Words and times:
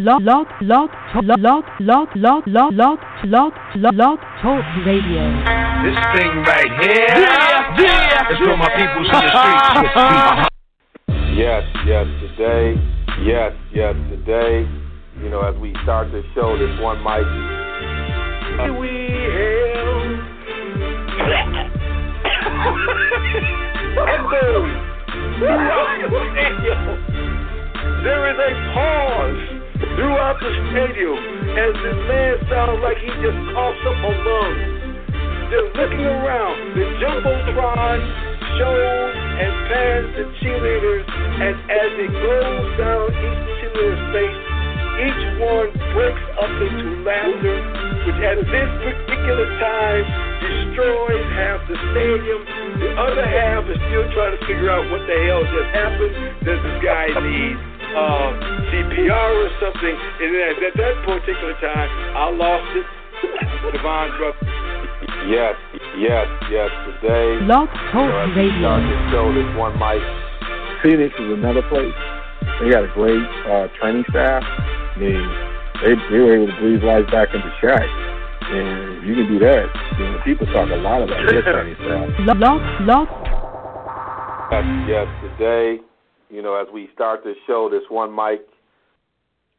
Log, 0.00 0.22
log, 0.22 0.46
log, 0.62 0.88
log, 1.12 1.38
log, 1.40 1.64
log, 1.78 2.08
log, 2.16 2.42
log, 2.46 2.72
log, 2.72 2.98
log, 3.24 3.52
log, 3.76 3.94
log, 3.94 4.18
talk 4.40 4.64
radio. 4.86 5.28
This 5.84 5.98
thing 6.16 6.40
right 6.48 6.72
here 6.80 7.20
yeah, 7.20 7.76
yeah. 7.76 8.32
is 8.32 8.38
for 8.38 8.56
my 8.56 8.72
peoples 8.80 9.08
in 9.12 9.20
the 9.20 9.28
streets. 9.28 9.92
Yes, 11.36 11.64
yes, 11.84 12.06
today. 12.16 12.80
Yes, 13.20 13.52
yes, 13.74 13.94
today. 14.08 14.66
You 15.20 15.28
know, 15.28 15.42
as 15.42 15.54
we 15.60 15.74
start 15.82 16.10
the 16.12 16.22
show, 16.34 16.56
this 16.56 16.80
one 16.80 17.04
mic. 17.04 17.26
We 18.80 18.88
hail. 18.88 20.00
and 24.08 24.24
boom. 24.32 24.64
There 28.02 28.30
is 28.30 28.38
a 28.38 28.50
pause 28.72 29.59
throughout 29.96 30.36
the 30.40 30.52
stadium 30.72 31.18
as 31.56 31.72
this 31.80 31.98
man 32.08 32.34
sounds 32.48 32.80
like 32.84 32.98
he 33.00 33.10
just 33.20 33.40
coughs 33.52 33.82
up 33.88 33.98
a 34.00 34.12
lung. 34.12 34.54
They're 35.50 35.72
looking 35.74 36.06
around. 36.06 36.56
The 36.78 36.84
Jumbotron 37.02 37.98
shows 38.60 39.14
and 39.40 39.52
pans 39.66 40.08
the 40.14 40.24
cheerleaders, 40.38 41.06
and 41.10 41.54
as 41.66 41.90
it 41.96 42.12
goes 42.12 42.68
down 42.78 43.06
each 43.10 43.40
cheerleader's 43.58 44.04
face, 44.14 44.40
each 45.00 45.24
one 45.40 45.68
breaks 45.96 46.26
up 46.38 46.54
into 46.60 47.02
laughter, 47.02 47.56
which 48.04 48.20
at 48.20 48.38
this 48.46 48.70
particular 48.84 49.48
time 49.58 50.04
destroys 50.44 51.26
half 51.34 51.60
the 51.66 51.76
stadium. 51.92 52.40
The 52.78 52.90
other 53.00 53.26
half 53.26 53.64
is 53.64 53.80
still 53.90 54.06
trying 54.12 54.36
to 54.36 54.40
figure 54.44 54.70
out 54.70 54.84
what 54.92 55.02
the 55.08 55.16
hell 55.24 55.42
just 55.44 55.70
happened. 55.72 56.14
Does 56.44 56.60
this 56.62 56.78
guy 56.84 57.10
need 57.16 57.69
uh, 57.96 58.28
CPR 58.70 59.30
or 59.34 59.50
something? 59.60 59.96
And 60.22 60.30
then 60.34 60.54
at 60.64 60.74
that 60.76 60.94
particular 61.04 61.54
time, 61.60 61.90
I 62.16 62.30
lost 62.30 62.70
it. 62.76 62.86
Devon 63.72 64.10
Druck. 64.16 64.36
Yes, 65.28 65.54
yes, 65.98 66.26
yes. 66.50 66.70
Today, 66.86 67.38
Blog 67.44 67.68
Talk 67.92 67.94
you 67.94 68.08
know, 68.08 68.24
as 68.24 68.30
we 68.34 68.48
Radio. 68.48 68.58
start 68.60 68.82
the 68.82 68.98
show, 69.12 69.24
this 69.34 69.50
one 69.56 69.74
mic. 69.78 70.02
Phoenix 70.82 71.12
is 71.20 71.30
another 71.36 71.62
place. 71.68 71.92
They 72.60 72.70
got 72.70 72.84
a 72.84 72.92
great 72.94 73.20
uh, 73.46 73.68
training 73.78 74.04
staff. 74.08 74.42
I 74.42 74.96
mean, 74.98 75.20
they, 75.84 75.92
they 76.10 76.20
were 76.20 76.34
able 76.36 76.46
to 76.48 76.56
breathe 76.60 76.82
life 76.82 77.06
back 77.12 77.28
into 77.34 77.48
Shaq. 77.60 77.84
And 77.84 78.98
if 78.98 79.04
you 79.04 79.14
can 79.14 79.28
do 79.28 79.38
that, 79.40 79.66
you 79.98 80.04
know, 80.04 80.20
people 80.24 80.46
talk 80.46 80.70
a 80.70 80.76
lot 80.76 81.02
about 81.02 81.20
their 81.28 81.42
training 81.42 81.76
staff. 81.76 82.08
Log, 82.26 82.60
log, 82.88 83.08
Yes, 84.50 84.64
yes, 84.88 85.06
today. 85.38 85.89
You 86.30 86.42
know, 86.42 86.54
as 86.54 86.68
we 86.72 86.88
start 86.94 87.24
the 87.24 87.34
show, 87.48 87.68
this 87.68 87.82
one 87.88 88.14
mic. 88.14 88.46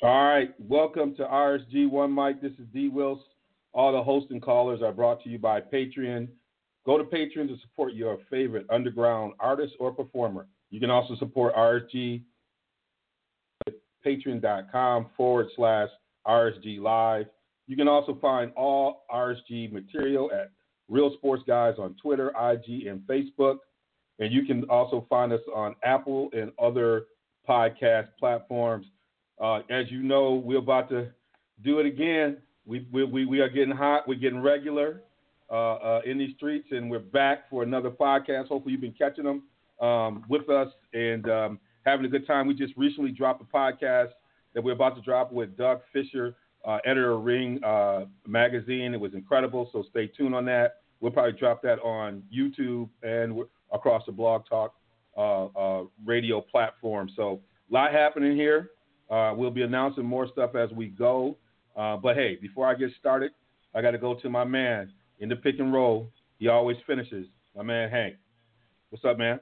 All 0.02 0.24
right, 0.26 0.54
welcome 0.58 1.14
to 1.16 1.24
RSG 1.24 1.90
One 1.90 2.16
Mic. 2.16 2.42
This 2.42 2.54
is 2.54 2.66
D. 2.74 2.88
Wills. 2.88 3.20
All 3.74 3.92
the 3.92 4.02
hosts 4.02 4.32
and 4.32 4.42
callers 4.42 4.82
are 4.82 4.94
brought 4.94 5.22
to 5.24 5.30
you 5.30 5.38
by 5.38 5.60
Patreon. 5.60 6.30
Go 6.86 6.98
to 6.98 7.04
Patreon 7.04 7.50
to 7.50 7.58
support 7.62 7.94
your 7.94 8.20
favorite 8.30 8.66
underground 8.70 9.34
artist 9.42 9.74
or 9.82 9.92
performer. 9.92 10.48
You 10.70 10.80
can 10.80 10.90
also 10.90 11.16
support 11.18 11.54
RSG 11.56 12.22
at 13.68 13.74
patreon.com 14.06 15.08
forward 15.18 15.48
slash 15.58 15.90
RSG 16.26 16.80
Live. 16.80 17.26
You 17.68 17.76
can 17.76 17.90
also 17.90 18.18
find 18.22 18.54
all 18.56 19.04
RSG 19.14 19.74
material 19.74 20.32
at 20.34 20.52
Real 20.88 21.14
Sports 21.16 21.44
Guys 21.46 21.76
on 21.78 21.96
Twitter, 22.02 22.30
IG, 22.30 22.88
and 22.88 23.02
Facebook. 23.02 23.58
And 24.20 24.32
you 24.32 24.46
can 24.46 24.64
also 24.66 25.06
find 25.10 25.34
us 25.34 25.42
on 25.56 25.76
Apple 25.84 26.30
and 26.34 26.52
other 26.62 27.06
podcast 27.48 28.08
platforms. 28.20 28.86
Uh, 29.40 29.60
as 29.70 29.90
you 29.90 30.04
know, 30.04 30.36
we're 30.36 30.60
about 30.60 30.90
to 30.90 31.10
do 31.64 31.80
it 31.80 31.86
again. 31.86 32.38
We, 32.66 32.88
we, 32.92 33.26
we, 33.26 33.40
are 33.40 33.50
getting 33.50 33.76
hot. 33.76 34.08
We're 34.08 34.20
getting 34.20 34.42
regular 34.42 35.02
uh, 35.50 35.74
uh, 35.76 36.02
in 36.06 36.18
these 36.18 36.36
streets, 36.36 36.68
and 36.72 36.90
we're 36.90 37.00
back 37.00 37.50
for 37.50 37.64
another 37.64 37.90
podcast. 37.90 38.48
Hopefully, 38.48 38.74
you've 38.74 38.82
been 38.82 38.94
catching 38.94 39.24
them 39.24 39.44
um, 39.86 40.24
with 40.30 40.50
us 40.50 40.70
and 40.94 41.28
um, 41.30 41.60
having 41.86 42.06
a 42.06 42.10
good 42.10 42.28
time. 42.28 42.48
We 42.48 42.54
just 42.54 42.74
recently 42.78 43.12
dropped 43.12 43.42
a 43.42 43.46
podcast 43.46 44.10
that 44.54 44.64
we're 44.64 44.74
about 44.74 44.96
to 44.96 45.02
drop 45.02 45.32
with 45.32 45.58
Doug 45.58 45.82
Fisher, 45.92 46.36
uh, 46.66 46.78
editor 46.86 47.14
of 47.14 47.24
Ring 47.24 47.64
uh, 47.64 48.06
magazine. 48.28 48.94
It 48.94 49.00
was 49.00 49.14
incredible, 49.14 49.70
so 49.74 49.84
stay 49.90 50.08
tuned 50.08 50.36
on 50.36 50.46
that. 50.46 50.82
We'll 51.00 51.12
probably 51.12 51.38
drop 51.40 51.64
that 51.64 51.80
on 51.80 52.22
YouTube 52.34 52.90
and 53.02 53.36
across 53.72 54.04
the 54.06 54.12
Blog 54.12 54.44
Talk 54.48 54.74
uh, 55.18 55.46
uh, 55.46 55.84
radio 56.06 56.42
platform. 56.42 57.10
So, 57.16 57.42
a 57.70 57.74
lot 57.74 57.92
happening 57.92 58.36
here. 58.36 58.72
Uh, 59.10 59.34
we'll 59.36 59.52
be 59.52 59.62
announcing 59.62 60.06
more 60.06 60.28
stuff 60.32 60.56
as 60.56 60.72
we 60.72 60.88
go. 60.88 61.38
Uh, 61.76 61.98
but 61.98 62.16
hey, 62.16 62.38
before 62.42 62.68
I 62.68 62.76
get 62.76 62.90
started, 63.00 63.32
I 63.74 63.82
got 63.82 63.92
to 63.92 63.98
go 63.98 64.16
to 64.16 64.30
my 64.30 64.44
man 64.44 64.92
in 65.20 65.30
the 65.30 65.36
pick 65.36 65.60
and 65.60 65.74
roll. 65.74 66.10
He 66.40 66.48
always 66.48 66.78
finishes. 66.86 67.28
My 67.56 67.64
man 67.64 67.90
Hank. 67.90 68.16
What's 68.90 69.06
up, 69.06 69.18
man? 69.18 69.40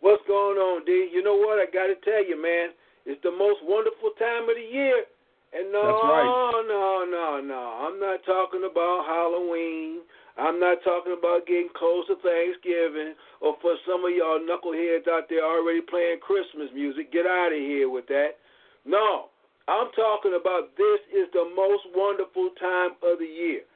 What's 0.00 0.22
going 0.28 0.58
on, 0.58 0.84
D? 0.84 1.10
You 1.12 1.22
know 1.22 1.36
what? 1.36 1.58
I 1.58 1.66
got 1.66 1.88
to 1.88 1.96
tell 2.04 2.24
you, 2.24 2.40
man, 2.40 2.70
it's 3.06 3.20
the 3.22 3.30
most 3.30 3.60
wonderful 3.62 4.10
time 4.18 4.48
of 4.48 4.56
the 4.56 4.68
year. 4.70 5.04
And 5.52 5.72
no, 5.72 5.80
right. 5.80 6.64
no, 6.68 7.06
no, 7.08 7.40
no. 7.40 7.88
I'm 7.88 7.98
not 7.98 8.20
talking 8.24 8.68
about 8.70 9.06
Halloween. 9.06 10.00
I'm 10.38 10.62
not 10.62 10.78
talking 10.86 11.18
about 11.18 11.50
getting 11.50 11.68
close 11.74 12.06
to 12.06 12.14
Thanksgiving 12.22 13.18
or 13.42 13.58
for 13.58 13.74
some 13.82 14.06
of 14.06 14.14
y'all 14.14 14.38
knuckleheads 14.38 15.10
out 15.10 15.26
there 15.26 15.42
already 15.42 15.82
playing 15.82 16.22
Christmas 16.22 16.70
music. 16.70 17.10
Get 17.10 17.26
out 17.26 17.50
of 17.50 17.58
here 17.58 17.90
with 17.90 18.06
that. 18.06 18.38
No, 18.86 19.34
I'm 19.66 19.90
talking 19.98 20.38
about 20.38 20.78
this 20.78 21.02
is 21.10 21.26
the 21.34 21.42
most 21.58 21.90
wonderful 21.90 22.54
time 22.62 22.94
of 23.02 23.18
the 23.18 23.26
year. 23.26 23.66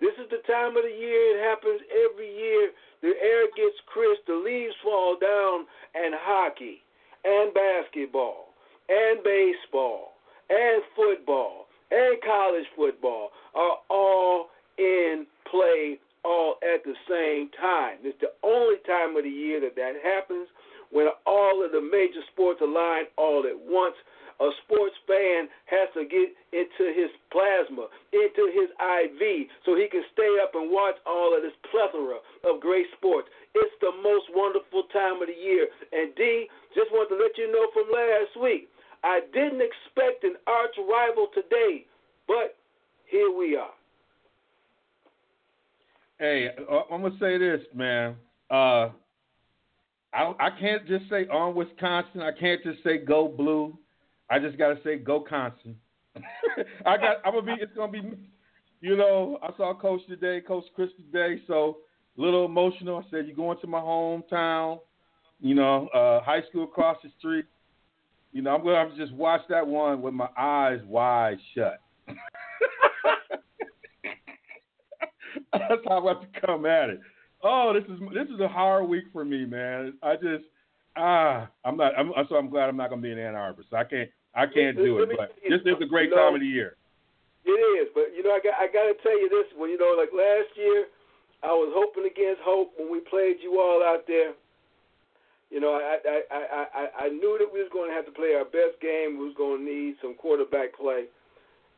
This 0.00 0.12
is 0.20 0.28
the 0.28 0.44
time 0.44 0.76
of 0.76 0.84
the 0.84 0.92
year. 0.92 1.36
It 1.36 1.40
happens 1.40 1.80
every 1.88 2.28
year. 2.28 2.70
The 3.00 3.16
air 3.16 3.48
gets 3.56 3.80
crisp, 3.88 4.28
the 4.28 4.36
leaves 4.36 4.76
fall 4.84 5.16
down, 5.16 5.64
and 5.96 6.12
hockey, 6.20 6.84
and 7.24 7.52
basketball, 7.56 8.52
and 8.92 9.24
baseball, 9.24 10.20
and 10.52 10.84
football, 10.94 11.66
and 11.90 12.20
college 12.20 12.68
football 12.76 13.30
are 13.54 13.80
all 13.88 14.48
in 14.76 15.26
play 15.50 15.98
all 16.24 16.56
at 16.62 16.84
the 16.84 16.94
same 17.08 17.50
time. 17.60 17.98
It's 18.02 18.18
the 18.20 18.32
only 18.42 18.76
time 18.86 19.16
of 19.16 19.24
the 19.24 19.30
year 19.30 19.60
that 19.60 19.76
that 19.76 19.94
happens 20.02 20.48
when 20.90 21.08
all 21.26 21.64
of 21.64 21.72
the 21.72 21.80
major 21.80 22.22
sports 22.32 22.60
align 22.60 23.06
all 23.16 23.46
at 23.46 23.56
once. 23.56 23.96
A 24.40 24.48
sports 24.64 24.96
fan 25.04 25.52
has 25.68 25.92
to 25.92 26.08
get 26.08 26.32
into 26.56 26.96
his 26.96 27.12
plasma, 27.28 27.92
into 28.08 28.48
his 28.48 28.72
IV, 28.80 29.20
so 29.68 29.76
he 29.76 29.84
can 29.92 30.00
stay 30.16 30.32
up 30.40 30.56
and 30.56 30.72
watch 30.72 30.96
all 31.04 31.36
of 31.36 31.44
this 31.44 31.52
plethora 31.68 32.16
of 32.48 32.60
great 32.64 32.88
sports. 32.96 33.28
It's 33.52 33.76
the 33.84 33.92
most 34.00 34.32
wonderful 34.32 34.88
time 34.96 35.20
of 35.20 35.28
the 35.28 35.36
year. 35.36 35.68
And 35.92 36.16
D, 36.16 36.48
just 36.74 36.88
want 36.88 37.12
to 37.12 37.20
let 37.20 37.36
you 37.36 37.52
know 37.52 37.68
from 37.76 37.92
last 37.92 38.32
week, 38.40 38.72
I 39.04 39.20
didn't 39.32 39.60
expect 39.60 40.24
an 40.24 40.40
arch 40.46 40.76
rival 40.88 41.28
today, 41.36 41.84
but 42.26 42.56
here 43.12 43.28
we 43.28 43.56
are. 43.56 43.76
Hey, 46.20 46.50
uh, 46.70 46.80
I'm 46.92 47.00
gonna 47.00 47.14
say 47.18 47.38
this, 47.38 47.62
man. 47.74 48.14
Uh, 48.50 48.90
I 50.12 50.34
I 50.38 50.50
can't 50.60 50.86
just 50.86 51.08
say 51.08 51.26
on 51.28 51.54
Wisconsin. 51.54 52.20
I 52.20 52.30
can't 52.38 52.62
just 52.62 52.84
say 52.84 52.98
go 52.98 53.26
blue. 53.26 53.78
I 54.28 54.38
just 54.38 54.58
gotta 54.58 54.78
say 54.84 54.98
go 54.98 55.22
Wisconsin. 55.22 55.76
I 56.84 56.98
got. 56.98 57.16
I'm 57.24 57.32
gonna 57.32 57.56
be. 57.56 57.62
It's 57.62 57.74
gonna 57.74 57.90
be. 57.90 58.02
You 58.82 58.98
know, 58.98 59.38
I 59.42 59.48
saw 59.56 59.72
Coach 59.72 60.02
today, 60.08 60.42
Coach 60.46 60.64
Chris 60.76 60.90
today. 60.98 61.40
So 61.46 61.78
a 62.18 62.20
little 62.20 62.44
emotional. 62.44 62.98
I 62.98 63.10
said, 63.10 63.26
you're 63.26 63.34
going 63.34 63.58
to 63.62 63.66
my 63.66 63.80
hometown? 63.80 64.80
You 65.40 65.54
know, 65.54 65.88
uh, 65.88 66.22
high 66.22 66.42
school 66.50 66.64
across 66.64 66.98
the 67.02 67.08
street. 67.18 67.46
You 68.32 68.42
know, 68.42 68.54
I'm 68.54 68.62
gonna 68.62 68.76
have 68.76 68.90
to 68.90 68.96
just 68.96 69.14
watch 69.14 69.40
that 69.48 69.66
one 69.66 70.02
with 70.02 70.12
my 70.12 70.28
eyes 70.36 70.80
wide 70.86 71.38
shut." 71.54 71.80
That's 75.68 75.82
how 75.86 76.06
I 76.06 76.14
come 76.46 76.66
at 76.66 76.90
it. 76.90 77.00
Oh, 77.42 77.72
this 77.74 77.84
is 77.84 78.00
this 78.14 78.28
is 78.28 78.40
a 78.40 78.48
hard 78.48 78.88
week 78.88 79.04
for 79.12 79.24
me, 79.24 79.44
man. 79.44 79.94
I 80.02 80.14
just 80.14 80.44
ah, 80.96 81.48
I'm 81.64 81.76
not. 81.76 81.92
I'm, 81.98 82.12
so 82.28 82.36
I'm 82.36 82.50
glad 82.50 82.68
I'm 82.68 82.76
not 82.76 82.90
going 82.90 83.02
to 83.02 83.06
be 83.06 83.12
in 83.12 83.18
Ann 83.18 83.34
Arbor. 83.34 83.64
So 83.70 83.76
I 83.76 83.84
can't. 83.84 84.10
I 84.34 84.46
can't 84.46 84.76
do 84.76 85.02
it. 85.02 85.10
But 85.16 85.34
this 85.42 85.60
is 85.64 85.82
a 85.82 85.86
great 85.86 86.10
you 86.10 86.16
know, 86.16 86.22
time 86.22 86.34
of 86.34 86.40
the 86.40 86.46
year. 86.46 86.76
It 87.44 87.58
is, 87.82 87.88
but 87.94 88.14
you 88.14 88.22
know, 88.22 88.30
I 88.30 88.40
got 88.44 88.54
I 88.60 88.66
got 88.66 88.86
to 88.86 88.94
tell 89.02 89.18
you 89.18 89.28
this. 89.28 89.48
When 89.56 89.70
you 89.70 89.78
know, 89.78 89.96
like 89.98 90.12
last 90.12 90.54
year, 90.54 90.86
I 91.42 91.50
was 91.50 91.72
hoping 91.74 92.06
against 92.06 92.44
hope 92.44 92.72
when 92.78 92.92
we 92.92 93.00
played 93.00 93.42
you 93.42 93.58
all 93.58 93.82
out 93.82 94.06
there. 94.06 94.36
You 95.50 95.58
know, 95.58 95.74
I 95.74 95.98
I 96.04 96.18
I 96.30 96.64
I, 96.70 96.84
I 97.04 97.08
knew 97.08 97.40
that 97.40 97.50
we 97.50 97.58
was 97.58 97.72
going 97.72 97.90
to 97.90 97.96
have 97.96 98.06
to 98.06 98.12
play 98.12 98.36
our 98.36 98.44
best 98.44 98.78
game. 98.78 99.18
We 99.18 99.32
was 99.32 99.38
going 99.40 99.64
to 99.64 99.66
need 99.66 99.96
some 99.98 100.14
quarterback 100.14 100.76
play, 100.76 101.10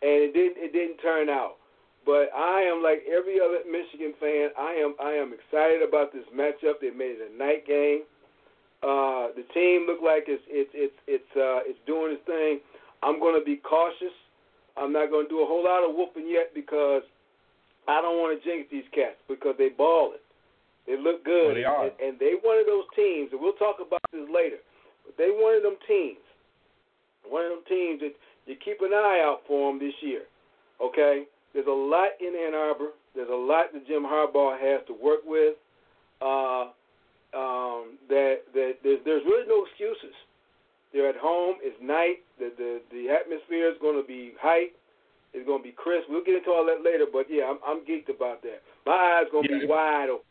and 0.02 0.18
it 0.28 0.34
didn't 0.34 0.58
it 0.58 0.72
didn't 0.74 0.98
turn 0.98 1.30
out. 1.30 1.61
But 2.04 2.34
I 2.34 2.62
am 2.62 2.82
like 2.82 3.02
every 3.06 3.38
other 3.38 3.62
Michigan 3.64 4.12
fan. 4.18 4.50
I 4.58 4.72
am 4.82 4.94
I 4.98 5.12
am 5.12 5.32
excited 5.32 5.86
about 5.86 6.12
this 6.12 6.26
matchup. 6.34 6.80
They 6.80 6.90
made 6.90 7.18
it 7.18 7.30
a 7.30 7.38
night 7.38 7.66
game. 7.66 8.02
Uh, 8.82 9.30
the 9.38 9.46
team 9.54 9.86
looked 9.86 10.02
like 10.02 10.26
it's 10.26 10.42
it's 10.50 10.70
it's 10.74 10.98
it's 11.06 11.32
uh, 11.38 11.62
it's 11.62 11.78
doing 11.86 12.18
its 12.18 12.26
thing. 12.26 12.58
I'm 13.02 13.20
going 13.20 13.38
to 13.38 13.44
be 13.44 13.56
cautious. 13.62 14.14
I'm 14.76 14.92
not 14.92 15.10
going 15.10 15.26
to 15.26 15.30
do 15.30 15.42
a 15.42 15.46
whole 15.46 15.62
lot 15.62 15.86
of 15.86 15.94
whooping 15.94 16.26
yet 16.26 16.50
because 16.54 17.02
I 17.86 18.00
don't 18.00 18.18
want 18.18 18.34
to 18.34 18.42
jinx 18.42 18.66
these 18.70 18.86
cats 18.94 19.18
because 19.28 19.54
they 19.58 19.68
balling. 19.70 20.22
They 20.86 20.98
look 20.98 21.24
good, 21.24 21.54
Well, 21.54 21.54
they 21.54 21.64
are. 21.64 21.84
And, 21.86 21.92
and 22.02 22.18
they 22.18 22.34
one 22.42 22.58
of 22.58 22.66
those 22.66 22.86
teams, 22.96 23.30
and 23.30 23.40
we'll 23.40 23.58
talk 23.58 23.78
about 23.78 24.02
this 24.10 24.26
later. 24.26 24.58
But 25.06 25.14
they 25.18 25.30
one 25.30 25.54
of 25.54 25.62
them 25.62 25.78
teams, 25.86 26.22
one 27.22 27.44
of 27.46 27.50
them 27.50 27.64
teams 27.68 28.00
that 28.02 28.14
you 28.46 28.56
keep 28.58 28.82
an 28.82 28.90
eye 28.90 29.22
out 29.22 29.42
for 29.46 29.70
them 29.70 29.78
this 29.78 29.94
year. 30.02 30.26
Okay, 30.82 31.30
there's 31.54 31.66
a 31.66 31.70
lot 31.70 32.10
in 32.20 32.34
Ann 32.34 32.54
Arbor. 32.54 32.90
There's 33.14 33.28
a 33.30 33.34
lot 33.34 33.72
that 33.72 33.86
Jim 33.86 34.02
Harbaugh 34.02 34.58
has 34.58 34.80
to 34.86 34.94
work 34.94 35.20
with. 35.24 35.54
Uh, 36.20 36.70
um, 37.34 37.98
that 38.08 38.44
that 38.54 38.72
there's, 38.82 39.00
there's 39.04 39.22
really 39.24 39.48
no 39.48 39.64
excuses. 39.64 40.14
They're 40.92 41.08
at 41.08 41.16
home. 41.16 41.56
It's 41.62 41.76
night. 41.82 42.20
The 42.38 42.52
the 42.56 42.80
the 42.90 43.10
atmosphere 43.10 43.70
is 43.70 43.76
going 43.80 44.00
to 44.00 44.06
be 44.06 44.32
hype. 44.40 44.76
It's 45.32 45.46
going 45.46 45.60
to 45.60 45.64
be 45.64 45.72
crisp. 45.72 46.08
We'll 46.10 46.24
get 46.24 46.34
into 46.36 46.50
all 46.50 46.66
that 46.66 46.84
later. 46.84 47.06
But 47.10 47.26
yeah, 47.30 47.44
I'm 47.44 47.58
I'm 47.66 47.80
geeked 47.84 48.14
about 48.14 48.42
that. 48.42 48.62
My 48.84 48.92
eyes 48.92 49.26
going 49.32 49.44
to 49.48 49.60
be 49.60 49.66
wide 49.66 50.08
open. 50.10 50.24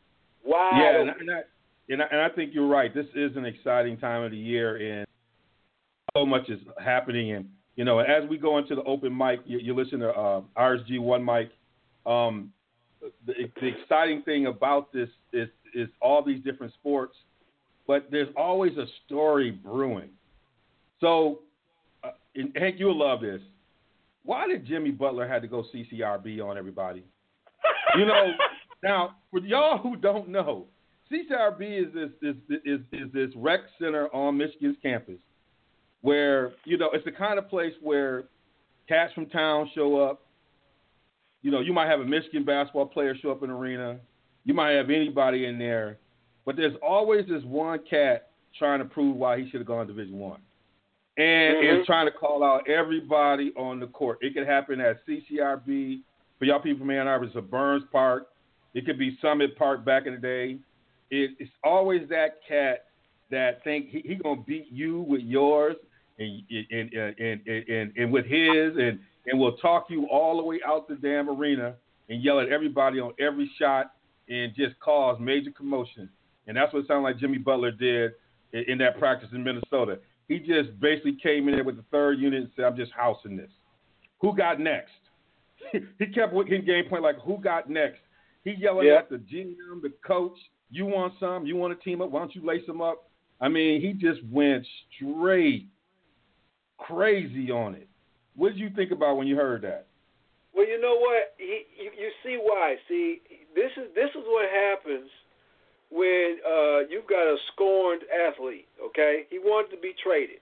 Wide 0.45 0.77
Yeah, 0.77 1.01
and, 1.01 1.09
open. 1.09 1.21
and, 1.21 1.31
I, 1.31 1.41
and, 1.89 2.01
I, 2.03 2.05
and 2.11 2.21
I 2.21 2.29
think 2.35 2.53
you're 2.53 2.67
right. 2.67 2.93
This 2.93 3.07
is 3.15 3.35
an 3.35 3.45
exciting 3.45 3.97
time 3.97 4.23
of 4.23 4.31
the 4.31 4.37
year, 4.37 4.99
and 4.99 5.07
so 6.15 6.25
much 6.25 6.49
is 6.49 6.59
happening. 6.83 7.31
And 7.31 7.49
you 7.81 7.85
know, 7.85 7.97
as 7.97 8.29
we 8.29 8.37
go 8.37 8.59
into 8.59 8.75
the 8.75 8.83
open 8.83 9.17
mic, 9.17 9.39
you, 9.43 9.57
you 9.57 9.73
listen 9.73 10.01
to 10.01 10.09
uh, 10.09 10.41
RSG 10.55 10.99
One 10.99 11.25
Mic. 11.25 11.49
Um, 12.05 12.53
the, 13.25 13.33
the 13.59 13.69
exciting 13.69 14.21
thing 14.21 14.45
about 14.45 14.93
this 14.93 15.09
is 15.33 15.49
is 15.73 15.89
all 15.99 16.23
these 16.23 16.43
different 16.43 16.73
sports, 16.73 17.15
but 17.87 18.09
there's 18.11 18.27
always 18.37 18.77
a 18.77 18.85
story 19.07 19.49
brewing. 19.49 20.09
So, 20.99 21.39
uh, 22.03 22.11
and 22.35 22.55
Hank, 22.55 22.75
you'll 22.77 22.99
love 22.99 23.21
this. 23.21 23.41
Why 24.25 24.47
did 24.47 24.67
Jimmy 24.67 24.91
Butler 24.91 25.27
had 25.27 25.41
to 25.41 25.47
go 25.47 25.65
CCRB 25.73 26.39
on 26.39 26.59
everybody? 26.59 27.03
You 27.97 28.05
know, 28.05 28.33
now 28.83 29.15
for 29.31 29.39
y'all 29.39 29.79
who 29.79 29.95
don't 29.95 30.29
know, 30.29 30.67
CCRB 31.11 31.87
is 31.87 31.93
this 31.95 32.11
is 32.21 32.35
is 32.63 32.81
is 32.93 33.11
this 33.11 33.31
rec 33.35 33.61
center 33.79 34.07
on 34.13 34.37
Michigan's 34.37 34.77
campus, 34.83 35.17
where 36.01 36.53
you 36.65 36.77
know 36.77 36.89
it's 36.93 37.05
the 37.05 37.11
kind 37.11 37.37
of 37.37 37.49
place 37.49 37.73
where 37.81 38.23
cats 38.87 39.13
from 39.13 39.27
town 39.27 39.69
show 39.73 39.97
up. 39.97 40.21
You 41.43 41.49
know, 41.49 41.59
you 41.59 41.73
might 41.73 41.87
have 41.87 42.01
a 42.01 42.05
Michigan 42.05 42.43
basketball 42.43 42.85
player 42.85 43.15
show 43.19 43.31
up 43.31 43.41
in 43.41 43.49
the 43.49 43.55
arena. 43.55 43.99
You 44.43 44.53
might 44.53 44.71
have 44.71 44.89
anybody 44.89 45.45
in 45.45 45.57
there, 45.57 45.97
but 46.45 46.55
there's 46.55 46.75
always 46.83 47.27
this 47.27 47.43
one 47.43 47.79
cat 47.89 48.29
trying 48.57 48.79
to 48.79 48.85
prove 48.85 49.15
why 49.15 49.39
he 49.39 49.49
should 49.49 49.59
have 49.61 49.67
gone 49.67 49.87
to 49.87 49.93
Division 49.93 50.19
One, 50.19 50.41
and 51.17 51.57
Mhm. 51.57 51.79
is 51.79 51.85
trying 51.85 52.05
to 52.05 52.11
call 52.11 52.43
out 52.43 52.67
everybody 52.67 53.53
on 53.55 53.79
the 53.79 53.87
court. 53.87 54.19
It 54.21 54.33
could 54.33 54.45
happen 54.45 54.79
at 54.81 55.03
CCRB. 55.05 56.01
For 56.37 56.45
y'all 56.45 56.59
people 56.59 56.79
from 56.79 56.89
Ann 56.89 57.07
Arbor, 57.07 57.25
it's 57.25 57.35
a 57.35 57.41
Burns 57.41 57.83
Park. 57.91 58.29
It 58.73 58.85
could 58.85 58.97
be 58.97 59.17
Summit 59.21 59.55
Park 59.57 59.85
back 59.85 60.07
in 60.07 60.13
the 60.13 60.19
day. 60.19 60.57
It, 61.11 61.31
it's 61.39 61.51
always 61.63 62.07
that 62.09 62.43
cat 62.47 62.85
that 63.29 63.63
think 63.63 63.89
he, 63.89 64.01
he 64.01 64.15
gonna 64.15 64.41
beat 64.41 64.71
you 64.71 65.01
with 65.01 65.21
yours 65.21 65.75
and 66.21 66.43
and 66.71 66.93
and 66.93 67.41
and, 67.47 67.67
and, 67.67 67.93
and 67.97 68.11
with 68.11 68.25
his 68.25 68.75
and 68.77 68.99
and 69.27 69.39
will 69.39 69.57
talk 69.57 69.85
you 69.89 70.07
all 70.07 70.37
the 70.37 70.43
way 70.43 70.59
out 70.65 70.87
the 70.87 70.95
damn 70.95 71.29
arena 71.29 71.75
and 72.09 72.23
yell 72.23 72.39
at 72.39 72.49
everybody 72.49 72.99
on 72.99 73.13
every 73.19 73.49
shot 73.59 73.93
and 74.29 74.53
just 74.55 74.79
cause 74.79 75.17
major 75.19 75.51
commotion. 75.51 76.09
And 76.47 76.57
that's 76.57 76.73
what 76.73 76.79
it 76.79 76.87
sounded 76.87 77.03
like 77.03 77.19
Jimmy 77.19 77.37
Butler 77.37 77.71
did 77.71 78.11
in, 78.53 78.63
in 78.67 78.77
that 78.79 78.97
practice 78.99 79.29
in 79.33 79.43
Minnesota. 79.43 79.99
He 80.27 80.39
just 80.39 80.79
basically 80.79 81.17
came 81.21 81.47
in 81.47 81.55
there 81.55 81.63
with 81.63 81.77
the 81.77 81.85
third 81.91 82.19
unit 82.19 82.43
and 82.43 82.51
said, 82.55 82.65
"I'm 82.65 82.77
just 82.77 82.91
housing 82.91 83.37
this." 83.37 83.49
Who 84.19 84.35
got 84.35 84.59
next? 84.59 84.91
he 85.71 86.05
kept 86.07 86.33
his 86.47 86.65
game 86.65 86.85
point 86.89 87.03
like, 87.03 87.19
"Who 87.19 87.37
got 87.37 87.69
next?" 87.69 87.99
He 88.43 88.51
yelling 88.51 88.87
Yeah. 88.87 88.99
at 88.99 89.09
the 89.09 89.17
GM, 89.17 89.81
the 89.81 89.93
coach. 90.05 90.37
You 90.69 90.85
want 90.85 91.13
some? 91.19 91.45
You 91.45 91.57
want 91.57 91.77
to 91.77 91.83
team 91.83 92.01
up? 92.01 92.11
Why 92.11 92.19
don't 92.21 92.33
you 92.33 92.45
lace 92.45 92.65
them 92.65 92.81
up? 92.81 93.09
I 93.41 93.49
mean, 93.49 93.81
he 93.81 93.93
just 93.93 94.23
went 94.31 94.65
straight 94.95 95.67
crazy 96.87 97.51
on 97.51 97.75
it. 97.75 97.87
What 98.35 98.53
did 98.53 98.59
you 98.59 98.69
think 98.69 98.91
about 98.91 99.17
when 99.17 99.27
you 99.27 99.35
heard 99.35 99.61
that? 99.63 99.87
Well, 100.55 100.67
you 100.67 100.79
know 100.79 100.97
what? 100.99 101.33
He, 101.37 101.63
you, 101.77 101.91
you 101.95 102.09
see 102.23 102.37
why. 102.41 102.75
See, 102.87 103.21
this 103.55 103.71
is 103.77 103.93
this 103.95 104.09
is 104.11 104.23
what 104.27 104.49
happens 104.49 105.09
when 105.91 106.39
uh, 106.43 106.79
you've 106.89 107.07
got 107.07 107.23
a 107.23 107.37
scorned 107.53 108.03
athlete. 108.11 108.67
Okay, 108.83 109.27
he 109.29 109.39
wanted 109.39 109.75
to 109.75 109.81
be 109.81 109.93
traded. 110.03 110.39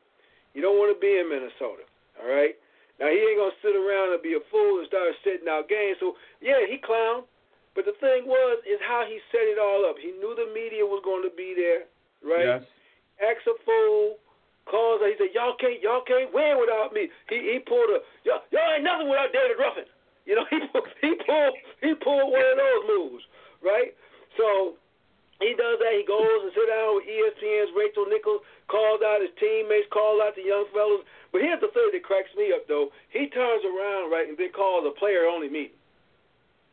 You 0.53 0.61
don't 0.61 0.77
want 0.77 0.95
to 0.95 0.99
be 0.99 1.19
in 1.19 1.29
Minnesota. 1.29 1.85
All 2.21 2.29
right. 2.29 2.57
Now 2.99 3.07
he 3.07 3.17
ain't 3.17 3.37
gonna 3.37 3.61
sit 3.61 3.77
around 3.77 4.13
and 4.13 4.21
be 4.21 4.33
a 4.33 4.43
fool 4.51 4.79
and 4.79 4.87
start 4.87 5.13
sitting 5.23 5.47
out 5.47 5.69
games. 5.69 5.97
So 5.99 6.17
yeah, 6.41 6.65
he 6.67 6.77
clowned. 6.81 7.29
But 7.77 7.85
the 7.85 7.95
thing 8.01 8.25
was, 8.25 8.59
is 8.65 8.81
how 8.81 9.05
he 9.07 9.21
set 9.31 9.45
it 9.45 9.61
all 9.61 9.85
up. 9.85 9.95
He 10.01 10.11
knew 10.17 10.33
the 10.33 10.49
media 10.51 10.83
was 10.83 10.99
going 11.05 11.21
to 11.23 11.31
be 11.31 11.53
there, 11.53 11.85
right? 12.25 12.59
Yes. 12.59 12.67
acts 13.21 13.45
a 13.45 13.55
fool, 13.63 14.17
calls. 14.69 15.01
He 15.03 15.17
said, 15.17 15.33
"Y'all 15.33 15.57
can't, 15.59 15.81
y'all 15.81 16.05
can't 16.05 16.29
win 16.31 16.61
without 16.61 16.93
me." 16.93 17.09
He 17.27 17.57
he 17.57 17.59
pulled 17.59 17.89
a 17.89 17.99
y'all, 18.23 18.45
y'all 18.53 18.69
ain't 18.77 18.85
nothing 18.85 19.09
without 19.09 19.33
David 19.33 19.57
Ruffin. 19.57 19.89
You 20.29 20.37
know, 20.37 20.45
he 20.53 20.61
pulled, 20.69 20.87
he 21.01 21.11
pulled 21.25 21.55
he 21.81 21.91
pulled 21.97 22.29
one 22.31 22.45
of 22.45 22.57
those 22.61 22.83
moves, 22.87 23.23
right? 23.65 23.91
So 24.37 24.77
he 25.41 25.55
does 25.57 25.79
that. 25.81 25.93
He 25.97 26.03
goes 26.05 26.45
and 26.45 26.53
sit 26.53 26.67
down 26.69 26.99
with 26.99 27.07
ESPN's 27.07 27.71
Rachel 27.73 28.05
Nichols, 28.05 28.43
calls 28.67 29.01
out 29.01 29.23
his 29.23 29.33
teammates, 29.39 29.87
calls 29.89 30.19
out 30.21 30.35
the 30.35 30.45
young 30.45 30.67
fellas. 30.75 31.03
But 31.31 31.41
here's 31.41 31.61
the 31.63 31.71
thing 31.71 31.89
that 31.95 32.03
cracks 32.03 32.31
me 32.37 32.51
up 32.53 32.67
though. 32.67 32.91
He 33.09 33.27
turns 33.31 33.63
around 33.65 34.11
right 34.11 34.27
and 34.27 34.37
then 34.37 34.51
calls 34.51 34.85
a 34.85 34.93
player 34.99 35.25
only 35.25 35.49
meeting. 35.49 35.77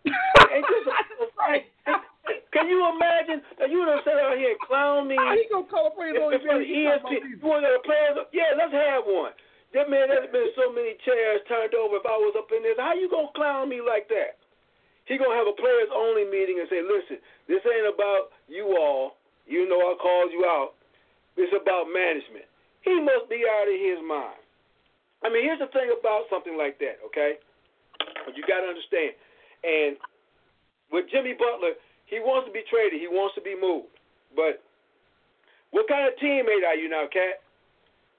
Ain't 0.06 0.66
this 0.68 0.86
a- 0.86 1.38
right? 1.38 1.66
Can 2.52 2.68
you 2.68 2.80
imagine? 2.88 3.42
that 3.58 3.68
you 3.70 3.84
don't 3.84 4.02
sit 4.04 4.16
out 4.16 4.36
here 4.36 4.54
and 4.54 4.62
clown 4.62 5.08
me. 5.08 5.16
How 5.16 5.34
he 5.34 5.46
gonna 5.50 5.68
call 5.68 5.90
a 5.90 5.94
player 5.94 6.14
If, 6.16 6.22
only 6.22 6.36
if 6.36 6.42
you're 6.42 6.58
meeting? 6.60 6.74
He 6.74 6.90
talking 6.90 7.18
ESPN, 7.18 7.20
about 7.20 7.30
you 7.30 7.38
want 7.42 7.62
to 7.64 7.80
players? 7.82 8.16
Yeah, 8.32 8.50
let's 8.56 8.74
have 8.74 9.04
one. 9.06 9.34
That 9.74 9.90
man, 9.90 10.08
there's 10.08 10.30
been 10.30 10.50
so 10.56 10.72
many 10.72 10.96
chairs 11.04 11.42
turned 11.50 11.74
over. 11.74 12.00
If 12.00 12.06
I 12.06 12.16
was 12.16 12.32
up 12.38 12.48
in 12.54 12.62
this, 12.62 12.78
how 12.78 12.94
you 12.94 13.10
gonna 13.10 13.32
clown 13.34 13.68
me 13.68 13.82
like 13.82 14.08
that? 14.08 14.40
He 15.10 15.18
gonna 15.18 15.36
have 15.36 15.50
a 15.50 15.56
players 15.58 15.90
only 15.94 16.26
meeting 16.26 16.58
and 16.62 16.68
say, 16.70 16.82
listen, 16.82 17.18
this 17.46 17.62
ain't 17.66 17.90
about 17.90 18.34
you 18.46 18.74
all. 18.78 19.18
You 19.46 19.68
know 19.68 19.78
I 19.78 19.94
called 19.98 20.34
you 20.34 20.42
out. 20.46 20.74
It's 21.36 21.52
about 21.52 21.86
management. 21.92 22.48
He 22.82 22.96
must 23.02 23.28
be 23.28 23.44
out 23.46 23.68
of 23.68 23.76
his 23.76 24.00
mind. 24.02 24.40
I 25.22 25.30
mean, 25.30 25.42
here's 25.44 25.62
the 25.62 25.70
thing 25.70 25.90
about 25.90 26.26
something 26.30 26.56
like 26.58 26.78
that, 26.82 27.02
okay? 27.06 27.38
You 28.34 28.42
got 28.46 28.62
to 28.62 28.68
understand. 28.70 29.14
And 29.62 29.96
with 30.90 31.10
Jimmy 31.10 31.34
Butler, 31.34 31.74
he 32.06 32.22
wants 32.22 32.46
to 32.46 32.52
be 32.54 32.62
traded. 32.70 33.02
He 33.02 33.10
wants 33.10 33.34
to 33.34 33.42
be 33.42 33.58
moved. 33.58 33.90
But 34.34 34.62
what 35.70 35.90
kind 35.90 36.06
of 36.06 36.14
teammate 36.18 36.66
are 36.66 36.78
you 36.78 36.88
now, 36.88 37.06
Cat? 37.10 37.42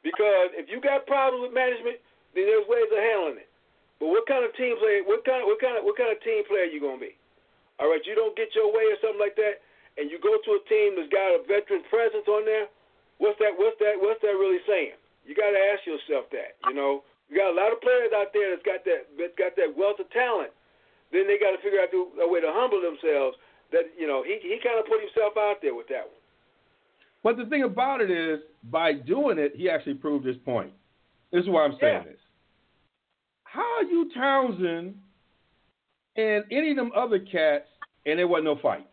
Because 0.04 0.54
if 0.56 0.70
you 0.70 0.80
got 0.80 1.08
problems 1.08 1.48
with 1.48 1.56
management, 1.56 2.00
then 2.36 2.46
there's 2.48 2.68
ways 2.68 2.88
of 2.92 3.00
handling 3.02 3.42
it. 3.44 3.50
But 3.98 4.14
what 4.14 4.30
kind 4.30 4.46
of 4.46 4.54
team 4.54 4.78
player? 4.78 5.02
What 5.04 5.26
kind? 5.26 5.42
What 5.48 5.58
kind 5.58 5.76
of? 5.76 5.84
What 5.84 5.98
kind 5.98 6.14
of 6.14 6.22
team 6.22 6.46
player 6.46 6.70
are 6.70 6.72
you 6.72 6.80
gonna 6.80 7.02
be? 7.02 7.18
All 7.82 7.90
right, 7.90 8.02
you 8.06 8.14
don't 8.14 8.38
get 8.38 8.54
your 8.54 8.70
way 8.70 8.86
or 8.94 8.98
something 9.02 9.22
like 9.22 9.38
that, 9.42 9.62
and 9.98 10.10
you 10.10 10.22
go 10.22 10.38
to 10.38 10.52
a 10.58 10.62
team 10.70 10.98
that's 10.98 11.10
got 11.10 11.34
a 11.34 11.42
veteran 11.46 11.82
presence 11.90 12.26
on 12.30 12.46
there. 12.46 12.70
What's 13.18 13.42
that? 13.42 13.58
What's 13.58 13.78
that? 13.82 13.98
What's 13.98 14.22
that 14.22 14.38
really 14.38 14.62
saying? 14.70 14.98
You 15.26 15.34
got 15.34 15.50
to 15.50 15.62
ask 15.74 15.82
yourself 15.84 16.30
that. 16.32 16.62
You 16.70 16.78
know, 16.78 17.02
you 17.28 17.42
got 17.42 17.52
a 17.52 17.58
lot 17.58 17.74
of 17.74 17.82
players 17.82 18.14
out 18.14 18.32
there 18.32 18.54
that's 18.54 18.66
got 18.66 18.86
that 18.86 19.10
that's 19.18 19.34
got 19.34 19.58
that 19.58 19.74
wealth 19.74 19.98
of 19.98 20.10
talent. 20.14 20.54
Then 21.10 21.26
they 21.26 21.42
got 21.42 21.58
to 21.58 21.62
figure 21.66 21.82
out 21.82 21.90
a 21.92 22.28
way 22.28 22.40
to 22.40 22.52
humble 22.54 22.84
themselves. 22.84 23.40
That 23.72 23.84
you 23.98 24.08
know, 24.08 24.24
he 24.24 24.40
he 24.42 24.60
kind 24.64 24.80
of 24.80 24.86
put 24.86 25.00
himself 25.02 25.34
out 25.38 25.56
there 25.62 25.76
with 25.76 25.88
that 25.90 26.04
one. 26.08 26.22
But 27.24 27.38
the 27.38 27.46
thing 27.50 27.64
about 27.64 28.00
it 28.02 28.10
is, 28.12 28.40
by 28.72 28.94
doing 28.94 29.38
it, 29.38 29.54
he 29.56 29.70
actually 29.70 29.96
proved 29.96 30.26
his 30.26 30.38
point. 30.38 30.72
This 31.32 31.44
is 31.44 31.50
why 31.50 31.64
I'm 31.66 31.78
saying 31.82 32.04
Yeah. 32.06 32.12
this. 32.12 32.20
How 33.44 33.78
are 33.80 33.84
you 33.84 34.10
Townsend 34.14 34.96
and 36.16 36.46
any 36.52 36.72
of 36.72 36.78
them 36.78 36.92
other 36.96 37.20
cats, 37.20 37.68
and 38.06 38.20
there 38.20 38.28
wasn't 38.28 38.46
no 38.46 38.56
fight? 38.58 38.88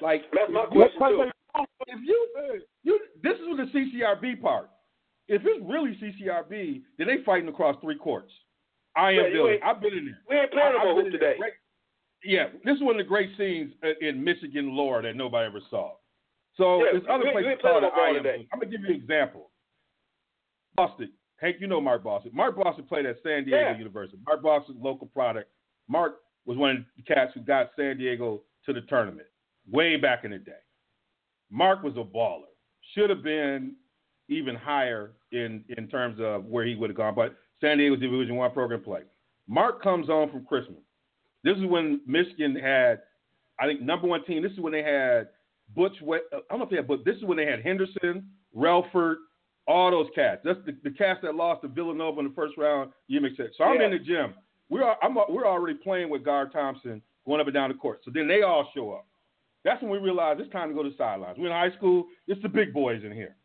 Like 0.00 0.22
That's 0.32 0.50
my 0.50 0.64
if- 0.64 0.70
question 0.70 0.98
too. 0.98 1.30
If 1.86 2.00
you 2.04 2.26
You, 2.82 2.98
this 3.22 3.34
is 3.38 3.46
with 3.48 3.58
the 3.58 3.78
CCRB 3.78 4.40
part. 4.40 4.70
If 5.28 5.42
it's 5.44 5.60
really 5.64 5.94
CCRB, 6.00 6.82
then 6.98 7.06
they 7.06 7.18
fighting 7.24 7.48
across 7.48 7.76
three 7.80 7.96
courts. 7.98 8.32
I 8.96 9.10
am 9.12 9.32
Billy. 9.32 9.60
I've 9.62 9.80
been 9.80 9.92
in 9.92 10.04
there. 10.06 10.18
We 10.28 10.36
ain't 10.36 10.50
playing 10.50 10.72
no 10.82 10.94
hoop 10.96 11.12
today. 11.12 11.36
Great, 11.38 11.52
yeah, 12.24 12.48
this 12.64 12.76
is 12.76 12.82
one 12.82 12.98
of 12.98 13.04
the 13.04 13.08
great 13.08 13.30
scenes 13.36 13.72
uh, 13.82 14.06
in 14.06 14.22
Michigan 14.22 14.74
lore 14.76 15.02
that 15.02 15.16
nobody 15.16 15.46
ever 15.46 15.60
saw. 15.70 15.92
So 16.56 16.84
yeah, 16.84 16.90
there's 16.92 17.04
other 17.10 17.24
we, 17.24 17.32
places 17.32 17.52
we 17.56 17.62
called 17.62 17.84
I 17.84 18.08
am. 18.10 18.26
I'm 18.52 18.58
gonna 18.60 18.70
give 18.70 18.82
you 18.82 18.88
an 18.88 18.94
example. 18.94 19.50
Boston. 20.76 21.10
Hank, 21.36 21.56
you 21.58 21.66
know 21.66 21.80
Mark 21.80 22.04
Boston. 22.04 22.32
Mark 22.34 22.56
Boston 22.56 22.84
played 22.84 23.06
at 23.06 23.16
San 23.22 23.44
Diego 23.44 23.70
Yeah. 23.70 23.78
University. 23.78 24.18
Mark 24.26 24.42
Boston's 24.42 24.78
local 24.80 25.06
product. 25.06 25.50
Mark 25.88 26.18
was 26.44 26.58
one 26.58 26.70
of 26.70 26.76
the 26.96 27.02
cats 27.02 27.32
who 27.34 27.40
got 27.40 27.70
San 27.76 27.96
Diego 27.96 28.42
to 28.66 28.72
the 28.72 28.82
tournament 28.82 29.26
way 29.70 29.96
back 29.96 30.24
in 30.24 30.32
the 30.32 30.38
day. 30.38 30.52
Mark 31.50 31.82
was 31.82 31.94
a 31.96 32.04
baller. 32.04 32.44
Should 32.94 33.10
have 33.10 33.22
been 33.22 33.74
even 34.28 34.54
higher 34.54 35.12
in 35.32 35.64
in 35.76 35.88
terms 35.88 36.18
of 36.20 36.44
where 36.44 36.64
he 36.64 36.74
would 36.74 36.90
have 36.90 36.96
gone, 36.96 37.14
but 37.14 37.34
San 37.60 37.78
Diego 37.78 37.96
Division 37.96 38.36
One 38.36 38.50
program 38.50 38.82
play. 38.82 39.02
Mark 39.48 39.82
comes 39.82 40.08
on 40.08 40.30
from 40.30 40.44
Christmas. 40.44 40.78
This 41.44 41.56
is 41.56 41.64
when 41.64 42.00
Michigan 42.06 42.54
had, 42.56 43.00
I 43.58 43.66
think, 43.66 43.80
number 43.80 44.06
one 44.06 44.24
team. 44.24 44.42
This 44.42 44.52
is 44.52 44.60
when 44.60 44.72
they 44.72 44.82
had 44.82 45.28
Butch. 45.74 45.92
Uh, 46.06 46.14
I 46.14 46.40
don't 46.50 46.58
know 46.58 46.64
if 46.64 46.70
they 46.70 46.76
had, 46.76 46.88
but 46.88 47.04
this 47.04 47.16
is 47.16 47.24
when 47.24 47.36
they 47.36 47.46
had 47.46 47.62
Henderson, 47.62 48.28
Rellford, 48.56 49.16
all 49.66 49.90
those 49.90 50.08
cats. 50.14 50.40
That's 50.44 50.58
the, 50.66 50.76
the 50.84 50.90
cats 50.90 51.20
that 51.22 51.34
lost 51.34 51.62
to 51.62 51.68
Villanova 51.68 52.20
in 52.20 52.28
the 52.28 52.34
first 52.34 52.56
round. 52.58 52.90
You 53.08 53.20
mix 53.20 53.36
it. 53.38 53.52
So 53.56 53.64
I'm 53.64 53.80
Yeah. 53.80 53.86
in 53.86 53.92
the 53.92 53.98
gym. 53.98 54.34
We're 54.68 54.94
I'm, 55.02 55.14
we're 55.28 55.46
already 55.46 55.78
playing 55.78 56.10
with 56.10 56.24
Guard 56.24 56.52
Thompson 56.52 57.02
going 57.26 57.40
up 57.40 57.46
and 57.46 57.54
down 57.54 57.70
the 57.70 57.74
court. 57.76 58.00
So 58.04 58.10
then 58.12 58.28
they 58.28 58.42
all 58.42 58.70
show 58.74 58.92
up. 58.92 59.06
That's 59.64 59.82
when 59.82 59.90
we 59.90 59.98
realize 59.98 60.36
it's 60.40 60.50
time 60.52 60.68
to 60.68 60.74
go 60.74 60.82
to 60.82 60.90
the 60.90 60.96
sidelines. 60.96 61.36
We're 61.38 61.46
in 61.46 61.52
high 61.52 61.76
school. 61.76 62.06
It's 62.26 62.40
the 62.42 62.48
big 62.48 62.72
boys 62.72 63.02
in 63.04 63.12
here. 63.12 63.36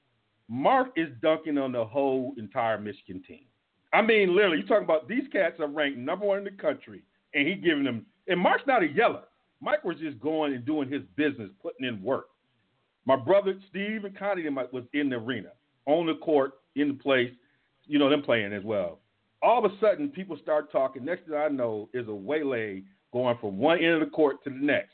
Mark 0.48 0.90
is 0.96 1.10
dunking 1.22 1.58
on 1.58 1.72
the 1.72 1.84
whole 1.84 2.34
entire 2.38 2.80
Michigan 2.80 3.22
team. 3.28 3.46
I 3.92 4.02
mean, 4.02 4.36
literally, 4.36 4.58
you're 4.60 4.68
talking 4.68 4.84
about 4.84 5.08
these 5.08 5.24
cats 5.32 5.60
are 5.60 5.68
ranked 5.68 5.98
number 5.98 6.26
one 6.26 6.38
in 6.40 6.44
the 6.44 6.52
country, 6.52 7.02
and 7.36 7.48
he 7.48 7.54
giving 7.54 7.84
them. 7.84 8.06
And 8.28 8.40
Mark's 8.40 8.64
not 8.66 8.82
a 8.82 8.88
yeller. 8.88 9.24
Mike 9.62 9.84
was 9.84 9.98
just 10.00 10.20
going 10.20 10.54
and 10.54 10.66
doing 10.66 10.90
his 10.90 11.04
business, 11.16 11.50
putting 11.62 11.86
in 11.86 12.02
work. 12.02 12.28
My 13.06 13.16
brother 13.16 13.56
Steve 13.70 14.06
and 14.06 14.18
Connie 14.18 14.44
them 14.44 14.56
was 14.56 14.84
in 14.94 15.10
the 15.10 15.18
arena, 15.18 15.50
on 15.86 16.08
the 16.08 16.16
court, 16.16 16.54
in 16.76 16.88
the 16.88 16.94
place, 16.96 17.32
you 17.86 18.00
know, 18.00 18.10
them 18.10 18.24
playing 18.24 18.54
as 18.54 18.64
well. 18.64 19.00
All 19.44 19.64
of 19.64 19.72
a 19.72 19.76
sudden, 19.80 20.10
people 20.10 20.38
start 20.42 20.72
talking. 20.72 21.06
Next 21.06 21.28
thing 21.28 21.36
I 21.36 21.50
know 21.50 21.88
is 21.94 22.08
a 22.08 22.14
waylay 22.14 22.82
going 23.14 23.38
from 23.40 23.58
one 23.58 23.78
end 23.78 23.94
of 23.94 24.00
the 24.00 24.08
court 24.08 24.44
to 24.44 24.50
the 24.50 24.56
next. 24.56 24.94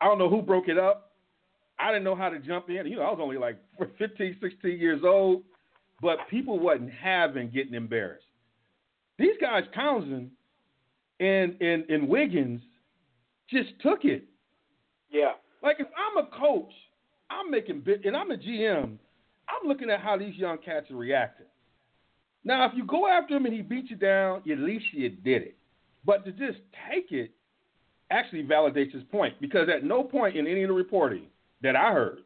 I 0.00 0.06
don't 0.06 0.18
know 0.18 0.30
who 0.30 0.40
broke 0.40 0.68
it 0.68 0.78
up. 0.78 1.12
I 1.78 1.88
didn't 1.88 2.04
know 2.04 2.16
how 2.16 2.30
to 2.30 2.38
jump 2.38 2.70
in. 2.70 2.86
You 2.86 2.96
know, 2.96 3.02
I 3.02 3.10
was 3.10 3.18
only 3.20 3.36
like 3.36 3.58
15, 3.98 4.36
16 4.40 4.78
years 4.78 5.02
old, 5.04 5.42
but 6.00 6.18
people 6.30 6.58
wasn't 6.58 6.90
having 6.92 7.50
getting 7.50 7.74
embarrassed. 7.74 8.24
These 9.18 9.36
guys, 9.40 9.64
Townsend 9.74 10.30
and, 11.22 11.60
and, 11.60 11.88
and 11.88 12.08
Wiggins, 12.08 12.60
just 13.48 13.70
took 13.80 14.04
it. 14.04 14.24
Yeah. 15.10 15.32
Like 15.62 15.76
if 15.78 15.86
I'm 15.96 16.24
a 16.24 16.28
coach, 16.28 16.72
I'm 17.30 17.50
making 17.50 17.80
big, 17.80 18.04
and 18.06 18.16
I'm 18.16 18.30
a 18.30 18.36
GM. 18.36 18.96
I'm 19.48 19.68
looking 19.68 19.90
at 19.90 20.00
how 20.00 20.18
these 20.18 20.34
young 20.34 20.58
cats 20.58 20.90
are 20.90 20.96
reacting. 20.96 21.46
Now, 22.44 22.66
if 22.66 22.72
you 22.74 22.84
go 22.84 23.06
after 23.06 23.36
him 23.36 23.46
and 23.46 23.54
he 23.54 23.62
beats 23.62 23.90
you 23.90 23.96
down, 23.96 24.42
at 24.50 24.58
least 24.58 24.86
you 24.92 25.08
did 25.10 25.42
it. 25.42 25.56
But 26.04 26.24
to 26.24 26.32
just 26.32 26.58
take 26.90 27.12
it 27.12 27.30
actually 28.10 28.42
validates 28.42 28.92
his 28.92 29.04
point 29.04 29.40
because 29.40 29.68
at 29.74 29.84
no 29.84 30.02
point 30.02 30.36
in 30.36 30.46
any 30.46 30.62
of 30.64 30.68
the 30.68 30.74
reporting 30.74 31.26
that 31.62 31.76
I 31.76 31.92
heard 31.92 32.20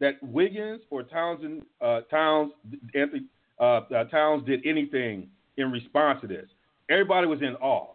that 0.00 0.22
Wiggins 0.22 0.80
or 0.90 1.02
Townsend, 1.02 1.62
uh, 1.80 2.00
Towns, 2.10 2.52
Anthony 2.94 3.24
uh, 3.60 3.80
uh, 3.94 4.04
Towns 4.04 4.44
did 4.46 4.66
anything 4.66 5.28
in 5.58 5.70
response 5.70 6.20
to 6.22 6.26
this. 6.26 6.46
Everybody 6.90 7.26
was 7.26 7.40
in 7.40 7.54
awe. 7.56 7.92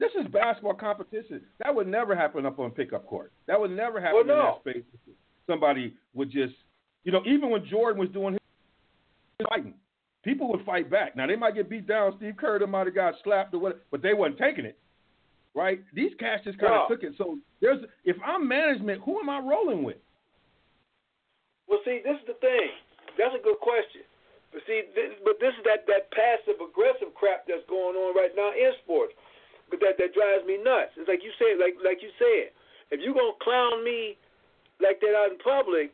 This 0.00 0.10
is 0.20 0.26
basketball 0.32 0.74
competition. 0.74 1.40
That 1.62 1.74
would 1.74 1.86
never 1.86 2.16
happen 2.16 2.44
up 2.46 2.58
on 2.58 2.70
pickup 2.72 3.06
court. 3.06 3.32
That 3.46 3.60
would 3.60 3.70
never 3.70 4.00
happen 4.00 4.16
Well, 4.16 4.24
no. 4.24 4.34
in 4.34 4.74
that 4.74 4.82
space. 4.82 5.14
Somebody 5.46 5.94
would 6.14 6.30
just, 6.30 6.54
you 7.04 7.12
know, 7.12 7.22
even 7.26 7.50
when 7.50 7.64
Jordan 7.66 8.00
was 8.00 8.10
doing 8.10 8.34
his 8.34 9.46
fighting, 9.48 9.74
people 10.24 10.48
would 10.50 10.64
fight 10.64 10.90
back. 10.90 11.14
Now 11.16 11.26
they 11.26 11.36
might 11.36 11.54
get 11.54 11.68
beat 11.68 11.86
down. 11.86 12.14
Steve 12.16 12.34
Kerr 12.36 12.58
might 12.66 12.86
have 12.86 12.94
got 12.94 13.14
slapped 13.22 13.54
or 13.54 13.58
whatever, 13.60 13.82
but 13.90 14.02
they 14.02 14.14
wasn't 14.14 14.38
taking 14.38 14.64
it. 14.64 14.78
Right? 15.54 15.80
These 15.94 16.10
cats 16.18 16.42
just 16.42 16.58
kind 16.58 16.72
of 16.74 16.90
No. 16.90 16.96
took 16.96 17.04
it. 17.04 17.14
So 17.16 17.38
there's, 17.60 17.78
if 18.04 18.16
I'm 18.26 18.48
management, 18.48 19.02
who 19.02 19.20
am 19.20 19.28
I 19.30 19.38
rolling 19.38 19.84
with? 19.84 19.98
Well, 21.68 21.78
see, 21.84 22.00
this 22.02 22.18
is 22.18 22.26
the 22.26 22.34
thing. 22.42 22.70
That's 23.16 23.34
a 23.38 23.42
good 23.42 23.60
question. 23.62 24.02
But 24.52 24.62
see, 24.66 24.82
this, 24.94 25.14
but 25.22 25.38
this 25.38 25.54
is 25.54 25.62
that 25.64 25.86
that 25.86 26.10
passive 26.10 26.58
aggressive 26.58 27.14
crap 27.14 27.46
that's 27.46 27.62
going 27.68 27.94
on 27.94 28.14
right 28.18 28.34
now 28.34 28.50
in 28.50 28.72
sports. 28.82 29.14
But 29.70 29.80
that 29.80 29.96
that 29.98 30.12
drives 30.14 30.44
me 30.46 30.60
nuts. 30.60 30.94
It's 30.96 31.08
like 31.08 31.24
you 31.24 31.32
said, 31.40 31.58
like 31.58 31.74
like 31.80 32.04
you 32.04 32.12
said, 32.20 32.52
if 32.92 33.00
you 33.00 33.14
gonna 33.14 33.36
clown 33.40 33.82
me 33.82 34.16
like 34.80 35.00
that 35.00 35.14
out 35.16 35.32
in 35.32 35.38
public, 35.40 35.90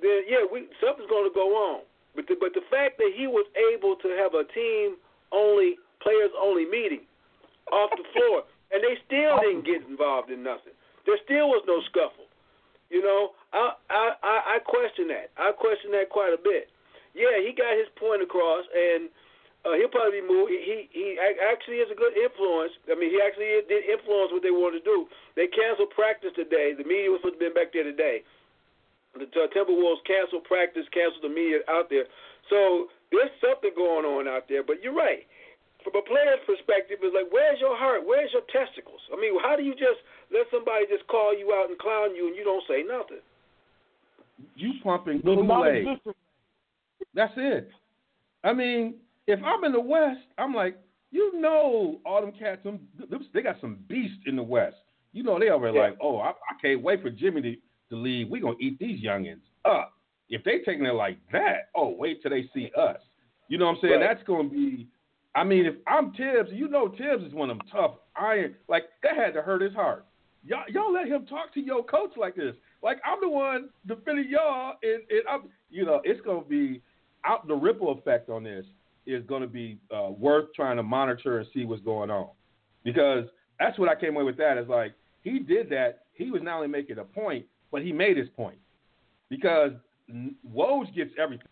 then 0.00 0.24
yeah, 0.26 0.44
we 0.48 0.68
something's 0.80 1.10
gonna 1.10 1.34
go 1.34 1.52
on. 1.54 1.86
But 2.14 2.28
the, 2.28 2.36
but 2.36 2.52
the 2.52 2.64
fact 2.68 2.98
that 3.00 3.12
he 3.16 3.26
was 3.26 3.48
able 3.72 3.96
to 3.96 4.08
have 4.20 4.36
a 4.36 4.44
team 4.52 5.00
only 5.32 5.80
players 6.04 6.32
only 6.36 6.68
meeting 6.68 7.08
off 7.72 7.88
the 7.96 8.04
floor, 8.12 8.44
and 8.72 8.84
they 8.84 9.00
still 9.06 9.40
didn't 9.40 9.64
get 9.64 9.80
involved 9.88 10.28
in 10.28 10.42
nothing. 10.42 10.76
There 11.06 11.16
still 11.24 11.48
was 11.48 11.64
no 11.64 11.80
scuffle. 11.88 12.28
You 12.92 13.00
know, 13.00 13.32
I 13.52 13.72
I 13.88 14.04
I 14.20 14.34
I 14.56 14.56
question 14.60 15.08
that. 15.08 15.32
I 15.40 15.52
question 15.52 15.92
that 15.96 16.12
quite 16.12 16.36
a 16.36 16.40
bit. 16.40 16.68
Yeah, 17.14 17.40
he 17.40 17.52
got 17.52 17.76
his 17.76 17.88
point 17.96 18.20
across, 18.20 18.64
and 18.72 19.08
uh, 19.62 19.78
he'll 19.78 19.92
probably 19.94 20.18
be 20.18 20.26
moved. 20.26 20.50
He, 20.50 20.58
he 20.58 20.76
he 20.90 21.06
actually 21.22 21.78
is 21.78 21.86
a 21.86 21.94
good 21.94 22.18
influence. 22.18 22.74
I 22.90 22.98
mean, 22.98 23.14
he 23.14 23.22
actually 23.22 23.62
did 23.70 23.86
influence 23.86 24.34
what 24.34 24.42
they 24.42 24.50
wanted 24.50 24.82
to 24.82 24.86
do. 24.86 25.06
They 25.38 25.46
canceled 25.46 25.94
practice 25.94 26.34
today. 26.34 26.74
The 26.74 26.82
media 26.82 27.14
was 27.14 27.22
supposed 27.22 27.38
to 27.38 27.46
be 27.46 27.54
back 27.54 27.70
there 27.70 27.86
today. 27.86 28.26
The 29.14 29.28
uh, 29.28 29.46
Timberwolves 29.54 30.02
canceled 30.02 30.44
practice, 30.50 30.82
canceled 30.90 31.22
the 31.22 31.30
media 31.30 31.62
out 31.70 31.86
there. 31.86 32.10
So 32.50 32.90
there's 33.14 33.30
something 33.38 33.70
going 33.76 34.02
on 34.02 34.26
out 34.26 34.50
there. 34.50 34.66
But 34.66 34.82
you're 34.82 34.96
right. 34.96 35.22
From 35.84 35.94
a 35.94 36.02
player's 36.02 36.42
perspective, 36.46 36.98
it's 37.02 37.14
like, 37.14 37.30
where's 37.30 37.58
your 37.60 37.76
heart? 37.76 38.02
Where's 38.06 38.30
your 38.32 38.46
testicles? 38.50 39.02
I 39.12 39.20
mean, 39.20 39.34
how 39.42 39.54
do 39.54 39.62
you 39.62 39.74
just 39.74 40.02
let 40.32 40.46
somebody 40.50 40.86
just 40.90 41.06
call 41.06 41.36
you 41.36 41.54
out 41.54 41.70
and 41.70 41.78
clown 41.78 42.14
you 42.14 42.26
and 42.26 42.34
you 42.34 42.42
don't 42.42 42.62
say 42.66 42.82
nothing? 42.82 43.22
You 44.56 44.74
pumping 44.82 45.20
Little 45.24 45.46
Kool-Aid. 45.46 45.86
That's 47.14 47.34
it. 47.36 47.68
I 48.42 48.52
mean, 48.52 48.94
if 49.26 49.40
I'm 49.44 49.64
in 49.64 49.72
the 49.72 49.80
West, 49.80 50.20
I'm 50.38 50.54
like, 50.54 50.76
you 51.10 51.38
know, 51.40 52.00
all 52.06 52.20
them 52.20 52.32
cats, 52.32 52.62
them, 52.64 52.80
they 53.34 53.42
got 53.42 53.60
some 53.60 53.78
beasts 53.88 54.16
in 54.26 54.36
the 54.36 54.42
West. 54.42 54.76
You 55.12 55.22
know, 55.22 55.38
they 55.38 55.50
over 55.50 55.70
there 55.70 55.74
Yeah. 55.82 55.88
like, 55.90 55.98
oh, 56.00 56.18
I, 56.18 56.30
I 56.30 56.60
can't 56.60 56.82
wait 56.82 57.02
for 57.02 57.10
Jimmy 57.10 57.42
to, 57.42 57.56
to 57.90 57.96
leave. 57.96 58.28
We're 58.28 58.40
going 58.40 58.56
to 58.58 58.64
eat 58.64 58.78
these 58.78 59.02
youngins 59.02 59.42
up. 59.64 59.92
If 60.30 60.42
they 60.44 60.60
taking 60.60 60.86
it 60.86 60.94
like 60.94 61.18
that, 61.32 61.68
oh, 61.76 61.94
wait 61.96 62.22
till 62.22 62.30
they 62.30 62.48
see 62.54 62.70
us. 62.76 62.96
You 63.48 63.58
know 63.58 63.66
what 63.66 63.72
I'm 63.72 63.78
saying? 63.82 64.00
Right. 64.00 64.14
That's 64.14 64.26
going 64.26 64.48
to 64.48 64.54
be, 64.54 64.88
I 65.34 65.44
mean, 65.44 65.66
if 65.66 65.74
I'm 65.86 66.12
Thibs, 66.12 66.48
you 66.50 66.68
know 66.68 66.88
Thibs 66.88 67.24
is 67.24 67.34
one 67.34 67.50
of 67.50 67.58
them 67.58 67.66
tough 67.70 67.96
iron. 68.16 68.54
Like, 68.68 68.84
that 69.02 69.16
had 69.16 69.34
to 69.34 69.42
hurt 69.42 69.60
his 69.60 69.74
heart. 69.74 70.06
Y'all, 70.44 70.64
y'all 70.68 70.92
let 70.92 71.06
him 71.06 71.26
talk 71.26 71.52
to 71.54 71.60
your 71.60 71.84
coach 71.84 72.12
like 72.16 72.34
this. 72.34 72.54
Like, 72.82 72.98
I'm 73.04 73.18
the 73.20 73.28
one 73.28 73.68
defending 73.86 74.28
y'all, 74.28 74.74
and, 74.82 75.02
and 75.10 75.22
I'm, 75.30 75.42
you 75.70 75.84
know, 75.84 76.00
it's 76.04 76.20
going 76.22 76.42
to 76.42 76.48
be 76.48 76.80
out 77.26 77.46
the 77.46 77.54
ripple 77.54 77.92
effect 77.92 78.30
on 78.30 78.42
this 78.42 78.64
is 79.06 79.24
going 79.26 79.42
to 79.42 79.48
be 79.48 79.78
uh, 79.94 80.10
worth 80.10 80.52
trying 80.54 80.76
to 80.76 80.82
monitor 80.82 81.38
and 81.38 81.46
see 81.52 81.64
what's 81.64 81.82
going 81.82 82.10
on 82.10 82.28
because 82.84 83.24
that's 83.58 83.78
what 83.78 83.88
I 83.88 83.94
came 83.94 84.14
away 84.16 84.24
with. 84.24 84.36
That 84.38 84.58
is 84.58 84.68
like 84.68 84.94
he 85.22 85.38
did 85.38 85.68
that. 85.70 86.04
He 86.14 86.30
was 86.30 86.42
not 86.42 86.56
only 86.56 86.68
making 86.68 86.98
a 86.98 87.04
point, 87.04 87.46
but 87.70 87.82
he 87.82 87.92
made 87.92 88.16
his 88.16 88.28
point 88.36 88.58
because 89.28 89.72
Woj 90.54 90.94
gets 90.94 91.10
everything. 91.18 91.46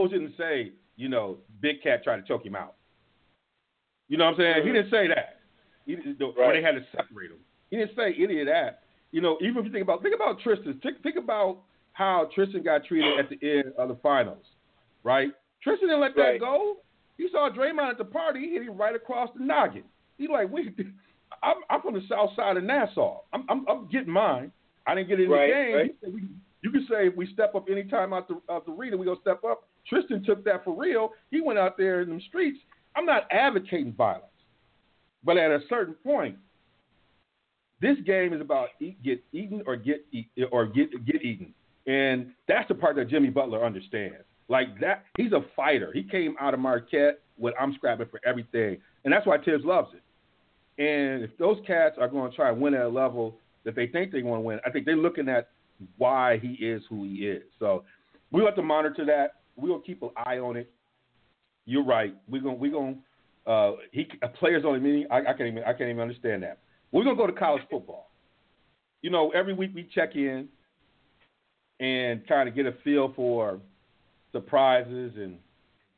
Woj 0.00 0.10
didn't 0.10 0.34
say, 0.36 0.72
you 0.96 1.08
know, 1.08 1.38
Big 1.60 1.82
Cat 1.82 2.02
tried 2.04 2.16
to 2.16 2.22
choke 2.22 2.44
him 2.44 2.56
out. 2.56 2.74
You 4.08 4.18
know 4.18 4.24
what 4.26 4.32
I'm 4.34 4.38
saying? 4.40 4.66
He 4.66 4.72
didn't 4.72 4.90
say 4.90 5.08
that. 5.08 5.40
He, 5.86 5.96
didn't- 5.96 6.20
or 6.22 6.32
Right. 6.36 6.54
they 6.54 6.62
had 6.62 6.72
to 6.74 6.84
separate 6.96 7.30
him. 7.30 7.38
He 7.70 7.76
didn't 7.76 7.96
say 7.96 8.14
any 8.18 8.40
of 8.40 8.46
that. 8.46 8.82
You 9.12 9.20
know, 9.20 9.38
even 9.40 9.58
if 9.58 9.66
you 9.66 9.72
think 9.72 9.82
about 9.82 10.02
think 10.02 10.14
about 10.14 10.40
Tristan. 10.40 10.80
Think, 10.82 11.02
think 11.02 11.16
about 11.16 11.58
how 11.92 12.28
Tristan 12.34 12.62
got 12.62 12.84
treated 12.84 13.18
at 13.18 13.28
the 13.30 13.38
end 13.58 13.72
of 13.78 13.88
the 13.88 13.94
finals, 13.96 14.44
right? 15.04 15.30
Tristan 15.64 15.88
didn't 15.88 16.00
let 16.02 16.14
that 16.16 16.38
go. 16.40 16.76
You 17.16 17.28
saw 17.32 17.48
Draymond 17.50 17.90
at 17.90 17.98
the 17.98 18.04
party. 18.04 18.40
He 18.40 18.50
hit 18.52 18.62
him 18.62 18.76
right 18.76 18.94
across 18.94 19.30
the 19.36 19.44
noggin. 19.44 19.84
He 20.18 20.28
like, 20.28 20.50
we, 20.50 20.74
I'm, 21.42 21.56
I'm 21.70 21.80
from 21.82 21.94
the 21.94 22.02
south 22.08 22.30
side 22.36 22.56
of 22.56 22.64
Nassau. 22.64 23.20
I'm, 23.32 23.44
I'm, 23.48 23.66
I'm 23.68 23.88
getting 23.88 24.12
mine. 24.12 24.52
I 24.86 24.94
didn't 24.94 25.08
get 25.08 25.20
in 25.20 25.30
Right, 25.30 25.46
the 25.48 25.52
game. 25.52 25.74
right. 25.76 25.94
We- 26.14 26.28
You 26.62 26.70
can 26.70 26.86
say 26.90 27.08
if 27.08 27.16
we 27.16 27.26
step 27.32 27.54
up 27.54 27.66
any 27.70 27.84
time 27.84 28.12
out 28.12 28.28
the 28.28 28.40
out 28.50 28.64
the 28.66 28.72
arena, 28.72 28.96
we 28.96 29.04
gonna 29.06 29.20
step 29.20 29.42
up. 29.44 29.68
Tristan 29.88 30.22
took 30.24 30.44
that 30.44 30.64
for 30.64 30.74
real. 30.74 31.12
He 31.30 31.40
went 31.42 31.58
out 31.58 31.76
there 31.76 32.00
in 32.02 32.08
the 32.16 32.20
streets. 32.28 32.58
I'm 32.96 33.04
not 33.04 33.24
advocating 33.30 33.92
violence, 33.92 34.24
but 35.24 35.36
at 35.36 35.50
a 35.50 35.60
certain 35.68 35.94
point, 35.94 36.36
this 37.80 37.96
game 38.06 38.32
is 38.32 38.40
about 38.40 38.68
eat, 38.80 39.02
get 39.02 39.22
eaten 39.32 39.62
or 39.66 39.76
get 39.76 40.06
eat, 40.12 40.28
or 40.52 40.66
get 40.66 41.04
get 41.04 41.22
eaten. 41.22 41.52
And 41.86 42.30
that's 42.48 42.66
the 42.68 42.74
part 42.74 42.96
that 42.96 43.08
Jimmy 43.10 43.28
Butler 43.30 43.62
understands. 43.64 44.24
Like 44.48 44.78
that, 44.80 45.04
he's 45.16 45.32
a 45.32 45.40
fighter. 45.56 45.90
He 45.92 46.02
came 46.02 46.36
out 46.40 46.54
of 46.54 46.60
Marquette 46.60 47.20
with 47.38 47.54
I'm 47.58 47.74
scrapping 47.74 48.08
for 48.10 48.20
everything, 48.26 48.78
and 49.04 49.12
that's 49.12 49.26
why 49.26 49.38
Thibs 49.38 49.64
loves 49.64 49.88
it. 49.94 50.02
And 50.82 51.22
if 51.22 51.36
those 51.38 51.58
cats 51.66 51.96
are 52.00 52.08
going 52.08 52.30
to 52.30 52.36
try 52.36 52.50
and 52.50 52.60
win 52.60 52.74
at 52.74 52.82
a 52.82 52.88
level 52.88 53.36
that 53.64 53.74
they 53.74 53.86
think 53.86 54.12
they 54.12 54.22
want 54.22 54.38
to 54.38 54.42
win, 54.42 54.58
I 54.66 54.70
think 54.70 54.86
they're 54.86 54.96
looking 54.96 55.28
at 55.28 55.48
why 55.98 56.38
he 56.38 56.52
is 56.64 56.82
who 56.88 57.04
he 57.04 57.26
is. 57.26 57.42
So 57.58 57.84
we'll 58.30 58.46
have 58.46 58.56
to 58.56 58.62
monitor 58.62 59.04
that. 59.06 59.36
We'll 59.56 59.78
keep 59.78 60.02
an 60.02 60.10
eye 60.16 60.38
on 60.38 60.56
it. 60.56 60.70
You're 61.64 61.84
right. 61.84 62.14
We're 62.28 62.42
gonna 62.42 62.54
we're 62.54 62.72
gonna 62.72 62.96
uh, 63.46 63.76
he 63.92 64.06
a 64.22 64.28
players 64.28 64.64
only 64.66 64.80
meeting. 64.80 65.06
I, 65.10 65.20
I 65.20 65.32
can't 65.32 65.42
even 65.42 65.62
I 65.62 65.72
can't 65.72 65.88
even 65.88 66.00
understand 66.00 66.42
that. 66.42 66.58
We're 66.92 67.04
gonna 67.04 67.16
go 67.16 67.26
to 67.26 67.32
college 67.32 67.62
football. 67.70 68.10
You 69.00 69.10
know, 69.10 69.30
every 69.30 69.54
week 69.54 69.70
we 69.74 69.88
check 69.94 70.16
in 70.16 70.48
and 71.80 72.26
kind 72.26 72.48
of 72.48 72.54
get 72.54 72.66
a 72.66 72.72
feel 72.84 73.12
for 73.14 73.60
surprises 74.34 75.12
and 75.16 75.38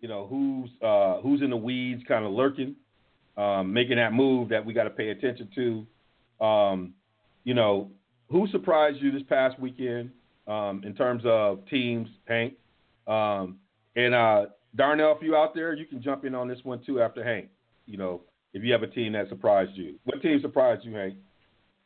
you 0.01 0.07
know 0.07 0.27
who's 0.29 0.71
uh, 0.83 1.21
who's 1.23 1.43
in 1.43 1.51
the 1.51 1.57
weeds, 1.57 2.03
kind 2.07 2.25
of 2.25 2.31
lurking, 2.31 2.77
um, 3.37 3.73
making 3.73 3.97
that 3.97 4.13
move 4.13 4.49
that 4.51 4.65
we 4.65 4.73
got 4.73 4.85
to 4.85 4.91
pay 4.91 5.09
attention 5.09 5.49
to. 5.57 6.45
Um, 6.45 6.95
you 7.43 7.55
know, 7.55 7.91
who 8.31 8.47
surprised 8.49 8.99
you 9.01 9.11
this 9.11 9.23
past 9.29 9.59
weekend 9.59 10.11
um, 10.47 10.83
in 10.85 10.95
terms 10.95 11.23
of 11.25 11.67
teams, 11.69 12.09
Hank? 12.27 12.55
Um, 13.07 13.59
and 13.97 14.15
uh, 14.15 14.47
Darnell, 14.77 15.17
if 15.17 15.23
you 15.23 15.35
out 15.35 15.55
there, 15.55 15.75
you 15.75 15.87
can 15.87 16.03
jump 16.03 16.25
in 16.25 16.35
on 16.35 16.47
this 16.47 16.59
one 16.63 16.81
too 16.85 17.01
after 17.01 17.25
Hank. 17.25 17.49
You 17.87 17.97
know, 17.97 18.21
if 18.53 18.63
you 18.63 18.73
have 18.73 18.83
a 18.83 18.89
team 18.89 19.13
that 19.15 19.29
surprised 19.29 19.73
you, 19.75 19.95
what 20.05 20.21
team 20.23 20.39
surprised 20.43 20.85
you, 20.85 20.95
Hank? 20.95 21.15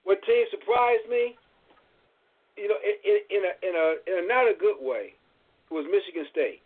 What 0.04 0.22
team 0.24 0.44
surprised 0.50 1.08
me? 1.08 1.36
You 2.56 2.68
know, 2.68 2.74
in, 2.84 3.20
in, 3.30 3.42
a 3.44 3.68
in 3.68 3.74
a 3.74 4.18
in 4.18 4.24
a 4.24 4.28
not 4.28 4.44
a 4.44 4.54
good 4.58 4.76
way, 4.80 5.14
was 5.70 5.86
Michigan 5.86 6.26
State. 6.30 6.62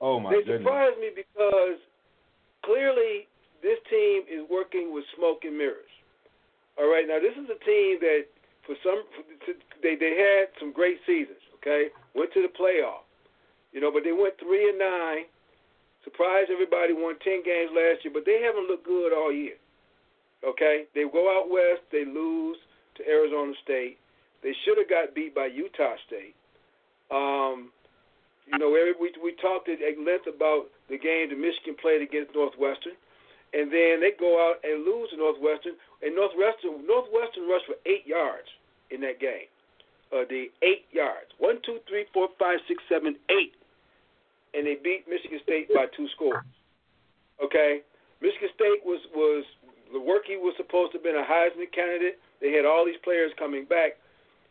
Oh 0.00 0.20
my 0.20 0.30
They 0.30 0.44
goodness! 0.44 0.60
surprised 0.62 0.98
me 1.00 1.10
because 1.14 1.80
clearly 2.64 3.28
this 3.62 3.78
team 3.88 4.24
is 4.28 4.44
working 4.48 4.92
with 4.92 5.04
smoke 5.16 5.44
and 5.44 5.56
mirrors. 5.56 5.92
All 6.78 6.88
right, 6.88 7.04
now 7.04 7.20
this 7.20 7.36
is 7.36 7.48
a 7.48 7.60
team 7.64 8.00
that 8.00 8.24
for 8.64 8.76
some 8.84 9.04
they 9.82 9.96
they 9.96 10.16
had 10.16 10.48
some 10.60 10.72
great 10.72 11.00
seasons. 11.04 11.40
Okay, 11.60 11.92
went 12.14 12.32
to 12.32 12.40
the 12.40 12.52
playoff. 12.56 13.04
You 13.72 13.80
know, 13.80 13.92
but 13.92 14.02
they 14.04 14.12
went 14.12 14.34
three 14.40 14.68
and 14.68 14.78
nine. 14.78 15.24
Surprised 16.04 16.50
everybody. 16.50 16.92
Won 16.96 17.20
ten 17.20 17.44
games 17.44 17.70
last 17.76 18.04
year, 18.04 18.12
but 18.12 18.24
they 18.24 18.40
haven't 18.40 18.68
looked 18.68 18.86
good 18.86 19.12
all 19.12 19.32
year. 19.32 19.60
Okay, 20.40 20.88
they 20.94 21.04
go 21.04 21.28
out 21.28 21.52
west. 21.52 21.84
They 21.92 22.04
lose 22.08 22.56
to 22.96 23.06
Arizona 23.06 23.52
State. 23.62 23.98
They 24.42 24.56
should 24.64 24.78
have 24.78 24.88
got 24.88 25.14
beat 25.14 25.34
by 25.34 25.46
Utah 25.52 25.96
State. 26.08 26.34
Um, 27.10 27.68
you 28.52 28.58
know, 28.58 28.74
every, 28.74 28.94
we 28.98 29.14
we 29.22 29.32
talked 29.38 29.68
at 29.68 29.78
length 29.78 30.26
about 30.26 30.66
the 30.90 30.98
game 30.98 31.30
that 31.30 31.38
Michigan 31.38 31.78
played 31.78 32.02
against 32.02 32.34
Northwestern, 32.34 32.98
and 33.54 33.70
then 33.70 34.02
they 34.02 34.12
go 34.18 34.42
out 34.42 34.58
and 34.66 34.82
lose 34.84 35.10
to 35.10 35.16
Northwestern. 35.16 35.78
And 36.02 36.14
Northwestern 36.14 36.82
Northwestern 36.86 37.46
rushed 37.46 37.66
for 37.70 37.78
eight 37.86 38.06
yards 38.06 38.50
in 38.90 39.00
that 39.06 39.20
game. 39.22 39.46
Uh, 40.10 40.26
the 40.26 40.50
eight 40.62 40.90
yards. 40.90 41.30
One, 41.38 41.62
two, 41.62 41.78
three, 41.86 42.06
four, 42.12 42.28
five, 42.38 42.58
six, 42.66 42.82
seven, 42.90 43.14
eight. 43.30 43.54
And 44.54 44.66
they 44.66 44.74
beat 44.82 45.06
Michigan 45.06 45.38
State 45.46 45.70
by 45.70 45.86
two 45.94 46.10
scores. 46.18 46.42
Okay? 47.38 47.86
Michigan 48.20 48.50
State 48.58 48.82
was 48.82 48.98
was 49.14 49.44
the 49.92 50.00
work 50.00 50.26
was 50.26 50.54
supposed 50.58 50.92
to 50.92 50.98
have 50.98 51.06
been 51.06 51.14
a 51.14 51.22
Heisman 51.22 51.70
candidate. 51.70 52.18
They 52.42 52.50
had 52.50 52.66
all 52.66 52.84
these 52.84 52.98
players 53.02 53.30
coming 53.38 53.64
back, 53.64 53.94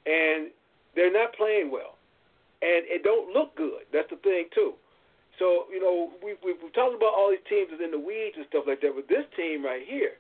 and 0.06 0.52
they're 0.96 1.12
not 1.12 1.36
playing 1.36 1.72
well, 1.72 1.99
and 2.62 2.84
it 2.88 3.04
don't 3.04 3.34
look 3.34 3.56
good. 3.56 3.88
That's 3.94 4.10
the 4.10 4.18
thing 4.18 4.46
too. 4.54 4.74
So 5.38 5.66
you 5.72 5.80
know 5.80 6.12
we 6.24 6.36
we 6.44 6.54
we're 6.54 6.76
talking 6.76 6.98
about 6.98 7.16
all 7.16 7.32
these 7.32 7.46
teams 7.50 7.70
that's 7.72 7.84
in 7.84 7.92
the 7.92 8.00
weeds 8.00 8.36
and 8.36 8.46
stuff 8.50 8.66
like 8.68 8.82
that, 8.82 8.92
but 8.96 9.08
this 9.08 9.26
team 9.36 9.64
right 9.64 9.84
here, 9.86 10.20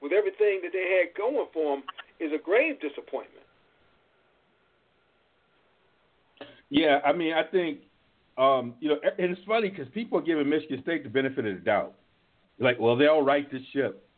with 0.00 0.12
everything 0.12 0.60
that 0.62 0.72
they 0.72 1.00
had 1.00 1.16
going 1.16 1.46
for 1.52 1.76
them, 1.76 1.84
is 2.18 2.32
a 2.32 2.42
grave 2.42 2.80
disappointment. 2.80 3.44
Yeah, 6.70 7.00
I 7.04 7.12
mean, 7.12 7.34
I 7.34 7.42
think 7.42 7.80
um, 8.40 8.74
you 8.80 8.88
know, 8.88 8.96
and 9.18 9.32
it's 9.32 9.40
funny 9.46 9.68
because 9.68 9.88
people 9.92 10.18
are 10.18 10.22
giving 10.22 10.48
Michigan 10.48 10.80
State 10.82 11.04
the 11.04 11.10
benefit 11.10 11.44
of 11.44 11.54
the 11.56 11.60
doubt. 11.60 11.94
Like, 12.58 12.78
well, 12.80 12.96
they'll 12.96 13.22
right 13.22 13.50
this 13.50 13.62
ship. 13.72 14.08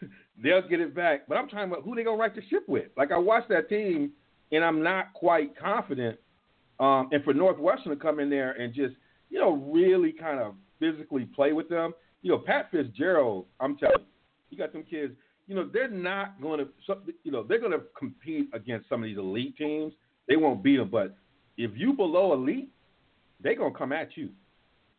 they'll 0.42 0.66
get 0.66 0.80
it 0.80 0.94
back. 0.94 1.28
But 1.28 1.36
I'm 1.36 1.46
talking 1.48 1.70
about 1.70 1.84
who 1.84 1.94
they 1.94 2.02
gonna 2.02 2.16
right 2.16 2.34
the 2.34 2.40
ship 2.48 2.64
with. 2.68 2.86
Like, 2.96 3.12
I 3.12 3.18
watched 3.18 3.50
that 3.50 3.68
team, 3.68 4.12
and 4.50 4.64
I'm 4.64 4.82
not 4.82 5.12
quite 5.12 5.58
confident. 5.58 6.18
Um, 6.78 7.08
and 7.12 7.22
for 7.24 7.32
Northwestern 7.34 7.90
to 7.90 7.96
come 7.96 8.20
in 8.20 8.28
there 8.28 8.52
and 8.52 8.74
just, 8.74 8.94
you 9.30 9.38
know, 9.40 9.52
really 9.72 10.12
kind 10.12 10.40
of 10.40 10.54
physically 10.78 11.24
play 11.24 11.52
with 11.52 11.68
them. 11.68 11.94
You 12.22 12.32
know, 12.32 12.38
Pat 12.38 12.70
Fitzgerald, 12.70 13.46
I'm 13.60 13.76
telling 13.76 14.00
you, 14.00 14.06
you 14.50 14.58
got 14.58 14.72
them 14.72 14.82
kids. 14.82 15.14
You 15.48 15.54
know, 15.54 15.68
they're 15.72 15.88
not 15.88 16.40
going 16.40 16.58
to, 16.58 16.68
you 17.22 17.32
know, 17.32 17.42
they're 17.42 17.60
going 17.60 17.72
to 17.72 17.82
compete 17.98 18.48
against 18.52 18.88
some 18.88 19.02
of 19.02 19.06
these 19.06 19.16
elite 19.18 19.56
teams. 19.56 19.92
They 20.28 20.36
won't 20.36 20.62
beat 20.62 20.76
them, 20.76 20.88
but 20.90 21.16
if 21.56 21.70
you 21.76 21.92
below 21.92 22.32
elite, 22.32 22.68
they're 23.40 23.54
gonna 23.54 23.72
come 23.74 23.92
at 23.92 24.16
you. 24.16 24.30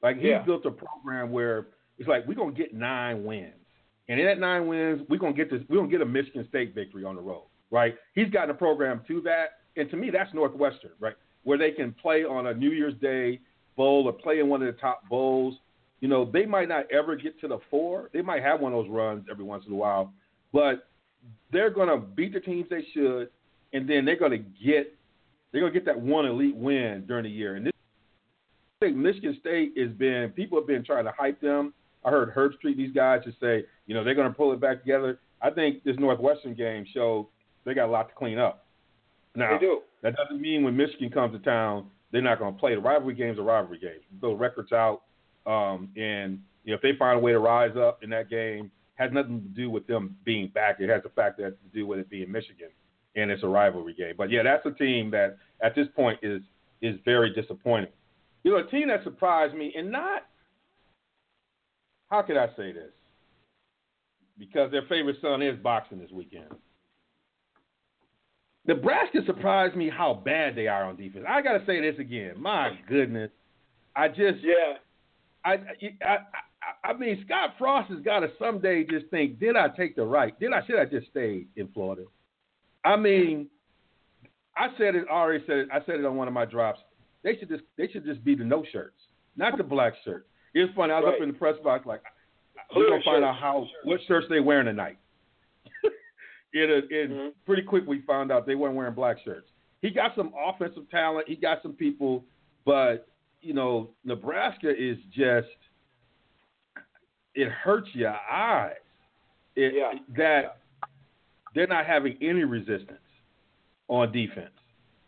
Like 0.01 0.17
he 0.17 0.29
Yeah. 0.29 0.43
built 0.43 0.65
a 0.65 0.71
program 0.71 1.31
where 1.31 1.67
it's 1.97 2.07
like 2.07 2.25
we're 2.27 2.35
gonna 2.35 2.51
get 2.51 2.73
nine 2.73 3.25
wins, 3.25 3.53
and 4.07 4.19
in 4.19 4.25
that 4.25 4.39
nine 4.39 4.67
wins, 4.67 5.01
we're 5.09 5.17
gonna 5.17 5.33
get 5.33 5.49
this. 5.49 5.61
We're 5.67 5.77
gonna 5.77 5.89
get 5.89 6.01
a 6.01 6.05
Michigan 6.05 6.47
State 6.47 6.73
victory 6.73 7.03
on 7.03 7.15
the 7.15 7.21
road, 7.21 7.47
right? 7.71 7.97
He's 8.13 8.29
gotten 8.29 8.51
a 8.51 8.53
program 8.53 9.01
to 9.07 9.21
that, 9.21 9.59
and 9.75 9.89
to 9.89 9.97
me, 9.97 10.09
that's 10.09 10.33
Northwestern, 10.33 10.91
right? 10.99 11.15
Where 11.47 11.57
they 11.57 11.71
can 11.71 11.93
play 11.93 12.25
on 12.25 12.47
a 12.47 12.53
New 12.53 12.71
Year's 12.71 12.93
Day 12.95 13.39
bowl 13.77 14.05
or 14.05 14.11
play 14.11 14.39
in 14.39 14.49
one 14.49 14.61
of 14.61 14.67
the 14.67 14.81
top 14.81 15.07
bowls. 15.07 15.55
You 16.01 16.09
know, 16.09 16.29
they 16.29 16.45
might 16.45 16.67
not 16.67 16.91
ever 16.91 17.15
get 17.15 17.39
to 17.39 17.47
the 17.47 17.59
four. 17.71 18.09
They 18.11 18.21
might 18.21 18.43
have 18.43 18.59
one 18.59 18.73
of 18.73 18.83
those 18.83 18.91
runs 18.91 19.25
every 19.31 19.45
once 19.45 19.63
in 19.65 19.71
a 19.71 19.75
while, 19.77 20.11
but 20.51 20.89
they're 21.53 21.69
gonna 21.69 21.99
beat 21.99 22.33
the 22.33 22.41
teams 22.41 22.67
they 22.69 22.85
should, 22.93 23.29
and 23.71 23.89
then 23.89 24.03
they're 24.03 24.19
gonna 24.19 24.37
get 24.37 24.93
they're 25.53 25.61
gonna 25.61 25.71
get 25.71 25.85
that 25.85 25.97
one 25.97 26.25
elite 26.25 26.53
win 26.53 27.05
during 27.07 27.23
the 27.23 27.29
year. 27.29 27.55
And 27.55 27.65
this 27.65 27.71
I 28.81 28.87
think 28.87 28.97
Michigan 28.97 29.37
State 29.39 29.71
has 29.77 29.91
been 29.91 30.31
people 30.31 30.59
have 30.59 30.67
been 30.67 30.83
trying 30.83 31.05
to 31.05 31.13
hype 31.17 31.39
them. 31.39 31.73
I 32.03 32.09
heard 32.09 32.35
Herbstreit 32.35 32.75
these 32.75 32.93
guys 32.93 33.21
just 33.23 33.39
say, 33.39 33.63
you 33.85 33.93
know, 33.93 34.03
they're 34.03 34.15
gonna 34.15 34.33
pull 34.33 34.51
it 34.51 34.59
back 34.59 34.81
together. 34.81 35.17
I 35.41 35.49
think 35.51 35.85
this 35.85 35.95
Northwestern 35.97 36.55
game 36.55 36.85
showed 36.93 37.29
they 37.63 37.73
got 37.73 37.87
a 37.87 37.91
lot 37.91 38.09
to 38.09 38.15
clean 38.15 38.37
up. 38.37 38.65
Now 39.33 39.53
They 39.53 39.65
do. 39.65 39.79
That 40.03 40.15
doesn't 40.15 40.41
mean 40.41 40.63
when 40.63 40.75
Michigan 40.75 41.09
comes 41.09 41.33
to 41.33 41.39
town, 41.39 41.89
they're 42.11 42.21
not 42.21 42.39
going 42.39 42.53
to 42.53 42.59
play. 42.59 42.75
The 42.75 42.81
rivalry 42.81 43.15
games 43.15 43.37
are 43.39 43.43
rivalry 43.43 43.79
games. 43.79 44.03
Those 44.21 44.39
records 44.39 44.71
out, 44.71 45.03
um, 45.45 45.89
and 45.95 46.39
you 46.63 46.71
know, 46.71 46.75
if 46.75 46.81
they 46.81 46.97
find 46.97 47.17
a 47.17 47.21
way 47.21 47.31
to 47.31 47.39
rise 47.39 47.75
up 47.77 48.03
in 48.03 48.09
that 48.11 48.29
game, 48.29 48.71
has 48.95 49.11
nothing 49.11 49.41
to 49.41 49.49
do 49.49 49.69
with 49.69 49.85
them 49.87 50.15
being 50.23 50.49
back. 50.49 50.77
It 50.79 50.89
has 50.89 51.03
the 51.03 51.09
fact 51.09 51.37
that 51.37 51.43
has 51.43 51.53
to 51.53 51.77
do 51.77 51.85
with 51.85 51.99
it 51.99 52.09
being 52.09 52.31
Michigan, 52.31 52.69
and 53.15 53.29
it's 53.31 53.43
a 53.43 53.47
rivalry 53.47 53.93
game. 53.93 54.15
But 54.17 54.31
yeah, 54.31 54.43
that's 54.43 54.65
a 54.65 54.71
team 54.71 55.11
that 55.11 55.37
at 55.61 55.75
this 55.75 55.87
point 55.95 56.19
is 56.21 56.41
is 56.81 56.95
very 57.05 57.33
disappointing. 57.33 57.91
You 58.43 58.51
know, 58.51 58.57
a 58.57 58.69
team 58.69 58.87
that 58.89 59.03
surprised 59.03 59.55
me, 59.55 59.73
and 59.75 59.91
not 59.91 60.23
how 62.09 62.21
could 62.21 62.37
I 62.37 62.47
say 62.55 62.71
this? 62.71 62.91
Because 64.37 64.71
their 64.71 64.83
favorite 64.83 65.17
son 65.21 65.41
is 65.41 65.57
boxing 65.57 65.99
this 65.99 66.11
weekend. 66.11 66.49
Nebraska 68.67 69.19
surprised 69.25 69.75
me 69.75 69.89
how 69.89 70.13
bad 70.13 70.55
they 70.55 70.67
are 70.67 70.83
on 70.83 70.97
defense. 70.97 71.25
I 71.27 71.41
got 71.41 71.57
to 71.57 71.65
say 71.65 71.79
this 71.79 71.99
again. 71.99 72.33
My 72.37 72.77
goodness, 72.87 73.31
I 73.95 74.09
just 74.09 74.39
Yeah. 74.43 74.75
I, 75.45 75.53
I, 75.53 76.17
I, 76.83 76.89
I 76.89 76.93
mean, 76.93 77.23
Scott 77.25 77.51
Frost 77.57 77.89
has 77.89 78.01
got 78.01 78.19
to 78.19 78.29
someday 78.37 78.83
just 78.83 79.05
think: 79.07 79.39
Did 79.39 79.55
I 79.55 79.69
take 79.69 79.95
the 79.95 80.03
right? 80.03 80.37
Did 80.39 80.51
I 80.51 80.65
should 80.65 80.79
I 80.79 80.85
just 80.85 81.07
stayed 81.07 81.47
in 81.55 81.69
Florida? 81.69 82.03
I 82.83 82.97
mean, 82.97 83.47
I 84.57 84.67
said 84.77 84.95
it. 84.95 85.07
Already 85.07 85.43
said 85.47 85.57
it. 85.57 85.69
I 85.71 85.79
said 85.85 85.95
it 85.95 86.05
on 86.05 86.17
one 86.17 86.27
of 86.27 86.33
my 86.33 86.45
drops. 86.45 86.81
They 87.23 87.37
should 87.37 87.49
just 87.49 87.63
they 87.77 87.87
should 87.87 88.05
just 88.05 88.23
be 88.23 88.35
the 88.35 88.43
no 88.43 88.65
shirts, 88.71 88.99
not 89.37 89.57
the 89.57 89.63
black 89.63 89.93
shirts. 90.03 90.27
It's 90.53 90.73
funny. 90.75 90.91
I 90.91 90.99
was 90.99 91.13
up 91.15 91.21
in 91.21 91.29
the 91.29 91.37
press 91.37 91.55
box 91.63 91.85
like 91.85 92.01
we're 92.75 92.89
gonna 92.89 93.03
find 93.03 93.23
out 93.23 93.37
how 93.37 93.65
what 93.83 94.01
shirts 94.07 94.27
they 94.29 94.41
wearing 94.41 94.65
tonight. 94.65 94.97
It, 96.63 96.91
it, 96.91 97.11
Mhm. 97.11 97.31
pretty 97.45 97.61
quick 97.63 97.85
we 97.87 98.01
found 98.01 98.31
out 98.31 98.45
they 98.45 98.55
weren't 98.55 98.75
wearing 98.75 98.93
black 98.93 99.17
shirts. 99.23 99.49
He 99.81 99.89
got 99.89 100.15
some 100.15 100.33
offensive 100.37 100.89
talent. 100.89 101.27
He 101.27 101.35
got 101.35 101.61
some 101.61 101.73
people, 101.73 102.23
but 102.65 103.07
you 103.41 103.53
know 103.53 103.89
Nebraska 104.03 104.69
is 104.69 104.97
just 105.11 105.47
it 107.35 107.49
hurts 107.49 107.89
your 107.93 108.15
eyes. 108.31 108.73
It, 109.55 109.73
Yeah. 109.75 109.93
That 110.17 110.57
they're 111.53 111.67
not 111.67 111.85
having 111.85 112.17
any 112.21 112.43
resistance 112.43 112.99
on 113.87 114.11
defense 114.11 114.53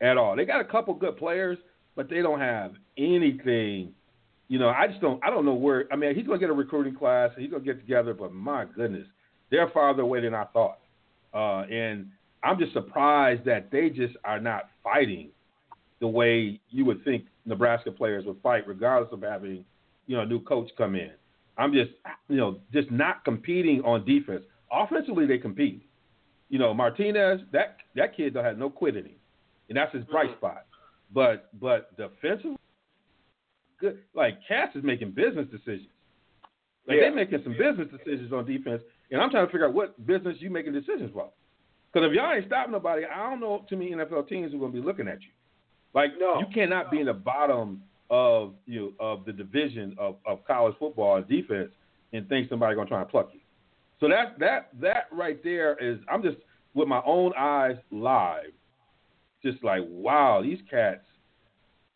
at 0.01 0.17
all. 0.17 0.35
They 0.35 0.45
got 0.45 0.61
a 0.61 0.65
couple 0.65 0.93
good 0.93 1.17
players, 1.17 1.57
but 1.95 2.09
they 2.09 2.21
don't 2.21 2.39
have 2.39 2.73
anything. 2.97 3.93
You 4.47 4.57
know, 4.57 4.69
I 4.69 4.87
just 4.87 5.01
don't. 5.01 5.23
I 5.23 5.29
don't 5.29 5.45
know 5.45 5.53
where. 5.53 5.85
I 5.91 5.95
mean, 5.95 6.15
he's 6.15 6.25
going 6.25 6.39
to 6.39 6.43
get 6.43 6.49
a 6.49 6.53
recruiting 6.53 6.95
class. 6.95 7.31
He's 7.37 7.51
going 7.51 7.63
to 7.63 7.73
get 7.73 7.79
together, 7.79 8.13
but 8.15 8.33
my 8.33 8.65
goodness, 8.65 9.07
they're 9.51 9.69
farther 9.69 10.01
away 10.01 10.21
than 10.21 10.33
I 10.33 10.45
thought. 10.45 10.79
Uh, 11.33 11.61
and 11.61 12.07
I'm 12.43 12.57
just 12.57 12.73
surprised 12.73 13.45
that 13.45 13.71
they 13.71 13.89
just 13.89 14.15
are 14.23 14.39
not 14.39 14.69
fighting 14.83 15.29
the 15.99 16.07
way 16.07 16.59
you 16.69 16.85
would 16.85 17.03
think 17.03 17.25
Nebraska 17.45 17.91
players 17.91 18.25
would 18.25 18.41
fight, 18.41 18.67
regardless 18.67 19.11
of 19.11 19.21
having 19.21 19.65
you 20.07 20.15
know 20.15 20.23
a 20.23 20.25
new 20.25 20.41
coach 20.41 20.69
come 20.77 20.95
in. 20.95 21.11
I'm 21.57 21.73
just 21.73 21.91
you 22.29 22.37
know 22.37 22.59
just 22.73 22.89
not 22.89 23.25
competing 23.25 23.81
on 23.81 24.05
defense. 24.05 24.43
Offensively, 24.71 25.25
they 25.25 25.37
compete. 25.37 25.85
You 26.49 26.57
know, 26.57 26.73
Martinez, 26.73 27.41
that 27.51 27.77
that 27.95 28.15
kid 28.15 28.33
don't 28.33 28.45
have 28.45 28.57
no 28.57 28.69
quit 28.69 28.95
in 28.95 29.05
him, 29.05 29.15
and 29.67 29.77
that's 29.77 29.93
his 29.93 30.03
bright 30.05 30.29
mm-hmm. 30.29 30.39
spot. 30.39 30.65
But 31.13 31.49
but 31.59 31.95
defensively, 31.97 32.57
good. 33.79 33.99
Like 34.13 34.39
Cass 34.47 34.75
is 34.75 34.83
making 34.83 35.11
business 35.11 35.47
decisions. 35.51 35.89
Like 36.87 36.97
yeah. 36.97 37.01
they're 37.03 37.15
making 37.15 37.41
some 37.43 37.53
business 37.53 37.87
decisions 37.91 38.31
on 38.33 38.45
defense, 38.45 38.81
and 39.11 39.21
I'm 39.21 39.29
trying 39.29 39.45
to 39.45 39.51
figure 39.51 39.67
out 39.67 39.73
what 39.73 40.05
business 40.05 40.37
you 40.39 40.49
making 40.49 40.73
decisions 40.73 41.11
for. 41.13 41.29
Because 41.91 42.07
if 42.07 42.15
y'all 42.15 42.31
ain't 42.31 42.45
stopping 42.45 42.71
nobody, 42.71 43.03
I 43.05 43.29
don't 43.29 43.39
know 43.39 43.65
too 43.67 43.77
many 43.77 43.91
NFL 43.91 44.27
teams 44.27 44.53
are 44.53 44.57
going 44.57 44.71
to 44.71 44.79
be 44.79 44.85
looking 44.85 45.07
at 45.07 45.21
you. 45.21 45.29
Like 45.93 46.11
no. 46.19 46.39
you 46.39 46.45
cannot 46.53 46.91
be 46.91 46.99
in 46.99 47.07
the 47.07 47.13
bottom 47.13 47.81
of 48.09 48.53
you 48.65 48.93
of 48.99 49.25
the 49.25 49.33
division 49.33 49.95
of, 49.97 50.17
of 50.25 50.45
college 50.45 50.75
football 50.79 51.17
and 51.17 51.27
defense 51.27 51.71
and 52.13 52.27
think 52.29 52.49
somebody's 52.49 52.75
going 52.75 52.87
to 52.87 52.91
try 52.91 53.01
and 53.01 53.09
pluck 53.09 53.29
you. 53.33 53.39
So 53.99 54.07
that 54.07 54.39
that 54.39 54.69
that 54.81 55.07
right 55.11 55.43
there 55.43 55.75
is 55.77 55.99
I'm 56.11 56.21
just 56.21 56.37
with 56.73 56.87
my 56.87 57.01
own 57.05 57.33
eyes 57.37 57.77
live, 57.91 58.51
just 59.43 59.63
like 59.63 59.81
wow, 59.87 60.41
these 60.43 60.59
cats 60.69 61.05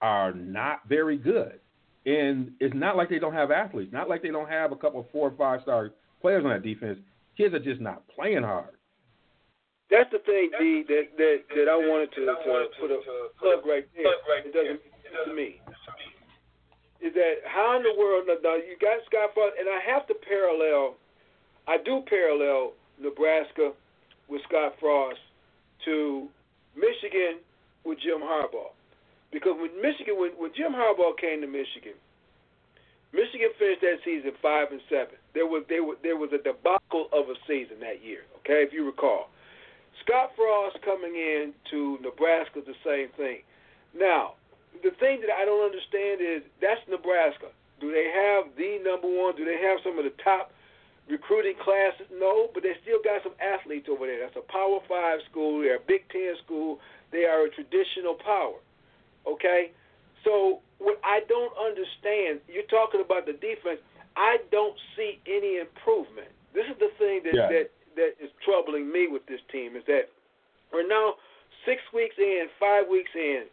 are 0.02 0.34
not 0.34 0.82
very 0.90 1.18
good. 1.18 1.60
And 2.06 2.52
it's 2.60 2.76
not 2.76 2.98
like 2.98 3.10
they 3.10 3.20
don't 3.20 3.34
have 3.34 3.52
athletes, 3.52 3.94
not 3.94 4.10
like 4.10 4.22
they 4.22 4.32
don't 4.32 4.50
have 4.50 4.74
a 4.74 4.76
couple 4.76 5.00
of 5.00 5.06
four 5.12 5.30
or 5.30 5.38
five 5.38 5.62
star 5.62 5.92
players 6.24 6.48
on 6.48 6.52
that 6.56 6.64
defense. 6.64 6.98
Kids 7.36 7.54
are 7.54 7.60
just 7.60 7.82
not 7.82 8.08
playing 8.08 8.48
hard. 8.48 8.72
That's 9.92 10.10
the 10.10 10.24
thing, 10.24 10.50
D, 10.58 10.88
that 10.88 11.12
that, 11.20 11.38
that 11.54 11.68
I 11.68 11.76
wanted 11.76 12.10
to, 12.16 12.26
to 12.26 12.68
put 12.80 12.90
a 12.90 12.98
plug 13.38 13.68
right 13.68 13.86
there. 13.94 14.08
It 14.42 14.56
doesn't 14.56 14.80
mean 14.80 14.96
to 15.28 15.34
me. 15.36 15.62
Is 17.04 17.14
that 17.14 17.44
how 17.46 17.76
in 17.76 17.84
the 17.84 17.94
world? 18.00 18.26
Now 18.26 18.56
you 18.56 18.80
got 18.80 19.04
Scott 19.06 19.36
Frost, 19.36 19.60
and 19.60 19.68
I 19.68 19.84
have 19.84 20.08
to 20.08 20.16
parallel. 20.16 20.96
I 21.68 21.78
do 21.84 22.02
parallel 22.08 22.74
Nebraska 22.98 23.76
with 24.30 24.42
Scott 24.48 24.80
Frost 24.80 25.20
to 25.86 26.28
Michigan 26.74 27.44
with 27.84 28.00
Jim 28.00 28.24
Harbaugh. 28.24 28.72
Because 29.32 29.60
when 29.60 29.76
Michigan, 29.82 30.16
when, 30.16 30.32
when 30.40 30.52
Jim 30.56 30.72
Harbaugh 30.72 31.20
came 31.20 31.42
to 31.42 31.48
Michigan, 31.48 32.00
Michigan 33.12 33.52
finished 33.60 33.82
that 33.82 34.00
season 34.06 34.32
five 34.42 34.72
and 34.72 34.82
seven. 34.90 35.20
There 35.34 35.48
was 35.48 35.64
there 35.68 35.84
was 35.84 35.98
there 36.04 36.18
was 36.18 36.30
a 36.32 36.38
debacle 36.38 37.10
of 37.12 37.30
a 37.30 37.38
season 37.48 37.82
that 37.82 38.04
year. 38.04 38.22
Okay, 38.42 38.62
if 38.62 38.74
you 38.74 38.86
recall, 38.86 39.30
Scott 40.06 40.32
Frost 40.36 40.78
coming 40.86 41.16
in 41.16 41.54
to 41.72 41.98
Nebraska, 42.02 42.62
the 42.62 42.78
same 42.86 43.10
thing. 43.18 43.42
Now, 43.98 44.34
the 44.82 44.92
thing 45.02 45.22
that 45.22 45.34
I 45.34 45.46
don't 45.46 45.66
understand 45.66 46.22
is 46.22 46.44
that's 46.62 46.82
Nebraska. 46.90 47.50
Do 47.82 47.92
they 47.92 48.10
have 48.14 48.54
the 48.56 48.80
number 48.84 49.10
one? 49.10 49.36
Do 49.36 49.46
they 49.46 49.58
have 49.58 49.80
some 49.84 49.98
of 49.98 50.06
the 50.06 50.14
top 50.24 50.52
recruiting 51.10 51.58
classes? 51.62 52.08
No, 52.14 52.48
but 52.54 52.64
they 52.64 52.78
still 52.82 53.02
got 53.04 53.24
some 53.24 53.36
athletes 53.42 53.90
over 53.90 54.06
there. 54.06 54.22
That's 54.22 54.38
a 54.38 54.46
Power 54.52 54.80
Five 54.88 55.20
school. 55.30 55.62
They're 55.62 55.78
a 55.78 55.88
Big 55.88 56.08
Ten 56.10 56.36
school. 56.46 56.80
They 57.12 57.26
are 57.26 57.46
a 57.46 57.50
traditional 57.50 58.16
power. 58.16 58.58
Okay? 59.28 59.72
So 60.24 60.62
what 60.80 61.00
I 61.04 61.22
don't 61.28 61.54
understand, 61.60 62.40
you're 62.48 62.68
talking 62.72 63.02
about 63.02 63.26
the 63.26 63.34
defense. 63.34 63.80
I 64.16 64.38
don't 64.52 64.78
see 64.96 65.20
any 65.26 65.58
improvement. 65.60 66.30
This 66.54 66.66
is 66.70 66.78
the 66.80 66.92
thing 66.98 67.22
that 67.26 67.34
yeah. 67.34 67.50
that 67.50 67.68
that 67.96 68.14
is 68.22 68.30
troubling 68.46 68.92
me 68.92 69.08
with 69.08 69.26
this 69.26 69.42
team 69.52 69.76
is 69.76 69.84
that 69.88 70.10
we're 70.72 70.88
now 70.88 71.16
six 71.66 71.82
weeks 71.94 72.16
in, 72.18 72.50
five 72.60 72.90
weeks 72.90 73.12
in, 73.16 73.46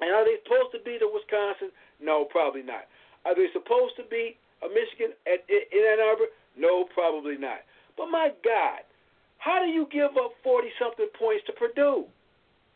and 0.00 0.10
are 0.10 0.24
they 0.24 0.38
supposed 0.42 0.74
to 0.74 0.80
beat 0.82 1.02
a 1.02 1.08
Wisconsin? 1.08 1.70
No, 2.02 2.26
probably 2.26 2.62
not. 2.62 2.90
Are 3.24 3.34
they 3.34 3.46
supposed 3.54 3.94
to 3.96 4.04
beat 4.10 4.38
a 4.62 4.68
Michigan 4.68 5.14
at 5.26 5.46
in 5.50 5.82
Ann 5.82 6.02
Arbor? 6.02 6.30
No, 6.58 6.84
probably 6.94 7.38
not. 7.38 7.62
But 7.96 8.06
my 8.06 8.30
God, 8.44 8.82
how 9.38 9.62
do 9.62 9.70
you 9.70 9.86
give 9.90 10.14
up 10.18 10.34
forty 10.42 10.70
something 10.78 11.08
points 11.18 11.46
to 11.46 11.52
Purdue? 11.52 12.06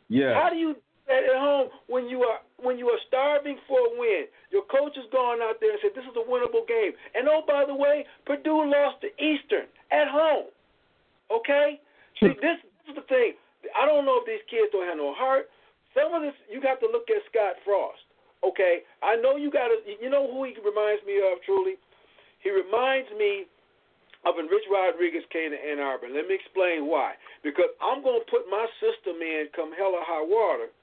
Yeah. 0.09 0.35
How 0.35 0.51
do 0.51 0.57
you 0.57 0.77
at 1.07 1.23
home 1.39 1.71
when 1.87 2.11
you 2.11 2.27
are 2.27 2.43
when 2.59 2.79
you 2.79 2.91
are 2.91 2.99
starving 3.07 3.59
for 3.67 3.79
a 3.79 3.93
win. 3.95 4.27
Your 4.51 4.67
coach 4.67 4.99
has 4.99 5.07
gone 5.15 5.39
out 5.39 5.63
there 5.63 5.71
and 5.71 5.81
said 5.83 5.95
this 5.95 6.07
is 6.07 6.19
a 6.19 6.27
winnable 6.27 6.67
game. 6.67 6.93
And 7.15 7.31
oh 7.31 7.43
by 7.47 7.65
the 7.67 7.75
way, 7.75 8.05
Purdue 8.27 8.67
lost 8.67 9.03
to 9.07 9.11
Eastern 9.23 9.71
at 9.95 10.11
home. 10.11 10.51
Okay? 11.31 11.79
Hmm. 12.19 12.35
See 12.35 12.37
this, 12.43 12.59
this 12.87 12.95
is 12.95 12.97
the 12.99 13.07
thing. 13.07 13.39
I 13.75 13.87
don't 13.87 14.07
know 14.07 14.23
if 14.23 14.27
these 14.27 14.43
kids 14.51 14.71
don't 14.71 14.87
have 14.87 14.99
no 14.99 15.15
heart. 15.15 15.51
Some 15.95 16.11
of 16.15 16.23
this 16.23 16.35
you 16.51 16.59
got 16.59 16.83
to 16.83 16.91
look 16.91 17.07
at 17.07 17.23
Scott 17.31 17.59
Frost. 17.63 18.03
Okay? 18.43 18.83
I 19.03 19.15
know 19.17 19.39
you 19.39 19.51
gotta 19.51 19.79
you 19.87 20.11
know 20.11 20.27
who 20.27 20.43
he 20.43 20.59
reminds 20.59 21.07
me 21.07 21.23
of 21.23 21.39
truly? 21.47 21.79
He 22.43 22.51
reminds 22.51 23.11
me 23.15 23.47
of 24.27 24.35
when 24.35 24.51
Rich 24.51 24.67
Rodriguez 24.67 25.23
came 25.31 25.55
to 25.55 25.59
Ann 25.59 25.79
Arbor. 25.79 26.11
Let 26.11 26.27
me 26.27 26.35
explain 26.35 26.91
why. 26.91 27.15
Because 27.47 27.71
I'm 27.79 28.03
going 28.03 28.19
to 28.19 28.27
put 28.27 28.51
my 28.51 28.67
system 28.83 29.23
in 29.23 29.47
come 29.55 29.71
hell 29.71 29.95
or 29.95 30.03
high 30.03 30.27
water 30.27 30.75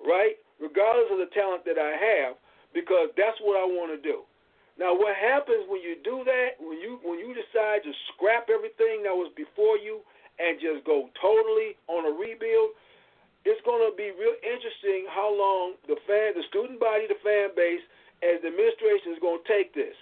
right? 0.00 0.36
Regardless 0.60 1.12
of 1.12 1.18
the 1.18 1.30
talent 1.32 1.64
that 1.64 1.78
I 1.78 1.96
have, 1.96 2.36
because 2.72 3.12
that's 3.16 3.36
what 3.40 3.56
I 3.56 3.64
want 3.64 3.92
to 3.92 4.00
do. 4.00 4.24
Now, 4.76 4.92
what 4.92 5.16
happens 5.16 5.64
when 5.72 5.80
you 5.80 5.96
do 6.04 6.20
that? 6.28 6.60
When 6.60 6.76
you 6.76 7.00
when 7.00 7.16
you 7.16 7.32
decide 7.32 7.80
to 7.84 7.92
scrap 8.12 8.52
everything 8.52 9.08
that 9.08 9.16
was 9.16 9.32
before 9.32 9.80
you 9.80 10.04
and 10.36 10.60
just 10.60 10.84
go 10.84 11.08
totally 11.16 11.80
on 11.88 12.04
a 12.04 12.12
rebuild, 12.12 12.76
it's 13.48 13.62
going 13.64 13.80
to 13.80 13.94
be 13.96 14.12
real 14.12 14.36
interesting 14.44 15.08
how 15.08 15.32
long 15.32 15.80
the 15.88 15.96
fan, 16.04 16.36
the 16.36 16.44
student 16.52 16.76
body, 16.76 17.08
the 17.08 17.16
fan 17.24 17.56
base, 17.56 17.80
as 18.20 18.44
the 18.44 18.52
administration 18.52 19.16
is 19.16 19.20
going 19.24 19.40
to 19.40 19.48
take 19.48 19.72
this. 19.72 19.96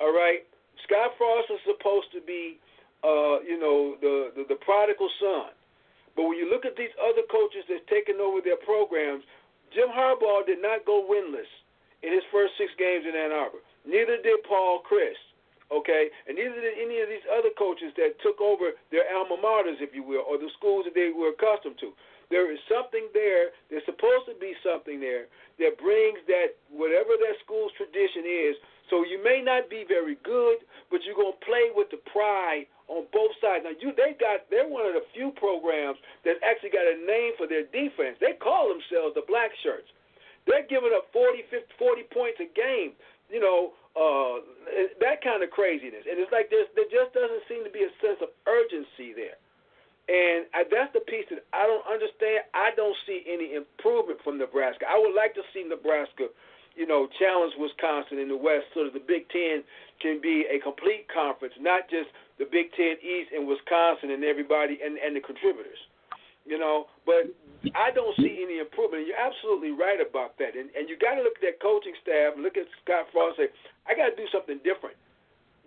All 0.00 0.16
right, 0.16 0.48
Scott 0.88 1.12
Frost 1.20 1.52
is 1.52 1.60
supposed 1.68 2.08
to 2.16 2.24
be, 2.24 2.56
uh, 3.04 3.44
you 3.44 3.60
know, 3.60 4.00
the, 4.00 4.32
the 4.32 4.56
the 4.56 4.58
prodigal 4.64 5.12
son. 5.20 5.52
But 6.18 6.26
when 6.26 6.34
you 6.34 6.50
look 6.50 6.66
at 6.66 6.74
these 6.74 6.90
other 6.98 7.22
coaches 7.30 7.62
that's 7.70 7.86
taken 7.86 8.18
over 8.18 8.42
their 8.42 8.58
programs, 8.66 9.22
Jim 9.70 9.86
Harbaugh 9.86 10.42
did 10.42 10.58
not 10.58 10.82
go 10.82 11.06
winless 11.06 11.46
in 12.02 12.10
his 12.10 12.26
first 12.34 12.58
six 12.58 12.74
games 12.74 13.06
in 13.06 13.14
Ann 13.14 13.30
Arbor. 13.30 13.62
Neither 13.86 14.18
did 14.18 14.42
Paul 14.42 14.82
Chryst, 14.82 15.22
okay? 15.70 16.10
And 16.26 16.34
neither 16.34 16.58
did 16.58 16.74
any 16.74 16.98
of 16.98 17.06
these 17.06 17.22
other 17.30 17.54
coaches 17.54 17.94
that 17.94 18.18
took 18.18 18.42
over 18.42 18.74
their 18.90 19.06
alma 19.14 19.38
maters, 19.38 19.78
if 19.78 19.94
you 19.94 20.02
will, 20.02 20.26
or 20.26 20.42
the 20.42 20.50
schools 20.58 20.90
that 20.90 20.98
they 20.98 21.14
were 21.14 21.38
accustomed 21.38 21.78
to. 21.86 21.94
There 22.34 22.50
is 22.50 22.58
something 22.66 23.06
there. 23.14 23.54
There's 23.70 23.86
supposed 23.86 24.26
to 24.26 24.34
be 24.42 24.58
something 24.66 24.98
there 24.98 25.30
that 25.62 25.78
brings 25.78 26.18
that 26.26 26.58
whatever 26.66 27.14
that 27.14 27.38
school's 27.46 27.70
tradition 27.78 28.26
is. 28.26 28.58
So 28.90 29.06
you 29.06 29.22
may 29.22 29.38
not 29.38 29.70
be 29.70 29.86
very 29.86 30.18
good, 30.26 30.66
but 30.90 31.06
you're 31.06 31.14
gonna 31.14 31.38
play 31.46 31.70
with 31.70 31.94
the 31.94 32.02
pride 32.10 32.66
on 32.88 33.04
both 33.12 33.32
sides. 33.40 33.64
Now 33.64 33.76
you 33.76 33.92
they 33.94 34.16
got 34.16 34.48
they're 34.48 34.68
one 34.68 34.88
of 34.88 34.96
the 34.96 35.04
few 35.12 35.30
programs 35.36 36.00
that 36.24 36.40
actually 36.40 36.72
got 36.72 36.88
a 36.88 36.96
name 37.04 37.36
for 37.36 37.46
their 37.46 37.68
defense. 37.68 38.16
They 38.20 38.36
call 38.36 38.72
themselves 38.72 39.14
the 39.14 39.24
Black 39.28 39.52
Shirts. 39.62 39.88
They're 40.48 40.64
giving 40.64 40.96
up 40.96 41.12
40, 41.12 41.44
50, 41.52 41.76
40 41.76 42.08
points 42.08 42.40
a 42.40 42.48
game. 42.56 42.96
You 43.28 43.44
know, 43.44 43.76
uh, 43.92 44.40
that 45.04 45.20
kind 45.20 45.44
of 45.44 45.52
craziness. 45.52 46.08
And 46.08 46.16
it's 46.16 46.32
like 46.32 46.48
there's, 46.48 46.72
there 46.72 46.88
just 46.88 47.12
doesn't 47.12 47.44
seem 47.44 47.60
to 47.68 47.72
be 47.72 47.84
a 47.84 47.92
sense 48.00 48.16
of 48.24 48.32
urgency 48.48 49.12
there. 49.12 49.36
And 50.08 50.48
I, 50.56 50.64
that's 50.64 50.88
the 50.96 51.04
piece 51.04 51.28
that 51.28 51.44
I 51.52 51.68
don't 51.68 51.84
understand. 51.84 52.48
I 52.56 52.72
don't 52.72 52.96
see 53.04 53.28
any 53.28 53.52
improvement 53.52 54.24
from 54.24 54.40
Nebraska. 54.40 54.88
I 54.88 54.96
would 54.96 55.12
like 55.12 55.36
to 55.36 55.44
see 55.52 55.60
Nebraska, 55.68 56.32
you 56.78 56.86
know, 56.86 57.10
challenge 57.18 57.58
Wisconsin 57.58 58.22
in 58.22 58.30
the 58.30 58.38
West 58.38 58.70
so 58.70 58.86
that 58.86 58.94
the 58.94 59.02
Big 59.02 59.26
Ten 59.34 59.66
can 59.98 60.22
be 60.22 60.46
a 60.46 60.62
complete 60.62 61.10
conference, 61.10 61.58
not 61.58 61.90
just 61.90 62.06
the 62.38 62.46
Big 62.46 62.70
Ten 62.78 62.94
East 63.02 63.34
and 63.34 63.50
Wisconsin 63.50 64.14
and 64.14 64.22
everybody 64.22 64.78
and, 64.78 64.94
and 64.94 65.18
the 65.18 65.20
contributors. 65.20 65.82
You 66.46 66.56
know, 66.56 66.88
but 67.04 67.28
I 67.76 67.92
don't 67.92 68.16
see 68.16 68.40
any 68.40 68.56
improvement. 68.62 69.04
And 69.04 69.08
you're 69.10 69.20
absolutely 69.20 69.74
right 69.74 70.00
about 70.00 70.38
that. 70.38 70.56
And 70.56 70.70
and 70.72 70.88
you 70.88 70.96
got 70.96 71.18
to 71.18 71.22
look 71.26 71.36
at 71.36 71.44
that 71.44 71.58
coaching 71.60 71.92
staff, 72.00 72.38
look 72.38 72.56
at 72.56 72.64
Scott 72.80 73.10
Frost, 73.12 73.36
and 73.42 73.50
say, 73.50 73.54
I 73.84 73.92
got 73.92 74.14
to 74.14 74.16
do 74.16 74.24
something 74.32 74.56
different 74.64 74.96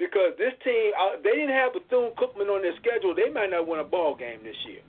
because 0.02 0.34
this 0.42 0.58
team, 0.66 0.90
uh, 0.98 1.22
they 1.22 1.38
didn't 1.38 1.54
have 1.54 1.78
Bethune 1.78 2.18
Cookman 2.18 2.50
on 2.50 2.66
their 2.66 2.74
schedule. 2.82 3.14
They 3.14 3.30
might 3.30 3.54
not 3.54 3.70
win 3.70 3.78
a 3.78 3.86
ball 3.86 4.18
game 4.18 4.42
this 4.42 4.58
year. 4.66 4.82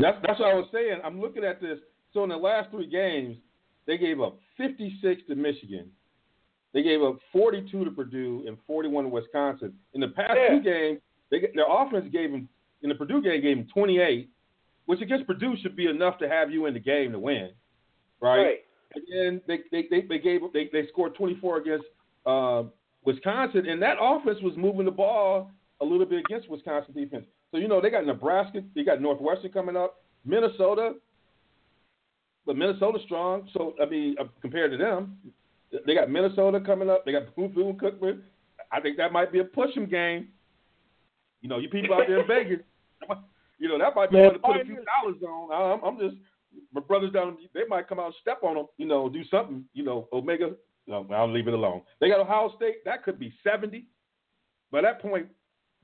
That's 0.00 0.18
that's 0.26 0.40
what 0.40 0.50
I 0.50 0.58
was 0.58 0.66
saying. 0.72 0.98
I'm 1.04 1.20
looking 1.20 1.44
at 1.44 1.60
this. 1.60 1.78
So 2.10 2.24
in 2.24 2.34
the 2.34 2.40
last 2.40 2.74
three 2.74 2.90
games, 2.90 3.38
they 3.90 3.98
gave 3.98 4.20
up 4.20 4.38
56 4.56 5.22
to 5.28 5.34
Michigan. 5.34 5.90
They 6.72 6.84
gave 6.84 7.02
up 7.02 7.18
42 7.32 7.84
to 7.84 7.90
Purdue 7.90 8.44
and 8.46 8.56
41 8.64 9.02
to 9.02 9.10
Wisconsin. 9.10 9.72
In 9.94 10.00
the 10.00 10.06
past 10.06 10.34
yeah. 10.36 10.48
two 10.56 10.62
games, 10.62 11.00
they 11.28 11.40
their 11.56 11.66
offense 11.68 12.06
gave 12.12 12.30
them 12.30 12.48
in 12.82 12.88
the 12.88 12.94
Purdue 12.94 13.20
game 13.20 13.42
gave 13.42 13.56
them 13.56 13.66
28, 13.74 14.30
which 14.86 15.00
against 15.00 15.26
Purdue 15.26 15.56
should 15.60 15.74
be 15.74 15.88
enough 15.88 16.18
to 16.18 16.28
have 16.28 16.52
you 16.52 16.66
in 16.66 16.74
the 16.74 16.78
game 16.78 17.10
to 17.10 17.18
win, 17.18 17.50
right? 18.20 18.42
Right. 18.42 18.58
And 18.94 19.04
then 19.12 19.40
they 19.48 19.58
they 19.72 19.88
they, 19.90 20.06
they 20.06 20.18
gave 20.20 20.40
they, 20.52 20.70
they 20.72 20.86
scored 20.86 21.16
24 21.16 21.56
against 21.56 21.86
uh, 22.26 22.62
Wisconsin, 23.04 23.66
and 23.66 23.82
that 23.82 23.96
offense 24.00 24.38
was 24.40 24.56
moving 24.56 24.84
the 24.84 24.92
ball 24.92 25.50
a 25.80 25.84
little 25.84 26.06
bit 26.06 26.22
against 26.28 26.48
Wisconsin 26.48 26.94
defense. 26.94 27.26
So 27.50 27.56
you 27.56 27.66
know 27.66 27.80
they 27.80 27.90
got 27.90 28.06
Nebraska, 28.06 28.60
they 28.76 28.84
got 28.84 29.00
Northwestern 29.00 29.50
coming 29.50 29.76
up, 29.76 29.96
Minnesota. 30.24 30.92
But 32.46 32.56
Minnesota's 32.56 33.02
strong. 33.04 33.48
So 33.52 33.74
I 33.80 33.86
mean, 33.86 34.16
uh, 34.20 34.24
compared 34.40 34.70
to 34.72 34.76
them, 34.76 35.18
they 35.86 35.94
got 35.94 36.10
Minnesota 36.10 36.60
coming 36.60 36.90
up. 36.90 37.04
They 37.04 37.12
got 37.12 37.26
Bethune 37.26 37.78
Cookman. 37.78 38.20
I 38.72 38.80
think 38.80 38.96
that 38.96 39.12
might 39.12 39.32
be 39.32 39.40
a 39.40 39.44
push 39.44 39.70
'em 39.76 39.86
game. 39.86 40.28
You 41.42 41.48
know, 41.48 41.58
you 41.58 41.68
people 41.68 41.94
out 41.94 42.04
there 42.06 42.20
in 42.20 42.26
Vegas, 42.26 42.60
you 43.58 43.68
know 43.68 43.78
that 43.78 43.94
might 43.94 44.10
be 44.10 44.18
one 44.18 44.34
to 44.34 44.38
put 44.38 44.60
a 44.60 44.64
few 44.64 44.76
dollars 44.76 45.22
on. 45.22 45.78
I'm, 45.80 45.84
I'm 45.84 45.98
just 45.98 46.16
my 46.72 46.80
brothers 46.80 47.12
down. 47.12 47.36
They 47.54 47.64
might 47.68 47.88
come 47.88 47.98
out 47.98 48.06
and 48.06 48.14
step 48.20 48.42
on 48.42 48.56
them. 48.56 48.66
You 48.76 48.86
know, 48.86 49.08
do 49.08 49.24
something. 49.30 49.64
You 49.72 49.84
know, 49.84 50.08
Omega. 50.12 50.52
No, 50.86 51.06
I'll 51.12 51.32
leave 51.32 51.46
it 51.46 51.54
alone. 51.54 51.82
They 52.00 52.08
got 52.08 52.20
Ohio 52.20 52.52
State. 52.56 52.84
That 52.84 53.04
could 53.04 53.18
be 53.18 53.32
seventy. 53.44 53.86
By 54.72 54.82
that 54.82 55.00
point, 55.00 55.28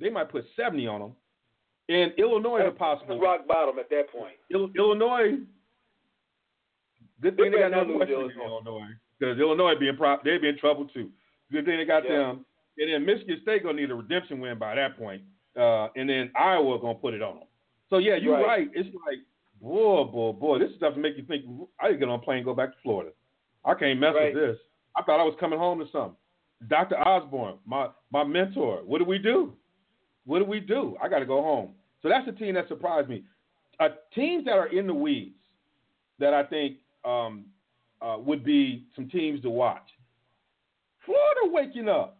they 0.00 0.10
might 0.10 0.30
put 0.30 0.44
seventy 0.56 0.86
on 0.86 1.00
them. 1.00 1.12
And 1.88 2.12
Illinois 2.18 2.62
is 2.62 2.68
a 2.68 2.70
possible 2.72 3.20
rock 3.20 3.46
bottom 3.46 3.78
at 3.78 3.88
that 3.90 4.10
point. 4.10 4.34
Illinois. 4.50 5.38
Good 7.20 7.36
thing 7.36 7.50
They 7.50 7.58
they 7.58 7.68
got 7.70 7.86
Northwestern 7.86 8.30
in 8.30 8.40
Illinois 8.40 8.88
because 9.18 9.38
Illinois 9.38 9.74
be 9.78 9.88
in 9.88 9.96
pro- 9.96 10.18
they'd 10.24 10.40
be 10.42 10.48
in 10.48 10.58
trouble 10.58 10.86
too. 10.86 11.10
Good 11.50 11.64
thing 11.64 11.78
they 11.78 11.84
got 11.84 12.04
Yeah. 12.04 12.18
them. 12.18 12.46
And 12.78 12.92
then 12.92 13.06
Michigan 13.06 13.38
State 13.42 13.62
gonna 13.62 13.80
need 13.80 13.90
a 13.90 13.94
redemption 13.94 14.40
win 14.40 14.58
by 14.58 14.74
that 14.74 14.98
point. 14.98 15.22
Uh, 15.56 15.88
and 15.96 16.08
then 16.10 16.30
Iowa 16.34 16.78
gonna 16.78 16.94
put 16.98 17.14
it 17.14 17.22
on 17.22 17.36
them. 17.38 17.48
So 17.88 17.98
yeah, 17.98 18.16
you're 18.16 18.34
Right. 18.34 18.46
right. 18.46 18.70
It's 18.74 18.94
like 19.06 19.20
boy, 19.60 20.04
boy, 20.04 20.32
boy. 20.32 20.58
This 20.58 20.74
stuff 20.76 20.96
make 20.96 21.16
you 21.16 21.22
think. 21.24 21.44
I 21.80 21.92
get 21.94 22.08
on 22.08 22.18
a 22.20 22.22
plane 22.22 22.38
and 22.38 22.44
go 22.44 22.54
back 22.54 22.72
to 22.74 22.78
Florida. 22.82 23.12
I 23.64 23.74
can't 23.74 23.98
mess 23.98 24.14
Right. 24.14 24.34
with 24.34 24.42
this. 24.56 24.58
I 24.94 25.02
thought 25.02 25.20
I 25.20 25.24
was 25.24 25.34
coming 25.36 25.58
home 25.58 25.78
to 25.78 25.86
something. 25.88 26.16
Dr. 26.68 26.96
Osborne, 26.98 27.58
my 27.64 27.88
my 28.10 28.24
mentor. 28.24 28.82
What 28.84 28.98
do 28.98 29.04
we 29.04 29.18
do? 29.18 29.56
What 30.26 30.40
do 30.40 30.44
we 30.44 30.60
do? 30.60 30.96
I 31.00 31.08
got 31.08 31.20
to 31.20 31.26
go 31.26 31.40
home. 31.42 31.74
So 32.02 32.08
that's 32.08 32.26
the 32.26 32.32
team 32.32 32.54
that 32.54 32.68
surprised 32.68 33.08
me. 33.08 33.24
Uh, 33.78 33.90
teams 34.14 34.44
that 34.44 34.58
are 34.58 34.66
in 34.66 34.86
the 34.86 34.94
weeds 34.94 35.36
that 36.18 36.34
I 36.34 36.42
think 36.44 36.78
um, 37.06 37.44
uh, 38.02 38.16
would 38.18 38.44
be 38.44 38.86
some 38.94 39.08
teams 39.08 39.40
to 39.42 39.50
watch. 39.50 39.86
Florida 41.04 41.52
waking 41.52 41.88
up. 41.88 42.18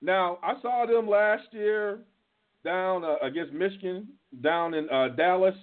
Now 0.00 0.38
I 0.42 0.54
saw 0.62 0.86
them 0.86 1.08
last 1.08 1.44
year 1.52 2.00
down 2.64 3.04
uh, 3.04 3.16
against 3.22 3.52
Michigan 3.52 4.08
down 4.42 4.74
in 4.74 4.88
uh, 4.88 5.08
Dallas. 5.08 5.54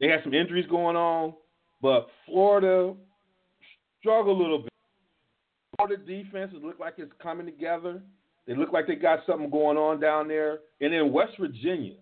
They 0.00 0.08
had 0.08 0.22
some 0.22 0.34
injuries 0.34 0.66
going 0.68 0.96
on, 0.96 1.34
but 1.80 2.08
Florida 2.26 2.94
struggled 4.00 4.38
a 4.38 4.42
little 4.42 4.58
bit. 4.58 4.68
Florida 5.76 6.02
defenses 6.04 6.58
look 6.62 6.78
like 6.78 6.94
it's 6.98 7.12
coming 7.22 7.46
together. 7.46 8.02
They 8.46 8.54
look 8.54 8.72
like 8.72 8.86
they 8.86 8.96
got 8.96 9.20
something 9.26 9.50
going 9.50 9.76
on 9.76 10.00
down 10.00 10.28
there. 10.28 10.58
And 10.80 10.92
then 10.92 11.12
West 11.12 11.32
Virginia, 11.38 11.94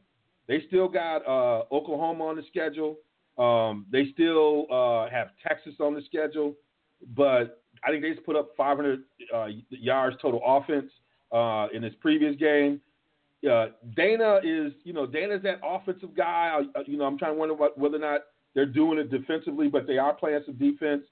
they 0.48 0.62
still 0.66 0.88
got 0.88 1.18
uh, 1.26 1.64
Oklahoma 1.72 2.24
on 2.24 2.36
the 2.36 2.42
schedule. 2.48 2.96
Um, 3.40 3.86
they 3.90 4.10
still 4.12 4.66
uh, 4.70 5.08
have 5.10 5.28
Texas 5.46 5.74
on 5.80 5.94
the 5.94 6.02
schedule, 6.02 6.54
but 7.16 7.62
I 7.82 7.90
think 7.90 8.02
they 8.02 8.10
just 8.12 8.26
put 8.26 8.36
up 8.36 8.50
500 8.56 9.00
uh, 9.34 9.46
yards 9.70 10.16
total 10.20 10.42
offense 10.44 10.90
uh, 11.32 11.68
in 11.72 11.80
this 11.80 11.94
previous 12.00 12.36
game. 12.36 12.80
Uh, 13.50 13.68
Dana 13.96 14.40
is, 14.44 14.72
you 14.84 14.92
know, 14.92 15.06
Dana's 15.06 15.42
that 15.44 15.60
offensive 15.64 16.14
guy. 16.14 16.60
Uh, 16.74 16.80
you 16.86 16.98
know, 16.98 17.04
I'm 17.04 17.16
trying 17.16 17.32
to 17.32 17.38
wonder 17.38 17.54
what, 17.54 17.78
whether 17.78 17.96
or 17.96 18.00
not 18.00 18.20
they're 18.54 18.66
doing 18.66 18.98
it 18.98 19.10
defensively, 19.10 19.68
but 19.68 19.86
they 19.86 19.96
are 19.96 20.12
playing 20.12 20.42
some 20.44 20.56
defense. 20.56 21.04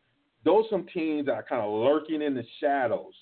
Those 0.44 0.64
some 0.70 0.86
teams 0.92 1.26
that 1.26 1.32
are 1.32 1.42
kind 1.42 1.62
of 1.62 1.72
lurking 1.72 2.20
in 2.20 2.34
the 2.34 2.44
shadows 2.60 3.14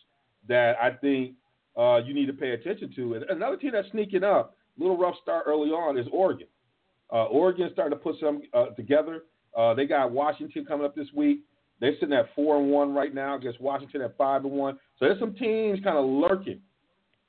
that 0.49 0.77
I 0.83 0.91
think 0.91 1.35
uh, 1.79 1.99
you 2.05 2.13
need 2.13 2.27
to 2.27 2.33
pay 2.33 2.51
attention 2.51 2.93
to. 2.97 3.15
And 3.15 3.25
another 3.25 3.57
team 3.57 3.73
that's 3.73 3.91
sneaking 3.93 4.25
up, 4.25 4.57
little 4.77 4.99
rough 4.99 5.15
start 5.23 5.45
early 5.47 5.71
on, 5.71 5.97
is 5.97 6.07
Oregon. 6.13 6.49
Uh, 7.13 7.25
Oregon's 7.25 7.73
starting 7.73 7.97
to 7.97 8.03
put 8.03 8.17
some 8.21 8.43
uh, 8.53 8.67
together. 8.77 9.23
Uh, 9.57 9.75
they 9.75 9.87
got 9.87 10.11
Washington 10.11 10.65
coming 10.65 10.85
up 10.85 10.95
this 10.95 11.09
week. 11.15 11.41
They're 11.81 11.95
sitting 12.01 12.15
at 12.15 12.35
four 12.35 12.59
and 12.59 12.71
one 12.71 12.95
right 12.95 13.15
now 13.15 13.37
against 13.37 13.61
Washington 13.61 14.03
at 14.03 14.17
five 14.17 14.45
and 14.45 14.53
one. 14.53 14.79
So 14.99 15.07
there's 15.07 15.21
some 15.21 15.35
teams 15.35 15.79
kind 15.85 15.99
of 15.99 16.07
lurking 16.07 16.61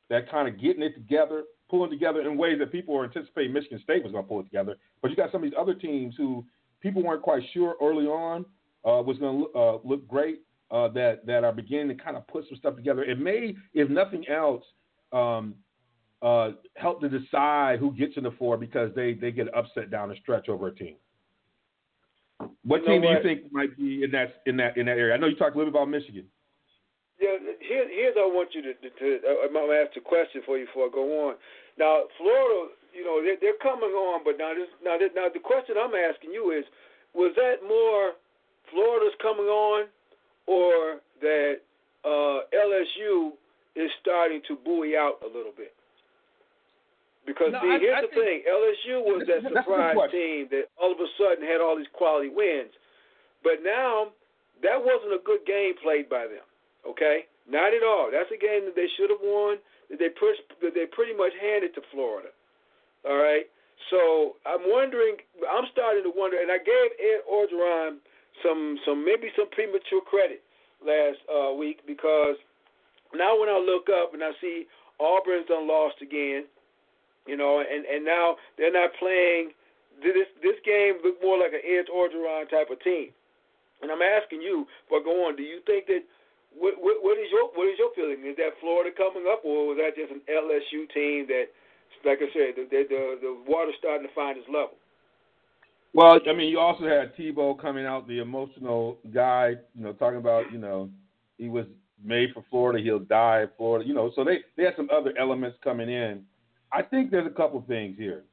that 0.10 0.30
kind 0.32 0.48
of 0.48 0.60
getting 0.60 0.84
it 0.84 0.94
together, 0.94 1.44
pulling 1.70 1.90
together 1.90 2.22
in 2.22 2.38
ways 2.38 2.60
that 2.60 2.72
people 2.72 2.96
were 2.96 3.04
anticipating 3.04 3.54
Michigan 3.54 3.80
State 3.84 4.04
was 4.04 4.12
going 4.12 4.24
to 4.24 4.28
pull 4.28 4.40
it 4.40 4.44
together. 4.44 4.78
But 5.02 5.12
you 5.12 5.18
got 5.18 5.32
some 5.32 5.44
of 5.44 5.50
these 5.50 5.58
other 5.60 5.74
teams 5.74 6.16
who 6.18 6.46
people 6.82 7.04
weren't 7.04 7.22
quite 7.22 7.44
sure 7.54 7.76
early 7.82 8.06
on 8.06 8.46
uh, 8.86 9.02
was 9.02 9.18
going 9.18 9.46
to 9.54 9.60
uh, 9.60 9.78
look 9.84 10.08
great. 10.08 10.42
Uh, 10.70 10.90
that 10.90 11.26
that 11.26 11.46
are 11.46 11.54
beginning 11.54 11.88
to 11.88 11.96
kind 11.96 12.18
of 12.18 12.28
put 12.28 12.44
some 12.50 12.58
stuff 12.58 12.76
together. 12.76 13.02
It 13.02 13.22
may, 13.22 13.56
if 13.74 13.90
nothing 13.90 14.26
else, 14.28 14.66
um, 15.13 15.56
uh, 16.21 16.51
help 16.75 17.01
to 17.01 17.10
decide 17.10 17.80
who 17.80 17.91
gets 17.91 18.17
in 18.17 18.23
the 18.23 18.32
four 18.32 18.58
because 18.58 18.91
they 18.95 19.13
they 19.13 19.32
get 19.32 19.53
upset 19.56 19.91
down 19.91 20.10
the 20.10 20.15
stretch 20.21 20.49
over 20.49 20.67
a 20.67 20.75
team. 20.75 20.95
What 22.63 22.82
You 22.82 22.88
know 22.88 22.93
team 22.93 23.01
do 23.01 23.08
you 23.10 23.23
think 23.23 23.51
might 23.51 23.77
be 23.77 24.03
in 24.03 24.12
that 24.12 24.41
in 24.45 24.58
that 24.58 24.77
in 24.77 24.86
that 24.88 24.97
area? 24.97 25.13
I 25.13 25.17
know 25.17 25.27
you 25.27 25.36
talked 25.36 25.56
a 25.56 25.58
little 25.58 25.71
bit 25.71 25.80
about 25.80 25.89
Michigan. 25.89 26.25
Yeah, 27.19 27.38
here, 27.62 27.89
here's 27.89 28.15
I 28.17 28.30
want 28.30 28.53
you 28.53 28.62
to. 28.62 28.73
to, 28.73 28.89
to 28.89 29.19
I'm 29.45 29.53
gonna 29.53 29.73
ask 29.73 29.95
a 29.97 30.01
question 30.01 30.41
for 30.45 30.58
you 30.58 30.65
before 30.65 30.86
I 30.86 30.89
go 30.93 31.30
on. 31.30 31.36
Now, 31.77 32.06
Florida, 32.17 32.73
you 32.93 33.06
know, 33.06 33.21
they're, 33.21 33.38
they're 33.41 33.62
coming 33.62 33.93
on, 33.93 34.21
but 34.25 34.38
now 34.38 34.53
this, 34.53 34.69
now 34.84 34.97
this, 34.97 35.10
now 35.15 35.30
the 35.30 35.39
question 35.39 35.77
I'm 35.77 35.93
asking 35.93 36.34
you 36.34 36.49
is, 36.51 36.65
was 37.13 37.34
that 37.38 37.62
more 37.62 38.17
Florida's 38.69 39.13
coming 39.21 39.45
on, 39.45 39.86
or 40.45 41.01
that 41.21 41.62
uh, 42.06 42.45
LSU 42.53 43.38
is 43.75 43.89
starting 44.01 44.41
to 44.47 44.56
buoy 44.56 44.97
out 44.97 45.21
a 45.21 45.27
little 45.30 45.53
bit? 45.56 45.77
Because 47.28 47.52
No, 47.52 47.60
see, 47.62 47.76
I- 47.76 47.80
here's 47.84 47.98
I 48.00 48.02
the 48.02 48.08
think- 48.08 48.24
thing: 48.24 48.40
LSU 48.48 48.96
was 49.04 49.28
that 49.28 49.44
that's 49.44 49.46
a 49.46 49.50
good 49.52 49.63
surprise 49.68 50.12
team 50.12 50.48
that 50.50 50.70
all 50.80 50.92
of 50.96 51.00
a 51.00 51.08
sudden 51.20 51.44
had 51.44 51.60
all 51.60 51.76
these 51.76 51.92
quality 51.92 52.30
wins, 52.32 52.72
but 53.44 53.62
now 53.62 54.13
that 54.63 54.80
wasn't 54.82 55.12
a 55.13 55.20
good 55.20 55.44
game 55.46 55.76
played 55.84 56.08
by 56.10 56.26
them. 56.26 56.42
Okay, 56.88 57.28
not 57.46 57.74
at 57.76 57.84
all. 57.84 58.10
That's 58.10 58.32
a 58.32 58.38
game 58.40 58.63
that 58.66 58.76
they 58.76 58.88
should 58.96 59.10
have 59.12 59.20
won. 59.22 59.60
That 59.92 60.00
they 60.00 60.10
push, 60.10 60.38
that 60.62 60.74
they 60.74 60.86
pretty 60.88 61.13
much 61.13 61.34
handed 61.40 61.76
to 61.76 61.82
Florida. 61.92 62.30
All 63.04 63.18
right. 63.18 63.48
So 63.92 64.38
I'm 64.46 64.63
wondering. 64.72 65.18
I'm 65.52 65.68
starting 65.72 66.04
to 66.04 66.13
wonder, 66.16 66.40
and 66.40 66.50
I 66.52 66.58
gave 66.60 66.90
Ed 67.00 67.22
Orgeron 67.30 68.00
some, 68.44 68.80
some 68.86 69.04
maybe 69.04 69.32
some 69.36 69.50
premature 69.52 70.02
credit 70.02 70.42
last 70.86 71.20
uh, 71.28 71.52
week 71.54 71.82
because 71.86 72.36
now 73.13 73.38
when 73.40 73.50
I 73.50 73.58
look 73.60 73.88
up 73.90 74.13
and 74.13 74.24
I 74.24 74.32
see 74.42 74.66
Auburn's 75.00 75.48
done 75.48 75.68
lost 75.68 76.02
again, 76.02 76.46
you 77.28 77.38
know, 77.38 77.60
and 77.60 77.86
and 77.86 78.04
now 78.04 78.36
they're 78.58 78.74
not 78.74 78.92
playing. 79.00 79.52
This 80.02 80.28
this 80.42 80.58
game 80.66 81.02
looked 81.04 81.22
more 81.22 81.38
like 81.38 81.54
an 81.54 81.66
Ed 81.66 81.92
Orgeron 81.94 82.50
type 82.50 82.70
of 82.72 82.82
team. 82.82 83.12
And 83.82 83.92
I'm 83.92 84.02
asking 84.02 84.42
you, 84.42 84.66
but 84.90 85.04
go 85.04 85.28
on. 85.28 85.36
Do 85.36 85.44
you 85.44 85.62
think 85.66 85.86
that 85.86 86.02
what, 86.58 86.74
what, 86.82 86.98
what 87.04 87.18
is 87.18 87.30
your 87.30 87.50
what 87.54 87.70
is 87.70 87.78
your 87.78 87.94
feeling? 87.94 88.26
Is 88.26 88.38
that 88.38 88.58
Florida 88.60 88.90
coming 88.96 89.30
up, 89.30 89.46
or 89.46 89.74
was 89.74 89.78
that 89.78 89.94
just 89.94 90.12
an 90.12 90.22
LSU 90.26 90.90
team 90.94 91.28
that, 91.30 91.54
like 92.06 92.20
I 92.22 92.30
said, 92.34 92.58
the 92.58 92.66
the 92.70 92.82
the, 92.90 93.02
the 93.22 93.32
water's 93.46 93.76
starting 93.78 94.08
to 94.08 94.13
find 94.13 94.38
its 94.38 94.48
level? 94.48 94.78
Well, 95.94 96.20
I 96.30 96.34
mean, 96.34 96.50
you 96.50 96.60
also 96.60 96.84
had 96.84 97.16
Tebow 97.16 97.60
coming 97.60 97.86
out, 97.86 98.08
the 98.08 98.20
emotional 98.20 98.98
guy, 99.13 99.56
you 99.74 99.84
know, 99.84 99.94
talking 99.94 100.20
about, 100.20 100.52
you 100.52 100.60
know, 100.60 100.90
he 101.38 101.50
was 101.50 101.66
made 102.04 102.30
for 102.34 102.44
Florida, 102.50 102.84
he'll 102.84 103.00
die 103.00 103.46
Florida, 103.58 103.88
you 103.88 103.94
know. 103.94 104.12
So 104.16 104.24
they 104.24 104.40
they 104.56 104.63
had 104.63 104.76
some 104.76 104.90
other 104.92 105.13
elements 105.20 105.58
coming 105.63 105.90
in. 105.90 106.24
I 106.71 106.82
think 106.82 107.12
there's 107.12 107.27
a 107.27 107.36
couple 107.36 107.63
things 107.67 107.97
here. 107.97 108.23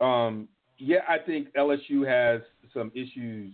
Um, 0.00 0.48
yeah, 0.78 0.98
I 1.08 1.18
think 1.18 1.52
LSU 1.54 2.06
has 2.06 2.42
some 2.74 2.90
issues, 2.94 3.52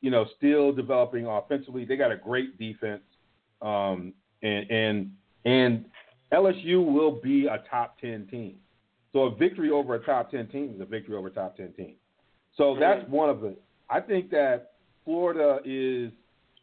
you 0.00 0.10
know, 0.10 0.26
still 0.36 0.72
developing 0.72 1.26
offensively. 1.26 1.84
They 1.84 1.96
got 1.96 2.10
a 2.12 2.16
great 2.16 2.58
defense, 2.58 3.02
um, 3.62 4.12
and 4.42 4.70
and 4.70 5.10
and 5.44 5.84
LSU 6.32 6.84
will 6.84 7.20
be 7.20 7.46
a 7.46 7.62
top 7.70 7.98
ten 8.00 8.26
team. 8.30 8.56
So 9.12 9.20
a 9.24 9.34
victory 9.34 9.70
over 9.70 9.94
a 9.94 10.04
top 10.04 10.30
ten 10.30 10.48
team 10.48 10.72
is 10.74 10.80
a 10.80 10.84
victory 10.84 11.16
over 11.16 11.28
a 11.28 11.32
top 11.32 11.56
ten 11.56 11.72
team. 11.72 11.94
So 12.56 12.76
that's 12.78 13.08
one 13.08 13.30
of 13.30 13.40
the. 13.40 13.56
I 13.88 14.00
think 14.00 14.30
that 14.30 14.72
Florida 15.04 15.58
is 15.64 16.12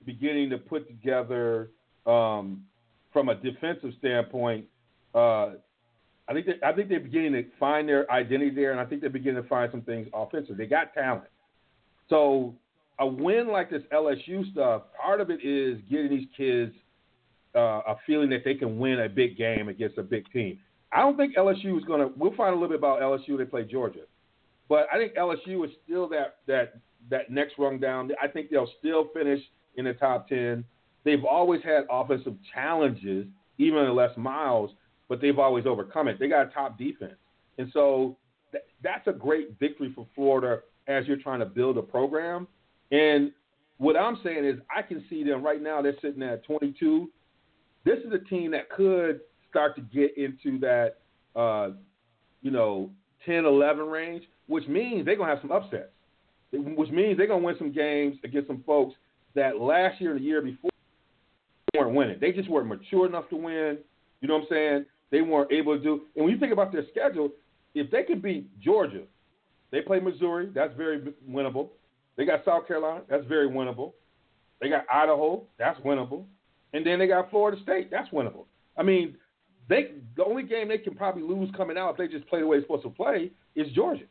beginning 0.06 0.50
to 0.50 0.58
put 0.58 0.88
together, 0.88 1.72
um, 2.06 2.64
from 3.12 3.30
a 3.30 3.36
defensive 3.36 3.92
standpoint, 4.00 4.66
uh, 5.14 5.52
I 6.30 6.34
think 6.34 6.46
they, 6.46 6.54
I 6.66 6.74
think 6.74 6.90
they're 6.90 7.00
beginning 7.00 7.34
to 7.34 7.44
find 7.60 7.88
their 7.88 8.10
identity 8.12 8.52
there, 8.54 8.72
and 8.72 8.80
I 8.80 8.86
think 8.86 9.02
they're 9.02 9.10
beginning 9.10 9.42
to 9.42 9.48
find 9.48 9.72
some 9.72 9.82
things 9.82 10.08
offensive. 10.14 10.58
They 10.58 10.66
got 10.66 10.94
talent. 10.94 11.30
So 12.10 12.54
a 13.00 13.08
win 13.08 13.48
like 13.48 13.70
this 13.70 13.84
LSU 13.94 14.52
stuff, 14.52 14.84
part 15.02 15.22
of 15.22 15.30
it 15.30 15.44
is 15.44 15.80
getting 15.90 16.10
these 16.10 16.28
kids 16.36 16.74
uh, 17.56 17.82
a 17.88 17.96
feeling 18.06 18.30
that 18.30 18.44
they 18.44 18.56
can 18.56 18.78
win 18.78 19.00
a 19.00 19.10
big 19.10 19.38
game 19.38 19.70
against 19.70 19.98
a 19.98 20.04
big 20.04 20.32
team. 20.32 20.60
I 20.92 21.00
don't 21.00 21.18
think 21.18 21.36
LSU 21.36 21.78
is 21.78 21.84
going 21.86 22.02
to. 22.02 22.14
We'll 22.18 22.36
find 22.36 22.52
a 22.52 22.54
little 22.54 22.70
bit 22.70 22.78
about 22.78 23.02
LSU. 23.02 23.38
They 23.38 23.46
play 23.46 23.64
Georgia, 23.64 24.02
but 24.70 24.88
I 24.94 24.98
think 24.98 25.16
LSU 25.16 25.66
is 25.66 25.72
still 25.84 26.08
that 26.10 26.38
that 26.48 26.80
that 27.10 27.30
next 27.30 27.56
rung 27.58 27.80
down. 27.80 28.12
I 28.22 28.28
think 28.28 28.50
they'll 28.50 28.70
still 28.80 29.10
finish 29.14 29.42
in 29.76 29.86
the 29.86 29.94
top 29.94 30.30
ten. 30.30 30.64
They've 31.04 31.26
always 31.26 31.62
had 31.64 31.86
offensive 31.90 32.36
challenges, 32.54 33.28
even 33.58 33.80
in 33.80 33.96
Les 33.96 34.16
Miles, 34.18 34.72
but 35.10 35.22
they've 35.22 35.40
always 35.40 35.66
overcome 35.66 36.08
it. 36.08 36.20
They 36.20 36.28
got 36.28 36.48
a 36.48 36.50
top 36.52 36.78
defense, 36.78 37.16
and 37.58 37.70
so 37.74 38.18
th- 38.52 38.64
that's 38.84 39.08
a 39.08 39.14
great 39.14 39.58
victory 39.60 39.92
for 39.96 40.08
Florida 40.16 40.62
as 40.88 41.06
you're 41.08 41.18
trying 41.18 41.40
to 41.40 41.46
build 41.46 41.78
a 41.78 41.82
program. 41.82 42.48
And 42.92 43.32
what 43.78 43.98
I'm 43.98 44.20
saying 44.24 44.46
is 44.46 44.60
I 44.76 44.82
can 44.82 45.04
see 45.10 45.24
them 45.24 45.44
right 45.44 45.62
now. 45.62 45.82
They're 45.82 45.96
sitting 46.02 46.24
at 46.24 46.44
22. 46.46 47.10
This 47.84 48.00
is 48.00 48.12
a 48.14 48.20
team 48.30 48.52
that 48.52 48.70
could 48.70 49.22
start 49.50 49.76
to 49.76 49.82
get 49.82 50.18
into 50.18 50.60
that, 50.60 50.98
uh, 51.36 51.72
you 52.42 52.52
know, 52.52 52.90
10, 53.26 53.46
11 53.46 53.86
range, 53.86 54.24
which 54.48 54.68
means 54.68 55.06
they're 55.06 55.16
gonna 55.16 55.30
have 55.30 55.42
some 55.42 55.52
upsets. 55.52 55.92
Which 56.52 56.90
means 56.90 57.18
they're 57.18 57.28
gonna 57.28 57.44
win 57.44 57.56
some 57.58 57.72
games 57.72 58.18
against 58.24 58.48
some 58.48 58.64
folks 58.66 58.96
that 59.36 59.60
last 59.60 60.00
year 60.00 60.12
and 60.12 60.20
the 60.20 60.24
year 60.24 60.42
before 60.42 60.72
weren't 61.76 61.94
winning. 61.94 62.18
They 62.20 62.32
just 62.32 62.50
weren't 62.50 62.68
mature 62.68 63.06
enough 63.06 63.30
to 63.30 63.36
win. 63.36 63.78
You 64.22 64.28
know 64.28 64.36
what 64.36 64.44
I'm 64.44 64.48
saying? 64.50 64.86
They 65.12 65.22
weren't 65.22 65.52
able 65.52 65.78
to 65.78 65.84
do. 65.84 66.02
And 66.16 66.26
when 66.26 66.34
you 66.34 66.40
think 66.40 66.54
about 66.54 66.72
their 66.72 66.86
schedule, 66.92 67.30
if 67.74 67.90
they 67.92 68.04
could 68.04 68.22
beat 68.22 68.48
Georgia, 68.60 69.04
they 69.72 69.82
play 69.82 70.00
Missouri. 70.00 70.50
That's 70.54 70.76
very 70.76 71.14
winnable. 71.30 71.70
They 72.16 72.26
got 72.26 72.44
South 72.46 72.68
Carolina. 72.68 73.02
That's 73.10 73.26
very 73.26 73.50
winnable. 73.50 73.94
They 74.60 74.70
got 74.70 74.86
Idaho. 74.92 75.44
That's 75.60 75.80
winnable. 75.82 76.26
And 76.74 76.86
then 76.86 77.00
they 77.00 77.08
got 77.08 77.30
Florida 77.30 77.62
State. 77.64 77.90
That's 77.92 78.10
winnable. 78.10 78.46
I 78.78 78.84
mean, 78.84 79.16
they 79.70 79.92
the 80.16 80.24
only 80.24 80.44
game 80.44 80.68
they 80.68 80.78
can 80.78 80.96
probably 80.96 81.24
lose 81.24 81.50
coming 81.56 81.78
out 81.78 81.92
if 81.92 81.98
they 81.98 82.08
just 82.08 82.28
play 82.28 82.40
the 82.40 82.48
way 82.48 82.58
they're 82.58 82.66
supposed 82.66 82.84
to 82.84 82.90
play 82.90 83.32
is 83.56 83.68
Georgia. 83.74 84.06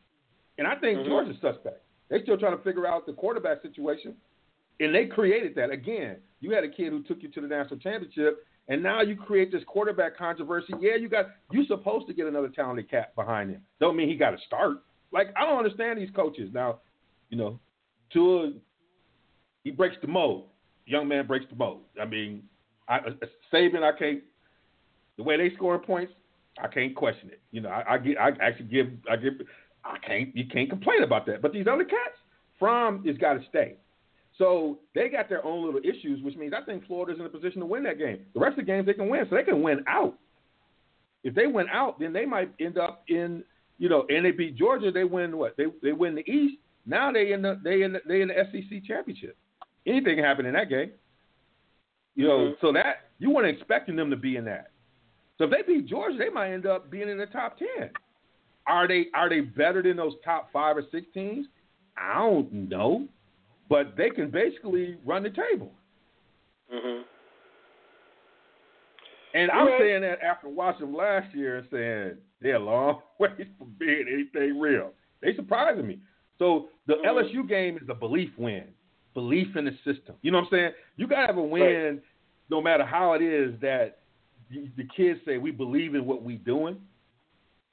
And 0.57 0.67
I 0.67 0.75
think 0.75 0.99
mm-hmm. 0.99 1.09
Georgia's 1.09 1.35
suspect. 1.41 1.83
They're 2.09 2.23
still 2.23 2.37
trying 2.37 2.57
to 2.57 2.63
figure 2.63 2.87
out 2.87 3.05
the 3.05 3.13
quarterback 3.13 3.61
situation. 3.61 4.15
And 4.79 4.93
they 4.93 5.05
created 5.05 5.55
that. 5.55 5.71
Again, 5.71 6.17
you 6.39 6.51
had 6.51 6.63
a 6.63 6.69
kid 6.69 6.89
who 6.89 7.03
took 7.03 7.21
you 7.21 7.29
to 7.29 7.41
the 7.41 7.47
national 7.47 7.79
championship, 7.79 8.45
and 8.67 8.83
now 8.83 9.01
you 9.01 9.15
create 9.15 9.51
this 9.51 9.63
quarterback 9.65 10.17
controversy. 10.17 10.73
Yeah, 10.79 10.95
you 10.95 11.09
got 11.09 11.27
you're 11.51 11.65
supposed 11.65 12.07
to 12.07 12.13
get 12.13 12.27
another 12.27 12.49
talented 12.49 12.89
cat 12.89 13.15
behind 13.15 13.51
him. 13.51 13.61
Don't 13.79 13.95
mean 13.95 14.09
he 14.09 14.15
got 14.15 14.31
to 14.31 14.37
start. 14.45 14.77
Like 15.11 15.27
I 15.37 15.45
don't 15.45 15.57
understand 15.57 15.99
these 15.99 16.09
coaches. 16.15 16.49
Now, 16.53 16.79
you 17.29 17.37
know, 17.37 17.59
Tua 18.11 18.51
he 19.63 19.71
breaks 19.71 19.97
the 20.01 20.07
mold. 20.07 20.45
Young 20.85 21.07
man 21.07 21.27
breaks 21.27 21.45
the 21.49 21.55
mold. 21.57 21.81
I 22.01 22.05
mean, 22.05 22.43
I, 22.87 22.97
uh, 22.97 23.09
Saban, 23.53 23.83
I 23.83 23.97
can't. 23.97 24.21
The 25.17 25.23
way 25.23 25.35
they 25.35 25.53
scoring 25.55 25.81
points, 25.81 26.13
I 26.61 26.67
can't 26.67 26.95
question 26.95 27.29
it. 27.29 27.41
You 27.51 27.61
know, 27.61 27.69
I, 27.69 27.95
I 27.95 27.97
get, 27.97 28.17
I 28.17 28.29
actually 28.41 28.67
give, 28.67 28.87
I 29.11 29.17
give, 29.17 29.33
I 29.83 29.97
can't, 30.05 30.35
you 30.35 30.45
can't 30.47 30.69
complain 30.69 31.03
about 31.03 31.25
that. 31.25 31.41
But 31.41 31.51
these 31.51 31.65
other 31.69 31.83
cats, 31.83 32.15
Fromm 32.59 33.03
has 33.05 33.17
got 33.17 33.33
to 33.33 33.41
stay. 33.49 33.75
So 34.37 34.77
they 34.93 35.09
got 35.09 35.29
their 35.29 35.43
own 35.45 35.65
little 35.65 35.81
issues, 35.83 36.21
which 36.21 36.35
means 36.35 36.53
I 36.55 36.63
think 36.63 36.85
Florida's 36.85 37.19
in 37.19 37.25
a 37.25 37.29
position 37.29 37.59
to 37.61 37.65
win 37.65 37.83
that 37.83 37.97
game. 37.97 38.19
The 38.33 38.39
rest 38.39 38.57
of 38.57 38.65
the 38.65 38.71
games 38.71 38.85
they 38.85 38.93
can 38.93 39.09
win, 39.09 39.25
so 39.29 39.35
they 39.35 39.43
can 39.43 39.63
win 39.63 39.83
out. 39.87 40.15
If 41.23 41.33
they 41.33 41.47
win 41.47 41.67
out, 41.71 41.99
then 41.99 42.13
they 42.13 42.25
might 42.25 42.53
end 42.59 42.77
up 42.77 43.03
in, 43.07 43.43
you 43.79 43.89
know, 43.89 44.05
and 44.09 44.23
they 44.23 44.31
beat 44.31 44.55
Georgia, 44.55 44.91
they 44.91 45.03
win 45.03 45.37
what? 45.37 45.57
They 45.57 45.65
they 45.81 45.91
win 45.91 46.13
the 46.13 46.29
East. 46.29 46.55
Now 46.85 47.11
they 47.11 47.31
in 47.31 47.41
the 47.41 47.59
they 47.63 47.81
in 47.81 47.93
the, 47.93 48.01
they 48.07 48.21
in 48.21 48.27
the 48.27 48.35
SEC 48.51 48.83
championship. 48.85 49.35
Anything 49.87 50.15
can 50.15 50.23
happen 50.23 50.45
in 50.45 50.53
that 50.53 50.69
game. 50.69 50.91
You 52.15 52.27
know, 52.27 52.37
mm-hmm. 52.37 52.65
so 52.65 52.71
that 52.73 53.09
you 53.19 53.31
weren't 53.31 53.55
expecting 53.55 53.95
them 53.95 54.09
to 54.11 54.15
be 54.15 54.35
in 54.35 54.45
that. 54.45 54.71
So 55.37 55.45
if 55.45 55.51
they 55.51 55.61
beat 55.61 55.87
Georgia, 55.87 56.17
they 56.17 56.29
might 56.29 56.53
end 56.53 56.65
up 56.65 56.91
being 56.91 57.09
in 57.09 57.17
the 57.17 57.25
top 57.25 57.57
ten. 57.57 57.89
Are 58.67 58.87
they 58.87 59.07
are 59.15 59.29
they 59.29 59.41
better 59.41 59.81
than 59.81 59.97
those 59.97 60.13
top 60.23 60.49
five 60.53 60.77
or 60.77 60.83
six 60.91 61.07
teams? 61.13 61.47
I 61.97 62.19
don't 62.19 62.53
know 62.53 63.07
but 63.69 63.95
they 63.97 64.09
can 64.09 64.29
basically 64.29 64.97
run 65.05 65.23
the 65.23 65.29
table. 65.29 65.71
Mm-hmm. 66.73 67.01
And 69.33 69.51
I'm 69.51 69.67
saying 69.79 70.01
that 70.01 70.19
after 70.21 70.49
watching 70.49 70.87
them 70.87 70.95
last 70.95 71.35
year 71.35 71.57
and 71.57 71.67
saying 71.71 72.17
they're 72.41 72.55
a 72.55 72.59
long 72.59 73.01
way 73.19 73.29
from 73.57 73.73
being 73.79 74.05
anything 74.11 74.59
real. 74.59 74.91
They 75.21 75.35
surprising 75.35 75.87
me. 75.87 75.99
So 76.39 76.69
the 76.87 76.95
mm-hmm. 76.95 77.39
LSU 77.39 77.47
game 77.47 77.77
is 77.77 77.89
a 77.89 77.93
belief 77.95 78.29
win, 78.37 78.65
belief 79.13 79.55
in 79.55 79.65
the 79.65 79.71
system. 79.83 80.15
You 80.21 80.31
know 80.31 80.39
what 80.39 80.45
I'm 80.45 80.51
saying? 80.51 80.71
You 80.95 81.07
gotta 81.07 81.27
have 81.27 81.37
a 81.37 81.41
win, 81.41 81.61
right. 81.61 82.01
no 82.49 82.61
matter 82.61 82.85
how 82.85 83.13
it 83.13 83.21
is 83.21 83.53
that 83.61 83.99
the 84.49 84.87
kids 84.95 85.19
say 85.25 85.37
we 85.37 85.51
believe 85.51 85.95
in 85.95 86.05
what 86.05 86.23
we're 86.23 86.37
doing. 86.37 86.77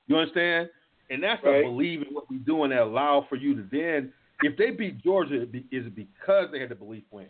You 0.07 0.17
understand? 0.17 0.69
And 1.11 1.23
that's 1.23 1.43
right. 1.45 1.61
a 1.61 1.63
believe 1.63 2.03
in 2.03 2.09
what 2.15 2.29
we're 2.31 2.39
doing 2.39 2.71
that 2.71 2.81
allow 2.81 3.27
for 3.29 3.37
you 3.37 3.55
to 3.55 3.67
then 3.71 4.13
if 4.45 4.57
they 4.57 4.71
beat 4.71 5.03
Georgia, 5.03 5.43
it 5.43 5.65
is 5.73 5.87
because 5.95 6.49
they 6.53 6.61
had 6.61 6.69
the 6.69 6.75
belief 6.75 7.05
win. 7.11 7.27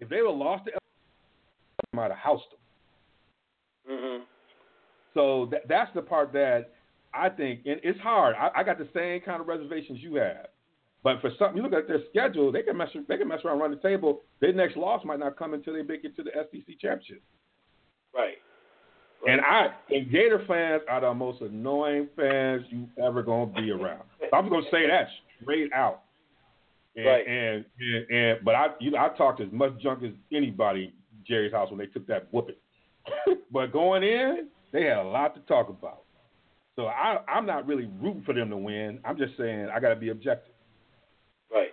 If 0.00 0.08
they 0.08 0.20
would 0.20 0.30
have 0.30 0.38
lost 0.38 0.64
to 0.66 0.72
they 0.72 1.96
might 1.96 2.10
have 2.10 2.18
housed 2.18 2.44
them. 2.50 3.96
Mm-hmm. 3.96 4.22
So 5.14 5.48
that, 5.50 5.68
that's 5.68 5.90
the 5.94 6.02
part 6.02 6.32
that 6.32 6.72
I 7.14 7.28
think, 7.28 7.60
and 7.66 7.80
it's 7.82 7.98
hard. 8.00 8.34
I, 8.36 8.50
I 8.60 8.62
got 8.62 8.78
the 8.78 8.88
same 8.94 9.20
kind 9.20 9.40
of 9.40 9.48
reservations 9.48 10.00
you 10.02 10.16
have. 10.16 10.48
But 11.02 11.20
for 11.20 11.30
some, 11.38 11.56
you 11.56 11.62
look 11.62 11.72
at 11.72 11.86
their 11.86 12.00
schedule, 12.10 12.50
they 12.50 12.62
can 12.62 12.76
mess. 12.76 12.88
They 13.08 13.16
can 13.16 13.28
mess 13.28 13.38
around, 13.44 13.60
run 13.60 13.70
the 13.70 13.76
table. 13.76 14.22
Their 14.40 14.52
next 14.52 14.76
loss 14.76 15.04
might 15.04 15.20
not 15.20 15.36
come 15.36 15.54
until 15.54 15.74
they 15.74 15.82
make 15.82 16.04
it 16.04 16.16
to 16.16 16.24
the 16.24 16.30
SEC 16.32 16.80
championship. 16.80 17.22
Right. 18.12 18.34
right. 19.24 19.32
And 19.32 19.40
I 19.40 19.68
and 19.90 20.10
Gator 20.10 20.44
fans 20.48 20.82
are 20.88 21.02
the 21.02 21.14
most 21.14 21.42
annoying 21.42 22.08
fans 22.16 22.62
you 22.70 22.88
ever 23.00 23.22
gonna 23.22 23.52
be 23.52 23.70
around. 23.70 24.02
I'm 24.32 24.48
gonna 24.48 24.66
say 24.72 24.88
that 24.88 25.06
straight 25.40 25.72
out. 25.72 26.02
And, 26.96 27.06
right. 27.06 27.26
and, 27.26 27.64
and 27.78 28.10
and 28.10 28.44
but 28.44 28.54
I 28.54 28.66
you 28.80 28.90
know 28.90 28.98
I 28.98 29.08
talked 29.16 29.40
as 29.40 29.48
much 29.52 29.72
junk 29.82 30.02
as 30.02 30.12
anybody 30.32 30.94
Jerry's 31.26 31.52
house 31.52 31.70
when 31.70 31.78
they 31.78 31.86
took 31.86 32.06
that 32.06 32.28
whooping. 32.30 32.54
but 33.52 33.72
going 33.72 34.02
in, 34.02 34.48
they 34.72 34.84
had 34.84 34.98
a 34.98 35.02
lot 35.02 35.34
to 35.34 35.40
talk 35.42 35.68
about. 35.68 36.02
So 36.74 36.86
I 36.86 37.18
I'm 37.28 37.46
not 37.46 37.66
really 37.66 37.90
rooting 38.00 38.22
for 38.24 38.34
them 38.34 38.50
to 38.50 38.56
win. 38.56 38.98
I'm 39.04 39.18
just 39.18 39.36
saying 39.36 39.68
I 39.74 39.80
got 39.80 39.90
to 39.90 39.96
be 39.96 40.08
objective. 40.08 40.54
Right. 41.52 41.70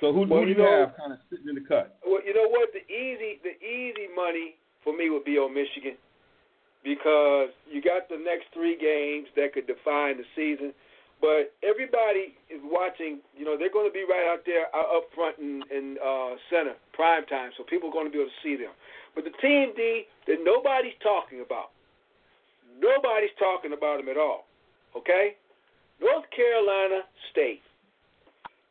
So 0.00 0.12
who, 0.12 0.26
well, 0.26 0.40
who 0.40 0.46
do 0.46 0.52
you, 0.52 0.58
know, 0.58 0.86
have 0.86 0.96
kind 0.96 1.12
of 1.12 1.18
sitting 1.30 1.48
in 1.48 1.54
the 1.54 1.60
cut? 1.62 1.98
Well, 2.06 2.20
you 2.24 2.34
know 2.34 2.48
what? 2.48 2.70
The 2.72 2.82
easy 2.92 3.40
the 3.42 3.54
easy 3.64 4.06
money 4.14 4.54
for 4.84 4.96
me 4.96 5.10
would 5.10 5.24
be 5.24 5.38
on 5.38 5.54
Michigan 5.54 5.96
because 6.82 7.50
you 7.70 7.80
got 7.80 8.08
the 8.08 8.18
next 8.18 8.46
three 8.52 8.76
games 8.78 9.28
that 9.36 9.54
could 9.54 9.66
define 9.66 10.18
the 10.18 10.26
season. 10.34 10.74
But 11.22 11.54
everybody 11.62 12.34
is 12.50 12.58
watching. 12.66 13.22
You 13.38 13.46
know, 13.46 13.54
they're 13.54 13.70
going 13.70 13.86
to 13.86 13.94
be 13.94 14.02
right 14.02 14.26
out 14.26 14.42
there, 14.42 14.66
uh, 14.74 14.98
up 14.98 15.06
front 15.14 15.38
in, 15.38 15.62
in 15.70 15.94
uh, 16.02 16.34
center, 16.50 16.74
prime 16.92 17.24
time, 17.30 17.54
so 17.56 17.62
people 17.62 17.88
are 17.88 17.94
going 17.94 18.10
to 18.10 18.12
be 18.12 18.18
able 18.18 18.28
to 18.28 18.42
see 18.42 18.58
them. 18.58 18.74
But 19.14 19.22
the 19.22 19.34
team 19.38 19.70
D 19.78 20.10
that 20.26 20.42
nobody's 20.42 20.98
talking 20.98 21.38
about, 21.38 21.70
nobody's 22.74 23.32
talking 23.38 23.70
about 23.70 24.02
them 24.02 24.10
at 24.10 24.18
all. 24.18 24.50
Okay, 24.98 25.38
North 26.02 26.26
Carolina 26.34 27.06
State. 27.30 27.62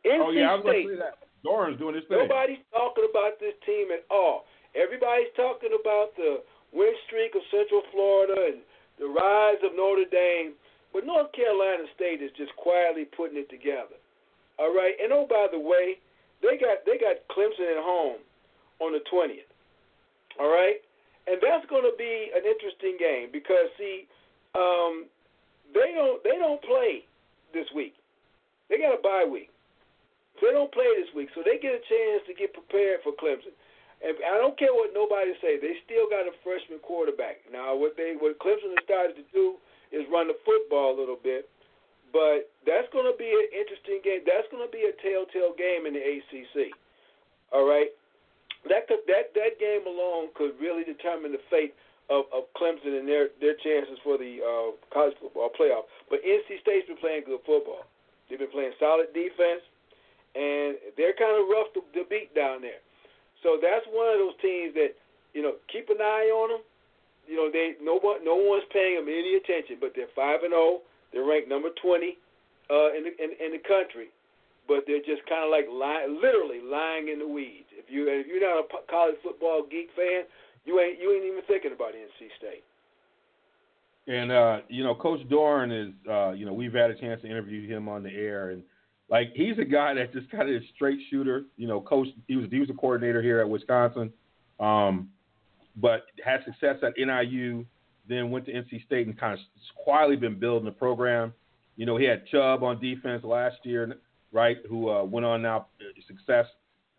NC 0.03 0.19
oh 0.19 0.31
yeah, 0.35 0.51
I 0.51 0.59
was 0.59 0.67
State. 0.67 0.87
say 0.91 0.99
that. 0.99 1.15
Doeren's 1.41 1.79
doing 1.79 1.95
his 1.95 2.05
thing. 2.05 2.19
Nobody's 2.19 2.61
talking 2.69 3.07
about 3.09 3.39
this 3.39 3.55
team 3.65 3.89
at 3.95 4.05
all. 4.11 4.45
Everybody's 4.75 5.33
talking 5.39 5.73
about 5.73 6.13
the 6.19 6.43
win 6.75 6.93
streak 7.07 7.33
of 7.33 7.41
Central 7.49 7.81
Florida 7.91 8.53
and 8.53 8.59
the 8.99 9.09
rise 9.09 9.57
of 9.63 9.73
Notre 9.73 10.05
Dame. 10.05 10.53
But 10.93 11.07
North 11.07 11.31
Carolina 11.31 11.87
State 11.95 12.21
is 12.21 12.31
just 12.35 12.55
quietly 12.55 13.05
putting 13.05 13.39
it 13.39 13.49
together. 13.49 13.95
All 14.59 14.75
right. 14.75 14.93
And 15.01 15.11
oh 15.11 15.25
by 15.27 15.47
the 15.51 15.59
way, 15.59 15.97
they 16.43 16.59
got 16.59 16.83
they 16.85 16.99
got 16.99 17.23
Clemson 17.31 17.71
at 17.71 17.81
home 17.81 18.19
on 18.79 18.91
the 18.91 19.01
twentieth. 19.09 19.47
All 20.39 20.51
right. 20.51 20.83
And 21.27 21.37
that's 21.39 21.65
going 21.69 21.85
to 21.85 21.93
be 21.95 22.33
an 22.33 22.43
interesting 22.43 22.97
game 22.97 23.29
because 23.31 23.69
see, 23.77 24.09
um, 24.57 25.05
they 25.73 25.93
don't 25.95 26.19
they 26.23 26.35
don't 26.35 26.61
play 26.65 27.05
this 27.53 27.67
week. 27.75 27.95
They 28.69 28.79
got 28.79 28.97
a 28.97 29.01
bye 29.01 29.27
week. 29.27 29.51
They 30.41 30.49
don't 30.49 30.73
play 30.73 30.89
this 30.97 31.13
week, 31.13 31.29
so 31.37 31.45
they 31.45 31.61
get 31.61 31.77
a 31.77 31.83
chance 31.85 32.25
to 32.25 32.33
get 32.33 32.57
prepared 32.57 33.05
for 33.05 33.13
Clemson. 33.13 33.53
And 34.01 34.17
I 34.25 34.41
don't 34.41 34.57
care 34.57 34.73
what 34.73 34.97
nobody 34.97 35.37
say, 35.37 35.61
they 35.61 35.77
still 35.85 36.09
got 36.09 36.25
a 36.25 36.33
freshman 36.41 36.81
quarterback. 36.81 37.45
Now, 37.53 37.77
what 37.77 37.93
they 37.93 38.17
what 38.17 38.41
Clemson 38.41 38.73
has 38.73 38.81
started 38.81 39.13
to 39.21 39.25
do 39.29 39.60
is 40.01 40.09
run 40.09 40.27
the 40.27 40.37
football 40.41 40.91
a 40.93 40.97
little 40.97 41.19
bit. 41.21 41.47
But 42.11 42.51
that's 42.67 42.89
going 42.91 43.07
to 43.07 43.15
be 43.15 43.29
an 43.29 43.47
interesting 43.55 44.03
game. 44.03 44.27
That's 44.27 44.49
going 44.51 44.65
to 44.65 44.73
be 44.73 44.83
a 44.83 44.93
telltale 44.99 45.55
game 45.55 45.87
in 45.87 45.95
the 45.95 46.03
ACC. 46.03 46.75
All 47.55 47.63
right, 47.63 47.87
that 48.67 48.87
could 48.87 49.03
that 49.07 49.31
that 49.35 49.59
game 49.59 49.87
alone 49.87 50.31
could 50.35 50.55
really 50.59 50.83
determine 50.83 51.31
the 51.31 51.43
fate 51.47 51.75
of, 52.11 52.27
of 52.35 52.51
Clemson 52.55 52.99
and 52.99 53.07
their 53.07 53.31
their 53.39 53.55
chances 53.63 53.95
for 54.03 54.19
the 54.19 54.43
uh, 54.43 54.75
college 54.91 55.15
football 55.19 55.51
playoff. 55.55 55.87
But 56.11 56.19
NC 56.23 56.59
State's 56.59 56.87
been 56.87 56.99
playing 56.99 57.23
good 57.25 57.43
football. 57.47 57.87
They've 58.27 58.39
been 58.39 58.51
playing 58.51 58.75
solid 58.79 59.11
defense, 59.15 59.63
and 60.35 60.79
they're 60.95 61.15
kind 61.15 61.35
of 61.35 61.47
rough 61.47 61.71
to, 61.75 61.83
to 61.95 62.07
beat 62.07 62.35
down 62.35 62.63
there. 62.63 62.79
So 63.43 63.59
that's 63.59 63.83
one 63.91 64.07
of 64.11 64.19
those 64.19 64.35
teams 64.43 64.75
that 64.75 64.95
you 65.35 65.43
know 65.43 65.59
keep 65.71 65.87
an 65.87 65.99
eye 65.99 66.31
on 66.31 66.59
them 66.59 66.63
you 67.31 67.39
know, 67.39 67.47
they 67.47 67.79
no 67.79 67.95
one 68.03 68.19
no 68.27 68.35
one's 68.35 68.67
paying 68.75 68.99
them 68.99 69.07
any 69.07 69.39
attention, 69.39 69.79
but 69.79 69.95
they're 69.95 70.11
five 70.11 70.43
and 70.43 70.51
zero. 70.51 70.83
Oh. 70.83 70.87
They're 71.15 71.23
ranked 71.23 71.47
number 71.47 71.71
twenty 71.79 72.19
uh, 72.67 72.91
in 72.91 73.07
the 73.07 73.13
in, 73.15 73.31
in 73.39 73.49
the 73.55 73.63
country, 73.63 74.11
but 74.67 74.83
they're 74.83 74.99
just 75.07 75.23
kind 75.31 75.47
of 75.47 75.51
like 75.55 75.71
lying, 75.71 76.19
literally 76.19 76.59
lying 76.59 77.07
in 77.07 77.23
the 77.23 77.27
weeds. 77.27 77.71
If 77.71 77.87
you 77.87 78.11
if 78.11 78.27
you're 78.27 78.43
not 78.43 78.67
a 78.67 78.91
college 78.91 79.15
football 79.23 79.63
geek 79.63 79.95
fan, 79.95 80.27
you 80.67 80.83
ain't 80.83 80.99
you 80.99 81.15
ain't 81.15 81.23
even 81.23 81.47
thinking 81.47 81.71
about 81.71 81.95
NC 81.95 82.27
State. 82.35 82.67
And 84.07 84.31
uh, 84.31 84.57
you 84.67 84.83
know, 84.83 84.95
Coach 84.95 85.21
Doeren 85.31 85.71
is 85.71 85.93
uh, 86.09 86.31
you 86.31 86.45
know 86.45 86.53
we've 86.53 86.73
had 86.73 86.91
a 86.91 86.95
chance 86.95 87.21
to 87.21 87.27
interview 87.27 87.67
him 87.67 87.87
on 87.87 88.03
the 88.03 88.11
air, 88.11 88.49
and 88.51 88.63
Like 89.09 89.31
he's 89.35 89.57
a 89.59 89.65
guy 89.65 89.93
that 89.93 90.11
just 90.11 90.29
kind 90.31 90.49
of 90.49 90.61
a 90.61 90.65
straight 90.75 90.99
shooter. 91.09 91.43
You 91.55 91.67
know, 91.67 91.79
coach. 91.79 92.07
He 92.27 92.35
was 92.35 92.47
he 92.51 92.59
was 92.59 92.69
a 92.69 92.73
coordinator 92.73 93.21
here 93.21 93.39
at 93.39 93.47
Wisconsin, 93.49 94.11
um, 94.59 95.09
but 95.75 96.05
had 96.23 96.43
success 96.45 96.77
at 96.83 96.93
NIU. 96.97 97.65
Then 98.07 98.31
went 98.31 98.45
to 98.47 98.51
NC 98.51 98.85
State 98.85 99.07
and 99.07 99.17
kind 99.17 99.33
of 99.33 99.39
quietly 99.75 100.15
been 100.15 100.39
building 100.39 100.65
the 100.65 100.71
program. 100.71 101.33
You 101.75 101.85
know, 101.85 101.97
he 101.97 102.05
had 102.05 102.25
Chubb 102.27 102.63
on 102.63 102.81
defense 102.81 103.23
last 103.23 103.57
year, 103.63 103.95
right? 104.31 104.57
Who 104.67 104.89
uh, 104.89 105.03
went 105.03 105.25
on 105.25 105.41
now 105.41 105.67
uh, 105.79 106.01
success. 106.07 106.47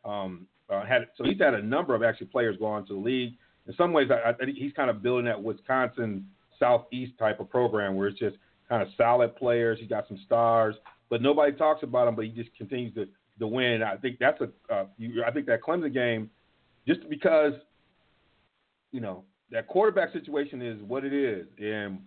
Um, 0.04 0.46
uh, 0.70 0.84
had 0.84 1.08
so 1.18 1.24
he's 1.24 1.38
had 1.38 1.54
a 1.54 1.62
number 1.62 1.94
of 1.94 2.02
actually 2.02 2.28
players 2.28 2.56
go 2.58 2.66
on 2.66 2.86
to 2.86 2.94
the 2.94 3.00
league. 3.00 3.34
In 3.66 3.74
some 3.74 3.92
ways, 3.92 4.08
I, 4.10 4.30
I 4.30 4.32
think 4.32 4.56
he's 4.56 4.72
kind 4.72 4.90
of 4.90 5.02
building 5.02 5.26
that 5.26 5.40
Wisconsin 5.40 6.26
Southeast 6.58 7.12
type 7.18 7.40
of 7.40 7.50
program 7.50 7.96
where 7.96 8.08
it's 8.08 8.18
just 8.18 8.36
kind 8.68 8.82
of 8.82 8.88
solid 8.96 9.36
players. 9.36 9.78
He 9.80 9.86
got 9.86 10.08
some 10.08 10.18
stars, 10.24 10.74
but 11.10 11.20
nobody 11.20 11.52
talks 11.52 11.82
about 11.82 12.08
him. 12.08 12.14
But 12.14 12.26
he 12.26 12.30
just 12.30 12.56
continues 12.56 12.94
to 12.94 13.06
to 13.38 13.46
win. 13.46 13.82
I 13.82 13.96
think 13.96 14.18
that's 14.18 14.40
a. 14.40 14.72
Uh, 14.72 14.86
you, 14.98 15.22
I 15.26 15.30
think 15.30 15.46
that 15.46 15.62
Clemson 15.62 15.92
game, 15.92 16.30
just 16.86 17.08
because, 17.08 17.52
you 18.93 19.01
know, 19.01 19.24
that 19.51 19.66
quarterback 19.66 20.12
situation 20.12 20.62
is 20.62 20.80
what 20.82 21.05
it 21.05 21.12
is, 21.12 21.47
and 21.59 21.99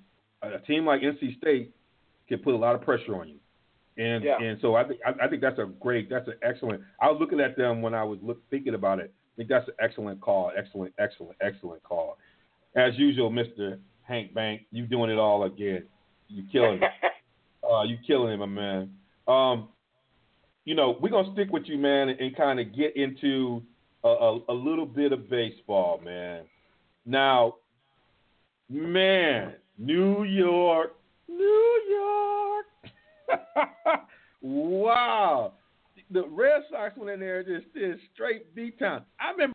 a 0.42 0.60
team 0.60 0.86
like 0.86 1.02
NC 1.02 1.38
State 1.38 1.74
can 2.28 2.40
put 2.40 2.54
a 2.54 2.58
lot 2.58 2.76
of 2.76 2.82
pressure 2.82 3.16
on 3.16 3.28
you. 3.28 3.38
And 3.98 4.24
yeah. 4.24 4.42
and 4.42 4.60
so 4.62 4.76
I 4.76 4.84
think 4.84 5.00
I, 5.06 5.26
I 5.26 5.28
think 5.28 5.42
that's 5.42 5.60
a 5.60 5.66
great, 5.80 6.10
that's 6.10 6.28
an 6.28 6.36
excellent. 6.44 6.82
I 7.02 7.10
was 7.10 7.18
looking 7.20 7.40
at 7.40 7.56
them 7.56 7.82
when 7.82 7.94
I 7.94 8.04
was 8.04 8.20
look, 8.22 8.40
thinking 8.50 8.74
about 8.74 9.00
it. 9.00 9.14
I 9.14 9.38
think 9.38 9.50
that's 9.50 9.68
an 9.68 9.74
excellent 9.80 10.22
call, 10.22 10.52
excellent, 10.58 10.94
excellent, 11.00 11.38
excellent 11.42 11.84
call. 11.84 12.18
As 12.76 12.94
usual, 12.98 13.30
Mister 13.30 13.80
Hank 14.04 14.34
Bank, 14.34 14.64
you 14.72 14.86
doing 14.86 15.10
it 15.10 15.18
all 15.18 15.44
again. 15.44 15.84
You're 16.28 16.46
killing 16.52 16.82
it. 16.82 16.92
uh, 17.72 17.84
you 17.84 17.98
killing 18.06 18.34
it, 18.34 18.38
my 18.38 18.46
man. 18.46 18.92
Um, 19.28 19.70
you 20.66 20.76
know, 20.76 20.98
we're 21.00 21.10
gonna 21.10 21.32
stick 21.34 21.52
with 21.52 21.64
you, 21.68 21.78
man, 21.78 22.10
and, 22.10 22.20
and 22.20 22.36
kind 22.36 22.60
of 22.60 22.76
get 22.76 22.98
into 22.98 23.62
a, 24.04 24.10
a, 24.10 24.40
a 24.50 24.54
little 24.54 24.86
bit 24.86 25.14
of 25.14 25.30
baseball, 25.30 26.02
man. 26.04 26.44
Now, 27.06 27.56
man, 28.70 29.53
New 29.78 30.24
York, 30.24 30.95
New 31.28 31.82
York. 31.89 32.66
wow. 34.41 35.53
The 36.12 36.28
Red 36.28 36.64
Sox 36.72 36.95
went 36.97 37.12
in 37.12 37.20
there 37.20 37.43
just 37.43 37.66
straight 38.14 38.53
beat 38.56 38.78
town. 38.80 39.03
I 39.20 39.32
remember 39.32 39.53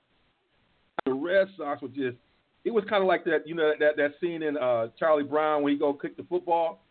the 1.07 1.12
Red 1.12 1.48
Sox 1.57 1.82
were 1.82 1.88
just 1.88 2.16
it 2.64 2.70
was 2.70 2.84
kind 2.88 3.03
of 3.03 3.09
like 3.09 3.24
that, 3.24 3.46
you 3.46 3.55
know, 3.55 3.72
that 3.78 3.96
that 3.96 4.14
scene 4.20 4.42
in 4.42 4.57
uh, 4.57 4.88
Charlie 4.98 5.24
Brown 5.24 5.62
when 5.62 5.72
he 5.72 5.78
go 5.78 5.92
kick 5.92 6.16
the 6.16 6.24
football, 6.24 6.82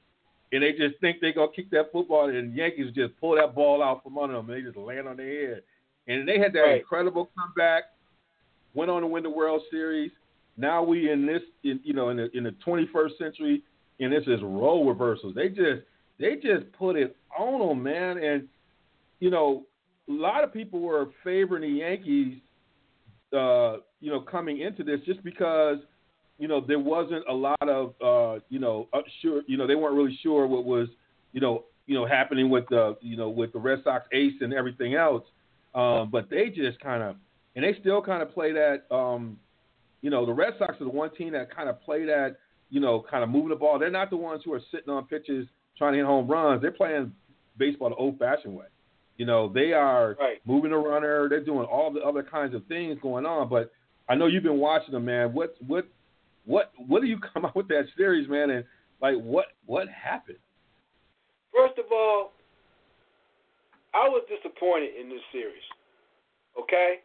and 0.52 0.64
they 0.64 0.72
just 0.72 1.00
think 1.00 1.22
they 1.22 1.32
gonna 1.32 1.52
kick 1.56 1.70
that 1.72 1.92
football, 1.92 2.28
and 2.30 2.54
the 2.54 2.58
Yankees 2.58 2.94
just 2.96 3.20
pull 3.20 3.36
that 3.36 3.54
ball 3.54 3.84
out 3.84 4.04
from 4.04 4.18
under 4.18 4.36
them, 4.36 4.50
and 4.50 4.58
they 4.58 4.66
just 4.66 4.78
land 4.78 5.08
on 5.08 5.18
their 5.18 5.54
head. 5.54 5.64
And 6.08 6.28
they 6.28 6.40
had 6.40 6.54
that 6.54 6.62
right. 6.62 6.80
incredible 6.80 7.30
comeback, 7.38 7.84
went 8.74 8.90
on 8.90 9.02
to 9.02 9.08
win 9.08 9.24
the 9.24 9.30
World 9.30 9.62
Series. 9.70 10.12
Now 10.60 10.84
we 10.84 11.12
in 11.12 11.26
this, 11.26 11.42
in, 11.64 11.80
you 11.84 11.94
know, 11.94 12.10
in 12.10 12.18
the 12.18 12.30
in 12.38 12.44
the 12.44 12.56
21st 12.66 13.18
century, 13.18 13.64
and 14.00 14.12
this 14.12 14.24
is 14.28 14.42
role 14.42 14.88
reversals. 14.88 15.36
They 15.36 15.50
just 15.50 15.82
they 16.20 16.36
just 16.36 16.72
put 16.78 16.96
it 16.96 17.16
on 17.38 17.68
them, 17.68 17.82
man. 17.82 18.18
And 18.18 18.48
you 19.20 19.30
know, 19.30 19.66
a 20.08 20.12
lot 20.12 20.44
of 20.44 20.54
people 20.54 20.80
were 20.82 21.08
favoring 21.24 21.62
the 21.62 21.80
Yankees 21.80 22.40
uh, 23.34 23.78
you 24.00 24.10
know, 24.12 24.22
coming 24.22 24.62
into 24.62 24.84
this 24.84 25.00
just 25.06 25.24
because, 25.24 25.78
you 26.38 26.48
know, 26.48 26.62
there 26.66 26.80
wasn't 26.80 27.24
a 27.30 27.34
lot 27.34 27.62
of, 27.62 27.94
uh, 28.02 28.40
you 28.50 28.60
know, 28.60 28.88
sure, 29.22 29.42
you 29.48 29.58
know, 29.58 29.68
they 29.68 29.76
weren't 29.76 29.96
really 29.96 30.18
sure 30.24 30.48
what 30.48 30.66
was, 30.66 30.88
you 31.34 31.42
know, 31.42 31.66
you 31.86 31.96
know, 31.96 32.06
happening 32.06 32.50
with 32.50 32.66
the, 32.70 32.96
you 33.02 33.18
know, 33.18 33.30
with 33.30 33.52
the 33.54 33.60
Red 33.60 33.80
Sox 33.84 34.06
ace 34.14 34.34
and 34.42 34.54
everything 34.54 34.96
else. 34.96 35.24
Um, 35.76 36.10
but 36.12 36.30
they 36.30 36.50
just 36.50 36.80
kind 36.80 37.04
of, 37.04 37.18
and 37.56 37.64
they 37.64 37.80
still 37.80 38.02
kind 38.02 38.24
of 38.24 38.34
play 38.34 38.52
that, 38.54 38.84
um, 38.90 39.38
you 40.02 40.10
know, 40.10 40.26
the 40.26 40.34
Red 40.34 40.54
Sox 40.58 40.80
are 40.80 40.86
the 40.86 40.90
one 40.90 41.14
team 41.16 41.34
that 41.34 41.54
kind 41.54 41.70
of 41.70 41.82
play 41.82 42.06
that, 42.06 42.38
you 42.70 42.80
know, 42.80 43.04
kind 43.10 43.24
of 43.24 43.30
moving 43.30 43.50
the 43.50 43.56
ball. 43.56 43.80
They're 43.80 43.92
not 43.92 44.10
the 44.10 44.18
ones 44.18 44.42
who 44.46 44.54
are 44.54 44.62
sitting 44.72 44.90
on 44.90 45.06
pitches 45.06 45.48
trying 45.78 45.94
to 45.94 45.98
hit 45.98 46.06
home 46.06 46.28
runs. 46.28 46.62
They're 46.62 46.72
playing 46.72 47.12
baseball 47.58 47.90
the 47.90 47.96
old-fashioned 47.96 48.54
way. 48.54 48.66
You 49.18 49.26
know, 49.26 49.52
they 49.52 49.74
are 49.74 50.16
right. 50.20 50.38
moving 50.46 50.72
the 50.72 50.78
runner. 50.78 51.28
They're 51.28 51.44
doing 51.44 51.66
all 51.66 51.92
the 51.92 52.00
other 52.00 52.24
kinds 52.24 52.56
of 52.56 52.66
things 52.68 52.98
going 53.02 53.26
on. 53.26 53.50
But 53.50 53.72
I 54.08 54.16
know 54.16 54.28
you've 54.28 54.44
been 54.44 54.60
watching 54.60 54.94
them, 54.94 55.06
man. 55.06 55.34
What 55.34 55.56
what 55.68 55.86
what 56.46 56.72
what 56.88 57.02
do 57.02 57.08
you 57.08 57.20
come 57.34 57.44
out 57.44 57.56
with 57.56 57.68
that 57.68 57.84
series, 57.98 58.30
man? 58.30 58.50
And 58.50 58.64
like, 59.02 59.16
what 59.16 59.48
what 59.66 59.90
happened? 59.90 60.38
First 61.54 61.78
of 61.78 61.86
all, 61.92 62.32
I 63.94 64.08
was 64.08 64.24
disappointed 64.30 64.92
in 65.00 65.10
this 65.10 65.22
series. 65.34 65.64
Okay, 66.58 67.00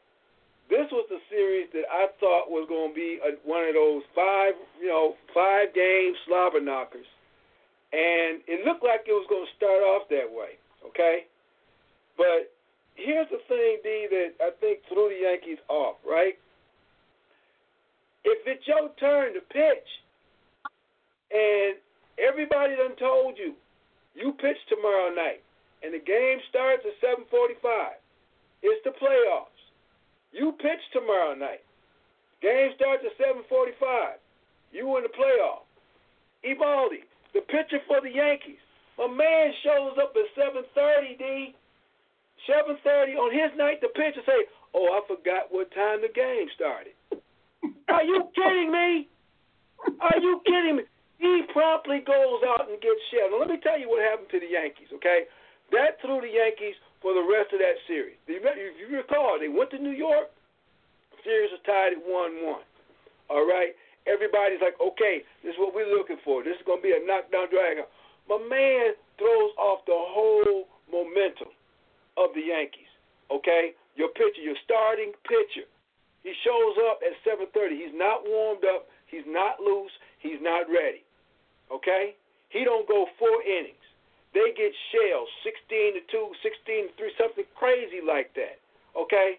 this 0.70 0.88
was 0.90 1.06
the 1.10 1.20
series 1.28 1.68
that 1.72 1.84
I 1.90 2.08
thought 2.20 2.50
was 2.50 2.66
going 2.68 2.90
to 2.90 2.94
be 2.94 3.20
a, 3.20 3.36
one 3.44 3.68
of 3.68 3.74
those 3.74 4.02
five, 4.14 4.54
you 4.80 4.88
know, 4.88 5.14
five 5.34 5.74
game 5.74 6.14
slobber 6.26 6.60
knockers, 6.60 7.06
and 7.92 8.40
it 8.48 8.64
looked 8.64 8.82
like 8.82 9.04
it 9.06 9.12
was 9.12 9.26
going 9.28 9.44
to 9.44 9.56
start 9.56 9.82
off 9.82 10.08
that 10.08 10.28
way. 10.28 10.56
Okay, 10.88 11.26
but 12.16 12.52
here's 12.94 13.28
the 13.30 13.40
thing, 13.48 13.78
D, 13.82 14.08
that 14.10 14.30
I 14.40 14.50
think 14.60 14.80
threw 14.88 15.08
the 15.08 15.28
Yankees 15.28 15.58
off, 15.68 15.96
right? 16.06 16.38
If 18.24 18.40
it's 18.46 18.66
your 18.66 18.88
turn 18.98 19.34
to 19.34 19.40
pitch, 19.40 19.88
and 21.30 21.76
everybody 22.16 22.76
done 22.76 22.96
told 22.96 23.36
you, 23.36 23.54
you 24.14 24.32
pitch 24.32 24.56
tomorrow 24.68 25.12
night, 25.12 25.42
and 25.82 25.92
the 25.92 26.00
game 26.00 26.38
starts 26.48 26.82
at 26.86 26.96
7:45. 27.02 28.00
It's 28.62 28.82
the 28.84 28.96
playoffs. 28.96 29.53
You 30.35 30.51
pitch 30.59 30.82
tomorrow 30.93 31.39
night. 31.39 31.62
Game 32.43 32.74
starts 32.74 33.07
at 33.07 33.16
7:45. 33.16 34.18
You 34.72 34.97
in 34.99 35.05
the 35.05 35.14
playoff. 35.14 35.62
Eovaldi, 36.43 37.07
the 37.32 37.41
pitcher 37.41 37.78
for 37.87 38.01
the 38.03 38.11
Yankees. 38.11 38.59
My 38.99 39.07
man 39.07 39.55
shows 39.62 39.97
up 39.97 40.16
at 40.16 40.26
7:30. 40.35 41.14
D. 41.14 41.55
7:30 42.47 43.16
on 43.16 43.30
his 43.30 43.57
night, 43.57 43.80
the 43.80 43.89
pitcher 43.89 44.22
say, 44.26 44.47
"Oh, 44.74 44.99
I 44.99 45.07
forgot 45.07 45.53
what 45.53 45.70
time 45.70 46.03
the 46.03 46.09
game 46.09 46.51
started." 46.51 46.95
Are 47.89 48.03
you 48.03 48.28
kidding 48.35 48.72
me? 48.72 49.09
Are 50.01 50.18
you 50.18 50.41
kidding 50.45 50.76
me? 50.76 50.85
He 51.18 51.43
promptly 51.53 52.01
goes 52.01 52.43
out 52.43 52.68
and 52.68 52.80
gets 52.80 53.01
shelled. 53.11 53.30
Now, 53.30 53.39
let 53.39 53.49
me 53.49 53.59
tell 53.59 53.78
you 53.78 53.89
what 53.89 54.03
happened 54.03 54.30
to 54.30 54.41
the 54.41 54.49
Yankees. 54.49 54.93
Okay, 54.93 55.28
that 55.70 56.01
threw 56.01 56.20
the 56.20 56.28
Yankees 56.28 56.74
for 57.05 57.12
the 57.12 57.20
rest 57.20 57.52
of 57.52 57.61
that 57.61 57.76
series. 57.84 58.16
If 58.24 58.40
you 58.80 58.88
recall, 58.96 59.36
they 59.36 59.52
went 59.52 59.68
to 59.76 59.78
New 59.78 59.92
York. 59.92 60.32
Series 61.20 61.52
was 61.52 61.61
tied 61.68 61.92
at 61.92 62.00
one-one. 62.00 62.64
All 63.28 63.44
right, 63.44 63.76
everybody's 64.09 64.64
like, 64.64 64.80
"Okay, 64.80 65.20
this 65.44 65.52
is 65.52 65.61
what 65.61 65.76
we're 65.76 65.92
looking 65.92 66.16
for. 66.24 66.40
This 66.40 66.57
is 66.57 66.64
going 66.64 66.80
to 66.80 66.88
be 66.88 66.96
a 66.96 67.05
knockdown 67.05 67.52
drag." 67.52 67.84
My 68.24 68.40
man 68.40 68.96
throws 69.20 69.52
off 69.61 69.84
the 69.84 69.92
whole 69.92 70.68
momentum 70.88 71.52
of 72.16 72.32
the 72.32 72.40
Yankees. 72.40 72.88
Okay, 73.30 73.76
your 73.96 74.09
pitcher, 74.09 74.40
your 74.40 74.57
starting 74.64 75.12
pitcher, 75.28 75.68
he 76.24 76.32
shows 76.40 76.76
up 76.88 77.00
at 77.05 77.12
7:30. 77.22 77.76
He's 77.76 77.92
not 77.92 78.24
warmed 78.24 78.64
up. 78.64 78.88
He's 79.07 79.26
not 79.26 79.61
loose. 79.61 79.92
He's 80.20 80.40
not 80.40 80.68
ready. 80.72 81.05
Okay, 81.70 82.16
he 82.48 82.64
don't 82.64 82.88
go 82.88 83.07
four 83.18 83.42
innings. 83.42 83.84
They 84.35 84.51
get 84.59 84.74
shelled, 84.91 85.30
16 85.47 85.95
to 85.95 86.03
two, 86.11 86.26
16 86.43 86.91
to 86.91 86.93
three, 86.99 87.14
something 87.14 87.47
crazy 87.55 88.03
like 88.03 88.35
that. 88.35 88.59
Okay, 88.99 89.39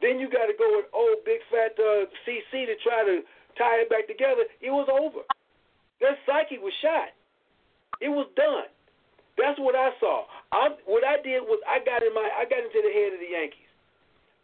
then 0.00 0.22
you 0.22 0.30
got 0.30 0.46
to 0.46 0.54
go 0.54 0.66
with 0.78 0.86
old 0.94 1.26
big 1.26 1.42
fat 1.50 1.74
uh, 1.74 2.06
CC 2.22 2.70
to 2.70 2.78
try 2.86 3.02
to 3.02 3.26
tie 3.58 3.82
it 3.82 3.90
back 3.90 4.06
together. 4.06 4.46
It 4.62 4.70
was 4.70 4.86
over. 4.86 5.26
Their 5.98 6.14
psyche 6.28 6.62
was 6.62 6.72
shot. 6.78 7.10
It 7.98 8.12
was 8.12 8.28
done. 8.36 8.70
That's 9.36 9.58
what 9.60 9.74
I 9.76 9.92
saw. 10.00 10.24
I, 10.52 10.78
what 10.86 11.04
I 11.04 11.20
did 11.20 11.44
was 11.44 11.60
I 11.68 11.82
got 11.84 12.00
in 12.00 12.12
my 12.16 12.24
I 12.24 12.48
got 12.48 12.64
into 12.64 12.80
the 12.80 12.92
head 12.92 13.12
of 13.12 13.20
the 13.20 13.30
Yankees. 13.34 13.68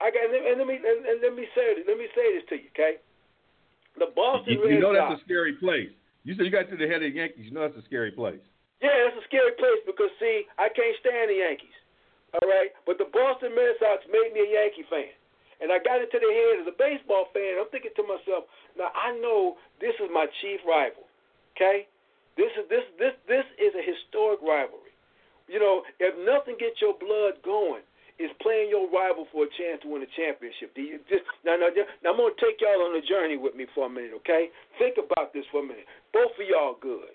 I 0.03 0.11
got 0.11 0.28
and 0.28 0.59
let 0.59 0.66
me 0.66 0.76
and, 0.76 1.00
and 1.07 1.18
let 1.22 1.32
me 1.32 1.46
say 1.55 1.78
this, 1.78 1.84
let 1.88 1.96
me 1.96 2.09
say 2.12 2.26
this 2.36 2.44
to 2.50 2.57
you, 2.61 2.68
okay? 2.76 3.00
The 3.96 4.12
Boston 4.12 4.61
you, 4.61 4.68
you 4.68 4.80
know 4.80 4.92
Red 4.92 5.16
that's 5.16 5.20
a 5.20 5.24
scary 5.24 5.55
place. 5.57 5.92
You 6.24 6.34
said 6.36 6.44
you 6.44 6.53
got 6.53 6.68
to 6.68 6.76
the 6.76 6.88
head 6.88 7.00
of 7.00 7.12
the 7.12 7.16
Yankees. 7.16 7.48
You 7.48 7.53
know 7.53 7.64
that's 7.64 7.76
a 7.76 7.86
scary 7.88 8.12
place. 8.12 8.40
Yeah, 8.82 9.06
that's 9.06 9.22
a 9.22 9.24
scary 9.30 9.54
place 9.54 9.78
because 9.86 10.10
see, 10.18 10.50
I 10.58 10.66
can't 10.66 10.98
stand 10.98 11.30
the 11.30 11.38
Yankees. 11.38 11.78
All 12.34 12.48
right, 12.48 12.74
but 12.82 12.98
the 12.98 13.06
Boston 13.12 13.54
Red 13.54 13.78
Sox 13.78 14.02
made 14.10 14.34
me 14.34 14.42
a 14.42 14.50
Yankee 14.58 14.88
fan, 14.90 15.12
and 15.60 15.70
I 15.70 15.78
got 15.78 16.00
into 16.00 16.16
the 16.16 16.32
head 16.32 16.64
as 16.64 16.66
a 16.66 16.74
baseball 16.74 17.28
fan. 17.30 17.60
I'm 17.60 17.68
thinking 17.70 17.94
to 17.94 18.04
myself, 18.08 18.48
now 18.74 18.90
I 18.96 19.14
know 19.20 19.60
this 19.78 19.94
is 20.00 20.08
my 20.10 20.26
chief 20.40 20.64
rival. 20.66 21.06
Okay, 21.54 21.86
this 22.40 22.50
is 22.58 22.64
this 22.72 22.82
this 22.98 23.14
this 23.28 23.46
is 23.60 23.76
a 23.76 23.84
historic 23.84 24.40
rivalry. 24.42 24.96
You 25.46 25.60
know, 25.60 25.84
if 26.00 26.16
nothing 26.24 26.56
gets 26.56 26.80
your 26.80 26.96
blood 26.96 27.38
going, 27.44 27.84
is 28.18 28.32
playing 28.40 28.72
your 28.72 28.88
rival 28.88 29.28
for 29.28 29.44
a 29.44 29.50
chance 29.60 29.84
to 29.84 29.92
win 29.92 30.02
a 30.02 30.10
championship. 30.16 30.74
Do 30.74 30.82
you 30.82 30.98
just 31.06 31.22
now, 31.44 31.60
now, 31.60 31.68
now 32.02 32.16
I'm 32.16 32.18
gonna 32.18 32.34
take 32.40 32.58
y'all 32.58 32.82
on 32.88 32.96
a 32.96 33.04
journey 33.04 33.36
with 33.36 33.54
me 33.54 33.68
for 33.76 33.86
a 33.86 33.92
minute, 33.92 34.16
okay? 34.24 34.48
Think 34.80 34.96
about 34.96 35.36
this 35.36 35.44
for 35.52 35.60
a 35.60 35.66
minute. 35.66 35.84
Both 36.16 36.32
of 36.34 36.46
y'all 36.48 36.80
good. 36.80 37.12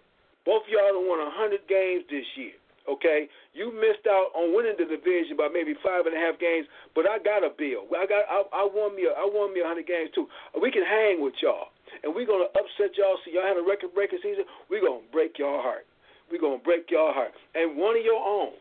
Both 0.48 0.64
of 0.64 0.72
y'all 0.72 0.96
have 0.96 1.04
won 1.04 1.20
100 1.20 1.68
games 1.68 2.08
this 2.08 2.24
year, 2.40 2.56
Okay, 2.88 3.28
you 3.52 3.68
missed 3.76 4.08
out 4.08 4.32
on 4.32 4.56
winning 4.56 4.80
the 4.80 4.88
division 4.88 5.36
by 5.36 5.52
maybe 5.52 5.76
five 5.84 6.08
and 6.08 6.16
a 6.16 6.22
half 6.24 6.40
games, 6.40 6.72
but 6.96 7.04
I 7.04 7.20
got 7.20 7.44
a 7.44 7.52
bill. 7.52 7.84
I 7.92 8.08
got 8.08 8.24
I, 8.32 8.48
I 8.56 8.64
won 8.64 8.96
me 8.96 9.12
a, 9.12 9.12
I 9.12 9.28
won 9.28 9.52
me 9.52 9.60
a 9.60 9.68
hundred 9.68 9.92
games 9.92 10.08
too. 10.16 10.32
We 10.56 10.72
can 10.72 10.88
hang 10.88 11.20
with 11.20 11.36
y'all, 11.44 11.76
and 12.00 12.16
we're 12.16 12.24
gonna 12.24 12.48
upset 12.56 12.96
y'all. 12.96 13.20
So 13.20 13.28
y'all 13.28 13.44
have 13.44 13.60
a 13.60 13.68
record 13.68 13.92
breaking 13.92 14.24
season. 14.24 14.48
We're 14.72 14.80
gonna 14.80 15.04
break 15.12 15.36
y'all 15.36 15.60
heart. 15.60 15.84
We're 16.32 16.40
gonna 16.40 16.64
break 16.64 16.88
your 16.88 17.12
heart. 17.12 17.36
And 17.52 17.76
one 17.76 18.00
of 18.00 18.08
your 18.08 18.24
own, 18.24 18.56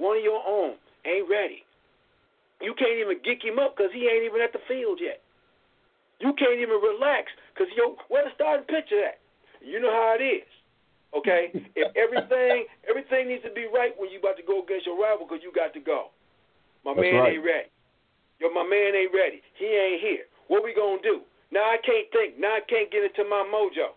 one 0.00 0.16
of 0.16 0.24
your 0.24 0.40
own 0.40 0.80
ain't 1.04 1.28
ready. 1.28 1.68
You 2.64 2.72
can't 2.80 2.96
even 2.96 3.20
geek 3.20 3.44
him 3.44 3.60
up 3.60 3.76
because 3.76 3.92
he 3.92 4.08
ain't 4.08 4.24
even 4.24 4.40
at 4.40 4.56
the 4.56 4.64
field 4.64 5.04
yet. 5.04 5.20
You 6.16 6.32
can't 6.32 6.56
even 6.56 6.80
relax 6.80 7.28
because 7.52 7.68
yo, 7.76 8.00
where 8.08 8.24
the 8.24 8.32
starting 8.32 8.64
pitcher 8.64 9.04
at? 9.04 9.20
You 9.66 9.82
know 9.82 9.90
how 9.90 10.14
it 10.14 10.22
is. 10.22 10.46
Okay, 11.10 11.50
if 11.74 11.90
everything 11.98 12.70
everything 12.86 13.26
needs 13.26 13.42
to 13.42 13.50
be 13.50 13.66
right 13.66 13.90
when 13.98 14.10
you 14.10 14.22
about 14.22 14.38
to 14.38 14.46
go 14.46 14.62
against 14.62 14.86
your 14.86 14.94
rival 14.94 15.26
because 15.26 15.42
you 15.42 15.50
got 15.50 15.74
to 15.74 15.82
go. 15.82 16.14
My 16.84 16.94
That's 16.94 17.02
man 17.02 17.14
right. 17.18 17.34
ain't 17.34 17.42
ready. 17.42 17.70
Yo, 18.38 18.52
my 18.52 18.62
man 18.62 18.94
ain't 18.94 19.10
ready. 19.10 19.42
He 19.58 19.66
ain't 19.66 20.02
here. 20.02 20.28
What 20.46 20.62
we 20.62 20.70
gonna 20.70 21.02
do? 21.02 21.26
Now 21.50 21.66
I 21.66 21.78
can't 21.82 22.06
think. 22.14 22.38
Now 22.38 22.60
I 22.60 22.62
can't 22.68 22.90
get 22.94 23.02
into 23.02 23.26
my 23.26 23.42
mojo. 23.42 23.96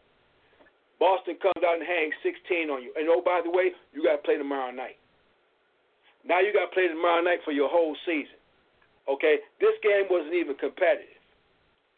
Boston 0.98 1.38
comes 1.40 1.62
out 1.64 1.80
and 1.80 1.86
hangs 1.86 2.16
16 2.24 2.70
on 2.70 2.84
you. 2.84 2.92
And 2.96 3.08
oh, 3.08 3.24
by 3.24 3.40
the 3.44 3.52
way, 3.52 3.72
you 3.94 4.04
got 4.04 4.20
to 4.20 4.24
play 4.24 4.36
tomorrow 4.36 4.72
night. 4.72 5.00
Now 6.28 6.44
you 6.44 6.52
got 6.52 6.68
to 6.68 6.74
play 6.76 6.92
tomorrow 6.92 7.24
night 7.24 7.40
for 7.48 7.56
your 7.56 7.72
whole 7.72 7.96
season. 8.06 8.36
Okay, 9.08 9.40
this 9.64 9.74
game 9.82 10.12
wasn't 10.12 10.36
even 10.36 10.60
competitive. 10.60 11.19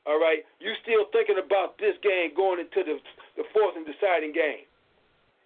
All 0.05 0.17
right, 0.17 0.41
you 0.57 0.73
still 0.81 1.05
thinking 1.13 1.37
about 1.37 1.77
this 1.77 1.93
game 2.01 2.33
going 2.33 2.59
into 2.59 2.81
the 2.81 2.97
the 3.37 3.45
fourth 3.53 3.77
and 3.77 3.85
deciding 3.85 4.33
game. 4.33 4.65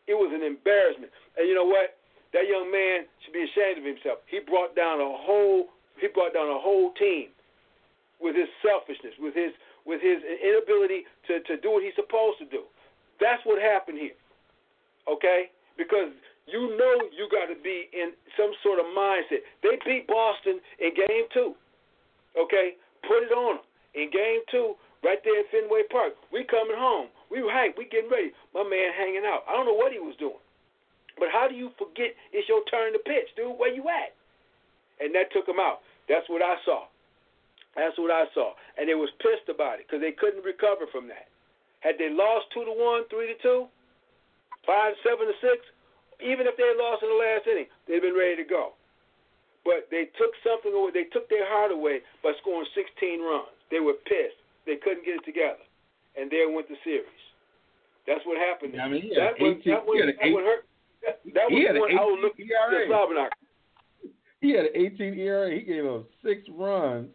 It 0.07 0.15
was 0.15 0.31
an 0.33 0.41
embarrassment. 0.41 1.11
And 1.37 1.49
you 1.49 1.53
know 1.53 1.67
what? 1.67 1.97
That 2.33 2.47
young 2.47 2.71
man 2.71 3.05
should 3.23 3.33
be 3.33 3.43
ashamed 3.43 3.79
of 3.79 3.85
himself. 3.85 4.23
He 4.27 4.39
brought 4.39 4.75
down 4.75 5.01
a 5.01 5.11
whole 5.11 5.71
he 5.99 6.07
brought 6.07 6.33
down 6.33 6.47
a 6.47 6.59
whole 6.59 6.91
team 6.95 7.31
with 8.19 8.35
his 8.35 8.47
selfishness, 8.63 9.15
with 9.19 9.35
his 9.35 9.51
with 9.85 10.01
his 10.01 10.23
inability 10.23 11.05
to, 11.27 11.43
to 11.45 11.61
do 11.61 11.77
what 11.77 11.83
he's 11.83 11.95
supposed 11.95 12.39
to 12.39 12.47
do. 12.49 12.65
That's 13.21 13.43
what 13.45 13.61
happened 13.61 13.99
here. 13.99 14.17
Okay? 15.07 15.51
Because 15.77 16.09
you 16.47 16.73
know 16.75 16.95
you 17.13 17.29
got 17.29 17.47
to 17.53 17.57
be 17.61 17.87
in 17.93 18.11
some 18.33 18.51
sort 18.63 18.79
of 18.79 18.85
mindset. 18.97 19.45
They 19.61 19.77
beat 19.85 20.07
Boston 20.07 20.59
in 20.79 20.95
game 20.95 21.27
two. 21.33 21.53
Okay? 22.33 22.75
Put 23.03 23.23
it 23.23 23.31
on 23.31 23.61
them. 23.61 23.65
In 23.95 24.11
game 24.11 24.43
two, 24.51 24.75
right 25.03 25.19
there 25.23 25.39
at 25.39 25.49
Fenway 25.51 25.87
Park, 25.89 26.19
we 26.31 26.43
coming 26.43 26.75
home. 26.75 27.07
We 27.31 27.41
were 27.41 27.51
hyped. 27.51 27.79
We 27.79 27.87
getting 27.87 28.11
ready. 28.11 28.35
My 28.53 28.63
man 28.63 28.91
hanging 28.91 29.23
out. 29.23 29.47
I 29.47 29.55
don't 29.55 29.65
know 29.65 29.75
what 29.79 29.95
he 29.95 29.99
was 29.99 30.15
doing. 30.19 30.39
But 31.15 31.31
how 31.31 31.47
do 31.47 31.55
you 31.55 31.71
forget 31.79 32.11
it's 32.35 32.47
your 32.51 32.63
turn 32.67 32.91
to 32.91 32.99
pitch, 32.99 33.31
dude? 33.39 33.55
Where 33.55 33.71
you 33.71 33.87
at? 33.87 34.11
And 34.99 35.15
that 35.15 35.31
took 35.31 35.47
him 35.47 35.59
out. 35.59 35.79
That's 36.07 36.27
what 36.27 36.43
I 36.43 36.59
saw. 36.67 36.91
That's 37.75 37.95
what 37.99 38.11
I 38.11 38.27
saw. 38.35 38.55
And 38.75 38.87
they 38.87 38.95
was 38.95 39.11
pissed 39.19 39.47
about 39.47 39.79
it 39.79 39.87
because 39.87 40.03
they 40.03 40.11
couldn't 40.15 40.43
recover 40.43 40.87
from 40.91 41.07
that. 41.07 41.27
Had 41.79 41.95
they 41.99 42.11
lost 42.11 42.51
two 42.51 42.63
to 42.63 42.71
one, 42.71 43.07
three 43.07 43.31
to 43.31 43.37
two, 43.39 43.67
five, 44.67 44.95
seven 45.03 45.27
to 45.27 45.35
six, 45.39 45.63
even 46.23 46.47
if 46.47 46.55
they 46.55 46.67
lost 46.75 47.03
in 47.03 47.11
the 47.11 47.19
last 47.19 47.43
inning, 47.47 47.67
they'd 47.87 48.03
been 48.03 48.15
ready 48.15 48.39
to 48.39 48.47
go. 48.47 48.75
But 49.63 49.91
they 49.91 50.07
took 50.15 50.31
something 50.43 50.71
away. 50.71 50.91
They 50.95 51.07
took 51.11 51.27
their 51.27 51.47
heart 51.47 51.71
away 51.71 51.99
by 52.23 52.31
scoring 52.39 52.67
16 52.75 53.19
runs. 53.23 53.54
They 53.71 53.79
were 53.79 53.93
pissed. 54.05 54.39
They 54.65 54.75
couldn't 54.77 55.05
get 55.05 55.15
it 55.15 55.25
together, 55.25 55.61
and 56.17 56.29
there 56.31 56.49
went 56.49 56.67
the 56.69 56.75
series. 56.83 57.05
That's 58.07 58.21
what 58.25 58.37
happened. 58.37 58.79
I 58.79 58.87
mean, 58.87 59.01
he 59.03 59.09
that 59.15 59.37
had 59.37 59.41
was 59.41 59.55
18 59.59 59.73
that 59.73 59.85
was 59.85 59.93
he 59.95 59.99
had 59.99 60.09
an 60.09 60.15
that 60.19 60.25
eight- 60.27 60.33
would 60.33 60.43
hurt. 60.45 60.65
That, 61.33 61.45
was 61.51 61.63
had 61.67 61.75
an 61.75 61.81
when 61.81 61.91
I 61.97 62.03
was 62.03 62.17
18 62.17 62.23
looking 62.23 62.47
ERA. 62.49 63.25
at. 63.25 63.33
He 64.41 64.51
had 64.51 64.65
an 64.65 64.71
18 64.75 65.19
ERA. 65.19 65.51
He 65.53 65.61
gave 65.61 65.85
up 65.85 66.05
six 66.23 66.41
runs 66.49 67.09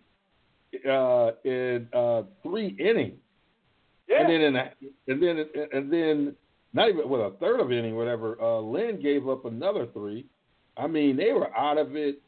uh, 0.88 1.30
in 1.44 1.88
uh, 1.92 2.22
three 2.42 2.76
innings, 2.78 3.18
Yeah. 4.08 4.20
and 4.22 4.30
then 4.30 4.40
in 4.42 4.56
a, 4.56 4.70
and 5.08 5.22
then 5.22 5.46
and 5.72 5.92
then 5.92 6.36
not 6.72 6.88
even 6.88 7.08
with 7.08 7.20
a 7.20 7.30
third 7.40 7.58
of 7.60 7.72
inning, 7.72 7.96
whatever. 7.96 8.40
Uh, 8.40 8.60
Lynn 8.60 9.00
gave 9.02 9.28
up 9.28 9.44
another 9.44 9.86
three. 9.92 10.26
I 10.76 10.86
mean, 10.86 11.16
they 11.16 11.32
were 11.32 11.52
out 11.56 11.78
of 11.78 11.96
it. 11.96 12.20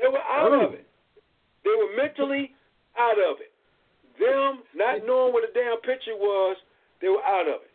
They 0.00 0.06
were 0.08 0.22
out 0.22 0.52
of 0.52 0.72
it. 0.74 0.86
They 1.64 1.70
were 1.70 1.96
mentally 1.96 2.54
out 2.96 3.18
of 3.18 3.38
it. 3.40 3.47
Them 4.18 4.66
not 4.74 5.06
knowing 5.06 5.32
what 5.32 5.46
a 5.46 5.52
damn 5.54 5.78
pitcher 5.82 6.18
was, 6.18 6.56
they 7.00 7.08
were 7.08 7.22
out 7.22 7.46
of 7.46 7.62
it. 7.62 7.72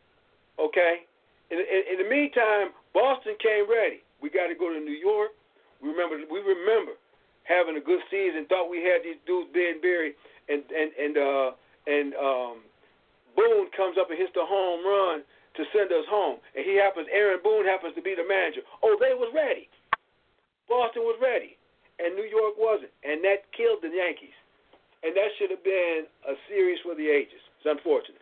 Okay. 0.60 1.08
In, 1.52 1.60
in, 1.60 1.82
in 1.96 1.98
the 2.04 2.10
meantime, 2.10 2.76
Boston 2.94 3.36
came 3.40 3.66
ready. 3.70 4.04
We 4.22 4.30
got 4.30 4.48
to 4.48 4.56
go 4.56 4.72
to 4.72 4.80
New 4.80 4.96
York. 4.96 5.32
We 5.82 5.90
remember. 5.90 6.20
We 6.32 6.40
remember 6.40 6.96
having 7.44 7.76
a 7.76 7.84
good 7.84 8.00
season. 8.08 8.48
Thought 8.48 8.72
we 8.72 8.84
had 8.84 9.04
these 9.04 9.20
dudes 9.28 9.52
Ben 9.52 9.84
Berry 9.84 10.16
and 10.48 10.64
and 10.72 10.90
and 10.96 11.14
uh 11.18 11.50
and 11.88 12.10
um 12.16 12.56
Boone 13.36 13.68
comes 13.76 13.98
up 13.98 14.14
and 14.14 14.18
hits 14.20 14.32
the 14.38 14.46
home 14.46 14.86
run 14.86 15.26
to 15.58 15.62
send 15.74 15.90
us 15.90 16.06
home. 16.08 16.38
And 16.56 16.64
he 16.64 16.78
happens. 16.78 17.10
Aaron 17.10 17.42
Boone 17.44 17.66
happens 17.66 17.96
to 17.96 18.04
be 18.04 18.14
the 18.14 18.26
manager. 18.26 18.62
Oh, 18.86 18.96
they 19.00 19.18
was 19.18 19.34
ready. 19.34 19.68
Boston 20.70 21.04
was 21.04 21.20
ready, 21.22 21.58
and 22.00 22.16
New 22.16 22.26
York 22.26 22.56
wasn't, 22.58 22.94
and 23.04 23.20
that 23.28 23.46
killed 23.52 23.84
the 23.84 23.92
Yankees. 23.92 24.34
And 25.04 25.16
that 25.16 25.28
should 25.38 25.52
have 25.52 25.64
been 25.64 26.04
a 26.28 26.34
series 26.48 26.80
for 26.84 26.96
the 26.96 27.08
ages. 27.08 27.42
It's 27.60 27.66
unfortunate. 27.66 28.22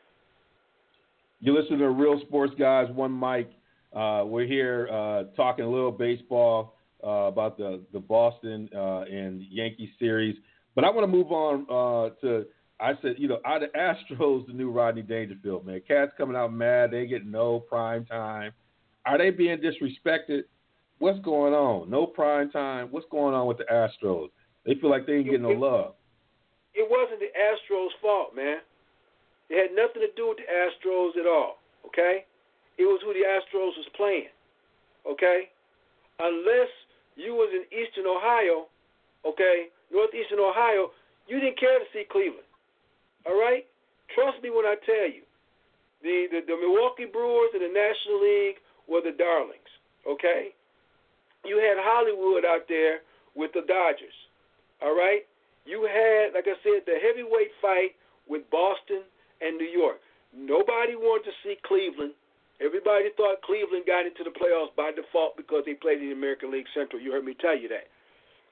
You 1.39 1.57
listen 1.59 1.77
to 1.79 1.89
Real 1.89 2.19
Sports 2.21 2.53
Guys, 2.57 2.87
one 2.93 3.17
mic. 3.17 3.51
Uh, 3.93 4.23
we're 4.25 4.47
here 4.47 4.87
uh, 4.91 5.23
talking 5.35 5.65
a 5.65 5.69
little 5.69 5.91
baseball 5.91 6.75
uh, 7.03 7.27
about 7.27 7.57
the 7.57 7.81
the 7.93 7.99
Boston 7.99 8.69
uh, 8.75 9.01
and 9.01 9.41
Yankee 9.49 9.91
series, 9.99 10.37
but 10.75 10.85
I 10.85 10.89
want 10.89 11.03
to 11.03 11.17
move 11.17 11.31
on 11.31 11.65
uh, 11.69 12.15
to. 12.21 12.45
I 12.79 12.93
said, 13.03 13.15
you 13.17 13.27
know, 13.27 13.39
are 13.45 13.59
the 13.59 13.67
Astros 13.77 14.47
the 14.47 14.53
new 14.53 14.71
Rodney 14.71 15.03
Dangerfield? 15.03 15.67
Man, 15.67 15.81
cats 15.87 16.11
coming 16.17 16.35
out 16.35 16.51
mad. 16.51 16.89
They 16.89 17.05
get 17.05 17.27
no 17.27 17.59
prime 17.59 18.05
time. 18.05 18.53
Are 19.05 19.17
they 19.19 19.29
being 19.29 19.59
disrespected? 19.59 20.43
What's 20.97 21.19
going 21.19 21.53
on? 21.53 21.89
No 21.91 22.07
prime 22.07 22.49
time. 22.49 22.87
What's 22.89 23.05
going 23.11 23.35
on 23.35 23.45
with 23.45 23.57
the 23.57 23.65
Astros? 23.65 24.29
They 24.65 24.75
feel 24.75 24.89
like 24.89 25.05
they 25.05 25.13
ain't 25.13 25.25
getting 25.25 25.41
no 25.43 25.49
love. 25.49 25.93
It 26.73 26.87
wasn't 26.87 27.19
the 27.19 27.31
Astros' 27.35 27.91
fault, 28.01 28.35
man. 28.35 28.59
It 29.49 29.59
had 29.59 29.75
nothing 29.75 30.01
to 30.01 30.11
do 30.15 30.31
with 30.31 30.39
the 30.39 30.47
Astros 30.47 31.19
at 31.19 31.27
all. 31.27 31.59
Okay, 31.85 32.23
it 32.77 32.87
was 32.87 33.01
who 33.03 33.11
the 33.11 33.27
Astros 33.27 33.75
was 33.75 33.89
playing. 33.97 34.31
Okay, 35.03 35.51
unless 36.19 36.71
you 37.19 37.33
was 37.35 37.51
in 37.51 37.67
Eastern 37.73 38.07
Ohio, 38.07 38.71
okay, 39.27 39.67
Northeastern 39.91 40.39
Ohio, 40.39 40.95
you 41.27 41.39
didn't 41.39 41.59
care 41.59 41.79
to 41.79 41.85
see 41.91 42.05
Cleveland. 42.07 42.47
All 43.27 43.35
right, 43.35 43.67
trust 44.15 44.41
me 44.41 44.49
when 44.49 44.65
I 44.65 44.79
tell 44.85 45.09
you, 45.09 45.27
the 46.01 46.31
the, 46.31 46.39
the 46.47 46.55
Milwaukee 46.55 47.11
Brewers 47.11 47.51
in 47.53 47.59
the 47.59 47.73
National 47.73 48.23
League 48.23 48.63
were 48.87 49.03
the 49.03 49.11
darlings. 49.17 49.67
Okay, 50.07 50.55
you 51.43 51.59
had 51.59 51.75
Hollywood 51.77 52.45
out 52.45 52.69
there 52.69 53.03
with 53.35 53.51
the 53.53 53.67
Dodgers. 53.67 54.15
All 54.81 54.95
right, 54.95 55.27
you 55.65 55.85
had, 55.85 56.33
like 56.33 56.47
I 56.47 56.57
said, 56.65 56.85
the 56.85 56.97
heavyweight 56.97 57.53
fight 57.61 57.93
with 58.27 58.47
Boston 58.49 59.05
and 59.41 59.57
New 59.57 59.69
York. 59.69 60.01
Nobody 60.33 60.95
wanted 60.95 61.29
to 61.29 61.35
see 61.43 61.57
Cleveland. 61.67 62.13
Everybody 62.61 63.09
thought 63.17 63.41
Cleveland 63.41 63.89
got 63.89 64.05
into 64.05 64.23
the 64.23 64.33
playoffs 64.33 64.73
by 64.77 64.93
default 64.93 65.35
because 65.35 65.65
they 65.65 65.73
played 65.73 65.99
in 65.99 66.13
the 66.13 66.17
American 66.17 66.53
League 66.53 66.69
Central. 66.73 67.01
You 67.01 67.11
heard 67.11 67.25
me 67.25 67.33
tell 67.33 67.57
you 67.57 67.67
that. 67.69 67.89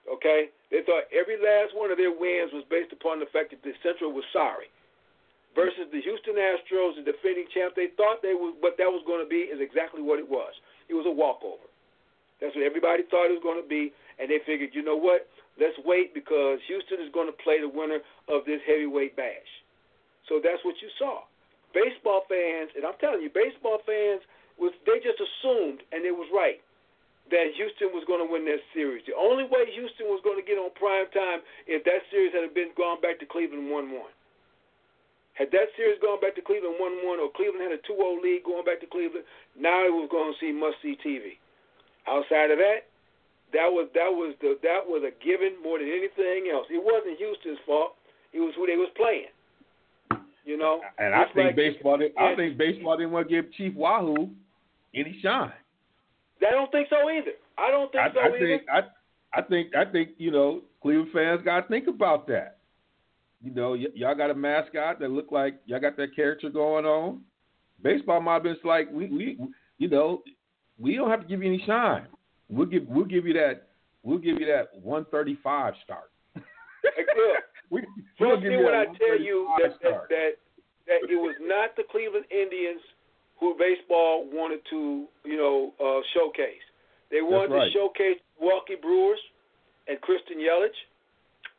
Okay? 0.10 0.50
They 0.74 0.82
thought 0.82 1.06
every 1.14 1.38
last 1.38 1.78
one 1.78 1.94
of 1.94 1.98
their 2.02 2.14
wins 2.14 2.50
was 2.54 2.66
based 2.70 2.92
upon 2.92 3.22
the 3.22 3.30
fact 3.30 3.54
that 3.54 3.62
the 3.62 3.74
Central 3.86 4.12
was 4.12 4.26
sorry. 4.34 4.70
Versus 5.58 5.90
the 5.90 6.02
Houston 6.02 6.38
Astros, 6.38 6.98
the 6.98 7.06
defending 7.06 7.50
champ, 7.54 7.74
they 7.74 7.90
thought 7.98 8.22
they 8.22 8.38
was 8.38 8.54
what 8.62 8.78
that 8.78 8.90
was 8.90 9.02
going 9.06 9.22
to 9.22 9.30
be 9.30 9.50
is 9.50 9.58
exactly 9.62 10.02
what 10.02 10.22
it 10.22 10.30
was. 10.30 10.54
It 10.90 10.94
was 10.94 11.10
a 11.10 11.14
walkover. 11.14 11.66
That's 12.38 12.54
what 12.56 12.64
everybody 12.64 13.04
thought 13.10 13.30
it 13.30 13.36
was 13.36 13.44
going 13.44 13.62
to 13.62 13.68
be, 13.68 13.92
and 14.22 14.30
they 14.30 14.40
figured, 14.46 14.72
you 14.74 14.86
know 14.86 14.96
what? 14.96 15.28
Let's 15.60 15.76
wait 15.84 16.16
because 16.16 16.60
Houston 16.68 17.04
is 17.04 17.12
going 17.12 17.28
to 17.28 17.36
play 17.44 17.60
the 17.60 17.68
winner 17.68 18.00
of 18.32 18.48
this 18.48 18.64
heavyweight 18.64 19.20
bash. 19.20 19.52
So 20.32 20.40
that's 20.40 20.64
what 20.64 20.80
you 20.82 20.88
saw. 20.98 21.28
Baseball 21.76 22.24
fans, 22.32 22.72
and 22.74 22.88
I'm 22.88 22.98
telling 22.98 23.22
you, 23.22 23.30
baseball 23.30 23.84
fans 23.86 24.24
was 24.58 24.72
they 24.88 25.04
just 25.04 25.20
assumed, 25.20 25.84
and 25.92 26.08
it 26.08 26.16
was 26.16 26.32
right, 26.32 26.64
that 27.30 27.54
Houston 27.54 27.94
was 27.94 28.02
going 28.10 28.26
to 28.26 28.30
win 28.30 28.46
that 28.50 28.64
series. 28.74 29.06
The 29.06 29.14
only 29.14 29.46
way 29.46 29.70
Houston 29.70 30.10
was 30.10 30.22
going 30.26 30.42
to 30.42 30.46
get 30.46 30.58
on 30.58 30.74
prime 30.74 31.06
time 31.14 31.46
if 31.70 31.86
that 31.86 32.02
series 32.10 32.34
had 32.34 32.50
been 32.58 32.74
gone 32.74 32.98
back 33.02 33.22
to 33.22 33.28
Cleveland 33.30 33.70
one 33.70 33.94
one. 33.94 34.10
Had 35.38 35.54
that 35.56 35.72
series 35.78 36.02
gone 36.02 36.20
back 36.20 36.36
to 36.36 36.44
Cleveland 36.44 36.82
one 36.82 37.06
one, 37.06 37.22
or 37.22 37.30
Cleveland 37.32 37.64
had 37.64 37.72
a 37.72 37.82
2-0 37.86 37.96
lead 38.20 38.44
going 38.44 38.66
back 38.66 38.82
to 38.82 38.90
Cleveland, 38.90 39.24
now 39.56 39.86
it 39.86 39.94
was 39.94 40.10
going 40.12 40.34
to 40.34 40.38
see 40.42 40.52
must 40.52 40.82
see 40.82 40.98
TV. 41.00 41.38
Outside 42.10 42.50
of 42.50 42.58
that, 42.58 42.89
that 43.54 43.68
was 43.70 43.90
that 43.96 44.10
was 44.12 44.36
the 44.42 44.58
that 44.64 44.82
was 44.86 45.04
a 45.04 45.12
given 45.24 45.54
more 45.64 45.80
than 45.80 45.88
anything 45.90 46.50
else. 46.52 46.68
It 46.70 46.84
wasn't 46.84 47.18
Houston's 47.18 47.60
fault. 47.66 47.96
It 48.34 48.40
was 48.40 48.54
who 48.56 48.68
they 48.68 48.76
was 48.78 48.90
playing. 48.96 49.32
You 50.46 50.58
know, 50.58 50.82
And 50.98 51.14
I 51.14 51.26
think 51.34 51.48
like- 51.48 51.56
baseball. 51.56 51.98
Did, 51.98 52.12
I 52.18 52.36
think 52.36 52.58
baseball 52.58 52.98
didn't 52.98 53.12
want 53.12 53.30
to 53.30 53.36
give 53.42 53.52
Chief 53.54 53.74
Wahoo 53.76 54.30
any 54.96 55.20
shine. 55.22 55.52
I 56.46 56.52
don't 56.52 56.72
think 56.72 56.88
so 56.90 57.10
either. 57.10 57.32
I 57.58 57.70
don't 57.70 57.92
think 57.92 58.02
I, 58.04 58.14
so 58.14 58.20
I 58.20 58.28
either. 58.28 58.40
think 58.40 58.62
I, 58.72 58.80
I 59.38 59.42
think 59.44 59.76
I 59.76 59.86
think 59.86 60.10
you 60.18 60.32
know 60.32 60.62
Cleveland 60.82 61.12
fans 61.14 61.42
got 61.44 61.62
to 61.62 61.68
think 61.68 61.88
about 61.88 62.28
that. 62.28 62.58
You 63.44 63.54
know, 63.54 63.72
y- 63.72 63.86
y'all 63.94 64.16
got 64.16 64.32
a 64.32 64.36
mascot 64.36 65.00
that 65.00 65.12
look 65.12 65.32
like 65.32 65.56
y'all 65.66 65.80
got 65.80 65.98
that 65.98 66.16
character 66.16 66.50
going 66.50 66.86
on. 66.86 67.22
Baseball 67.84 68.22
mob 68.22 68.46
is 68.46 68.58
like 68.64 68.90
we 68.92 69.08
we 69.08 69.38
you 69.78 69.90
know 69.90 70.24
we 70.80 70.96
don't 70.96 71.10
have 71.12 71.22
to 71.22 71.28
give 71.28 71.44
you 71.44 71.50
any 71.54 71.64
shine. 71.66 72.08
We'll 72.50 72.68
give 72.68 72.84
we'll 72.88 73.06
give 73.06 73.26
you 73.26 73.34
that 73.34 73.68
we'll 74.04 74.18
give 74.18 74.40
you 74.40 74.48
that 74.48 74.70
135 74.82 75.74
start. 75.84 76.12
We, 77.70 77.82
Trust 78.18 78.20
we'll 78.20 78.38
me 78.38 78.42
give 78.42 78.52
you 78.54 78.66
when 78.66 78.74
I 78.74 78.86
tell 78.98 79.22
you 79.22 79.48
that, 79.62 79.78
that 79.84 80.10
that 80.10 80.32
that 80.88 81.00
it 81.06 81.22
was 81.22 81.36
not 81.40 81.78
the 81.78 81.84
Cleveland 81.86 82.26
Indians 82.34 82.82
who 83.40 83.56
baseball 83.56 84.28
wanted 84.28 84.60
to, 84.70 85.06
you 85.24 85.38
know, 85.38 85.72
uh, 85.80 86.02
showcase. 86.14 86.66
They 87.10 87.22
wanted 87.22 87.54
right. 87.54 87.72
to 87.72 87.78
showcase 87.78 88.20
Milwaukee 88.40 88.76
Brewers 88.76 89.20
and 89.88 90.02
Christian 90.02 90.38
Yelich. 90.38 90.76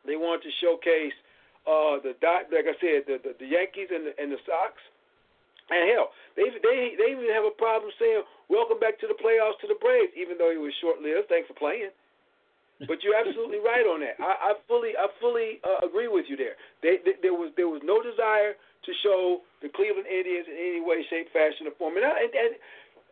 They 0.05 0.17
wanted 0.17 0.43
to 0.45 0.53
showcase 0.61 1.17
uh, 1.65 2.03
the 2.05 2.15
dot, 2.21 2.53
like 2.53 2.69
I 2.69 2.77
said, 2.83 3.09
the, 3.09 3.17
the, 3.23 3.33
the 3.39 3.49
Yankees 3.49 3.89
and 3.89 4.07
the, 4.07 4.13
and 4.21 4.31
the 4.31 4.41
Sox. 4.45 4.77
And 5.71 5.87
hell, 5.91 6.11
they 6.35 6.51
they 6.51 6.99
they 6.99 7.15
even 7.15 7.31
have 7.31 7.47
a 7.47 7.55
problem 7.55 7.95
saying 7.99 8.27
welcome 8.51 8.83
back 8.83 8.99
to 9.01 9.07
the 9.07 9.15
playoffs 9.15 9.59
to 9.63 9.71
the 9.71 9.79
Braves, 9.79 10.11
even 10.19 10.37
though 10.37 10.51
it 10.51 10.59
was 10.59 10.75
short 10.83 10.99
lived. 10.99 11.31
Thanks 11.31 11.47
for 11.47 11.55
playing. 11.55 11.95
But 12.89 13.05
you're 13.05 13.15
absolutely 13.15 13.61
right 13.71 13.85
on 13.85 14.01
that. 14.01 14.19
I, 14.19 14.51
I 14.51 14.61
fully 14.67 14.99
I 14.99 15.07
fully 15.23 15.63
uh, 15.63 15.87
agree 15.87 16.09
with 16.11 16.27
you 16.27 16.37
there. 16.37 16.59
They, 16.83 16.99
they, 17.07 17.15
there 17.23 17.37
was 17.37 17.55
there 17.55 17.71
was 17.71 17.83
no 17.87 18.03
desire 18.03 18.59
to 18.59 18.93
show 19.05 19.45
the 19.61 19.69
Cleveland 19.69 20.09
Indians 20.09 20.49
in 20.49 20.57
any 20.57 20.81
way, 20.81 21.05
shape, 21.13 21.29
fashion, 21.33 21.69
or 21.69 21.77
form. 21.77 22.01
And 22.01 22.07
I, 22.09 22.17
and, 22.25 22.33
and, 22.33 22.53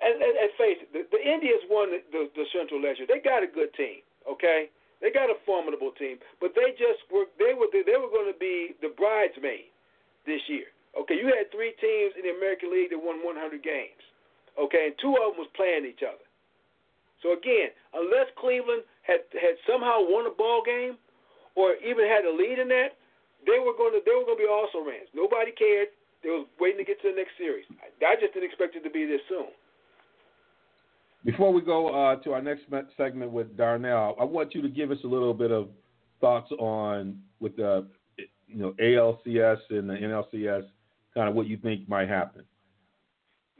and, 0.01 0.15
and, 0.17 0.35
and 0.41 0.51
face 0.57 0.81
it, 0.81 0.89
the, 0.97 1.05
the 1.13 1.21
Indians 1.21 1.61
won 1.69 1.93
the, 1.93 2.01
the, 2.09 2.23
the 2.33 2.47
Central 2.57 2.81
Leisure. 2.81 3.05
They 3.05 3.21
got 3.21 3.45
a 3.45 3.51
good 3.51 3.69
team, 3.77 4.01
okay? 4.25 4.73
They 5.05 5.13
got 5.13 5.29
a 5.29 5.37
formidable 5.45 5.93
team, 5.95 6.19
but 6.41 6.57
they 6.57 6.73
just 6.75 7.05
were 7.13 7.31
they 7.39 7.55
were 7.55 7.71
they 7.71 7.95
were 7.95 8.11
going 8.11 8.33
to 8.33 8.39
be 8.39 8.75
the 8.83 8.91
bridesmaid 8.91 9.71
this 10.27 10.43
year. 10.49 10.73
Okay, 10.99 11.15
you 11.15 11.31
had 11.31 11.47
three 11.55 11.73
teams 11.79 12.13
in 12.19 12.27
the 12.27 12.35
American 12.35 12.75
League 12.75 12.91
that 12.91 12.99
won 12.99 13.23
100 13.23 13.63
games. 13.63 14.03
Okay, 14.59 14.91
and 14.91 14.95
two 14.99 15.15
of 15.15 15.33
them 15.33 15.39
was 15.39 15.51
playing 15.55 15.87
each 15.87 16.03
other. 16.03 16.27
So 17.23 17.35
again, 17.35 17.71
unless 17.95 18.31
Cleveland 18.39 18.83
had 19.03 19.27
had 19.35 19.55
somehow 19.67 20.03
won 20.03 20.27
a 20.27 20.35
ball 20.35 20.63
game, 20.67 20.99
or 21.55 21.75
even 21.83 22.07
had 22.07 22.27
a 22.27 22.31
lead 22.31 22.59
in 22.59 22.69
that, 22.69 22.99
they 23.47 23.59
were 23.59 23.75
going 23.75 23.95
to 23.95 24.03
they 24.07 24.15
were 24.15 24.27
going 24.27 24.39
to 24.39 24.45
be 24.45 24.51
also 24.51 24.83
rans. 24.83 25.11
Nobody 25.15 25.51
cared. 25.55 25.95
They 26.23 26.31
was 26.31 26.47
waiting 26.59 26.79
to 26.79 26.85
get 26.85 27.01
to 27.03 27.11
the 27.11 27.17
next 27.17 27.39
series. 27.39 27.67
I 28.03 28.15
just 28.19 28.35
didn't 28.35 28.47
expect 28.47 28.75
it 28.75 28.83
to 28.83 28.91
be 28.91 29.07
this 29.07 29.23
soon. 29.29 29.55
Before 31.25 31.53
we 31.53 31.61
go 31.61 31.89
uh, 31.89 32.17
to 32.23 32.33
our 32.33 32.43
next 32.43 32.63
segment 32.97 33.31
with 33.31 33.57
Darnell, 33.57 34.17
I 34.21 34.25
want 34.25 34.55
you 34.55 34.63
to 34.63 34.69
give 34.69 34.91
us 34.91 34.99
a 35.05 35.07
little 35.07 35.35
bit 35.35 35.51
of 35.51 35.69
thoughts 36.21 36.51
on 36.59 37.21
with 37.41 37.57
the 37.57 37.87
you 38.47 38.59
know 38.59 38.75
ALCS 38.81 39.59
and 39.71 39.91
the 39.91 39.95
NLCS, 39.95 40.65
kind 41.15 41.29
of 41.29 41.35
what 41.35 41.47
you 41.47 41.57
think 41.57 41.89
might 41.89 42.09
happen. 42.09 42.43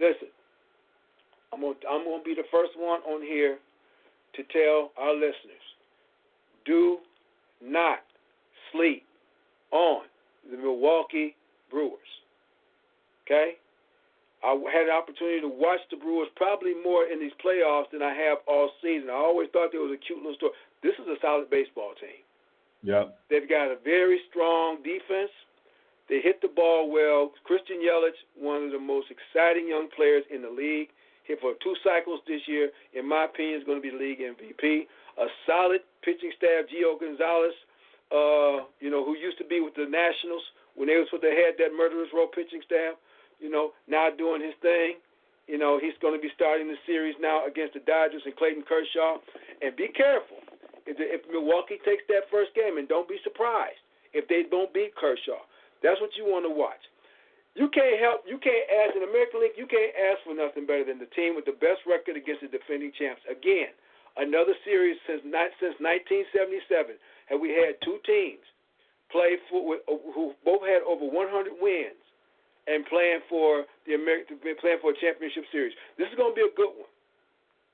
Listen, 0.01 0.29
I'm 1.53 1.61
gonna, 1.61 1.75
I'm 1.91 2.05
going 2.05 2.21
to 2.21 2.25
be 2.25 2.35
the 2.35 2.49
first 2.51 2.73
one 2.77 3.01
on 3.03 3.23
here 3.23 3.59
to 4.35 4.43
tell 4.53 4.93
our 4.97 5.15
listeners: 5.15 5.67
do 6.65 6.99
not 7.63 8.01
sleep 8.73 9.05
on 9.73 10.03
the 10.51 10.57
Milwaukee 10.57 11.35
Brewers. 11.71 11.99
Okay? 13.27 13.55
I 14.43 14.55
had 14.73 14.87
an 14.87 14.95
opportunity 14.95 15.41
to 15.41 15.49
watch 15.49 15.81
the 15.91 15.97
Brewers 15.97 16.29
probably 16.37 16.73
more 16.73 17.05
in 17.05 17.19
these 17.19 17.35
playoffs 17.45 17.91
than 17.91 18.03
I 18.03 18.15
have 18.15 18.39
all 18.47 18.71
season. 18.81 19.11
I 19.11 19.15
always 19.15 19.49
thought 19.53 19.71
there 19.73 19.83
was 19.83 19.93
a 19.93 19.99
cute 19.99 20.19
little 20.19 20.35
story. 20.35 20.53
This 20.83 20.95
is 20.95 21.09
a 21.09 21.17
solid 21.21 21.51
baseball 21.51 21.93
team. 22.01 22.23
Yep. 22.83 23.19
They've 23.29 23.49
got 23.49 23.67
a 23.67 23.77
very 23.83 24.21
strong 24.31 24.79
defense. 24.83 25.35
They 26.09 26.21
hit 26.21 26.41
the 26.41 26.49
ball 26.49 26.91
well. 26.91 27.33
Christian 27.45 27.85
Yelich, 27.85 28.17
one 28.35 28.65
of 28.65 28.73
the 28.73 28.81
most 28.81 29.13
exciting 29.13 29.69
young 29.69 29.89
players 29.95 30.25
in 30.33 30.41
the 30.41 30.49
league, 30.49 30.89
hit 31.25 31.39
for 31.41 31.53
two 31.63 31.77
cycles 31.85 32.21
this 32.27 32.41
year. 32.49 32.71
In 32.97 33.07
my 33.07 33.29
opinion, 33.29 33.61
is 33.61 33.67
going 33.69 33.81
to 33.81 33.85
be 33.85 33.93
league 33.93 34.21
MVP. 34.21 34.89
A 35.21 35.27
solid 35.47 35.85
pitching 36.03 36.33
staff. 36.37 36.65
Gio 36.73 36.97
Gonzalez, 36.97 37.53
uh, 38.09 38.65
you 38.81 38.89
know, 38.89 39.05
who 39.05 39.17
used 39.17 39.37
to 39.39 39.45
be 39.45 39.61
with 39.61 39.77
the 39.77 39.85
Nationals 39.85 40.43
when 40.75 40.89
they 40.89 40.97
was 40.97 41.09
with 41.13 41.21
they 41.21 41.37
had 41.37 41.61
that 41.61 41.77
murderous 41.77 42.09
row 42.15 42.27
pitching 42.27 42.65
staff. 42.65 42.97
You 43.39 43.51
know, 43.51 43.77
now 43.87 44.09
doing 44.09 44.41
his 44.41 44.57
thing. 44.63 44.97
You 45.47 45.57
know, 45.57 45.81
he's 45.81 45.97
going 46.01 46.13
to 46.13 46.21
be 46.21 46.33
starting 46.37 46.69
the 46.69 46.77
series 46.85 47.17
now 47.21 47.47
against 47.47 47.73
the 47.73 47.81
Dodgers 47.81 48.21
and 48.25 48.37
Clayton 48.37 48.65
Kershaw. 48.69 49.21
And 49.61 49.77
be 49.77 49.89
careful 49.89 50.45
if, 50.85 50.97
if 51.01 51.25
Milwaukee 51.29 51.81
takes 51.85 52.05
that 52.09 52.29
first 52.31 52.53
game, 52.57 52.77
and 52.77 52.89
don't 52.89 53.09
be 53.09 53.17
surprised 53.25 53.81
if 54.13 54.29
they 54.29 54.45
don't 54.49 54.73
beat 54.73 54.97
Kershaw. 54.97 55.41
That's 55.83 56.01
what 56.01 56.15
you 56.19 56.27
want 56.27 56.45
to 56.45 56.53
watch. 56.53 56.83
You 57.59 57.67
can't 57.75 57.99
help. 57.99 58.23
You 58.23 58.39
can't 58.39 58.67
ask 58.71 58.95
in 58.95 59.03
American 59.03 59.43
League. 59.43 59.59
You 59.59 59.67
can't 59.67 59.91
ask 59.95 60.23
for 60.23 60.35
nothing 60.35 60.63
better 60.63 60.87
than 60.87 61.03
the 61.03 61.11
team 61.11 61.35
with 61.35 61.43
the 61.43 61.59
best 61.59 61.83
record 61.91 62.15
against 62.15 62.47
the 62.47 62.51
defending 62.51 62.95
champs. 62.95 63.23
Again, 63.27 63.75
another 64.15 64.55
series 64.63 64.95
since 65.11 65.23
not 65.27 65.51
since 65.59 65.75
1977 65.83 66.95
have 67.31 67.43
we 67.43 67.51
had 67.51 67.75
two 67.83 67.99
teams 68.07 68.45
play 69.11 69.41
for 69.51 69.65
with, 69.65 69.83
uh, 69.91 69.99
who 70.15 70.39
both 70.45 70.63
had 70.63 70.87
over 70.87 71.03
100 71.03 71.59
wins 71.59 71.99
and 72.69 72.85
playing 72.87 73.25
for 73.27 73.65
the 73.89 73.97
American 73.97 74.39
playing 74.61 74.79
for 74.79 74.93
a 74.93 74.99
championship 75.01 75.49
series. 75.51 75.75
This 75.97 76.07
is 76.13 76.17
going 76.21 76.37
to 76.37 76.39
be 76.39 76.47
a 76.47 76.55
good 76.55 76.79
one. 76.79 76.93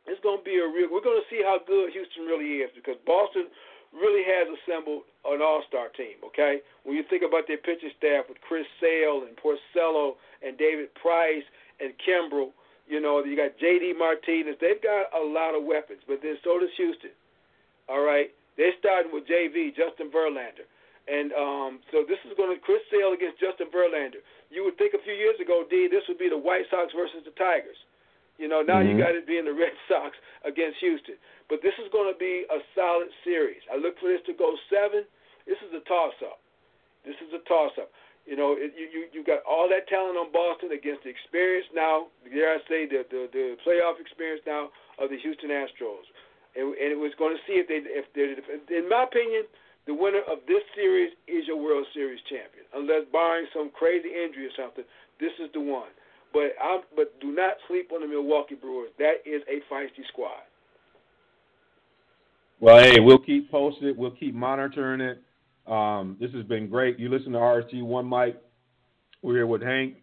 It's 0.06 0.20
going 0.20 0.40
to 0.40 0.46
be 0.46 0.60
a 0.60 0.68
real. 0.68 0.92
We're 0.92 1.04
going 1.04 1.20
to 1.20 1.28
see 1.32 1.42
how 1.42 1.60
good 1.60 1.90
Houston 1.92 2.24
really 2.24 2.64
is 2.64 2.70
because 2.76 2.96
Boston 3.04 3.50
really 3.94 4.26
has 4.26 4.50
assembled 4.50 5.02
an 5.24 5.40
all-star 5.40 5.88
team. 5.96 6.18
Okay, 6.26 6.60
when 6.82 6.96
you 6.96 7.04
think 7.08 7.22
about 7.22 7.46
their 7.46 7.58
pitching 7.58 7.94
staff 7.96 8.26
with 8.28 8.40
Chris 8.42 8.66
Sale 8.80 9.24
and 9.24 9.38
Porcello 9.38 10.18
and 10.42 10.58
David 10.58 10.92
Price 10.94 11.46
and 11.80 11.94
Kimbrel, 12.02 12.50
you 12.86 13.00
know 13.00 13.22
you 13.24 13.36
got 13.36 13.56
J.D. 13.58 13.94
Martinez. 13.96 14.56
They've 14.60 14.82
got 14.82 15.08
a 15.14 15.22
lot 15.22 15.56
of 15.56 15.64
weapons, 15.64 16.02
but 16.06 16.20
then 16.22 16.36
so 16.44 16.58
does 16.58 16.74
Houston. 16.76 17.14
All 17.88 18.02
right, 18.02 18.28
they're 18.56 18.76
starting 18.78 19.12
with 19.12 19.24
JV 19.26 19.74
Justin 19.74 20.10
Verlander. 20.10 20.68
And 21.04 21.36
um, 21.36 21.72
so 21.92 22.00
this 22.08 22.16
is 22.24 22.32
going 22.36 22.48
to 22.48 22.60
Chris 22.60 22.80
Sale 22.88 23.12
against 23.12 23.36
Justin 23.36 23.68
Verlander. 23.68 24.24
You 24.48 24.64
would 24.64 24.80
think 24.80 24.96
a 24.96 25.02
few 25.04 25.12
years 25.12 25.36
ago, 25.36 25.64
D, 25.68 25.84
this 25.84 26.00
would 26.08 26.16
be 26.16 26.32
the 26.32 26.38
White 26.38 26.64
Sox 26.72 26.92
versus 26.96 27.20
the 27.28 27.34
Tigers. 27.36 27.76
You 28.38 28.48
know, 28.48 28.62
now 28.62 28.82
Mhm. 28.82 28.90
you 28.90 28.98
got 28.98 29.14
it 29.14 29.26
being 29.26 29.44
the 29.44 29.52
Red 29.54 29.72
Sox 29.88 30.16
against 30.44 30.78
Houston. 30.80 31.16
But 31.48 31.62
this 31.62 31.74
is 31.78 31.88
going 31.90 32.12
to 32.12 32.18
be 32.18 32.44
a 32.50 32.60
solid 32.74 33.08
series. 33.22 33.62
I 33.70 33.76
look 33.76 33.98
for 33.98 34.08
this 34.08 34.22
to 34.26 34.32
go 34.32 34.56
seven. 34.68 35.06
This 35.46 35.60
is 35.62 35.72
a 35.74 35.80
toss-up. 35.80 36.40
This 37.04 37.16
is 37.20 37.32
a 37.32 37.38
toss-up. 37.46 37.90
You 38.26 38.36
know, 38.36 38.56
it, 38.56 38.72
you 38.74 38.88
you 38.88 39.02
you 39.12 39.20
got 39.22 39.44
all 39.44 39.68
that 39.68 39.86
talent 39.86 40.16
on 40.16 40.32
Boston 40.32 40.72
against 40.72 41.04
the 41.04 41.10
experience 41.10 41.68
now. 41.74 42.08
Dare 42.24 42.56
I 42.56 42.58
say 42.66 42.86
the 42.86 43.04
the, 43.10 43.28
the 43.30 43.56
playoff 43.60 44.00
experience 44.00 44.40
now 44.46 44.70
of 44.98 45.10
the 45.10 45.18
Houston 45.18 45.50
Astros, 45.50 46.08
and, 46.56 46.72
and 46.72 46.88
it 46.90 46.96
was 46.98 47.12
going 47.20 47.36
to 47.36 47.42
see 47.44 47.60
if 47.60 47.68
they 47.68 47.84
if 47.84 48.08
they 48.16 48.76
in 48.80 48.88
my 48.88 49.04
opinion 49.04 49.44
the 49.84 49.92
winner 49.92 50.24
of 50.24 50.40
this 50.48 50.64
series 50.74 51.12
is 51.28 51.46
your 51.46 51.60
World 51.60 51.84
Series 51.92 52.20
champion, 52.24 52.64
unless 52.72 53.04
barring 53.12 53.44
some 53.52 53.68
crazy 53.68 54.08
injury 54.08 54.46
or 54.48 54.54
something. 54.56 54.84
This 55.20 55.36
is 55.38 55.52
the 55.52 55.60
one. 55.60 55.92
But 56.34 56.56
I 56.60 56.80
but 56.96 57.18
do 57.20 57.32
not 57.32 57.54
sleep 57.68 57.92
on 57.94 58.00
the 58.00 58.08
Milwaukee 58.08 58.56
Brewers. 58.56 58.90
That 58.98 59.22
is 59.24 59.42
a 59.48 59.72
feisty 59.72 60.06
squad. 60.08 60.42
Well, 62.60 62.80
hey, 62.80 62.98
we'll 62.98 63.18
keep 63.18 63.50
posted. 63.50 63.96
We'll 63.96 64.10
keep 64.10 64.34
monitoring 64.34 65.00
it. 65.00 65.22
Um, 65.70 66.16
this 66.20 66.32
has 66.32 66.44
been 66.44 66.68
great. 66.68 66.98
You 66.98 67.08
listen 67.08 67.32
to 67.32 67.38
RSG 67.38 67.82
One 67.82 68.08
Mic. 68.08 68.36
We're 69.22 69.34
here 69.34 69.46
with 69.46 69.62
Hank 69.62 69.96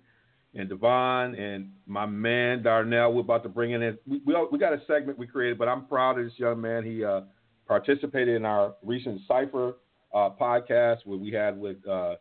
and 0.55 0.69
Devon 0.69 1.36
and 1.36 1.71
my 1.86 2.05
man 2.05 2.63
Darnell. 2.63 3.13
We're 3.13 3.21
about 3.21 3.43
to 3.43 3.49
bring 3.49 3.71
in. 3.71 3.97
We, 4.07 4.21
we 4.25 4.36
we 4.51 4.57
got 4.57 4.73
a 4.73 4.82
segment 4.88 5.17
we 5.17 5.27
created, 5.27 5.57
but 5.57 5.67
I'm 5.67 5.86
proud 5.86 6.17
of 6.17 6.25
this 6.25 6.34
young 6.38 6.61
man. 6.61 6.84
He 6.84 7.03
uh, 7.03 7.21
participated 7.67 8.36
in 8.36 8.45
our 8.45 8.75
recent 8.84 9.21
Cipher 9.27 9.75
uh, 10.13 10.29
podcast 10.39 10.99
where 11.05 11.17
we 11.17 11.32
had 11.32 11.59
with 11.59 11.77
uh, 11.88 12.15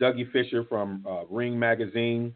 Dougie 0.00 0.30
Fischer 0.32 0.64
from 0.64 1.04
uh, 1.08 1.24
Ring 1.30 1.58
Magazine, 1.58 2.34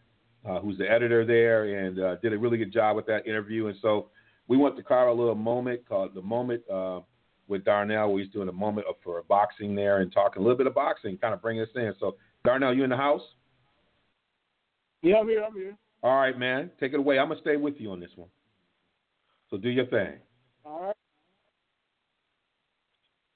uh, 0.48 0.60
who's 0.60 0.78
the 0.78 0.90
editor 0.90 1.24
there, 1.24 1.86
and 1.86 1.98
uh, 1.98 2.16
did 2.16 2.32
a 2.32 2.38
really 2.38 2.58
good 2.58 2.72
job 2.72 2.96
with 2.96 3.06
that 3.06 3.26
interview. 3.26 3.68
And 3.68 3.76
so 3.80 4.08
we 4.46 4.56
want 4.56 4.76
to 4.76 4.82
carve 4.82 5.08
a 5.08 5.12
little 5.12 5.34
moment 5.34 5.88
called 5.88 6.14
the 6.14 6.22
moment 6.22 6.62
uh, 6.72 7.00
with 7.48 7.64
Darnell, 7.64 8.12
where 8.12 8.22
he's 8.22 8.32
doing 8.32 8.48
a 8.48 8.52
moment 8.52 8.86
of, 8.88 8.96
for 9.02 9.22
boxing 9.28 9.74
there 9.74 9.98
and 9.98 10.12
talking 10.12 10.40
a 10.40 10.42
little 10.42 10.58
bit 10.58 10.66
of 10.66 10.74
boxing, 10.74 11.16
kind 11.18 11.34
of 11.34 11.42
bring 11.42 11.60
us 11.60 11.68
in. 11.74 11.94
So 12.00 12.16
Darnell, 12.44 12.74
you 12.74 12.84
in 12.84 12.90
the 12.90 12.96
house? 12.96 13.22
Yeah, 15.02 15.16
I'm 15.16 15.28
here. 15.28 15.44
I'm 15.44 15.54
here. 15.54 15.76
All 16.02 16.16
right, 16.16 16.38
man. 16.38 16.70
Take 16.78 16.92
it 16.92 16.98
away. 16.98 17.18
I'm 17.18 17.28
gonna 17.28 17.40
stay 17.40 17.56
with 17.56 17.74
you 17.78 17.90
on 17.90 18.00
this 18.00 18.10
one. 18.16 18.28
So 19.50 19.56
do 19.56 19.70
your 19.70 19.86
thing. 19.86 20.14
All 20.64 20.82
right. 20.82 20.96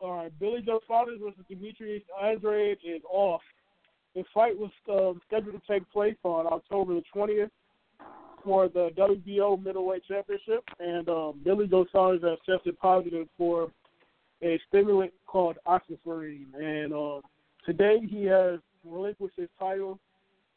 All 0.00 0.16
right. 0.16 0.38
Billy 0.38 0.62
Joe 0.64 0.80
Saunders 0.86 1.18
versus 1.22 1.44
Demetrius 1.48 2.02
Andrade 2.22 2.78
is 2.84 3.02
off. 3.10 3.42
The 4.14 4.24
fight 4.34 4.58
was 4.58 4.70
um, 4.90 5.20
scheduled 5.26 5.54
to 5.54 5.72
take 5.72 5.88
place 5.90 6.16
on 6.24 6.46
October 6.46 6.94
the 6.94 7.02
20th. 7.14 7.50
for 8.44 8.68
the 8.68 8.90
WBO 8.96 9.62
middleweight 9.62 10.02
championship, 10.06 10.64
and 10.80 11.08
um, 11.08 11.40
Billy 11.44 11.66
Gonzalez 11.66 12.22
has 12.22 12.38
tested 12.46 12.78
positive 12.78 13.26
for 13.36 13.70
a 14.42 14.60
stimulant 14.68 15.12
called 15.26 15.56
oxilofrine, 15.66 16.46
and 16.54 16.92
um, 16.92 17.20
today 17.66 17.98
he 18.08 18.24
has 18.24 18.60
relinquished 18.84 19.36
his 19.36 19.48
title, 19.58 19.98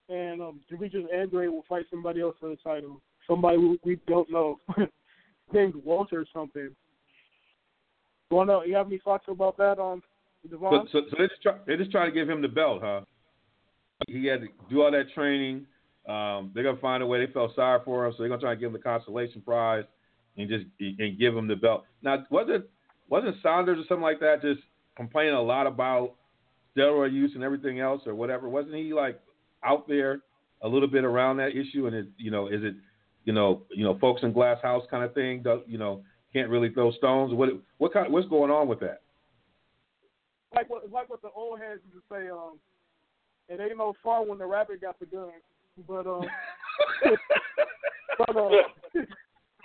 and 0.10 0.42
um, 0.42 0.60
Demetrius 0.70 1.10
Andrade 1.14 1.50
will 1.50 1.66
fight 1.68 1.86
somebody 1.90 2.22
else 2.22 2.36
for 2.40 2.50
the 2.50 2.58
title, 2.58 3.02
somebody 3.28 3.58
we, 3.58 3.80
we 3.84 4.00
don't 4.08 4.30
know, 4.32 4.60
named 5.54 5.76
Walter 5.84 6.22
or 6.22 6.26
something. 6.34 6.70
You 8.30 8.38
wanna? 8.38 8.62
You 8.66 8.76
have 8.76 8.88
any 8.88 9.00
thoughts 9.00 9.26
about 9.28 9.58
that, 9.58 9.80
um, 9.80 10.02
Devon? 10.50 10.88
So, 10.92 11.00
so, 11.00 11.06
so 11.10 11.16
they're, 11.18 11.28
just 11.28 11.42
try, 11.42 11.58
they're 11.66 11.78
just 11.78 11.92
trying 11.92 12.10
to 12.10 12.18
give 12.18 12.30
him 12.30 12.42
the 12.42 12.48
belt, 12.48 12.82
huh? 12.82 13.02
He 14.08 14.26
had 14.26 14.42
to 14.42 14.48
do 14.70 14.82
all 14.82 14.92
that 14.92 15.14
training. 15.14 15.66
Um, 16.08 16.52
they're 16.54 16.64
gonna 16.64 16.78
find 16.78 17.04
a 17.04 17.06
way. 17.06 17.26
They 17.26 17.32
felt 17.32 17.56
sorry 17.56 17.80
for 17.86 18.06
him, 18.06 18.14
so 18.14 18.18
they're 18.20 18.30
gonna 18.30 18.42
try 18.42 18.54
to 18.54 18.60
give 18.60 18.68
him 18.68 18.74
the 18.74 18.80
consolation 18.80 19.42
prize 19.42 19.86
and 20.38 20.50
just 20.50 20.66
and 20.80 21.20
give 21.20 21.36
him 21.36 21.48
the 21.48 21.56
belt. 21.56 21.84
Now, 22.02 22.26
wasn't 22.30 22.66
wasn't 23.10 23.36
Saunders 23.44 23.78
or 23.78 23.88
something 23.88 24.04
like 24.04 24.20
that 24.20 24.42
just 24.42 24.62
complaining 24.96 25.36
a 25.36 25.42
lot 25.42 25.68
about 25.68 26.16
steroid 26.76 27.14
use 27.14 27.32
and 27.36 27.44
everything 27.44 27.80
else 27.80 28.02
or 28.06 28.16
whatever? 28.16 28.50
Wasn't 28.50 28.74
he 28.74 28.94
like 28.94 29.20
out 29.64 29.88
there 29.88 30.22
a 30.62 30.68
little 30.68 30.88
bit 30.88 31.04
around 31.04 31.38
that 31.38 31.50
issue? 31.50 31.88
And 31.88 31.96
it, 31.96 32.08
you 32.18 32.32
know, 32.32 32.48
is 32.48 32.64
it 32.64 32.76
you 33.26 33.34
know 33.34 33.64
you 33.70 33.84
know 33.84 33.98
folks 34.00 34.24
in 34.24 34.34
glass 34.34 34.58
house 34.64 34.84
kind 34.90 35.04
of 35.04 35.14
thing? 35.14 35.44
You 35.68 35.78
know, 35.78 36.04
can't 36.34 36.50
really 36.50 36.70
throw 36.70 36.92
stones. 36.94 37.34
What 37.34 37.50
what 37.78 37.94
kind? 37.94 38.12
What's 38.12 38.28
going 38.28 38.52
on 38.52 38.68
with 38.68 38.80
that? 38.80 39.02
Like 40.56 40.70
what 40.70 40.92
like 40.92 41.10
what 41.10 41.22
the 41.22 41.30
old 41.36 41.60
heads 41.60 41.82
used 41.86 42.06
to 42.10 42.16
say. 42.16 42.30
Um, 42.30 42.58
it 43.52 43.60
ain't 43.62 43.78
no 43.78 43.94
fun 44.04 44.28
when 44.28 44.38
the 44.38 44.46
rabbit 44.46 44.82
got 44.82 45.00
the 45.00 45.06
gun. 45.06 45.32
But 45.88 46.08
um, 46.08 46.24
but 48.18 48.28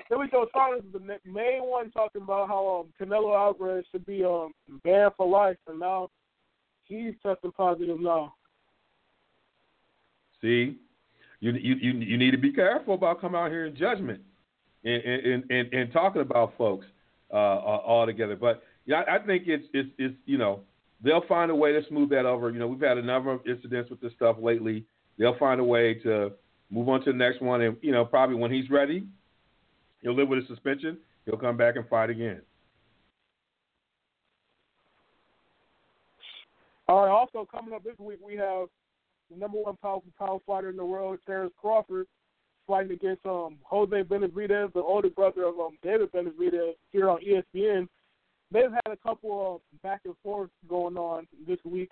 Billy 0.08 0.26
Joe 0.30 0.46
Saunders 0.52 0.84
is 0.84 0.92
the 0.92 1.18
main 1.30 1.62
one 1.62 1.90
talking 1.90 2.22
about 2.22 2.48
how 2.48 2.84
um, 2.84 2.92
Canelo 3.00 3.36
Alvarez 3.36 3.84
should 3.90 4.06
be 4.06 4.24
um 4.24 4.52
banned 4.84 5.12
for 5.16 5.28
life, 5.28 5.56
and 5.68 5.80
now 5.80 6.10
he's 6.84 7.14
testing 7.22 7.52
positive 7.52 8.00
now. 8.00 8.34
See, 10.40 10.76
you 11.40 11.52
you 11.52 11.74
you, 11.74 11.92
you 11.92 12.16
need 12.16 12.32
to 12.32 12.38
be 12.38 12.52
careful 12.52 12.94
about 12.94 13.20
coming 13.20 13.40
out 13.40 13.50
here 13.50 13.66
in 13.66 13.76
judgment 13.76 14.20
and 14.84 15.02
and, 15.02 15.50
and, 15.50 15.72
and 15.72 15.92
talking 15.92 16.22
about 16.22 16.54
folks 16.56 16.86
uh, 17.32 17.36
all 17.36 18.06
together. 18.06 18.36
But 18.36 18.62
yeah, 18.84 19.02
I 19.08 19.18
think 19.18 19.44
it's 19.46 19.64
it's 19.72 19.88
it's 19.98 20.14
you 20.26 20.38
know 20.38 20.60
they'll 21.02 21.26
find 21.26 21.50
a 21.50 21.54
way 21.54 21.72
to 21.72 21.82
smooth 21.88 22.10
that 22.10 22.26
over. 22.26 22.50
You 22.50 22.58
know, 22.58 22.66
we've 22.66 22.80
had 22.80 22.98
a 22.98 23.02
number 23.02 23.32
of 23.32 23.46
incidents 23.46 23.90
with 23.90 24.00
this 24.00 24.12
stuff 24.14 24.36
lately. 24.40 24.84
They'll 25.18 25.38
find 25.38 25.60
a 25.60 25.64
way 25.64 25.94
to 26.02 26.32
move 26.70 26.88
on 26.88 27.04
to 27.04 27.12
the 27.12 27.18
next 27.18 27.40
one, 27.40 27.60
and 27.62 27.76
you 27.80 27.92
know, 27.92 28.04
probably 28.04 28.36
when 28.36 28.52
he's 28.52 28.70
ready, 28.70 29.06
he'll 30.02 30.14
live 30.14 30.28
with 30.28 30.44
a 30.44 30.46
suspension. 30.46 30.98
He'll 31.24 31.38
come 31.38 31.56
back 31.56 31.76
and 31.76 31.88
fight 31.88 32.10
again. 32.10 32.42
All 36.88 37.04
right. 37.04 37.10
Also 37.10 37.48
coming 37.50 37.74
up 37.74 37.82
this 37.82 37.98
week, 37.98 38.20
we 38.24 38.34
have 38.36 38.68
the 39.30 39.36
number 39.36 39.58
one 39.58 39.76
powerful 39.76 40.12
power 40.18 40.38
fighter 40.46 40.70
in 40.70 40.76
the 40.76 40.84
world, 40.84 41.18
Terrence 41.26 41.52
Crawford, 41.60 42.06
fighting 42.66 42.92
against 42.92 43.26
um, 43.26 43.56
Jose 43.64 44.02
Benavidez, 44.04 44.72
the 44.72 44.80
older 44.80 45.10
brother 45.10 45.44
of 45.46 45.58
um, 45.58 45.78
David 45.82 46.12
Benavidez, 46.12 46.74
here 46.92 47.10
on 47.10 47.18
ESPN. 47.20 47.88
They've 48.52 48.70
had 48.70 48.92
a 48.92 48.96
couple 48.96 49.56
of 49.56 49.82
back 49.82 50.02
and 50.04 50.14
forth 50.22 50.50
going 50.68 50.96
on 50.96 51.26
this 51.46 51.58
week. 51.64 51.90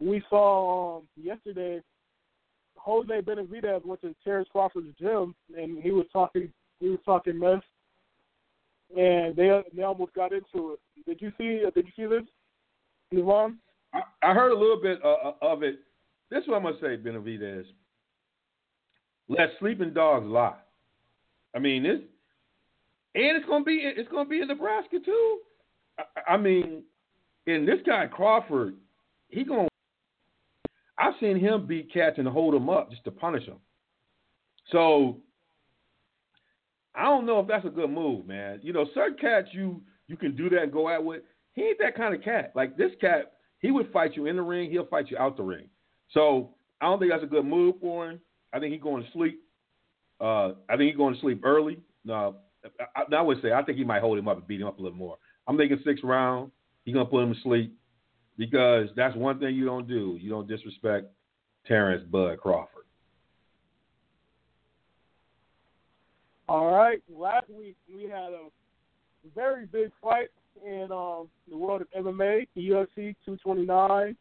We 0.00 0.22
saw 0.30 0.98
um, 0.98 1.08
yesterday 1.16 1.80
Jose 2.76 3.20
Benavidez 3.20 3.84
went 3.84 4.00
to 4.00 4.14
Terrence 4.24 4.48
Crawford's 4.50 4.96
gym 4.98 5.34
and 5.56 5.82
he 5.82 5.90
was 5.90 6.06
talking 6.12 6.50
he 6.80 6.88
was 6.88 6.98
talking 7.04 7.38
mess, 7.38 7.60
and 8.96 9.36
they 9.36 9.62
they 9.74 9.82
almost 9.82 10.14
got 10.14 10.32
into 10.32 10.72
it. 10.72 10.80
Did 11.06 11.20
you 11.20 11.30
see? 11.36 11.62
Did 11.74 11.86
you 11.86 11.92
see 11.94 12.06
this, 12.06 12.26
Yvonne? 13.12 13.58
I, 13.92 14.00
I 14.22 14.32
heard 14.32 14.52
a 14.52 14.58
little 14.58 14.80
bit 14.80 14.98
uh, 15.04 15.28
uh, 15.28 15.34
of 15.42 15.62
it. 15.62 15.80
This 16.30 16.42
is 16.42 16.48
what 16.48 16.56
I'm 16.56 16.62
gonna 16.62 16.76
say, 16.80 16.96
Benavidez. 16.96 17.66
Let 19.28 19.50
sleeping 19.58 19.92
dogs 19.92 20.26
lie. 20.26 20.56
I 21.54 21.58
mean 21.58 21.82
this, 21.82 22.00
and 23.14 23.36
it's 23.36 23.46
gonna 23.46 23.64
be 23.64 23.82
it's 23.84 24.10
gonna 24.10 24.28
be 24.28 24.40
in 24.40 24.48
Nebraska 24.48 24.98
too. 25.04 25.38
I, 26.28 26.36
mean, 26.36 26.82
and 27.46 27.66
this 27.66 27.80
guy 27.86 28.06
Crawford, 28.06 28.74
he 29.28 29.44
gonna. 29.44 29.68
I've 30.98 31.14
seen 31.20 31.38
him 31.38 31.66
beat 31.66 31.92
cats 31.92 32.18
and 32.18 32.28
hold 32.28 32.54
them 32.54 32.68
up 32.68 32.90
just 32.90 33.04
to 33.04 33.10
punish 33.10 33.46
them. 33.46 33.58
So 34.70 35.16
I 36.94 37.04
don't 37.04 37.26
know 37.26 37.40
if 37.40 37.48
that's 37.48 37.64
a 37.64 37.70
good 37.70 37.90
move, 37.90 38.26
man. 38.26 38.60
You 38.62 38.72
know, 38.72 38.86
certain 38.94 39.16
cats 39.18 39.48
you 39.52 39.80
you 40.08 40.16
can 40.16 40.36
do 40.36 40.50
that 40.50 40.62
and 40.62 40.72
go 40.72 40.88
at 40.88 41.02
with. 41.02 41.22
He 41.52 41.62
ain't 41.62 41.78
that 41.80 41.96
kind 41.96 42.14
of 42.14 42.22
cat. 42.22 42.52
Like 42.54 42.76
this 42.76 42.92
cat, 43.00 43.32
he 43.60 43.70
would 43.70 43.92
fight 43.92 44.16
you 44.16 44.26
in 44.26 44.36
the 44.36 44.42
ring. 44.42 44.70
He'll 44.70 44.86
fight 44.86 45.10
you 45.10 45.18
out 45.18 45.36
the 45.36 45.42
ring. 45.42 45.68
So 46.12 46.50
I 46.80 46.86
don't 46.86 46.98
think 46.98 47.10
that's 47.10 47.24
a 47.24 47.26
good 47.26 47.44
move 47.44 47.76
for 47.80 48.10
him. 48.10 48.20
I 48.52 48.58
think 48.58 48.72
he's 48.72 48.82
going 48.82 49.02
to 49.02 49.10
sleep. 49.12 49.42
Uh, 50.20 50.52
I 50.68 50.76
think 50.76 50.90
he's 50.90 50.96
going 50.96 51.14
to 51.14 51.20
sleep 51.20 51.42
early. 51.44 51.78
No, 52.04 52.36
I, 52.96 53.14
I 53.14 53.22
would 53.22 53.40
say 53.42 53.52
I 53.52 53.62
think 53.62 53.78
he 53.78 53.84
might 53.84 54.00
hold 54.00 54.18
him 54.18 54.28
up 54.28 54.38
and 54.38 54.46
beat 54.46 54.60
him 54.60 54.66
up 54.66 54.78
a 54.78 54.82
little 54.82 54.98
more. 54.98 55.16
I'm 55.50 55.56
thinking 55.56 55.80
six 55.84 56.00
round. 56.04 56.52
He's 56.84 56.94
gonna 56.94 57.06
put 57.06 57.24
him 57.24 57.34
to 57.34 57.40
sleep 57.40 57.76
because 58.38 58.88
that's 58.94 59.16
one 59.16 59.40
thing 59.40 59.56
you 59.56 59.64
don't 59.64 59.88
do. 59.88 60.16
You 60.20 60.30
don't 60.30 60.46
disrespect 60.46 61.06
Terrence 61.66 62.04
Bud 62.08 62.38
Crawford. 62.38 62.84
All 66.48 66.70
right. 66.70 67.02
Last 67.12 67.50
week 67.50 67.74
we 67.92 68.04
had 68.04 68.32
a 68.32 68.44
very 69.34 69.66
big 69.66 69.90
fight 70.00 70.28
in 70.64 70.84
um, 70.92 71.28
the 71.48 71.56
world 71.56 71.82
of 71.82 71.88
MMA, 72.04 72.46
UFC 72.56 73.16
229. 73.26 74.16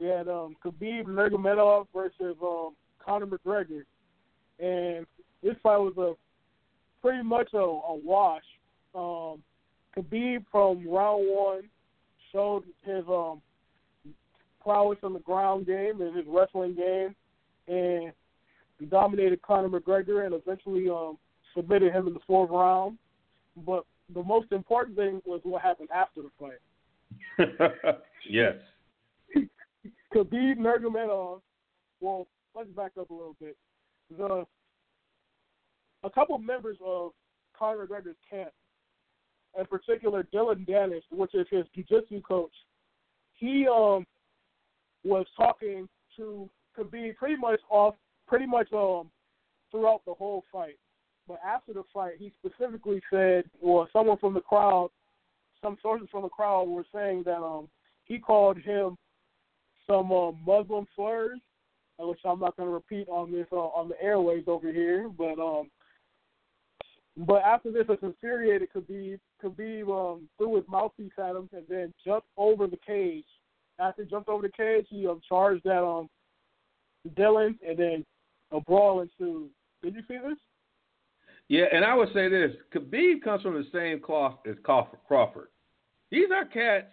We 0.00 0.06
had 0.06 0.28
um, 0.28 0.56
Khabib 0.64 1.04
Nurmagomedov 1.04 1.88
versus 1.94 2.36
um, 2.42 2.70
Conor 3.04 3.26
McGregor, 3.26 3.82
and 4.58 5.06
this 5.42 5.56
fight 5.62 5.76
was 5.76 5.92
a 5.98 6.14
pretty 7.02 7.22
much 7.22 7.50
a, 7.52 7.58
a 7.58 7.94
wash. 8.02 8.44
Um, 8.94 9.42
Khabib 9.96 10.44
from 10.50 10.88
round 10.88 11.26
one 11.28 11.62
showed 12.32 12.64
his 12.82 13.04
um, 13.08 13.40
prowess 14.62 14.98
on 15.02 15.12
the 15.12 15.20
ground 15.20 15.66
game 15.66 16.00
and 16.00 16.16
his 16.16 16.26
wrestling 16.28 16.74
game, 16.74 17.14
and 17.68 18.12
dominated 18.90 19.42
Conor 19.42 19.68
McGregor 19.68 20.24
and 20.24 20.34
eventually 20.34 20.88
um, 20.88 21.18
submitted 21.54 21.92
him 21.92 22.06
in 22.06 22.14
the 22.14 22.20
fourth 22.26 22.50
round. 22.50 22.98
But 23.66 23.84
the 24.14 24.22
most 24.22 24.52
important 24.52 24.96
thing 24.96 25.20
was 25.24 25.40
what 25.44 25.62
happened 25.62 25.88
after 25.94 26.22
the 26.22 26.30
fight. 26.38 27.48
yes. 28.28 28.54
Khabib 30.14 30.56
Nurmagomedov. 30.56 31.40
Well, 32.00 32.26
let's 32.54 32.70
back 32.70 32.92
up 32.98 33.10
a 33.10 33.14
little 33.14 33.36
bit. 33.40 33.56
The 34.16 34.44
a 36.02 36.10
couple 36.10 36.38
members 36.38 36.78
of 36.84 37.12
Conor 37.56 37.86
McGregor's 37.86 38.16
camp, 38.28 38.50
in 39.58 39.66
particular 39.66 40.22
Dillon 40.30 40.64
Danis, 40.68 41.02
which 41.10 41.34
is 41.34 41.46
his 41.50 41.64
jiu-jitsu 41.74 42.22
coach, 42.22 42.52
he 43.34 43.66
um 43.66 44.06
was 45.04 45.26
talking 45.36 45.88
to 46.16 46.48
Khabib 46.78 47.16
pretty 47.16 47.36
much 47.36 47.60
off, 47.70 47.94
pretty 48.26 48.46
much 48.46 48.72
um 48.72 49.10
throughout 49.70 50.02
the 50.06 50.14
whole 50.14 50.44
fight. 50.52 50.78
But 51.26 51.38
after 51.46 51.72
the 51.72 51.84
fight, 51.92 52.14
he 52.18 52.32
specifically 52.38 53.00
said, 53.10 53.44
or 53.60 53.88
someone 53.92 54.18
from 54.18 54.34
the 54.34 54.40
crowd, 54.40 54.90
some 55.62 55.76
sources 55.80 56.08
from 56.10 56.22
the 56.22 56.28
crowd 56.28 56.64
were 56.64 56.86
saying 56.94 57.22
that 57.24 57.38
um 57.38 57.68
he 58.04 58.18
called 58.18 58.58
him 58.58 58.96
some 59.86 60.12
uh, 60.12 60.32
Muslim 60.32 60.86
slurs, 60.94 61.38
which 61.98 62.18
I'm 62.24 62.40
not 62.40 62.56
going 62.56 62.68
to 62.68 62.72
repeat 62.72 63.08
on 63.08 63.32
this 63.32 63.46
uh, 63.52 63.56
on 63.56 63.88
the 63.88 64.00
airways 64.02 64.44
over 64.46 64.72
here. 64.72 65.08
But 65.08 65.38
um, 65.38 65.70
but 67.16 67.42
after 67.42 67.70
this, 67.70 67.84
a 67.88 68.04
infuriated 68.04 68.68
Khabib, 68.74 69.18
Khabib 69.42 69.88
um, 69.88 70.28
threw 70.38 70.56
his 70.56 70.64
mouthpiece 70.68 71.12
at 71.18 71.36
him 71.36 71.48
and 71.52 71.64
then 71.68 71.92
jumped 72.04 72.28
over 72.36 72.66
the 72.66 72.78
cage. 72.86 73.24
After 73.78 74.04
he 74.04 74.10
jumped 74.10 74.28
over 74.28 74.42
the 74.42 74.52
cage, 74.52 74.86
he 74.90 75.06
um, 75.06 75.20
charged 75.26 75.66
at 75.66 75.82
um 75.82 76.08
Dillon, 77.16 77.58
and 77.66 77.78
then 77.78 78.04
a 78.52 78.60
brawl 78.60 79.00
ensued. 79.00 79.48
Did 79.82 79.94
you 79.94 80.02
see 80.06 80.18
this? 80.18 80.38
Yeah, 81.48 81.64
and 81.72 81.84
I 81.84 81.94
would 81.94 82.12
say 82.12 82.28
this: 82.28 82.52
Khabib 82.74 83.22
comes 83.22 83.42
from 83.42 83.54
the 83.54 83.66
same 83.72 84.00
cloth 84.00 84.38
as 84.46 84.56
Crawford. 84.62 85.48
These 86.10 86.28
are 86.34 86.44
cats 86.44 86.92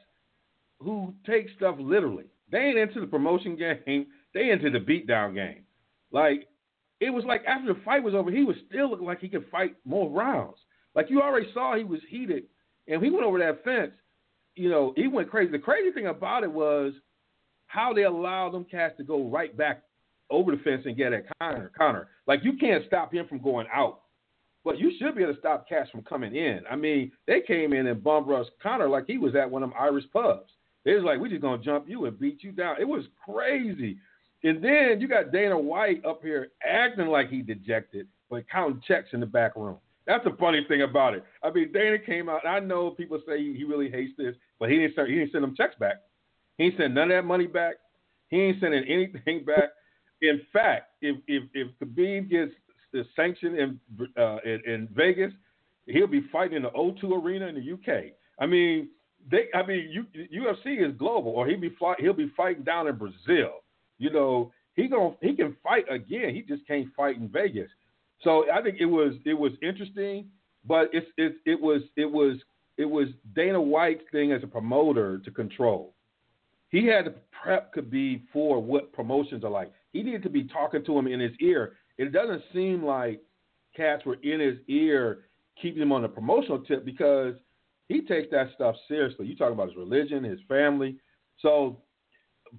who 0.80 1.14
take 1.26 1.48
stuff 1.58 1.76
literally. 1.80 2.26
They 2.52 2.60
ain't 2.60 2.78
into 2.78 3.02
the 3.02 3.08
promotion 3.08 3.56
game. 3.56 4.08
They 4.34 4.50
into 4.52 4.70
the 4.70 4.80
beatdown 4.80 5.34
game. 5.34 5.64
Like 6.12 6.48
it 7.00 7.10
was 7.10 7.26
like 7.26 7.43
after 7.45 7.74
the 7.74 7.80
fight 7.82 8.04
was 8.04 8.14
over, 8.16 8.32
he 8.32 8.43
was 8.43 8.56
still 8.68 8.89
looking 8.89 9.06
like 9.06 9.20
he 9.20 9.30
could 9.30 9.45
fight 9.52 9.76
more 9.86 10.10
rounds. 10.10 10.58
Like 10.98 11.12
you 11.12 11.22
already 11.22 11.48
saw, 11.54 11.78
he 11.78 11.84
was 11.84 12.02
heated, 12.10 12.45
and 12.88 13.02
he 13.04 13.12
went 13.12 13.24
over 13.24 13.38
that 13.38 13.64
fence. 13.64 13.91
You 14.56 14.70
know, 14.70 14.93
he 14.98 15.08
went 15.08 15.30
crazy. 15.30 15.52
The 15.52 15.60
crazy 15.60 15.91
thing 15.91 16.08
about 16.08 16.43
it 16.43 16.52
was 16.52 16.91
how 17.68 17.93
they 17.93 18.04
allowed 18.04 18.54
them 18.54 18.66
cats 18.66 18.95
to 18.98 19.04
go 19.04 19.30
right 19.30 19.56
back 19.56 19.84
over 20.32 20.52
the 20.52 20.62
fence 20.64 20.82
and 20.86 20.98
get 20.98 21.14
at 21.14 21.26
Conor. 21.39 21.72
Conor, 21.78 22.08
like 22.26 22.43
you 22.43 22.54
can't 22.60 22.84
stop 22.88 23.14
him 23.14 23.28
from 23.28 23.41
going 23.41 23.68
out 23.72 24.02
But 24.66 24.80
you 24.80 24.91
should 25.00 25.16
be 25.16 25.24
able 25.24 25.34
to 25.34 25.39
stop 25.39 25.70
cats 25.70 25.89
from 25.91 26.02
coming 26.02 26.36
in. 26.36 26.62
I 26.70 26.76
mean, 26.76 27.12
they 27.28 27.39
came 27.39 27.72
in 27.72 27.88
and 27.88 28.04
bum 28.04 28.28
rushed 28.28 28.52
Conor 28.62 28.89
like 28.89 29.06
he 29.08 29.18
was 29.18 29.36
at 29.36 29.50
one 29.50 29.64
of 29.64 29.70
them 29.70 29.80
Irish 29.80 30.06
pubs. 30.12 30.52
They 30.84 30.93
was 30.93 31.04
like, 31.04 31.20
we 31.20 31.30
just 31.30 31.41
gonna 31.41 31.62
jump 31.64 31.88
you 31.88 32.06
and 32.06 32.20
beat 32.20 32.43
you 32.43 32.52
down. 32.52 32.76
It 32.82 32.88
was 32.88 33.06
crazy. 33.24 33.98
And 34.43 34.64
then 34.64 35.00
you 35.00 35.08
got 35.08 35.32
Dana 35.32 35.58
White 35.58 36.04
up 36.06 36.22
here 36.22 36.50
acting 36.66 37.08
like 37.08 37.30
he 37.30 37.41
dejected, 37.41 38.08
but 38.30 38.50
counting 38.50 38.82
checks 38.88 39.10
in 39.14 39.20
the 39.20 39.26
back 39.26 39.56
room. 39.56 39.78
That's 40.08 40.24
the 40.24 40.36
funny 40.39 40.66
thing 40.68 40.84
about 40.84 41.14
it. 41.14 41.24
I 41.43 41.51
mean, 41.51 41.72
Dana 41.74 41.99
came 41.99 42.30
out. 42.30 42.47
I 42.47 42.62
know 42.62 42.91
people 42.91 43.22
say 43.28 43.39
he 43.53 43.66
really 43.66 43.91
hates 43.91 44.14
this, 44.18 44.36
but 44.58 44.70
he 44.70 44.78
didn't 44.78 44.93
start, 44.93 45.10
he 45.10 45.16
didn't 45.16 45.34
send 45.34 45.43
them 45.43 45.55
checks 45.55 45.76
back. 45.80 45.97
He 46.58 46.66
ain't 46.66 46.78
send 46.78 46.95
none 46.95 47.12
of 47.12 47.18
that 47.18 47.26
money 47.26 47.45
back. 47.45 47.76
He 48.30 48.41
ain't 48.41 48.60
sending 48.62 48.84
anything 48.86 49.43
back. 49.45 49.70
In 50.22 50.41
fact, 50.51 50.91
if 51.01 51.18
if 51.28 51.43
if 51.53 51.68
Khabib 51.80 52.30
gets 52.30 52.53
the 52.93 53.03
sanction 53.16 53.55
in 53.58 53.80
uh, 54.18 54.38
in, 54.45 54.62
in 54.66 54.88
Vegas, 54.95 55.34
he'll 55.86 56.08
be 56.08 56.26
fighting 56.32 56.58
in 56.58 56.64
the 56.64 56.72
O2 56.72 57.24
Arena 57.24 57.47
in 57.47 57.55
the 57.55 57.74
UK. 57.74 58.14
I 58.39 58.45
mean, 58.45 58.89
they. 59.30 59.45
I 59.53 59.66
mean, 59.66 60.08
UFC 60.34 60.88
is 60.88 60.97
global, 60.97 61.32
or 61.32 61.47
he'll 61.47 61.60
be 61.60 61.76
fly, 61.78 61.95
he'll 61.99 62.14
be 62.14 62.32
fighting 62.36 62.64
down 62.64 62.88
in 62.88 62.95
Brazil. 62.95 63.62
You 63.99 64.10
know, 64.10 64.51
he 64.76 64.88
going 64.88 65.16
he 65.22 65.36
can 65.36 65.55
fight 65.62 65.86
again. 65.91 66.34
He 66.34 66.41
just 66.41 66.66
can't 66.66 66.88
fight 66.95 67.18
in 67.18 67.28
Vegas. 67.28 67.70
So 68.24 68.45
I 68.51 68.61
think 68.61 68.78
it 68.80 68.86
was 68.86 69.13
it 69.26 69.34
was 69.34 69.51
interesting, 69.61 70.30
but 70.65 70.89
it's 70.91 71.07
it 71.18 71.36
it 71.45 71.59
was 71.59 71.82
it 71.95 72.11
was 72.11 72.38
it 72.78 72.86
was 72.86 73.07
Dana 73.36 73.61
White's 73.61 74.03
thing 74.11 74.32
as 74.32 74.43
a 74.43 74.47
promoter 74.47 75.20
to 75.20 75.32
control. 75.32 75.93
He 76.70 76.86
had 76.86 77.05
to 77.05 77.13
prep 77.41 77.74
Khabib 77.74 78.24
for 78.34 78.61
what 78.61 78.91
promotions 78.91 79.43
are 79.43 79.49
like. 79.49 79.72
He 79.93 80.03
needed 80.03 80.24
to 80.24 80.30
be 80.30 80.43
talking 80.43 80.84
to 80.86 80.97
him 80.97 81.07
in 81.07 81.20
his 81.20 81.32
ear. 81.39 81.74
It 81.97 82.11
doesn't 82.11 82.43
seem 82.53 82.84
like 82.84 83.22
cats 83.76 84.05
were 84.05 84.18
in 84.22 84.39
his 84.39 84.57
ear 84.68 85.26
keeping 85.61 85.82
him 85.82 85.91
on 85.91 86.01
the 86.01 86.07
promotional 86.07 86.59
tip 86.59 86.86
because 86.86 87.36
he 87.88 88.01
takes 88.01 88.30
that 88.32 88.49
stuff 88.55 88.76
seriously. 88.88 89.28
You 89.28 89.36
talk 89.36 89.51
about 89.51 89.70
his 89.70 89.78
religion, 89.78 90.24
his 90.24 90.39
family. 90.47 90.97
So, 91.41 91.78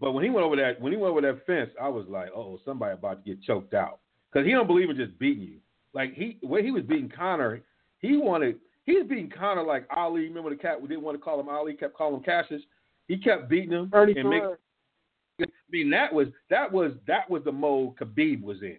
but 0.01 0.13
when 0.13 0.25
he 0.25 0.31
went 0.31 0.47
over 0.47 0.57
that 0.57 0.81
when 0.81 0.93
he 0.93 0.99
went 0.99 1.11
over 1.11 1.21
that 1.21 1.45
fence, 1.47 1.71
I 1.81 1.89
was 1.89 2.07
like, 2.09 2.31
oh, 2.35 2.59
somebody 2.65 2.95
about 2.95 3.25
to 3.25 3.35
get 3.35 3.43
choked 3.43 3.75
out 3.75 4.01
because 4.33 4.47
he 4.47 4.53
don't 4.53 4.67
believe 4.67 4.91
in 4.91 4.97
just 4.97 5.19
beating 5.19 5.45
you. 5.45 5.59
Like 5.95 6.15
he, 6.15 6.39
when 6.43 6.65
he 6.65 6.71
was 6.71 6.83
beating 6.85 7.11
Conor, 7.15 7.63
he 7.99 8.17
wanted 8.17 8.57
he 8.85 8.95
was 8.97 9.07
beating 9.07 9.31
Conor 9.31 9.65
like 9.65 9.87
Ali. 9.95 10.23
Remember 10.23 10.51
the 10.51 10.57
cat? 10.57 10.81
We 10.81 10.89
didn't 10.89 11.03
want 11.03 11.19
to 11.19 11.23
call 11.23 11.39
him 11.41 11.49
Ali, 11.49 11.75
kept 11.75 11.97
calling 11.97 12.17
him 12.17 12.23
Cassius. 12.23 12.63
He 13.07 13.19
kept 13.19 13.49
beating 13.49 13.73
him 13.73 13.91
Ernie 13.93 14.19
and 14.19 14.29
make, 14.29 14.43
I 15.41 15.47
mean 15.71 15.91
that 15.91 16.13
was 16.13 16.29
that 16.51 16.71
was 16.71 16.93
that 17.07 17.29
was 17.29 17.43
the 17.45 17.53
mode 17.53 17.97
Khabib 17.97 18.43
was 18.43 18.63
in. 18.63 18.79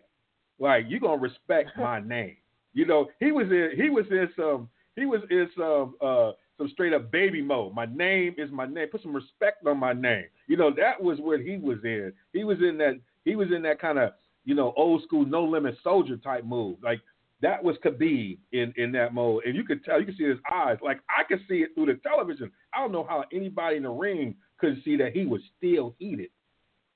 Like 0.60 0.86
you 0.88 1.00
gonna 1.00 1.22
respect 1.22 1.72
my 1.78 2.00
name. 2.06 2.38
You 2.74 2.86
know 2.86 3.10
he 3.20 3.32
was 3.32 3.48
in 3.48 3.72
he 3.76 3.90
was 3.90 4.06
in 4.12 4.30
some 4.36 4.70
he 4.96 5.06
was 5.06 5.22
in 5.30 5.50
some 5.58 5.96
uh 6.02 6.32
some 6.58 6.70
straight 6.70 6.94
up 6.94 7.12
baby 7.12 7.42
mode. 7.42 7.74
My 7.74 7.86
name 7.86 8.36
is 8.38 8.52
my 8.52 8.66
name. 8.66 8.88
Put 8.90 9.02
some 9.02 9.16
respect 9.16 9.66
on 9.66 9.80
my 9.80 9.94
name. 9.94 10.26
You 10.48 10.58
know 10.58 10.72
that 10.76 11.02
was 11.02 11.20
what 11.20 11.40
he 11.40 11.58
was 11.58 11.78
in. 11.84 12.14
He 12.34 12.44
was 12.44 12.58
in 12.60 12.78
that 12.80 13.00
he 13.26 13.36
was 13.36 13.50
in 13.56 13.62
that 13.64 13.80
kind 13.80 13.98
of 13.98 14.12
you 14.50 14.56
know 14.56 14.74
old 14.76 15.04
school 15.04 15.28
no 15.28 15.44
limit 15.44 15.78
soldier 15.84 16.18
type 16.18 16.44
move. 16.44 16.78
Like 16.82 17.02
that 17.40 17.64
was 17.64 17.76
Khabib 17.86 18.40
in 18.52 18.74
in 18.78 18.92
that 18.94 19.14
mode, 19.14 19.44
and 19.46 19.56
you 19.56 19.64
could 19.64 19.86
tell 19.86 20.00
you 20.00 20.08
could 20.08 20.18
see 20.18 20.24
his 20.24 20.40
eyes. 20.52 20.78
Like 20.84 21.02
I 21.08 21.24
could 21.24 21.42
see 21.48 21.58
it 21.58 21.76
through 21.76 21.86
the 21.86 22.00
television. 22.02 22.52
I 22.74 22.80
don't 22.80 22.92
know 22.92 23.06
how 23.08 23.26
anybody 23.32 23.78
in 23.78 23.84
the 23.84 23.90
ring 23.90 24.34
could 24.58 24.82
see 24.84 24.98
that 24.98 25.12
he 25.14 25.28
was 25.28 25.42
still 25.56 25.94
heated 26.00 26.32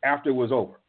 after 0.04 0.32
it 0.32 0.34
was 0.34 0.52
over. 0.52 0.80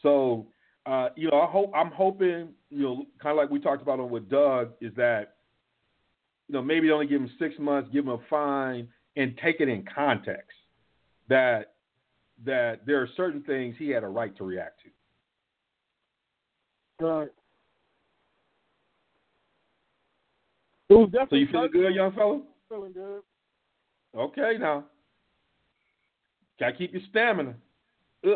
So, 0.00 0.46
uh, 0.86 1.08
you 1.16 1.28
know, 1.28 1.40
I 1.40 1.46
hope 1.46 1.72
I'm 1.74 1.90
hoping, 1.90 2.50
you 2.70 2.82
know, 2.82 3.06
kind 3.20 3.32
of 3.32 3.36
like 3.36 3.50
we 3.50 3.58
talked 3.58 3.82
about 3.82 3.98
on 3.98 4.08
with 4.08 4.30
Doug, 4.30 4.70
is 4.80 4.94
that, 4.96 5.34
you 6.48 6.54
know, 6.54 6.62
maybe 6.62 6.92
only 6.92 7.08
give 7.08 7.20
him 7.20 7.30
six 7.36 7.56
months, 7.58 7.90
give 7.92 8.04
him 8.04 8.12
a 8.12 8.18
fine, 8.30 8.86
and 9.16 9.36
take 9.42 9.60
it 9.60 9.68
in 9.68 9.84
context 9.92 10.56
that 11.28 11.74
that 12.44 12.86
there 12.86 13.00
are 13.02 13.08
certain 13.16 13.42
things 13.42 13.74
he 13.76 13.90
had 13.90 14.04
a 14.04 14.08
right 14.08 14.36
to 14.36 14.44
react 14.44 14.82
to. 14.84 14.88
Right. 17.02 17.28
It 20.88 20.94
was 20.94 21.08
definitely 21.10 21.48
so 21.52 21.62
you 21.62 21.70
feeling 21.70 21.70
good, 21.72 21.94
young 21.94 22.12
fellow? 22.12 22.42
Feeling 22.68 22.92
good. 22.92 23.22
Okay, 24.16 24.56
now. 24.60 24.84
Gotta 26.60 26.74
keep 26.74 26.92
your 26.92 27.02
stamina. 27.10 27.54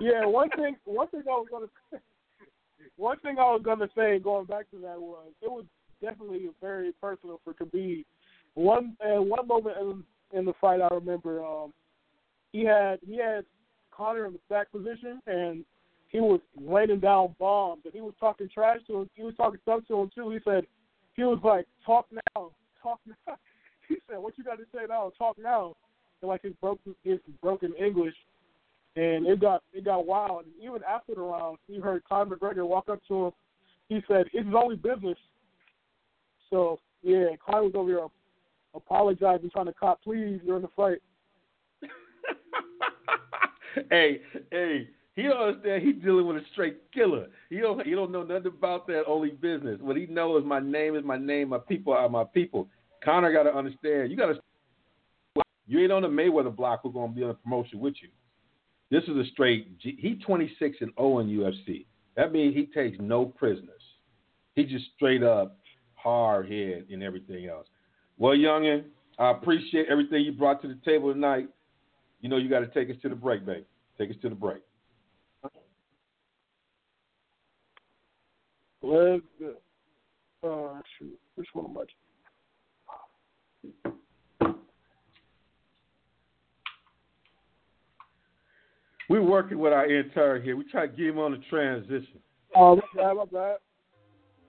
Yeah, 0.00 0.26
one 0.26 0.48
thing 0.50 0.76
one 0.84 1.08
thing 1.08 1.22
I 1.28 1.30
was 1.30 1.46
gonna 1.50 1.66
say, 1.90 1.98
one 2.96 3.18
thing 3.20 3.38
I 3.38 3.42
was 3.42 3.62
gonna 3.64 3.88
say 3.96 4.18
going 4.18 4.46
back 4.46 4.70
to 4.70 4.78
that 4.78 5.00
was 5.00 5.28
it 5.42 5.50
was 5.50 5.64
definitely 6.00 6.48
very 6.60 6.92
personal 7.00 7.40
for 7.44 7.54
Khabib. 7.54 8.04
One 8.54 8.96
and 9.00 9.28
one 9.28 9.46
moment 9.46 9.76
in, 9.80 10.38
in 10.38 10.44
the 10.44 10.52
fight 10.60 10.80
I 10.80 10.88
remember, 10.92 11.44
um, 11.44 11.72
he 12.52 12.64
had 12.64 12.98
he 13.06 13.18
had 13.18 13.44
Conor 13.96 14.26
in 14.26 14.32
the 14.34 14.40
back 14.48 14.70
position 14.70 15.20
and 15.26 15.64
he 16.08 16.20
was 16.20 16.40
laying 16.60 17.00
down 17.00 17.34
bombs 17.38 17.82
and 17.84 17.92
he 17.92 18.00
was 18.00 18.14
talking 18.18 18.48
trash 18.52 18.78
to 18.86 19.00
him. 19.00 19.10
He 19.14 19.22
was 19.22 19.34
talking 19.36 19.60
stuff 19.62 19.80
to 19.88 20.00
him 20.00 20.10
too. 20.14 20.30
He 20.30 20.38
said 20.44 20.66
he 21.14 21.22
was 21.24 21.40
like, 21.42 21.66
"Talk 21.84 22.06
now, 22.12 22.50
talk 22.82 23.00
now." 23.06 23.36
He 23.88 23.96
said, 24.10 24.18
"What 24.18 24.36
you 24.36 24.42
got 24.42 24.58
to 24.58 24.64
say 24.74 24.80
now? 24.88 25.12
Talk 25.16 25.36
now." 25.38 25.76
And 26.20 26.28
like 26.28 26.42
his 26.42 26.54
broken 26.60 26.94
his 27.04 27.18
broken 27.40 27.72
English, 27.74 28.14
and 28.96 29.26
it 29.26 29.40
got 29.40 29.62
it 29.72 29.84
got 29.84 30.06
wild. 30.06 30.44
And 30.44 30.54
even 30.60 30.80
after 30.88 31.14
the 31.14 31.20
round, 31.20 31.58
you 31.68 31.80
heard 31.80 32.02
Conor 32.04 32.36
McGregor 32.36 32.66
walk 32.66 32.88
up 32.88 33.00
to 33.08 33.26
him. 33.26 33.32
He 33.88 34.00
said, 34.08 34.26
"It's 34.32 34.48
only 34.54 34.76
business." 34.76 35.18
So 36.50 36.80
yeah, 37.02 37.26
Conor 37.44 37.64
was 37.64 37.72
over 37.76 37.88
here 37.88 38.06
apologizing, 38.74 39.50
trying 39.50 39.66
to 39.66 39.72
cop 39.72 40.02
please 40.02 40.40
during 40.44 40.62
the 40.62 40.68
fight. 40.76 40.98
hey, 43.90 44.20
hey, 44.50 44.88
he 45.14 45.22
don't 45.22 45.36
understand. 45.36 45.82
He's 45.82 46.02
dealing 46.02 46.26
with 46.26 46.36
a 46.36 46.42
straight 46.52 46.92
killer. 46.92 47.26
He 47.50 47.58
don't. 47.58 47.84
He 47.86 47.92
don't 47.92 48.12
know 48.12 48.22
nothing 48.22 48.46
about 48.46 48.86
that 48.88 49.04
only 49.06 49.30
business. 49.30 49.78
What 49.80 49.96
he 49.96 50.06
knows 50.06 50.42
is 50.42 50.48
my 50.48 50.60
name 50.60 50.96
is 50.96 51.04
my 51.04 51.16
name. 51.16 51.50
My 51.50 51.58
people 51.58 51.92
are 51.92 52.08
my 52.08 52.24
people. 52.24 52.68
Conor 53.02 53.32
got 53.32 53.44
to 53.44 53.56
understand. 53.56 54.10
You 54.10 54.16
got 54.16 54.26
to. 54.26 54.40
You 55.66 55.80
ain't 55.80 55.92
on 55.92 56.02
the 56.02 56.08
Mayweather 56.08 56.54
block. 56.54 56.80
Who's 56.82 56.94
gonna 56.94 57.12
be 57.12 57.22
on 57.22 57.28
the 57.28 57.34
promotion 57.34 57.80
with 57.80 57.94
you? 58.02 58.08
This 58.90 59.02
is 59.04 59.16
a 59.16 59.24
straight. 59.32 59.68
He 59.80 60.20
26 60.24 60.76
and 60.80 60.92
0 60.96 61.18
in 61.20 61.28
UFC. 61.28 61.86
That 62.16 62.32
means 62.32 62.54
he 62.54 62.66
takes 62.66 62.96
no 63.00 63.24
prisoners. 63.24 63.82
He 64.54 64.64
just 64.64 64.84
straight 64.96 65.22
up 65.22 65.58
hard 65.94 66.50
head 66.50 66.86
and 66.90 67.02
everything 67.02 67.46
else. 67.46 67.66
Well, 68.16 68.34
youngin, 68.34 68.84
I 69.18 69.32
appreciate 69.32 69.86
everything 69.90 70.22
you 70.22 70.32
brought 70.32 70.62
to 70.62 70.68
the 70.68 70.78
table 70.84 71.12
tonight. 71.12 71.48
You 72.20 72.28
know 72.28 72.36
you 72.36 72.48
got 72.48 72.60
to 72.60 72.68
take 72.68 72.90
us 72.90 73.00
to 73.02 73.08
the 73.08 73.14
break, 73.14 73.44
baby. 73.46 73.64
Take 73.98 74.10
us 74.10 74.16
to 74.22 74.28
the 74.28 74.34
break. 74.34 74.62
Let's 78.82 79.22
go. 79.40 79.54
Uh, 80.44 80.80
shoot. 80.98 81.18
Which 81.34 81.48
one 81.52 81.66
am 81.66 81.78
I? 81.78 81.84
We're 89.08 89.22
working 89.22 89.58
with 89.58 89.72
our 89.72 89.86
intern 89.86 90.42
here. 90.42 90.56
We 90.56 90.64
try 90.70 90.86
to 90.86 90.92
get 90.92 91.06
him 91.06 91.18
on 91.18 91.32
the 91.32 91.38
transition. 91.48 92.18
Oh, 92.54 92.76
my 92.76 92.82
bad, 92.96 93.12
my 93.14 93.24
bad. 93.24 93.56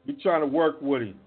We 0.05 0.13
trying 0.21 0.41
to 0.41 0.47
work 0.47 0.81
with 0.81 1.01
him. 1.01 1.19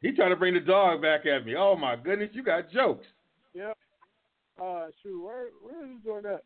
He 0.00 0.12
trying 0.12 0.30
to 0.30 0.36
bring 0.36 0.54
the 0.54 0.60
dog 0.60 1.02
back 1.02 1.26
at 1.26 1.44
me. 1.44 1.54
Oh 1.56 1.76
my 1.76 1.96
goodness, 1.96 2.30
you 2.32 2.42
got 2.42 2.70
jokes. 2.70 3.06
Yep. 3.54 3.76
Uh, 4.62 4.86
shoot, 5.02 5.22
where 5.22 5.48
where 5.62 5.84
is 5.84 5.90
he 5.90 5.98
doing 6.08 6.22
that? 6.22 6.42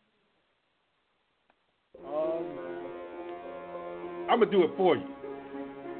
Um, 2.06 2.44
I'm 4.30 4.40
gonna 4.40 4.50
do 4.50 4.64
it 4.64 4.70
for 4.76 4.96
you. 4.96 5.06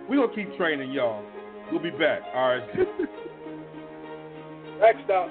We 0.08 0.16
gonna 0.16 0.34
keep 0.34 0.56
training 0.56 0.90
y'all. 0.92 1.22
We'll 1.70 1.82
be 1.82 1.90
back. 1.90 2.22
All 2.34 2.48
right. 2.48 2.66
Next 4.80 5.10
up. 5.10 5.28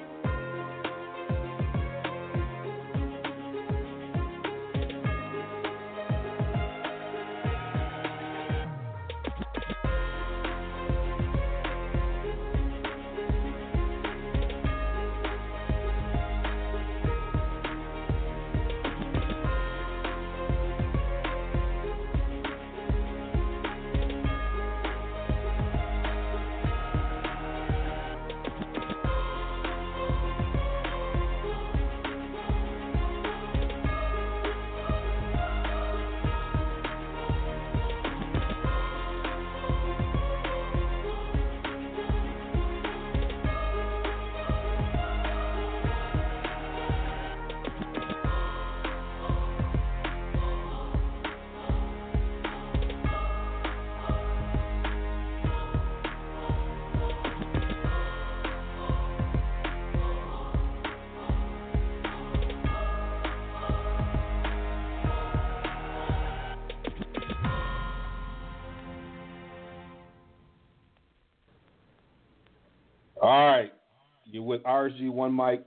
With 74.62 74.70
RSG 74.70 75.10
One 75.10 75.34
Mic. 75.34 75.64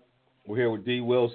We're 0.47 0.55
here 0.55 0.69
with 0.69 0.85
D 0.85 1.01
Wills 1.01 1.31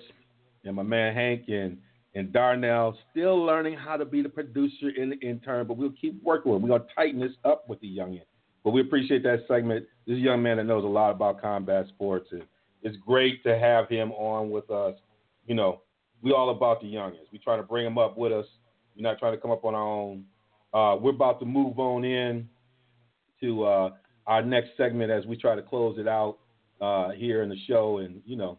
and 0.64 0.74
my 0.74 0.82
man 0.82 1.14
Hank 1.14 1.42
and 1.48 1.76
and 2.14 2.32
Darnell. 2.32 2.96
Still 3.10 3.44
learning 3.44 3.76
how 3.76 3.98
to 3.98 4.06
be 4.06 4.22
the 4.22 4.30
producer 4.30 4.88
in 4.96 5.10
the 5.10 5.18
intern, 5.18 5.66
but 5.66 5.76
we'll 5.76 5.92
keep 6.00 6.22
working 6.22 6.52
with 6.52 6.62
him. 6.62 6.68
We're 6.68 6.78
gonna 6.78 6.90
tighten 6.94 7.20
this 7.20 7.32
up 7.44 7.68
with 7.68 7.78
the 7.80 7.88
youngin. 7.88 8.22
But 8.64 8.70
we 8.70 8.80
appreciate 8.80 9.22
that 9.24 9.44
segment. 9.46 9.84
This 10.06 10.16
young 10.18 10.42
man 10.42 10.56
that 10.56 10.64
knows 10.64 10.84
a 10.84 10.88
lot 10.88 11.10
about 11.10 11.42
combat 11.42 11.86
sports, 11.88 12.28
and 12.32 12.44
it's 12.82 12.96
great 12.96 13.42
to 13.44 13.58
have 13.58 13.88
him 13.90 14.12
on 14.12 14.50
with 14.50 14.70
us. 14.70 14.94
You 15.46 15.54
know, 15.54 15.82
we 16.22 16.32
all 16.32 16.50
about 16.50 16.80
the 16.80 16.86
youngins. 16.86 17.30
We 17.30 17.38
try 17.38 17.58
to 17.58 17.62
bring 17.62 17.84
them 17.84 17.98
up 17.98 18.16
with 18.16 18.32
us. 18.32 18.46
We're 18.96 19.02
not 19.02 19.18
trying 19.18 19.34
to 19.34 19.40
come 19.40 19.50
up 19.50 19.66
on 19.66 19.74
our 19.74 19.86
own. 19.86 20.24
Uh, 20.72 20.96
we're 20.98 21.10
about 21.10 21.40
to 21.40 21.46
move 21.46 21.78
on 21.78 22.04
in 22.04 22.48
to 23.42 23.64
uh, 23.64 23.90
our 24.26 24.42
next 24.42 24.70
segment 24.78 25.10
as 25.10 25.26
we 25.26 25.36
try 25.36 25.54
to 25.54 25.62
close 25.62 25.98
it 25.98 26.08
out 26.08 26.38
uh, 26.80 27.10
here 27.10 27.42
in 27.42 27.48
the 27.48 27.58
show, 27.66 27.98
and 27.98 28.22
you 28.24 28.36
know, 28.36 28.58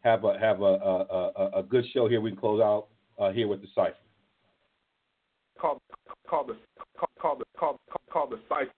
have 0.00 0.24
a 0.24 0.38
have 0.38 0.60
a 0.60 0.64
a, 0.64 1.30
a, 1.36 1.50
a 1.58 1.62
good 1.62 1.84
show 1.92 2.08
here. 2.08 2.20
We 2.20 2.30
can 2.30 2.40
close 2.40 2.60
out 2.60 2.88
uh, 3.18 3.32
here 3.32 3.48
with 3.48 3.60
the 3.60 3.68
cipher. 3.74 3.94
Call 5.58 5.80
call 6.26 6.46
the 6.46 6.56
call, 6.96 7.10
call 7.20 7.36
the 7.36 7.44
call, 7.58 7.80
call 8.10 8.28
the 8.28 8.40
cipher. 8.48 8.72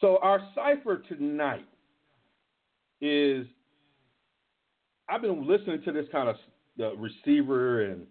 So 0.00 0.18
our 0.22 0.40
cipher 0.54 1.02
tonight 1.08 1.66
is 3.00 3.46
I've 5.08 5.22
been 5.22 5.46
listening 5.46 5.82
to 5.84 5.92
this 5.92 6.06
kind 6.12 6.28
of 6.28 6.36
uh, 6.80 6.96
receiver 6.96 7.84
and 7.84 8.06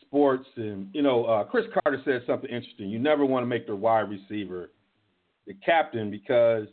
sports, 0.00 0.46
and 0.56 0.88
you 0.92 1.02
know, 1.02 1.24
uh, 1.24 1.44
Cris 1.44 1.66
Carter 1.72 2.02
said 2.04 2.22
something 2.26 2.50
interesting. 2.50 2.90
You 2.90 2.98
never 2.98 3.24
want 3.24 3.42
to 3.42 3.46
make 3.46 3.66
the 3.66 3.76
wide 3.76 4.10
receiver 4.10 4.70
the 5.46 5.54
captain 5.64 6.10
because 6.10 6.66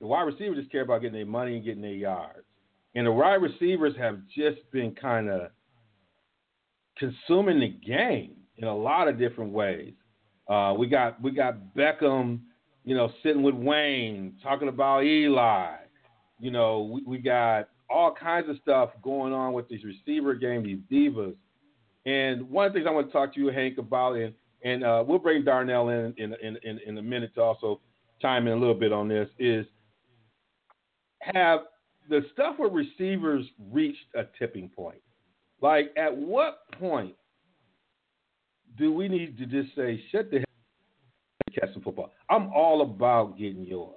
the 0.00 0.06
wide 0.06 0.22
receivers 0.22 0.58
just 0.58 0.70
care 0.70 0.82
about 0.82 1.00
getting 1.00 1.16
their 1.16 1.26
money 1.26 1.56
and 1.56 1.64
getting 1.64 1.82
their 1.82 1.90
yards, 1.92 2.44
and 2.94 3.06
the 3.06 3.12
wide 3.12 3.42
receivers 3.42 3.94
have 3.98 4.20
just 4.34 4.58
been 4.72 4.94
kind 4.94 5.28
of 5.28 5.50
consuming 6.98 7.60
the 7.60 7.68
game 7.68 8.36
in 8.56 8.68
a 8.68 8.76
lot 8.76 9.08
of 9.08 9.18
different 9.18 9.52
ways. 9.52 9.94
Uh, 10.48 10.74
we 10.76 10.86
got 10.86 11.20
we 11.22 11.30
got 11.30 11.74
Beckham, 11.76 12.40
you 12.84 12.96
know, 12.96 13.10
sitting 13.22 13.42
with 13.42 13.54
Wayne 13.54 14.34
talking 14.42 14.68
about 14.68 15.04
Eli. 15.04 15.76
You 16.40 16.50
know, 16.50 16.90
we, 16.92 17.02
we 17.02 17.18
got 17.18 17.68
all 17.90 18.14
kinds 18.14 18.48
of 18.48 18.56
stuff 18.62 18.90
going 19.02 19.32
on 19.32 19.52
with 19.52 19.68
these 19.68 19.80
receiver 19.84 20.34
game, 20.34 20.62
these 20.62 20.78
divas. 20.90 21.34
And 22.06 22.48
one 22.48 22.66
of 22.66 22.72
the 22.72 22.78
things 22.78 22.86
I 22.88 22.92
want 22.92 23.08
to 23.08 23.12
talk 23.12 23.34
to 23.34 23.40
you, 23.40 23.48
Hank, 23.48 23.78
about, 23.78 24.14
and 24.14 24.32
and 24.64 24.84
uh, 24.84 25.04
we'll 25.06 25.18
bring 25.18 25.44
Darnell 25.44 25.90
in 25.90 26.14
in, 26.16 26.34
in 26.42 26.56
in 26.62 26.80
in 26.86 26.98
a 26.98 27.02
minute 27.02 27.34
to 27.34 27.42
also 27.42 27.80
chime 28.20 28.46
in 28.46 28.54
a 28.54 28.56
little 28.56 28.74
bit 28.74 28.92
on 28.92 29.08
this, 29.08 29.28
is 29.38 29.66
have 31.34 31.60
the 32.08 32.22
stuff 32.32 32.56
with 32.58 32.72
receivers 32.72 33.44
reached 33.70 34.04
a 34.14 34.24
tipping 34.38 34.68
point? 34.68 35.00
Like, 35.60 35.92
at 35.96 36.16
what 36.16 36.60
point 36.78 37.14
do 38.78 38.92
we 38.92 39.08
need 39.08 39.36
to 39.38 39.46
just 39.46 39.74
say, 39.74 40.02
shut 40.12 40.30
the 40.30 40.38
hell 40.38 40.44
catch 41.60 41.72
some 41.72 41.82
football? 41.82 42.12
I'm 42.30 42.52
all 42.52 42.82
about 42.82 43.38
getting 43.38 43.64
yours. 43.64 43.94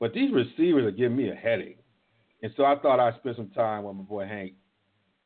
But 0.00 0.14
these 0.14 0.32
receivers 0.32 0.86
are 0.86 0.92
giving 0.92 1.16
me 1.16 1.30
a 1.30 1.34
headache. 1.34 1.80
And 2.42 2.52
so 2.56 2.64
I 2.64 2.78
thought 2.78 3.00
I'd 3.00 3.16
spend 3.16 3.36
some 3.36 3.50
time 3.50 3.84
with 3.84 3.96
my 3.96 4.02
boy 4.02 4.26
Hank 4.26 4.52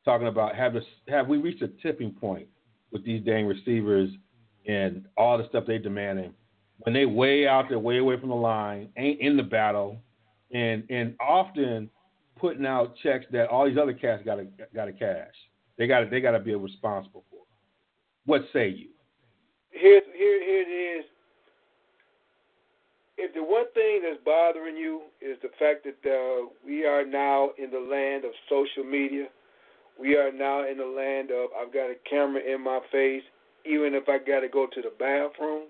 talking 0.03 0.27
about 0.27 0.55
have 0.55 0.73
this, 0.73 0.83
have 1.07 1.27
we 1.27 1.37
reached 1.37 1.61
a 1.61 1.67
tipping 1.81 2.11
point 2.11 2.47
with 2.91 3.05
these 3.05 3.23
dang 3.23 3.45
receivers 3.45 4.09
and 4.67 5.05
all 5.15 5.37
the 5.37 5.47
stuff 5.47 5.65
they 5.67 5.77
demanding 5.77 6.33
when 6.79 6.93
they 6.93 7.05
way 7.05 7.47
out 7.47 7.65
there, 7.69 7.79
way 7.79 7.97
away 7.97 8.19
from 8.19 8.29
the 8.29 8.35
line, 8.35 8.89
ain't 8.97 9.21
in 9.21 9.37
the 9.37 9.43
battle, 9.43 9.97
and 10.53 10.83
and 10.89 11.15
often 11.19 11.89
putting 12.39 12.65
out 12.65 12.95
checks 13.01 13.25
that 13.31 13.47
all 13.47 13.67
these 13.67 13.77
other 13.77 13.93
cats 13.93 14.23
got 14.25 14.35
to 14.35 14.47
got 14.73 14.85
to 14.85 14.93
cash. 14.93 15.33
They 15.77 15.87
got 15.87 16.09
they 16.09 16.21
got 16.21 16.31
to 16.31 16.39
be 16.39 16.53
responsible 16.55 17.23
for. 17.29 17.41
What 18.25 18.41
say 18.53 18.69
you? 18.69 18.89
Here, 19.71 20.01
here, 20.15 20.43
here 20.43 20.61
it 20.61 20.99
is. 20.99 21.05
If 23.17 23.33
the 23.33 23.43
one 23.43 23.65
thing 23.73 24.01
that's 24.03 24.23
bothering 24.23 24.75
you 24.75 25.03
is 25.21 25.37
the 25.41 25.49
fact 25.59 25.85
that 25.85 26.09
uh, 26.09 26.49
we 26.65 26.85
are 26.85 27.05
now 27.05 27.51
in 27.57 27.69
the 27.69 27.79
land 27.79 28.25
of 28.25 28.31
social 28.49 28.83
media, 28.83 29.27
we 29.99 30.15
are 30.15 30.31
now 30.31 30.67
in 30.69 30.77
the 30.77 30.85
land 30.85 31.31
of 31.31 31.49
I've 31.59 31.73
got 31.73 31.89
a 31.89 31.95
camera 32.09 32.41
in 32.41 32.63
my 32.63 32.79
face, 32.91 33.23
even 33.65 33.93
if 33.93 34.09
I 34.09 34.17
got 34.17 34.41
to 34.41 34.49
go 34.49 34.67
to 34.67 34.81
the 34.81 34.91
bathroom 34.97 35.67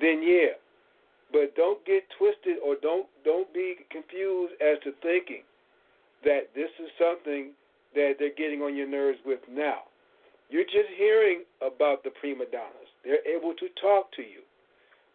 then 0.00 0.22
yeah. 0.22 0.54
But 1.32 1.54
don't 1.56 1.84
get 1.84 2.08
twisted 2.16 2.56
or 2.64 2.76
don't 2.80 3.06
don't 3.24 3.52
be 3.52 3.76
confused 3.90 4.54
as 4.60 4.78
to 4.84 4.92
thinking 5.02 5.42
that 6.24 6.48
this 6.54 6.70
is 6.80 6.88
something 6.98 7.52
that 7.94 8.16
they're 8.18 8.36
getting 8.36 8.62
on 8.62 8.76
your 8.76 8.88
nerves 8.88 9.18
with 9.24 9.40
now. 9.50 9.88
You're 10.50 10.64
just 10.64 10.88
hearing 10.96 11.44
about 11.60 12.02
the 12.02 12.10
prima 12.10 12.46
donnas. 12.48 12.88
They're 13.04 13.24
able 13.28 13.52
to 13.54 13.68
talk 13.80 14.10
to 14.16 14.22
you. 14.22 14.40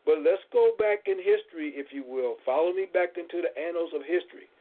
But 0.05 0.22
let's 0.22 0.43
go 0.51 0.76
back 0.78 1.07
in 1.07 1.18
history, 1.18 1.74
if 1.74 1.89
you 1.91 2.03
will. 2.03 2.36
Follow 2.45 2.74
me 2.74 2.86
back 2.93 3.18
into 3.18 3.41
the 3.41 3.53
annals 3.55 3.91
of 3.95 4.01
history. 4.03 4.51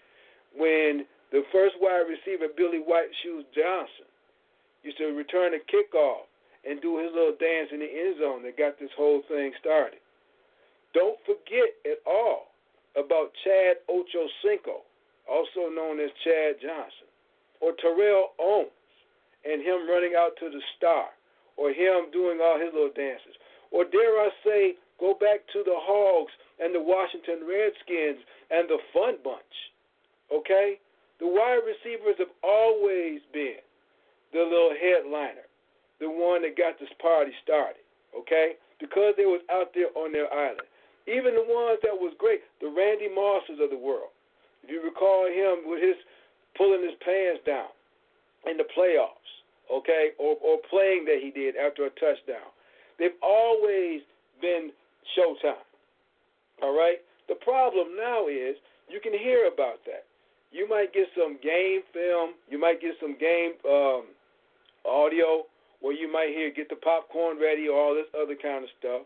When 0.55 1.05
the 1.31 1.43
first 1.53 1.75
wide 1.81 2.07
receiver, 2.07 2.47
Billy 2.57 2.79
White 2.79 3.11
Shoes 3.23 3.45
Johnson, 3.55 4.09
used 4.83 4.99
to 4.99 5.13
return 5.15 5.55
a 5.55 5.63
kickoff 5.71 6.31
and 6.65 6.81
do 6.81 6.99
his 6.99 7.11
little 7.11 7.35
dance 7.39 7.71
in 7.73 7.81
the 7.81 7.91
end 7.91 8.17
zone 8.21 8.43
that 8.45 8.59
got 8.59 8.79
this 8.79 8.93
whole 8.97 9.23
thing 9.29 9.53
started. 9.59 10.02
Don't 10.95 11.19
forget 11.25 11.73
at 11.85 11.99
all 12.07 12.53
about 12.97 13.33
Chad 13.45 13.81
Ochocinco, 13.89 14.85
also 15.29 15.73
known 15.73 16.01
as 16.01 16.11
Chad 16.25 16.61
Johnson, 16.61 17.09
or 17.61 17.73
Terrell 17.81 18.37
Owens, 18.39 18.71
and 19.45 19.63
him 19.63 19.89
running 19.89 20.13
out 20.17 20.37
to 20.39 20.51
the 20.51 20.61
star, 20.77 21.09
or 21.57 21.71
him 21.71 22.13
doing 22.13 22.39
all 22.43 22.61
his 22.61 22.73
little 22.73 22.93
dances. 22.95 23.35
Or 23.71 23.85
dare 23.85 24.21
I 24.21 24.29
say, 24.45 24.75
go 25.01 25.15
back 25.15 25.41
to 25.53 25.65
the 25.65 25.75
Hogs 25.75 26.33
and 26.61 26.75
the 26.75 26.83
Washington 26.83 27.49
Redskins 27.49 28.21
and 28.51 28.69
the 28.69 28.79
Fun 28.93 29.17
Bunch. 29.25 29.57
Okay? 30.31 30.79
The 31.19 31.27
wide 31.27 31.65
receivers 31.65 32.17
have 32.19 32.35
always 32.45 33.21
been 33.33 33.65
the 34.33 34.45
little 34.45 34.75
headliner, 34.77 35.49
the 36.01 36.11
one 36.11 36.43
that 36.43 36.57
got 36.57 36.79
this 36.79 36.93
party 37.01 37.33
started. 37.43 37.83
Okay? 38.13 38.61
Because 38.79 39.15
they 39.17 39.25
was 39.25 39.41
out 39.51 39.73
there 39.75 39.89
on 39.97 40.13
their 40.13 40.33
island. 40.33 40.69
Even 41.07 41.35
the 41.35 41.47
ones 41.47 41.79
that 41.83 41.95
was 41.95 42.15
great, 42.19 42.41
the 42.61 42.71
Randy 42.71 43.09
Mosses 43.11 43.59
of 43.59 43.71
the 43.71 43.79
world. 43.79 44.15
If 44.63 44.71
you 44.71 44.83
recall 44.83 45.27
him 45.27 45.67
with 45.67 45.83
his 45.83 45.97
pulling 46.57 46.83
his 46.83 46.95
pants 47.03 47.43
down 47.47 47.73
in 48.47 48.57
the 48.57 48.69
playoffs, 48.77 49.33
okay, 49.73 50.11
or, 50.19 50.37
or 50.43 50.59
playing 50.71 51.05
that 51.07 51.19
he 51.21 51.31
did 51.31 51.57
after 51.57 51.87
a 51.87 51.91
touchdown. 51.91 52.47
They've 52.99 53.19
always 53.23 54.03
been 54.41 54.71
Showtime. 55.17 55.67
All 56.63 56.77
right? 56.77 56.99
The 57.29 57.35
problem 57.37 57.97
now 57.97 58.29
is 58.29 58.57
you 58.89 59.01
can 59.01 59.13
hear 59.13 59.51
about 59.53 59.83
that. 59.87 60.05
You 60.53 60.69
might 60.69 60.93
get 60.93 61.09
some 61.17 61.39
game 61.43 61.81
film, 61.93 62.35
you 62.49 62.61
might 62.61 62.81
get 62.81 62.93
some 63.01 63.17
game 63.19 63.53
um, 63.65 64.05
audio, 64.85 65.49
where 65.81 65.95
you 65.95 66.13
might 66.13 66.29
hear 66.29 66.53
get 66.53 66.69
the 66.69 66.77
popcorn 66.77 67.41
ready, 67.41 67.69
or 67.69 67.81
all 67.81 67.95
this 67.95 68.07
other 68.15 68.37
kind 68.41 68.63
of 68.63 68.71
stuff. 68.79 69.03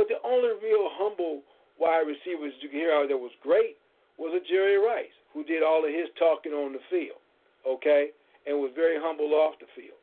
But 0.00 0.08
the 0.08 0.24
only 0.24 0.56
real 0.64 0.88
humble 0.96 1.44
wide 1.76 2.08
receivers 2.08 2.56
you 2.64 2.72
can 2.72 2.80
hear 2.80 2.96
out 2.96 3.12
there 3.12 3.20
was 3.20 3.36
great 3.44 3.76
was 4.16 4.32
a 4.32 4.40
Jerry 4.48 4.80
Rice, 4.80 5.12
who 5.36 5.44
did 5.44 5.60
all 5.62 5.84
of 5.84 5.92
his 5.92 6.08
talking 6.16 6.56
on 6.56 6.72
the 6.72 6.80
field, 6.88 7.20
okay, 7.68 8.08
and 8.48 8.56
was 8.64 8.72
very 8.74 8.96
humble 8.96 9.28
off 9.36 9.60
the 9.60 9.68
field. 9.76 10.00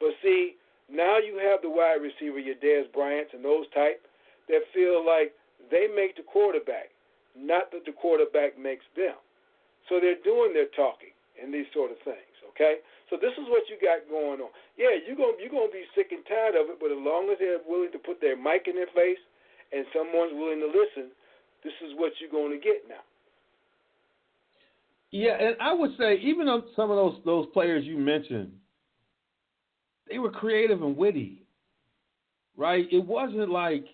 But 0.00 0.16
see, 0.24 0.56
now 0.88 1.20
you 1.20 1.36
have 1.36 1.60
the 1.60 1.68
wide 1.68 2.00
receiver, 2.00 2.40
your 2.40 2.56
Dez 2.64 2.88
Bryants 2.96 3.36
and 3.36 3.44
those 3.44 3.68
type, 3.76 4.00
that 4.48 4.64
feel 4.72 5.04
like 5.04 5.36
they 5.68 5.84
make 5.84 6.16
the 6.16 6.24
quarterback, 6.24 6.88
not 7.36 7.68
that 7.76 7.84
the 7.84 7.92
quarterback 7.92 8.56
makes 8.56 8.88
them. 8.96 9.20
So 9.92 10.00
they're 10.00 10.24
doing 10.24 10.56
their 10.56 10.72
talking 10.72 11.12
and 11.36 11.52
these 11.52 11.68
sort 11.76 11.92
of 11.92 12.00
things, 12.08 12.32
okay? 12.56 12.80
So 13.08 13.16
this 13.16 13.34
is 13.38 13.46
what 13.46 13.62
you 13.70 13.78
got 13.78 14.02
going 14.10 14.42
on. 14.42 14.50
Yeah, 14.74 14.98
you're 15.06 15.16
gonna 15.16 15.38
you're 15.38 15.52
gonna 15.52 15.70
be 15.70 15.86
sick 15.94 16.10
and 16.10 16.26
tired 16.26 16.58
of 16.58 16.66
it, 16.74 16.82
but 16.82 16.90
as 16.90 16.98
long 16.98 17.30
as 17.30 17.38
they're 17.38 17.62
willing 17.62 17.94
to 17.94 18.02
put 18.02 18.20
their 18.20 18.34
mic 18.34 18.66
in 18.66 18.74
their 18.74 18.90
face 18.94 19.22
and 19.70 19.86
someone's 19.94 20.34
willing 20.34 20.58
to 20.58 20.66
listen, 20.66 21.14
this 21.62 21.74
is 21.86 21.94
what 21.96 22.12
you're 22.20 22.30
going 22.30 22.52
to 22.52 22.62
get 22.62 22.88
now. 22.88 23.02
Yeah, 25.10 25.36
and 25.40 25.56
I 25.60 25.72
would 25.72 25.92
say 25.98 26.18
even 26.18 26.48
on 26.48 26.64
some 26.74 26.90
of 26.90 26.96
those 26.96 27.20
those 27.24 27.46
players 27.52 27.84
you 27.84 27.96
mentioned, 27.96 28.52
they 30.10 30.18
were 30.18 30.30
creative 30.30 30.82
and 30.82 30.96
witty, 30.96 31.42
right? 32.56 32.86
It 32.90 33.04
wasn't 33.04 33.50
like 33.50 33.84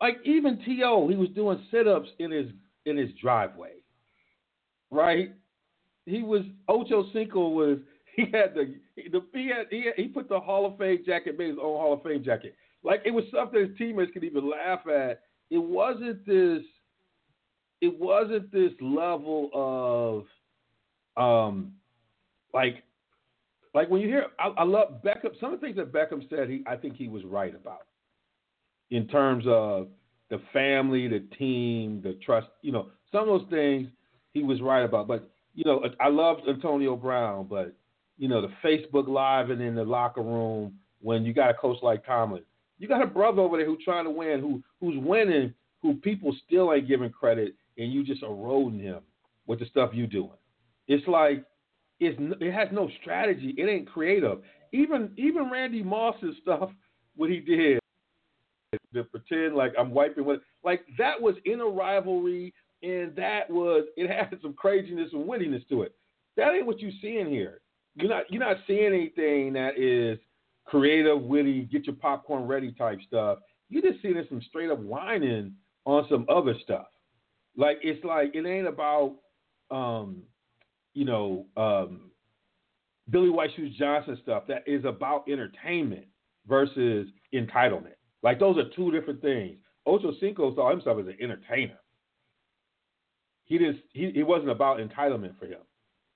like 0.00 0.16
even 0.24 0.60
T.O. 0.64 1.08
he 1.08 1.16
was 1.16 1.28
doing 1.30 1.62
sit 1.70 1.86
ups 1.86 2.08
in 2.18 2.30
his 2.30 2.46
in 2.86 2.96
his 2.96 3.10
driveway, 3.20 3.74
right? 4.90 5.32
He 6.06 6.22
was 6.22 6.42
Ocho 6.68 7.06
Cinco 7.12 7.48
was 7.48 7.78
he 8.24 8.32
had 8.32 8.54
the, 8.54 8.74
the 8.96 9.22
he 9.32 9.48
had, 9.48 9.66
he 9.70 9.84
had, 9.86 9.94
he 9.96 10.08
put 10.08 10.28
the 10.28 10.40
Hall 10.40 10.66
of 10.66 10.78
Fame 10.78 11.02
jacket, 11.04 11.38
made 11.38 11.48
his 11.48 11.58
own 11.58 11.78
Hall 11.78 11.92
of 11.92 12.02
Fame 12.02 12.22
jacket. 12.24 12.54
Like 12.82 13.02
it 13.04 13.10
was 13.10 13.24
something 13.34 13.60
his 13.60 13.76
teammates 13.76 14.12
could 14.12 14.24
even 14.24 14.48
laugh 14.48 14.80
at. 14.86 15.22
It 15.50 15.58
wasn't 15.58 16.24
this 16.26 16.62
it 17.80 17.98
wasn't 17.98 18.52
this 18.52 18.72
level 18.80 19.50
of 21.16 21.22
um 21.22 21.72
like 22.54 22.82
like 23.74 23.90
when 23.90 24.00
you 24.00 24.08
hear 24.08 24.26
I, 24.38 24.48
I 24.58 24.64
love 24.64 25.02
Beckham 25.04 25.38
some 25.40 25.52
of 25.52 25.60
the 25.60 25.66
things 25.66 25.76
that 25.76 25.92
Beckham 25.92 26.28
said 26.30 26.48
he 26.48 26.62
I 26.66 26.76
think 26.76 26.96
he 26.96 27.08
was 27.08 27.24
right 27.24 27.54
about 27.54 27.86
in 28.90 29.06
terms 29.06 29.44
of 29.46 29.88
the 30.30 30.40
family, 30.52 31.08
the 31.08 31.20
team, 31.36 32.00
the 32.02 32.14
trust, 32.24 32.46
you 32.62 32.72
know, 32.72 32.88
some 33.12 33.28
of 33.28 33.40
those 33.40 33.50
things 33.50 33.88
he 34.32 34.42
was 34.42 34.60
right 34.62 34.84
about. 34.84 35.08
But, 35.08 35.28
you 35.54 35.64
know, 35.64 35.84
I 36.00 36.08
loved 36.08 36.42
Antonio 36.48 36.96
Brown, 36.96 37.46
but, 37.50 37.74
you 38.20 38.28
know, 38.28 38.42
the 38.42 38.52
Facebook 38.62 39.08
Live 39.08 39.48
and 39.48 39.62
in 39.62 39.74
the 39.74 39.82
locker 39.82 40.20
room 40.20 40.74
when 41.00 41.24
you 41.24 41.32
got 41.32 41.48
a 41.48 41.54
coach 41.54 41.78
like 41.82 42.04
Tomlin. 42.04 42.42
You 42.78 42.86
got 42.86 43.02
a 43.02 43.06
brother 43.06 43.40
over 43.40 43.56
there 43.56 43.64
who's 43.64 43.82
trying 43.82 44.04
to 44.04 44.10
win, 44.10 44.40
who 44.40 44.62
who's 44.78 45.02
winning, 45.02 45.54
who 45.80 45.94
people 45.94 46.36
still 46.46 46.70
ain't 46.72 46.86
giving 46.86 47.08
credit, 47.10 47.54
and 47.78 47.90
you 47.90 48.04
just 48.04 48.22
eroding 48.22 48.78
him 48.78 49.00
with 49.46 49.58
the 49.58 49.66
stuff 49.66 49.92
you 49.94 50.06
doing. 50.06 50.36
It's 50.86 51.06
like 51.08 51.46
it's 51.98 52.18
it 52.42 52.52
has 52.52 52.68
no 52.72 52.90
strategy. 53.00 53.54
It 53.56 53.64
ain't 53.64 53.90
creative. 53.90 54.40
Even 54.72 55.12
even 55.16 55.50
Randy 55.50 55.82
Moss's 55.82 56.36
stuff, 56.42 56.68
what 57.16 57.30
he 57.30 57.40
did 57.40 57.80
to 58.92 59.04
pretend 59.04 59.56
like 59.56 59.72
I'm 59.78 59.92
wiping 59.92 60.26
with 60.26 60.40
like 60.62 60.84
that 60.98 61.20
was 61.20 61.36
in 61.46 61.60
a 61.60 61.66
rivalry 61.66 62.52
and 62.82 63.16
that 63.16 63.48
was 63.48 63.86
it 63.96 64.10
had 64.10 64.38
some 64.42 64.52
craziness 64.52 65.08
and 65.14 65.26
wittiness 65.26 65.66
to 65.68 65.82
it. 65.82 65.94
That 66.36 66.52
ain't 66.52 66.66
what 66.66 66.80
you're 66.80 66.92
seeing 67.00 67.30
here. 67.30 67.62
You're 67.96 68.10
not 68.10 68.24
you're 68.30 68.40
not 68.40 68.58
seeing 68.66 68.86
anything 68.86 69.52
that 69.54 69.78
is 69.78 70.18
creative, 70.64 71.22
witty, 71.22 71.62
get 71.62 71.86
your 71.86 71.96
popcorn 71.96 72.46
ready 72.46 72.72
type 72.72 73.00
stuff. 73.06 73.38
You're 73.68 73.82
just 73.82 74.02
seeing 74.02 74.22
some 74.28 74.42
straight 74.48 74.70
up 74.70 74.78
whining 74.78 75.54
on 75.84 76.06
some 76.08 76.26
other 76.28 76.54
stuff. 76.62 76.86
Like 77.56 77.78
it's 77.82 78.04
like 78.04 78.34
it 78.34 78.46
ain't 78.46 78.68
about 78.68 79.16
um, 79.70 80.22
you 80.94 81.04
know, 81.04 81.46
um, 81.56 82.10
Billy 83.10 83.30
White 83.30 83.50
Shoes 83.56 83.74
Johnson 83.78 84.18
stuff 84.22 84.44
that 84.48 84.62
is 84.66 84.84
about 84.84 85.24
entertainment 85.28 86.06
versus 86.46 87.08
entitlement. 87.34 87.94
Like 88.22 88.38
those 88.38 88.56
are 88.58 88.68
two 88.76 88.90
different 88.90 89.20
things. 89.20 89.58
Ocho 89.86 90.12
Cinco 90.20 90.54
saw 90.54 90.70
himself 90.70 90.98
as 91.00 91.06
an 91.06 91.16
entertainer. 91.20 91.78
He 93.44 93.58
didn't. 93.58 93.78
He, 93.92 94.10
he 94.12 94.22
wasn't 94.22 94.50
about 94.50 94.78
entitlement 94.78 95.38
for 95.38 95.46
him, 95.46 95.60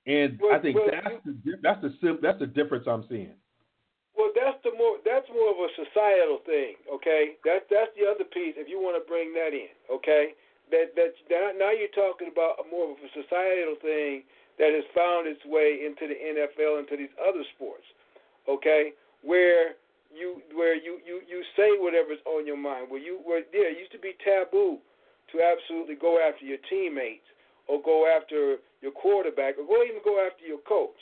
and 0.07 0.39
well, 0.41 0.53
I 0.53 0.59
think 0.61 0.77
well, 0.77 0.91
that's 0.93 1.17
the 1.25 1.35
that's 1.63 1.81
the 1.81 2.19
that's 2.21 2.39
the 2.39 2.47
difference 2.47 2.85
I'm 2.87 3.05
seeing. 3.09 3.33
Well, 4.13 4.31
that's 4.37 4.61
the 4.63 4.71
more 4.77 5.01
that's 5.03 5.27
more 5.33 5.51
of 5.51 5.59
a 5.59 5.71
societal 5.75 6.45
thing, 6.45 6.77
okay? 6.93 7.41
That's 7.45 7.65
that's 7.73 7.91
the 7.97 8.05
other 8.07 8.29
piece. 8.29 8.55
If 8.61 8.69
you 8.69 8.79
want 8.79 9.01
to 9.01 9.05
bring 9.09 9.33
that 9.35 9.57
in, 9.57 9.73
okay? 9.89 10.37
That 10.71 10.93
that 10.95 11.13
now 11.57 11.73
you're 11.73 11.93
talking 11.97 12.29
about 12.29 12.61
a 12.61 12.65
more 12.69 12.93
of 12.93 13.01
a 13.01 13.11
societal 13.17 13.81
thing 13.81 14.29
that 14.61 14.71
has 14.71 14.87
found 14.95 15.27
its 15.27 15.43
way 15.49 15.83
into 15.83 16.07
the 16.07 16.15
NFL 16.15 16.79
and 16.79 16.87
to 16.93 16.97
these 16.97 17.13
other 17.19 17.43
sports, 17.57 17.85
okay? 18.47 18.95
Where 19.25 19.75
you 20.15 20.45
where 20.55 20.77
you 20.77 21.01
you 21.03 21.25
you 21.27 21.43
say 21.57 21.75
whatever's 21.81 22.23
on 22.29 22.47
your 22.47 22.61
mind. 22.61 22.93
Where 22.93 23.01
you 23.01 23.19
where 23.25 23.43
yeah, 23.51 23.73
it 23.73 23.81
used 23.81 23.93
to 23.97 24.03
be 24.03 24.15
taboo 24.23 24.79
to 25.33 25.37
absolutely 25.43 25.97
go 25.97 26.21
after 26.23 26.45
your 26.45 26.63
teammates 26.71 27.27
or 27.67 27.81
go 27.83 28.07
after 28.09 28.61
your 28.83 28.93
quarterback 28.93 29.57
or 29.59 29.65
go 29.65 29.83
even 29.85 30.05
go 30.05 30.21
after 30.21 30.45
your 30.45 30.61
coach. 30.69 30.99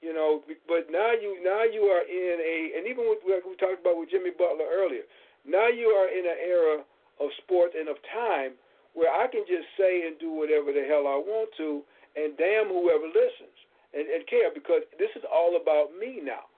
You 0.00 0.16
know, 0.16 0.40
but 0.64 0.88
now 0.88 1.12
you 1.12 1.44
now 1.44 1.68
you 1.68 1.84
are 1.92 2.00
in 2.08 2.36
a 2.40 2.56
and 2.80 2.88
even 2.88 3.04
with 3.04 3.20
like 3.28 3.44
we 3.44 3.52
talked 3.60 3.84
about 3.84 4.00
with 4.00 4.08
Jimmy 4.08 4.32
Butler 4.32 4.64
earlier. 4.64 5.04
Now 5.44 5.68
you 5.68 5.92
are 5.92 6.08
in 6.08 6.24
an 6.24 6.40
era 6.40 6.80
of 7.20 7.28
sports 7.44 7.76
and 7.76 7.88
of 7.88 8.00
time 8.08 8.56
where 8.96 9.12
I 9.12 9.28
can 9.28 9.44
just 9.44 9.68
say 9.76 10.08
and 10.08 10.16
do 10.16 10.32
whatever 10.32 10.72
the 10.72 10.88
hell 10.88 11.04
I 11.04 11.20
want 11.20 11.52
to, 11.60 11.84
and 12.16 12.34
damn 12.40 12.72
whoever 12.72 13.06
listens 13.06 13.54
and, 13.92 14.08
and 14.08 14.24
care 14.26 14.50
because 14.50 14.82
this 14.98 15.12
is 15.14 15.22
all 15.28 15.60
about 15.60 15.92
me 15.94 16.24
now. 16.24 16.48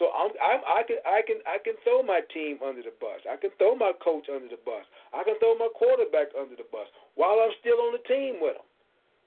So 0.00 0.08
I'm, 0.14 0.32
I'm, 0.40 0.62
I 0.64 0.80
can 0.86 0.98
I 1.04 1.20
can 1.26 1.38
I 1.44 1.58
can 1.60 1.76
throw 1.84 2.00
my 2.06 2.24
team 2.32 2.62
under 2.64 2.80
the 2.80 2.94
bus. 2.96 3.20
I 3.28 3.36
can 3.36 3.52
throw 3.60 3.76
my 3.76 3.92
coach 4.00 4.30
under 4.32 4.48
the 4.48 4.62
bus. 4.64 4.86
I 5.12 5.20
can 5.26 5.36
throw 5.42 5.58
my 5.58 5.68
quarterback 5.76 6.32
under 6.32 6.56
the 6.56 6.64
bus 6.72 6.88
while 7.14 7.44
I'm 7.44 7.52
still 7.60 7.76
on 7.82 7.98
the 7.98 8.04
team 8.08 8.40
with 8.40 8.56
them. 8.56 8.68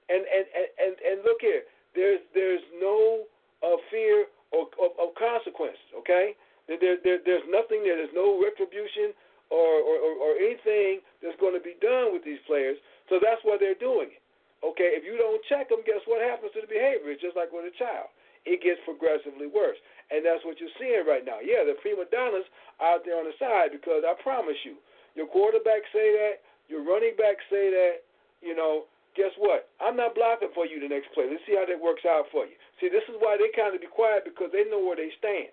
And 0.08 0.22
and 0.22 0.44
and 0.78 0.94
and, 1.02 1.16
look 1.26 1.42
here, 1.42 1.66
there's 1.94 2.22
there's 2.30 2.62
no 2.78 3.26
uh, 3.62 3.78
fear 3.90 4.30
or, 4.54 4.70
of, 4.78 4.94
of 5.02 5.08
consequences. 5.18 5.82
Okay, 5.98 6.38
there, 6.70 6.78
there 7.02 7.18
there's 7.24 7.46
nothing 7.50 7.82
there. 7.82 7.98
There's 7.98 8.14
no 8.14 8.38
retribution 8.38 9.10
or, 9.50 9.82
or 9.82 9.98
or 10.14 10.30
anything 10.38 11.02
that's 11.22 11.38
going 11.42 11.58
to 11.58 11.62
be 11.62 11.74
done 11.82 12.14
with 12.14 12.22
these 12.22 12.38
players. 12.46 12.78
So 13.10 13.18
that's 13.18 13.42
why 13.42 13.58
they're 13.58 13.78
doing 13.78 14.14
it. 14.14 14.22
Okay, 14.64 14.96
if 14.96 15.04
you 15.04 15.18
don't 15.18 15.42
check 15.46 15.68
them, 15.68 15.84
guess 15.84 16.00
what 16.06 16.22
happens 16.22 16.50
to 16.56 16.64
the 16.64 16.70
behavior? 16.70 17.12
It's 17.12 17.22
just 17.22 17.36
like 17.36 17.52
with 17.52 17.68
a 17.68 17.74
child. 17.76 18.10
It 18.46 18.62
gets 18.62 18.78
progressively 18.86 19.50
worse. 19.50 19.76
And 20.10 20.22
that's 20.22 20.46
what 20.46 20.62
you're 20.62 20.72
seeing 20.78 21.02
right 21.02 21.26
now. 21.26 21.42
Yeah, 21.42 21.66
the 21.66 21.74
prima 21.82 22.06
donnas 22.08 22.46
out 22.78 23.02
there 23.02 23.18
on 23.18 23.26
the 23.26 23.34
side 23.42 23.74
because 23.74 24.06
I 24.06 24.14
promise 24.22 24.56
you, 24.62 24.78
your 25.18 25.26
quarterback 25.26 25.82
say 25.90 26.14
that, 26.14 26.46
your 26.70 26.86
running 26.86 27.18
back 27.18 27.38
say 27.50 27.70
that, 27.74 28.06
you 28.42 28.54
know, 28.54 28.86
guess 29.16 29.32
what? 29.40 29.72
I'm 29.80 29.96
not 29.96 30.14
blocking 30.14 30.52
for 30.52 30.68
you 30.68 30.78
the 30.78 30.92
next 30.92 31.10
play. 31.16 31.26
Let's 31.26 31.42
see 31.48 31.56
how 31.56 31.64
that 31.64 31.80
works 31.80 32.04
out 32.04 32.28
for 32.30 32.44
you. 32.44 32.54
See, 32.78 32.92
this 32.92 33.02
is 33.08 33.16
why 33.18 33.40
they 33.40 33.48
kind 33.56 33.72
of 33.72 33.80
be 33.80 33.88
quiet 33.88 34.28
because 34.28 34.52
they 34.52 34.68
know 34.68 34.78
where 34.84 34.96
they 34.96 35.10
stand. 35.16 35.50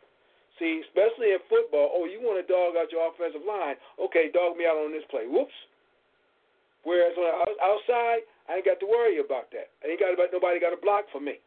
See, 0.62 0.84
especially 0.86 1.34
in 1.34 1.42
football, 1.50 1.90
oh, 1.96 2.06
you 2.06 2.22
want 2.22 2.38
to 2.38 2.46
dog 2.46 2.78
out 2.78 2.94
your 2.94 3.10
offensive 3.10 3.42
line. 3.42 3.80
Okay, 3.98 4.30
dog 4.30 4.54
me 4.54 4.70
out 4.70 4.78
on 4.78 4.94
this 4.94 5.08
play. 5.10 5.26
Whoops. 5.26 5.56
Whereas 6.84 7.16
on 7.18 7.26
the 7.26 7.56
outside, 7.64 8.28
I 8.52 8.60
ain't 8.60 8.68
got 8.68 8.78
to 8.84 8.86
worry 8.86 9.18
about 9.18 9.50
that. 9.56 9.72
I 9.82 9.96
ain't 9.96 10.00
got 10.00 10.14
about 10.14 10.36
nobody 10.36 10.60
got 10.60 10.76
to 10.76 10.82
block 10.84 11.08
for 11.10 11.24
me. 11.24 11.40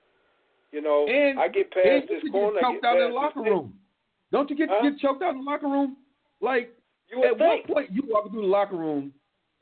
You 0.73 0.83
know, 0.83 1.07
and, 1.07 1.39
I 1.39 1.47
get 1.47 1.71
past 1.71 2.11
this 2.11 2.25
corner. 2.33 2.59
Get 2.59 2.67
choked 2.67 2.85
out 2.85 2.99
in 2.99 3.09
the 3.09 3.15
locker 3.15 3.43
room. 3.43 3.75
Don't 4.33 4.51
you 4.51 4.57
get 4.57 4.69
huh? 4.71 4.83
get 4.83 4.99
choked 4.99 5.23
out 5.23 5.37
in 5.37 5.45
the 5.45 5.49
locker 5.49 5.69
room? 5.69 5.97
Like 6.41 6.75
you 7.11 7.23
at 7.23 7.39
think. 7.39 7.69
what 7.69 7.77
point 7.77 7.91
you 7.93 8.03
walk 8.09 8.31
through 8.31 8.43
the 8.43 8.49
locker 8.49 8.77
room? 8.77 9.13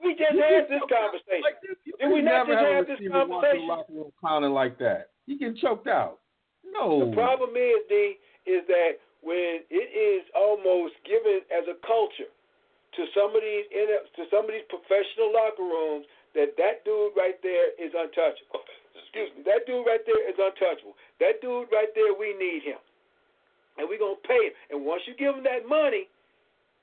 We 0.04 0.12
just 0.14 0.36
had 0.36 0.68
this 0.68 0.84
conversation. 0.86 1.42
Like 1.42 1.60
this. 1.64 1.76
Did 1.84 2.12
we 2.12 2.20
not 2.20 2.46
just 2.46 2.60
have 2.60 2.86
this 2.86 3.00
conversation? 3.08 3.64
The 3.64 3.72
locker 3.72 3.92
room 3.92 4.12
clowning 4.20 4.52
like 4.52 4.78
that. 4.78 5.16
You 5.26 5.38
getting 5.38 5.56
choked 5.56 5.88
out. 5.88 6.20
No. 6.62 7.08
The 7.08 7.16
problem 7.16 7.56
is, 7.56 7.80
D, 7.88 8.20
is 8.44 8.60
that 8.68 9.00
when 9.24 9.64
it 9.72 9.88
is 9.92 10.28
almost 10.36 10.94
given 11.08 11.40
as 11.48 11.64
a 11.64 11.80
culture 11.86 12.28
to 12.28 13.02
some 13.16 13.32
of 13.32 13.40
these 13.40 13.66
to 13.72 14.22
some 14.28 14.44
of 14.44 14.52
these 14.52 14.68
professional 14.68 15.32
locker 15.32 15.64
rooms 15.64 16.04
that 16.36 16.54
that 16.60 16.84
dude 16.84 17.16
right 17.16 17.40
there 17.42 17.72
is 17.80 17.90
untouchable 17.96 18.62
excuse 19.14 19.30
me, 19.38 19.42
that 19.46 19.62
dude 19.66 19.86
right 19.86 20.02
there 20.06 20.22
is 20.26 20.34
untouchable. 20.38 20.98
That 21.22 21.38
dude 21.38 21.70
right 21.70 21.90
there, 21.94 22.14
we 22.14 22.34
need 22.34 22.66
him. 22.66 22.82
And 23.78 23.86
we're 23.86 23.98
gonna 23.98 24.20
pay 24.26 24.50
him. 24.50 24.54
And 24.70 24.78
once 24.82 25.02
you 25.06 25.14
give 25.14 25.34
him 25.34 25.46
that 25.46 25.66
money, 25.66 26.10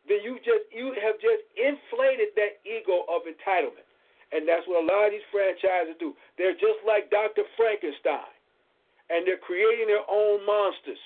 then 0.07 0.19
you 0.23 0.37
just 0.41 0.65
you 0.73 0.93
have 1.01 1.15
just 1.21 1.43
inflated 1.57 2.33
that 2.35 2.61
ego 2.65 3.05
of 3.09 3.25
entitlement. 3.29 3.85
And 4.31 4.47
that's 4.47 4.63
what 4.65 4.83
a 4.83 4.87
lot 4.87 5.07
of 5.07 5.11
these 5.11 5.27
franchises 5.27 5.95
do. 5.99 6.15
They're 6.37 6.55
just 6.55 6.79
like 6.87 7.11
Dr. 7.11 7.43
Frankenstein. 7.59 8.31
And 9.11 9.27
they're 9.27 9.43
creating 9.43 9.91
their 9.91 10.07
own 10.07 10.45
monsters. 10.47 10.99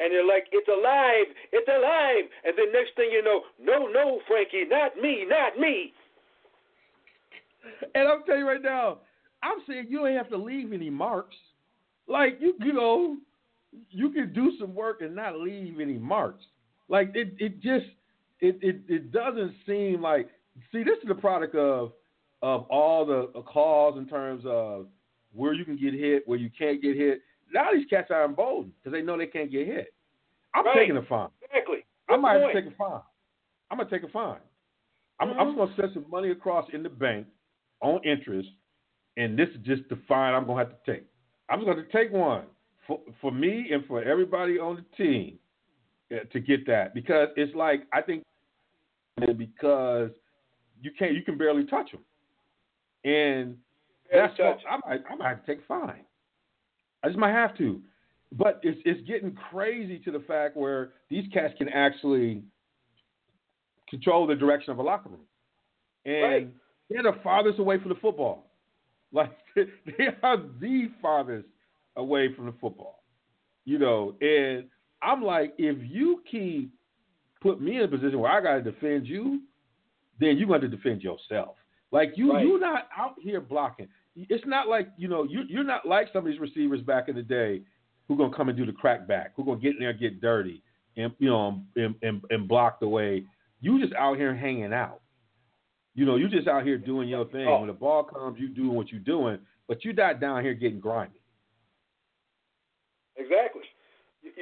And 0.00 0.12
they're 0.12 0.26
like, 0.26 0.46
it's 0.52 0.68
alive, 0.68 1.26
it's 1.50 1.66
alive. 1.66 2.28
And 2.44 2.54
then 2.56 2.70
next 2.72 2.94
thing 2.94 3.10
you 3.10 3.24
know, 3.24 3.42
no, 3.58 3.88
no, 3.88 4.20
Frankie, 4.28 4.64
not 4.68 4.96
me, 5.00 5.24
not 5.26 5.58
me. 5.58 5.92
And 7.94 8.06
I'm 8.06 8.22
telling 8.24 8.42
you 8.42 8.48
right 8.48 8.62
now, 8.62 8.98
I'm 9.42 9.58
saying 9.66 9.86
you 9.88 9.98
don't 9.98 10.14
have 10.14 10.28
to 10.30 10.36
leave 10.36 10.72
any 10.72 10.90
marks. 10.90 11.36
Like 12.06 12.36
you, 12.38 12.54
you 12.60 12.72
know, 12.72 13.16
you 13.90 14.10
can 14.10 14.32
do 14.32 14.52
some 14.60 14.74
work 14.74 15.00
and 15.00 15.16
not 15.16 15.38
leave 15.38 15.80
any 15.80 15.98
marks. 15.98 16.44
Like 16.88 17.10
it, 17.14 17.34
it 17.38 17.60
just, 17.60 17.86
it, 18.40 18.58
it, 18.62 18.80
it 18.88 19.12
doesn't 19.12 19.54
seem 19.66 20.02
like. 20.02 20.28
See, 20.72 20.82
this 20.82 20.98
is 21.02 21.08
the 21.08 21.14
product 21.14 21.54
of, 21.54 21.92
of 22.42 22.66
all 22.68 23.06
the 23.06 23.30
calls 23.42 23.96
in 23.96 24.08
terms 24.08 24.42
of 24.46 24.86
where 25.32 25.52
you 25.52 25.64
can 25.64 25.76
get 25.76 25.94
hit, 25.94 26.26
where 26.26 26.38
you 26.38 26.50
can't 26.56 26.82
get 26.82 26.96
hit. 26.96 27.20
Now 27.52 27.68
these 27.72 27.86
cats 27.88 28.10
are 28.10 28.24
emboldened 28.24 28.72
because 28.78 28.92
they 28.96 29.02
know 29.02 29.16
they 29.16 29.26
can't 29.26 29.50
get 29.50 29.66
hit. 29.66 29.94
I'm 30.54 30.66
right. 30.66 30.76
taking 30.76 30.96
a 30.96 31.02
fine. 31.02 31.28
Exactly. 31.42 31.84
I 32.08 32.16
might 32.16 32.52
take 32.52 32.66
a 32.66 32.76
fine. 32.76 33.00
I'm 33.70 33.78
gonna 33.78 33.90
take 33.90 34.02
a 34.02 34.08
fine. 34.08 34.38
I'm, 35.20 35.28
mm-hmm. 35.28 35.38
I'm 35.38 35.48
just 35.48 35.58
gonna 35.58 35.74
send 35.76 35.90
some 35.94 36.10
money 36.10 36.30
across 36.30 36.68
in 36.72 36.82
the 36.82 36.88
bank 36.88 37.26
on 37.80 38.00
interest 38.04 38.48
and 39.18 39.38
this 39.38 39.48
is 39.50 39.58
just 39.64 39.82
the 39.90 39.98
fine 40.08 40.32
I'm 40.32 40.46
gonna 40.46 40.60
have 40.60 40.70
to 40.70 40.92
take. 40.92 41.04
I'm 41.50 41.64
going 41.64 41.76
to 41.76 41.86
take 41.92 42.12
one 42.12 42.44
for 42.86 43.00
for 43.20 43.32
me 43.32 43.68
and 43.72 43.84
for 43.86 44.02
everybody 44.02 44.58
on 44.58 44.76
the 44.76 45.04
team 45.04 45.38
to 46.10 46.40
get 46.40 46.66
that 46.66 46.94
because 46.94 47.28
it's 47.36 47.54
like 47.54 47.82
I 47.92 48.02
think 48.02 48.24
because 49.36 50.10
you 50.80 50.90
can't 50.98 51.14
you 51.14 51.22
can 51.22 51.36
barely 51.36 51.64
touch 51.64 51.90
them, 51.92 52.00
and 53.04 53.56
barely 54.10 54.36
that's 54.38 54.38
what 54.38 54.58
I 54.70 54.88
might 54.88 55.00
I 55.10 55.14
might 55.16 55.28
have 55.28 55.44
to 55.44 55.54
take 55.54 55.64
a 55.64 55.66
fine. 55.66 56.04
I 57.02 57.08
just 57.08 57.18
might 57.18 57.32
have 57.32 57.56
to, 57.58 57.80
but 58.32 58.60
it's 58.62 58.80
it's 58.84 59.06
getting 59.06 59.36
crazy 59.50 59.98
to 60.00 60.10
the 60.10 60.20
fact 60.20 60.56
where 60.56 60.90
these 61.10 61.24
cats 61.32 61.54
can 61.58 61.68
actually 61.68 62.42
control 63.88 64.26
the 64.26 64.34
direction 64.34 64.72
of 64.72 64.78
a 64.78 64.82
locker 64.82 65.10
room, 65.10 65.20
and 66.04 66.22
right. 66.22 66.48
they're 66.90 67.02
the 67.02 67.18
farthest 67.22 67.58
away 67.58 67.78
from 67.78 67.90
the 67.90 68.00
football. 68.00 68.44
Like 69.10 69.32
they 69.54 70.08
are 70.22 70.36
the 70.60 70.90
farthest 71.00 71.48
away 71.96 72.34
from 72.34 72.44
the 72.44 72.52
football. 72.60 73.02
You 73.64 73.78
know, 73.78 74.14
and 74.20 74.66
I'm 75.02 75.22
like, 75.22 75.54
if 75.58 75.76
you 75.82 76.22
keep 76.30 76.72
put 77.40 77.60
me 77.60 77.76
in 77.76 77.82
a 77.82 77.88
position 77.88 78.18
where 78.18 78.32
I 78.32 78.40
got 78.40 78.62
to 78.64 78.70
defend 78.72 79.06
you, 79.06 79.42
then 80.18 80.36
you're 80.36 80.48
going 80.48 80.60
to 80.62 80.68
defend 80.68 81.02
yourself. 81.02 81.54
Like 81.92 82.12
you, 82.16 82.32
Right. 82.32 82.44
you're 82.44 82.60
not 82.60 82.88
out 82.96 83.14
here 83.20 83.40
blocking. 83.40 83.88
It's 84.16 84.44
not 84.46 84.68
like 84.68 84.88
you 84.96 85.06
know 85.08 85.22
you 85.22 85.42
you're 85.48 85.62
not 85.64 85.86
like 85.86 86.08
some 86.12 86.26
of 86.26 86.30
these 86.32 86.40
receivers 86.40 86.80
back 86.80 87.08
in 87.08 87.14
the 87.14 87.22
day 87.22 87.62
who 88.08 88.16
gonna 88.16 88.34
come 88.36 88.48
and 88.48 88.58
do 88.58 88.66
the 88.66 88.72
crackback, 88.72 89.28
who 89.36 89.44
gonna 89.44 89.60
get 89.60 89.74
in 89.74 89.78
there 89.78 89.90
and 89.90 90.00
get 90.00 90.20
dirty 90.20 90.60
and 90.96 91.12
you 91.20 91.28
know 91.30 91.62
and 91.76 91.94
and, 92.02 92.22
and 92.30 92.48
block 92.48 92.80
the 92.80 92.88
way. 92.88 93.24
You 93.60 93.80
just 93.80 93.94
out 93.94 94.16
here 94.16 94.34
hanging 94.34 94.72
out. 94.72 95.00
You 95.94 96.04
know, 96.04 96.16
you 96.16 96.28
just 96.28 96.46
out 96.48 96.64
here 96.64 96.78
doing 96.78 97.08
your 97.08 97.24
thing. 97.26 97.46
Oh. 97.48 97.58
When 97.60 97.68
the 97.68 97.72
ball 97.72 98.04
comes, 98.04 98.38
you 98.38 98.48
doing 98.48 98.74
what 98.74 98.90
you're 98.90 99.00
doing, 99.00 99.38
but 99.66 99.84
you're 99.84 99.94
not 99.94 100.20
down 100.20 100.42
here 100.42 100.54
getting 100.54 100.80
grimy. 100.80 101.20
Exactly. 103.16 103.47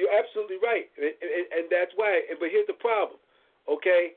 You- 0.07 0.11
You're 0.11 0.19
absolutely 0.19 0.57
right, 0.63 0.89
and, 0.97 1.13
and, 1.21 1.45
and 1.51 1.65
that's 1.71 1.91
why. 1.95 2.21
But 2.39 2.49
here's 2.51 2.67
the 2.67 2.73
problem, 2.79 3.19
okay? 3.67 4.13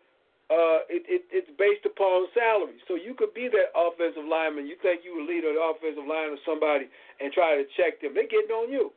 Uh, 0.51 0.83
it, 0.91 1.03
it, 1.07 1.23
it's 1.31 1.51
based 1.59 1.87
upon 1.87 2.27
salary. 2.35 2.79
So 2.89 2.95
you 2.99 3.15
could 3.15 3.35
be 3.35 3.49
that 3.51 3.71
offensive 3.75 4.27
lineman. 4.27 4.67
You 4.67 4.77
think 4.83 5.03
you 5.07 5.15
would 5.19 5.27
lead 5.31 5.45
an 5.47 5.59
offensive 5.59 6.07
line 6.07 6.35
of 6.35 6.43
somebody 6.47 6.91
and 7.23 7.33
try 7.33 7.55
to 7.59 7.65
check 7.79 8.03
them. 8.03 8.15
They're 8.15 8.27
getting 8.31 8.51
on 8.51 8.71
you. 8.73 8.91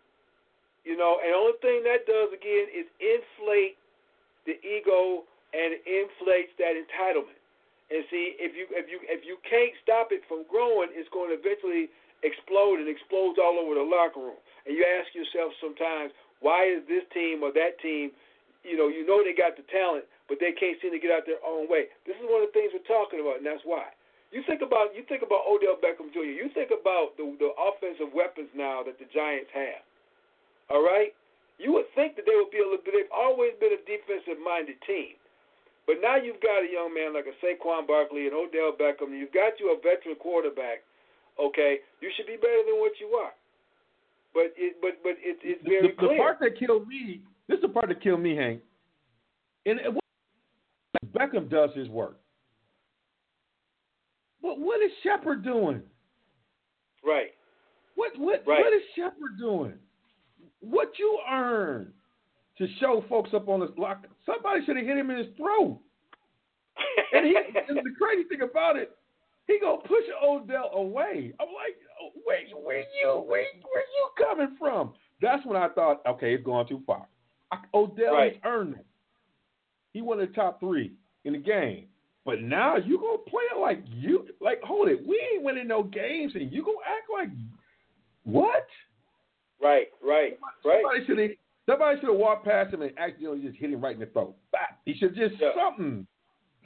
You 0.86 0.98
know, 0.98 1.18
and 1.22 1.32
the 1.34 1.38
only 1.38 1.58
thing 1.62 1.86
that 1.86 2.06
does 2.10 2.34
again 2.34 2.68
is 2.74 2.90
inflate 3.00 3.78
the 4.50 4.58
ego 4.66 5.24
and 5.54 5.78
inflates 5.86 6.52
that 6.60 6.74
entitlement. 6.76 7.40
And 7.94 8.02
see, 8.10 8.36
if 8.42 8.58
you 8.58 8.66
if 8.74 8.90
you 8.90 9.00
if 9.06 9.22
you 9.28 9.38
can't 9.46 9.78
stop 9.86 10.10
it 10.10 10.26
from 10.28 10.44
growing, 10.50 10.90
it's 10.98 11.10
going 11.14 11.30
to 11.32 11.38
eventually 11.38 11.94
explode 12.26 12.82
and 12.82 12.90
explodes 12.90 13.38
all 13.38 13.62
over 13.62 13.76
the 13.78 13.86
locker 13.86 14.20
room. 14.20 14.42
And 14.66 14.74
you 14.76 14.84
ask 14.84 15.14
yourself 15.14 15.54
sometimes, 15.62 16.12
why 16.44 16.68
is 16.68 16.84
this 16.92 17.08
team 17.16 17.42
or 17.42 17.56
that 17.56 17.80
team, 17.80 18.12
you 18.68 18.76
know, 18.76 18.92
you 18.92 19.08
know 19.08 19.24
they 19.24 19.32
got 19.34 19.56
the 19.56 19.64
talent, 19.72 20.04
but 20.28 20.38
they 20.44 20.52
can't 20.52 20.76
seem 20.84 20.92
to 20.92 21.00
get 21.00 21.10
out 21.10 21.24
their 21.24 21.42
own 21.42 21.72
way. 21.72 21.88
This 22.04 22.20
is 22.20 22.28
one 22.28 22.44
of 22.44 22.52
the 22.52 22.56
things 22.56 22.76
we're 22.76 22.86
talking 22.86 23.24
about, 23.24 23.40
and 23.40 23.48
that's 23.48 23.64
why. 23.64 23.96
You 24.34 24.42
think 24.50 24.66
about 24.66 24.98
you 24.98 25.06
think 25.06 25.22
about 25.22 25.46
Odell 25.46 25.78
Beckham 25.78 26.10
Jr. 26.10 26.34
You 26.34 26.50
think 26.58 26.74
about 26.74 27.14
the 27.22 27.38
the 27.38 27.54
offensive 27.54 28.10
weapons 28.18 28.50
now 28.58 28.82
that 28.82 28.98
the 28.98 29.06
Giants 29.14 29.54
have. 29.54 29.86
All 30.74 30.82
right, 30.82 31.14
you 31.62 31.70
would 31.78 31.86
think 31.94 32.18
that 32.18 32.26
they 32.26 32.34
would 32.34 32.50
be 32.50 32.58
a 32.58 32.66
little 32.66 32.82
bit. 32.82 32.98
They've 32.98 33.14
always 33.14 33.54
been 33.62 33.78
a 33.78 33.82
defensive 33.86 34.42
minded 34.42 34.82
team. 34.90 35.22
But 35.86 36.02
now 36.02 36.16
you've 36.18 36.42
got 36.42 36.66
a 36.66 36.70
young 36.72 36.96
man 36.96 37.14
like 37.14 37.28
a 37.28 37.36
Saquon 37.44 37.86
Barkley 37.86 38.26
and 38.26 38.34
Odell 38.34 38.74
Beckham. 38.74 39.14
You've 39.14 39.36
got 39.36 39.60
you 39.60 39.70
a 39.70 39.78
veteran 39.78 40.16
quarterback. 40.18 40.82
Okay, 41.38 41.84
you 42.02 42.10
should 42.16 42.26
be 42.26 42.40
better 42.40 42.66
than 42.66 42.82
what 42.82 42.98
you 42.98 43.14
are. 43.14 43.38
But 44.34 44.54
it, 44.58 44.78
but 44.82 44.92
but 45.04 45.12
it, 45.20 45.38
it's 45.44 45.64
very 45.64 45.82
the, 45.82 45.88
the 45.90 46.08
clear. 46.08 46.18
part 46.18 46.38
that 46.42 46.58
killed 46.58 46.88
me, 46.88 47.22
this 47.48 47.58
is 47.58 47.62
the 47.62 47.70
part 47.70 47.88
that 47.90 48.02
killed 48.02 48.22
me, 48.22 48.36
Hank. 48.36 48.62
And 49.66 49.80
it, 49.80 49.94
Beckham 51.14 51.50
does 51.50 51.70
his 51.76 51.88
work. 51.90 52.20
But 54.42 54.60
what 54.60 54.82
is 54.84 54.92
Shepard 55.04 55.44
doing? 55.44 55.82
right. 57.06 57.32
What 57.96 58.18
what 58.18 58.44
Right. 58.48 58.60
what 58.62 58.74
is 58.74 58.82
Shepard 58.96 59.38
doing? 59.40 59.74
What 60.62 60.98
you 60.98 61.20
earn 61.32 61.94
to 62.58 62.68
show 62.80 63.04
folks 63.08 63.32
up 63.34 63.48
on 63.50 63.60
this 63.60 63.70
block? 63.72 64.06
Somebody 64.26 64.66
should 64.66 64.78
have 64.78 64.86
hit 64.86 64.98
him 64.98 65.10
in 65.12 65.18
his 65.18 65.28
throat. 65.38 65.80
And 67.14 67.26
he 67.28 67.36
and 67.36 67.78
the 67.78 67.92
crazy 68.02 68.24
thing 68.28 68.42
about 68.42 68.78
it, 68.78 68.98
he 69.48 69.60
gonna 69.60 69.82
push 69.82 70.04
Odell 70.24 70.72
away. 70.74 71.34
I'm 71.40 71.48
like, 71.54 71.78
wait, 72.26 72.48
where 72.64 72.80
you 72.80 73.24
where 73.28 73.44
where 73.62 73.84
you 73.84 74.10
coming 74.18 74.56
from? 74.60 74.94
That's 75.22 75.46
when 75.46 75.56
I 75.58 75.70
thought, 75.70 76.02
okay, 76.08 76.34
it's 76.34 76.44
going 76.44 76.68
too 76.68 76.82
far. 76.86 77.08
I, 77.52 77.58
Odell 77.74 78.14
Right. 78.14 78.34
has 78.34 78.42
earned 78.46 78.76
it. 78.76 78.86
He 79.94 80.02
won 80.02 80.18
the 80.18 80.28
top 80.28 80.60
three 80.60 80.94
in 81.24 81.34
the 81.34 81.40
game. 81.40 81.86
But 82.26 82.42
now 82.42 82.78
you 82.78 82.98
gonna 82.98 83.18
play 83.30 83.44
it 83.56 83.60
like 83.60 83.84
you 83.94 84.28
like 84.40 84.62
hold 84.64 84.88
it. 84.90 85.06
We 85.06 85.22
ain't 85.34 85.44
winning 85.44 85.68
no 85.68 85.84
games 85.84 86.34
and 86.36 86.52
you 86.52 86.64
gonna 86.64 86.78
act 86.86 87.08
like 87.12 87.30
what? 88.24 88.66
Right, 89.62 89.88
right, 90.02 90.38
right. 90.66 90.82
Somebody 90.84 91.06
should 91.06 91.18
have 91.20 91.32
somebody 91.70 92.00
should 92.00 92.10
have 92.10 92.18
walked 92.20 92.46
past 92.46 92.74
him 92.74 92.82
and 92.82 92.92
accidentally 92.98 93.40
just 93.42 93.58
hit 93.58 93.72
him 93.72 93.82
right 93.82 93.94
in 93.94 94.00
the 94.00 94.06
throat. 94.08 94.36
He 94.86 94.96
should 94.96 95.16
just 95.16 95.36
Yeah. 95.40 95.52
something. 95.56 96.08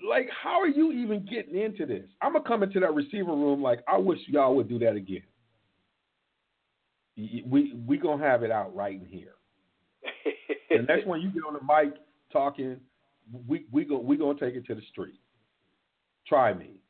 Like, 0.07 0.29
how 0.43 0.59
are 0.59 0.67
you 0.67 0.91
even 0.91 1.25
getting 1.25 1.59
into 1.59 1.85
this? 1.85 2.05
I'm 2.21 2.33
gonna 2.33 2.45
come 2.47 2.63
into 2.63 2.79
that 2.79 2.93
receiver 2.93 3.31
room 3.31 3.61
like 3.61 3.79
I 3.87 3.97
wish 3.97 4.19
y'all 4.27 4.55
would 4.55 4.69
do 4.69 4.79
that 4.79 4.95
again. 4.95 5.23
We 7.15 7.73
we 7.87 7.97
gonna 7.97 8.23
have 8.23 8.43
it 8.43 8.51
out 8.51 8.75
right 8.75 8.99
in 8.99 9.05
here. 9.07 9.33
The 10.69 10.83
next 10.83 11.07
one 11.07 11.21
you 11.21 11.29
get 11.29 11.43
on 11.47 11.53
the 11.53 11.61
mic 11.61 11.95
talking, 12.31 12.77
we 13.47 13.65
we 13.71 13.85
go 13.85 13.97
we 13.97 14.17
gonna 14.17 14.39
take 14.39 14.55
it 14.55 14.65
to 14.67 14.75
the 14.75 14.81
street. 14.91 15.19
Try 16.27 16.53
me, 16.53 16.81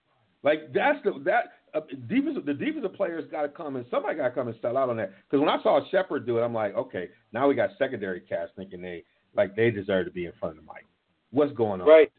like 0.43 0.73
that's 0.73 0.99
the 1.03 1.13
that 1.25 1.53
uh, 1.73 1.81
defensive 2.07 2.45
the 2.45 2.53
defensive 2.53 2.93
players 2.93 3.25
got 3.31 3.43
to 3.43 3.49
come 3.49 3.75
and 3.75 3.85
somebody 3.91 4.15
got 4.15 4.29
to 4.29 4.31
come 4.31 4.47
and 4.47 4.57
sell 4.61 4.77
out 4.77 4.89
on 4.89 4.97
that. 4.97 5.11
Because 5.29 5.39
when 5.39 5.49
I 5.49 5.61
saw 5.61 5.79
Shepard 5.91 6.25
do 6.25 6.37
it, 6.39 6.41
I'm 6.41 6.53
like, 6.53 6.75
okay, 6.75 7.09
now 7.33 7.47
we 7.47 7.55
got 7.55 7.69
secondary 7.77 8.21
cast 8.21 8.53
thinking 8.55 8.81
they 8.81 9.03
like 9.35 9.55
they 9.55 9.71
deserve 9.71 10.05
to 10.05 10.11
be 10.11 10.25
in 10.25 10.33
front 10.39 10.57
of 10.57 10.65
the 10.65 10.71
mic. 10.71 10.85
What's 11.31 11.53
going 11.53 11.81
on 11.81 11.87
Right. 11.87 12.11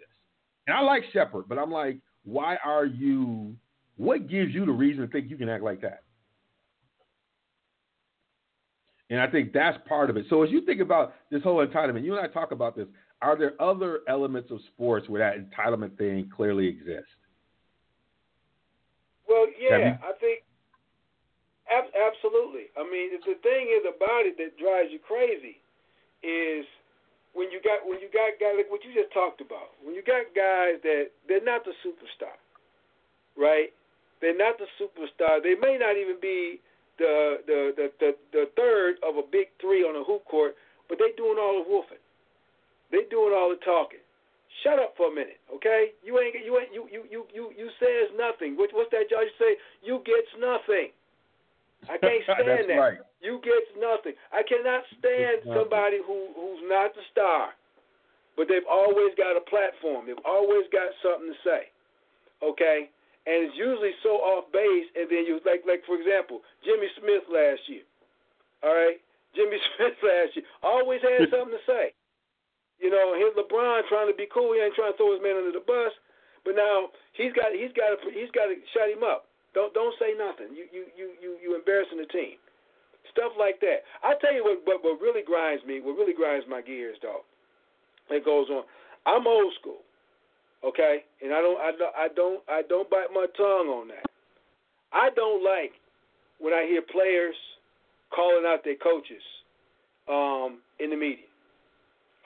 And 0.68 0.76
I 0.76 0.80
like 0.82 1.02
Shepard, 1.12 1.46
but 1.48 1.58
I'm 1.58 1.72
like, 1.72 1.96
why 2.24 2.58
are 2.62 2.84
you? 2.84 3.56
What 3.96 4.28
gives 4.28 4.54
you 4.54 4.64
the 4.66 4.72
reason 4.72 5.04
to 5.04 5.10
think 5.10 5.30
you 5.30 5.36
can 5.36 5.48
act 5.48 5.64
like 5.64 5.80
that? 5.80 6.02
And 9.10 9.18
I 9.18 9.26
think 9.26 9.54
that's 9.54 9.78
part 9.88 10.10
of 10.10 10.18
it. 10.18 10.26
So 10.28 10.42
as 10.42 10.50
you 10.50 10.60
think 10.60 10.82
about 10.82 11.14
this 11.30 11.42
whole 11.42 11.66
entitlement, 11.66 12.04
you 12.04 12.14
and 12.16 12.24
I 12.24 12.30
talk 12.30 12.52
about 12.52 12.76
this. 12.76 12.86
Are 13.22 13.36
there 13.36 13.60
other 13.60 14.00
elements 14.08 14.50
of 14.52 14.60
sports 14.74 15.08
where 15.08 15.18
that 15.18 15.50
entitlement 15.50 15.96
thing 15.96 16.30
clearly 16.36 16.68
exists? 16.68 17.10
Well, 19.26 19.46
yeah, 19.58 19.78
you- 19.78 19.98
I 20.06 20.12
think 20.20 20.44
ab- 21.72 21.90
absolutely. 21.96 22.66
I 22.76 22.84
mean, 22.84 23.18
the 23.24 23.34
thing 23.42 23.68
is 23.72 23.86
about 23.88 24.26
it 24.26 24.36
that 24.36 24.58
drives 24.58 24.92
you 24.92 24.98
crazy 24.98 25.60
is 26.22 26.66
when 27.34 27.50
you 27.50 27.60
got 27.60 27.84
when 27.84 28.00
you 28.00 28.08
got 28.12 28.36
guys 28.40 28.56
like 28.56 28.70
what 28.70 28.84
you 28.84 28.92
just 28.94 29.12
talked 29.12 29.40
about. 29.40 29.76
When 29.82 29.94
you 29.94 30.02
got 30.02 30.28
guys 30.32 30.80
that 30.82 31.12
they're 31.26 31.44
not 31.44 31.64
the 31.64 31.74
superstar, 31.84 32.36
right? 33.36 33.72
They're 34.20 34.36
not 34.36 34.58
the 34.58 34.66
superstar. 34.80 35.42
They 35.42 35.54
may 35.54 35.78
not 35.78 35.96
even 35.96 36.18
be 36.20 36.60
the 36.98 37.42
the 37.46 37.60
the 37.76 37.86
the, 38.00 38.10
the 38.32 38.44
third 38.56 38.98
of 39.06 39.16
a 39.16 39.24
big 39.24 39.48
three 39.60 39.82
on 39.82 39.94
a 39.94 40.04
hoop 40.04 40.24
court, 40.24 40.56
but 40.88 40.98
they 40.98 41.14
doing 41.16 41.38
all 41.38 41.62
the 41.62 41.66
woofing. 41.68 42.02
They 42.90 43.04
doing 43.10 43.32
all 43.36 43.50
the 43.52 43.60
talking. 43.64 44.02
Shut 44.64 44.80
up 44.80 44.94
for 44.96 45.12
a 45.12 45.14
minute, 45.14 45.38
okay? 45.54 45.94
You 46.02 46.18
ain't 46.18 46.34
you 46.34 46.58
ain't 46.58 46.72
you 46.74 46.88
you 46.90 47.04
you 47.06 47.20
you 47.30 47.44
you 47.54 47.68
says 47.78 48.10
nothing. 48.18 48.56
What, 48.56 48.70
what's 48.72 48.90
that 48.90 49.06
judge 49.06 49.30
say? 49.38 49.54
You 49.84 50.02
gets 50.02 50.32
nothing. 50.40 50.90
I 51.86 51.94
can't 51.98 52.24
stand 52.26 52.48
That's 52.48 52.66
that. 52.66 52.74
right. 52.74 52.98
You 53.18 53.42
gets 53.42 53.70
nothing. 53.74 54.14
I 54.30 54.46
cannot 54.46 54.86
stand 54.94 55.42
somebody 55.50 55.98
who 56.06 56.30
who's 56.38 56.62
not 56.70 56.94
the 56.94 57.02
star, 57.10 57.50
but 58.38 58.46
they've 58.46 58.66
always 58.70 59.10
got 59.18 59.34
a 59.34 59.42
platform. 59.42 60.06
They've 60.06 60.22
always 60.22 60.70
got 60.70 60.94
something 61.02 61.34
to 61.34 61.38
say. 61.42 61.62
Okay, 62.38 62.86
and 63.26 63.50
it's 63.50 63.58
usually 63.58 63.90
so 64.06 64.22
off 64.22 64.46
base. 64.54 64.86
And 64.94 65.10
then 65.10 65.26
you 65.26 65.42
like 65.42 65.66
like 65.66 65.82
for 65.82 65.98
example, 65.98 66.46
Jimmy 66.62 66.86
Smith 67.02 67.26
last 67.26 67.66
year. 67.66 67.82
All 68.62 68.70
right, 68.70 69.02
Jimmy 69.34 69.58
Smith 69.74 69.98
last 69.98 70.38
year 70.38 70.46
always 70.62 71.02
had 71.02 71.26
something 71.34 71.58
to 71.58 71.62
say. 71.66 71.90
You 72.78 72.94
know, 72.94 73.18
here's 73.18 73.34
LeBron 73.34 73.90
trying 73.90 74.06
to 74.06 74.14
be 74.14 74.30
cool. 74.30 74.54
He 74.54 74.62
ain't 74.62 74.78
trying 74.78 74.94
to 74.94 74.98
throw 74.98 75.10
his 75.10 75.18
man 75.18 75.34
under 75.34 75.50
the 75.50 75.66
bus, 75.66 75.90
but 76.46 76.54
now 76.54 76.94
he's 77.18 77.34
got 77.34 77.50
he's 77.50 77.74
got 77.74 77.98
to 77.98 78.14
he's 78.14 78.30
got 78.30 78.46
to 78.46 78.54
shut 78.70 78.86
him 78.86 79.02
up. 79.02 79.26
Don't 79.58 79.74
don't 79.74 79.98
say 79.98 80.14
nothing. 80.14 80.54
You 80.54 80.70
you 80.70 80.86
you 80.94 81.06
you 81.18 81.30
you 81.42 81.48
embarrassing 81.58 81.98
the 81.98 82.06
team. 82.14 82.38
Stuff 83.12 83.32
like 83.38 83.60
that. 83.60 83.82
I 84.02 84.14
tell 84.20 84.34
you 84.34 84.44
what, 84.44 84.60
what 84.64 84.84
what 84.84 85.00
really 85.00 85.22
grinds 85.22 85.64
me, 85.64 85.80
what 85.80 85.96
really 85.96 86.14
grinds 86.14 86.46
my 86.48 86.62
gears, 86.62 86.96
dog. 87.02 87.22
It 88.10 88.24
goes 88.24 88.48
on. 88.50 88.64
I'm 89.06 89.26
old 89.26 89.52
school, 89.60 89.82
okay, 90.64 91.04
and 91.22 91.32
I 91.32 91.40
don't 91.40 91.58
I 91.60 91.70
don't 91.72 91.94
I 91.96 92.08
don't 92.14 92.40
I 92.48 92.60
don't 92.68 92.90
bite 92.90 93.12
my 93.12 93.26
tongue 93.36 93.68
on 93.68 93.88
that. 93.88 94.06
I 94.92 95.10
don't 95.14 95.44
like 95.44 95.72
when 96.38 96.52
I 96.52 96.66
hear 96.66 96.82
players 96.82 97.34
calling 98.14 98.44
out 98.46 98.64
their 98.64 98.76
coaches 98.76 99.22
um, 100.08 100.60
in 100.80 100.90
the 100.90 100.96
media. 100.96 101.28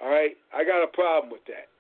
All 0.03 0.11
right, 0.11 0.35
I 0.55 0.65
got 0.65 0.83
a 0.83 0.91
problem 0.91 1.31
with 1.31 1.45
that. 1.47 1.71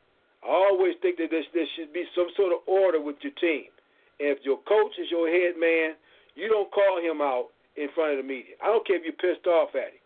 I 0.42 0.50
always 0.50 0.94
think 1.02 1.18
that 1.18 1.30
there, 1.30 1.42
there 1.54 1.70
should 1.76 1.92
be 1.92 2.04
some 2.14 2.26
sort 2.36 2.52
of 2.52 2.66
order 2.66 3.00
with 3.00 3.16
your 3.22 3.34
team. 3.38 3.70
And 4.18 4.30
if 4.30 4.38
your 4.42 4.58
coach 4.66 4.94
is 4.98 5.10
your 5.10 5.30
head 5.30 5.54
man, 5.58 5.94
you 6.34 6.48
don't 6.48 6.70
call 6.70 6.98
him 6.98 7.20
out 7.20 7.50
in 7.76 7.88
front 7.94 8.16
of 8.16 8.18
the 8.20 8.26
media. 8.26 8.56
I 8.62 8.68
don't 8.68 8.86
care 8.86 8.96
if 8.96 9.04
you're 9.04 9.16
pissed 9.16 9.46
off 9.46 9.74
at 9.74 9.96
him. 9.96 10.02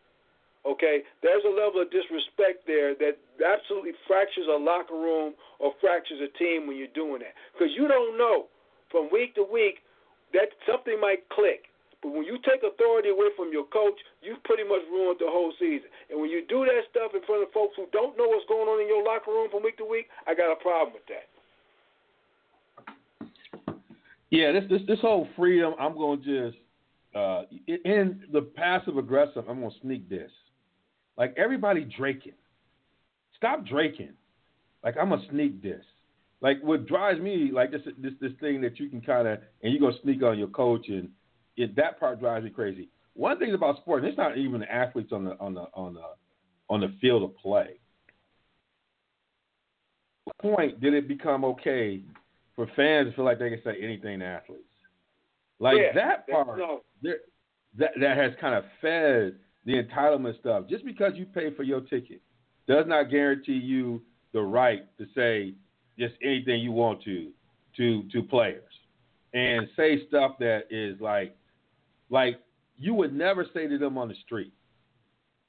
Okay, 0.66 1.06
there's 1.22 1.46
a 1.46 1.54
level 1.54 1.78
of 1.78 1.94
disrespect 1.94 2.66
there 2.66 2.98
that 2.98 3.22
absolutely 3.38 3.94
fractures 4.10 4.50
a 4.50 4.58
locker 4.58 4.98
room 4.98 5.38
or 5.62 5.70
fractures 5.78 6.18
a 6.18 6.30
team 6.34 6.66
when 6.66 6.74
you're 6.74 6.90
doing 6.90 7.22
that. 7.22 7.38
Because 7.54 7.70
you 7.78 7.86
don't 7.86 8.18
know 8.18 8.50
from 8.90 9.06
week 9.14 9.38
to 9.38 9.46
week 9.46 9.78
that 10.34 10.50
something 10.66 10.98
might 10.98 11.22
click. 11.30 11.70
But 12.02 12.12
when 12.12 12.26
you 12.26 12.42
take 12.42 12.66
authority 12.66 13.14
away 13.14 13.30
from 13.38 13.54
your 13.54 13.64
coach, 13.70 13.94
you've 14.22 14.42
pretty 14.42 14.66
much 14.66 14.82
ruined 14.90 15.22
the 15.22 15.30
whole 15.30 15.54
season. 15.58 15.86
And 16.10 16.18
when 16.18 16.30
you 16.30 16.42
do 16.50 16.66
that 16.66 16.82
stuff 16.90 17.14
in 17.14 17.22
front 17.22 17.46
of 17.46 17.54
folks 17.54 17.78
who 17.78 17.86
don't 17.94 18.18
know 18.18 18.26
what's 18.26 18.46
going 18.50 18.66
on 18.66 18.82
in 18.82 18.90
your 18.90 19.06
locker 19.06 19.30
room 19.30 19.46
from 19.50 19.62
week 19.62 19.78
to 19.78 19.86
week, 19.86 20.10
I 20.26 20.34
got 20.34 20.50
a 20.50 20.58
problem 20.58 20.98
with 20.98 21.06
that. 21.06 21.30
Yeah, 24.30 24.50
this 24.50 24.64
this 24.68 24.82
this 24.86 25.00
whole 25.00 25.28
freedom, 25.36 25.74
I'm 25.78 25.94
to 25.94 26.16
just 26.18 26.58
uh, 27.16 27.42
in 27.66 28.22
the 28.32 28.42
passive 28.42 28.98
aggressive, 28.98 29.44
I'm 29.48 29.60
to 29.60 29.70
sneak 29.80 30.08
this. 30.08 30.30
Like 31.16 31.34
everybody 31.36 31.84
draking. 31.96 32.34
Stop 33.36 33.66
draking. 33.66 34.12
Like 34.84 34.96
I'm 35.00 35.08
gonna 35.08 35.22
sneak 35.30 35.62
this. 35.62 35.84
Like 36.42 36.62
what 36.62 36.86
drives 36.86 37.20
me, 37.20 37.50
like 37.52 37.70
this 37.70 37.80
this 37.98 38.12
this 38.20 38.32
thing 38.40 38.60
that 38.60 38.78
you 38.78 38.88
can 38.88 39.00
kind 39.00 39.26
of 39.26 39.38
and 39.62 39.72
you're 39.72 39.80
gonna 39.80 40.00
sneak 40.02 40.22
on 40.22 40.38
your 40.38 40.48
coach 40.48 40.88
and 40.88 41.08
it, 41.56 41.74
that 41.76 41.98
part 41.98 42.20
drives 42.20 42.44
me 42.44 42.50
crazy. 42.50 42.88
One 43.14 43.38
thing 43.38 43.54
about 43.54 43.78
sports, 43.78 44.02
and 44.02 44.08
it's 44.08 44.18
not 44.18 44.36
even 44.36 44.60
the 44.60 44.70
athletes 44.70 45.10
on 45.12 45.24
the 45.24 45.38
on 45.40 45.54
the 45.54 45.66
on 45.72 45.94
the 45.94 46.02
on 46.68 46.80
the 46.80 46.94
field 47.00 47.22
of 47.22 47.36
play. 47.38 47.78
What 50.24 50.38
point 50.38 50.80
did 50.80 50.92
it 50.92 51.08
become 51.08 51.44
okay 51.44 52.02
for 52.54 52.66
fans 52.76 53.08
to 53.08 53.16
feel 53.16 53.24
like 53.24 53.38
they 53.38 53.48
can 53.48 53.62
say 53.64 53.76
anything 53.80 54.18
to 54.18 54.24
athletes? 54.26 54.64
Like 55.58 55.78
yeah, 55.78 55.92
that 55.94 56.28
part, 56.28 56.58
no. 56.58 56.80
that 57.02 57.90
that 57.98 58.16
has 58.16 58.32
kind 58.40 58.54
of 58.54 58.64
fed 58.80 59.36
the 59.64 59.82
entitlement 59.82 60.38
stuff. 60.40 60.64
Just 60.68 60.84
because 60.84 61.12
you 61.16 61.26
pay 61.26 61.54
for 61.54 61.62
your 61.62 61.80
ticket 61.80 62.20
does 62.68 62.84
not 62.86 63.10
guarantee 63.10 63.52
you 63.52 64.02
the 64.32 64.40
right 64.40 64.86
to 64.98 65.06
say 65.14 65.54
just 65.98 66.14
anything 66.22 66.60
you 66.60 66.72
want 66.72 67.02
to 67.04 67.30
to 67.76 68.02
to 68.12 68.22
players 68.22 68.62
and 69.34 69.68
say 69.76 70.06
stuff 70.08 70.32
that 70.38 70.64
is 70.70 71.00
like 71.00 71.36
like 72.10 72.38
you 72.78 72.94
would 72.94 73.14
never 73.14 73.46
say 73.54 73.66
to 73.66 73.78
them 73.78 73.96
on 73.98 74.08
the 74.08 74.14
street. 74.24 74.52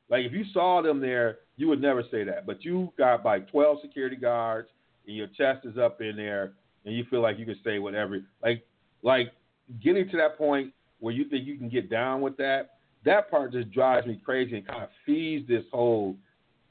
Like 0.09 0.25
if 0.25 0.31
you 0.31 0.45
saw 0.53 0.81
them 0.81 1.01
there, 1.01 1.39
you 1.57 1.67
would 1.67 1.81
never 1.81 2.03
say 2.09 2.23
that. 2.23 2.45
But 2.45 2.63
you 2.63 2.93
got 2.97 3.25
like 3.25 3.51
12 3.51 3.79
security 3.81 4.15
guards 4.15 4.69
and 5.05 5.15
your 5.15 5.27
chest 5.27 5.65
is 5.65 5.77
up 5.77 6.01
in 6.01 6.15
there 6.15 6.53
and 6.85 6.95
you 6.95 7.03
feel 7.09 7.21
like 7.21 7.37
you 7.37 7.45
can 7.45 7.59
say 7.63 7.79
whatever. 7.79 8.19
Like 8.41 8.65
like 9.03 9.31
getting 9.81 10.09
to 10.09 10.17
that 10.17 10.37
point 10.37 10.73
where 10.99 11.13
you 11.13 11.25
think 11.29 11.45
you 11.45 11.57
can 11.57 11.69
get 11.69 11.89
down 11.89 12.21
with 12.21 12.37
that, 12.37 12.77
that 13.05 13.29
part 13.29 13.51
just 13.51 13.71
drives 13.71 14.07
me 14.07 14.19
crazy 14.23 14.57
and 14.57 14.67
kind 14.67 14.83
of 14.83 14.89
feeds 15.05 15.47
this 15.47 15.63
whole 15.71 16.15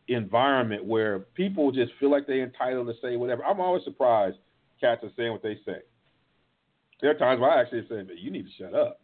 environment 0.09 0.85
where 0.85 1.21
people 1.35 1.73
just 1.73 1.93
feel 1.99 2.11
like 2.11 2.27
they're 2.27 2.45
entitled 2.45 2.87
to 2.87 2.95
say 3.03 3.17
whatever. 3.17 3.45
I'm 3.45 3.61
always 3.61 3.85
surprised 3.85 4.37
cats 4.81 5.03
are 5.05 5.11
saying 5.17 5.33
what 5.33 5.43
they 5.43 5.59
say. 5.65 5.79
There 7.01 7.11
are 7.11 7.15
times 7.15 7.41
where 7.41 7.51
I 7.51 7.61
actually 7.61 7.87
say, 7.89 8.03
"But 8.03 8.19
you 8.19 8.31
need 8.31 8.47
to 8.47 8.53
shut 8.53 8.75
up." 8.75 9.01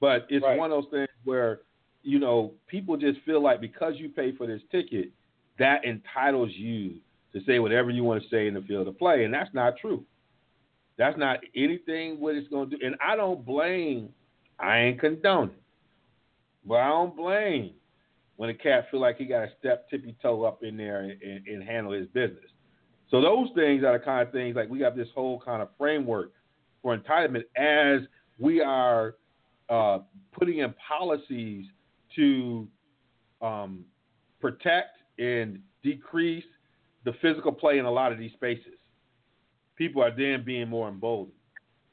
But 0.00 0.26
it's 0.28 0.44
right. 0.44 0.58
one 0.58 0.70
of 0.70 0.82
those 0.82 0.90
things 0.90 1.08
where 1.24 1.60
you 2.02 2.18
know 2.18 2.54
people 2.66 2.96
just 2.96 3.20
feel 3.20 3.40
like 3.40 3.60
because 3.60 3.94
you 3.96 4.08
pay 4.08 4.32
for 4.32 4.46
this 4.46 4.62
ticket, 4.70 5.10
that 5.58 5.84
entitles 5.84 6.50
you 6.54 6.96
to 7.32 7.40
say 7.44 7.58
whatever 7.58 7.90
you 7.90 8.04
want 8.04 8.22
to 8.22 8.28
say 8.28 8.46
in 8.46 8.54
the 8.54 8.62
field 8.62 8.88
of 8.88 8.98
play, 8.98 9.24
and 9.24 9.32
that's 9.32 9.52
not 9.54 9.76
true. 9.76 10.04
That's 10.98 11.18
not 11.18 11.40
anything 11.54 12.20
what 12.20 12.34
it's 12.34 12.48
going 12.48 12.70
to 12.70 12.76
do. 12.76 12.86
And 12.86 12.96
I 13.06 13.16
don't 13.16 13.44
blame. 13.44 14.10
I 14.58 14.78
ain't 14.78 15.00
condoning. 15.00 15.56
But 16.64 16.76
I 16.76 16.88
don't 16.88 17.16
blame 17.16 17.74
when 18.36 18.50
a 18.50 18.54
cat 18.54 18.88
feel 18.90 19.00
like 19.00 19.18
he 19.18 19.24
got 19.24 19.40
to 19.40 19.50
step 19.58 19.88
tippy 19.88 20.16
toe 20.22 20.44
up 20.44 20.62
in 20.62 20.76
there 20.76 21.00
and, 21.00 21.22
and, 21.22 21.46
and, 21.46 21.62
handle 21.62 21.92
his 21.92 22.06
business. 22.08 22.50
So 23.10 23.20
those 23.20 23.48
things 23.54 23.84
are 23.84 23.98
the 23.98 24.04
kind 24.04 24.26
of 24.26 24.32
things 24.32 24.56
like 24.56 24.68
we 24.68 24.78
got 24.78 24.96
this 24.96 25.08
whole 25.14 25.40
kind 25.40 25.62
of 25.62 25.68
framework 25.78 26.32
for 26.82 26.96
entitlement 26.96 27.44
as 27.56 28.06
we 28.38 28.60
are 28.60 29.14
uh, 29.68 29.98
putting 30.32 30.58
in 30.58 30.74
policies 30.88 31.66
to 32.16 32.68
um, 33.40 33.84
protect 34.40 34.98
and 35.18 35.60
decrease 35.82 36.44
the 37.04 37.12
physical 37.22 37.52
play 37.52 37.78
in 37.78 37.84
a 37.84 37.90
lot 37.90 38.12
of 38.12 38.18
these 38.18 38.32
spaces. 38.32 38.74
People 39.76 40.02
are 40.02 40.10
then 40.10 40.42
being 40.44 40.68
more 40.68 40.88
emboldened. 40.88 41.32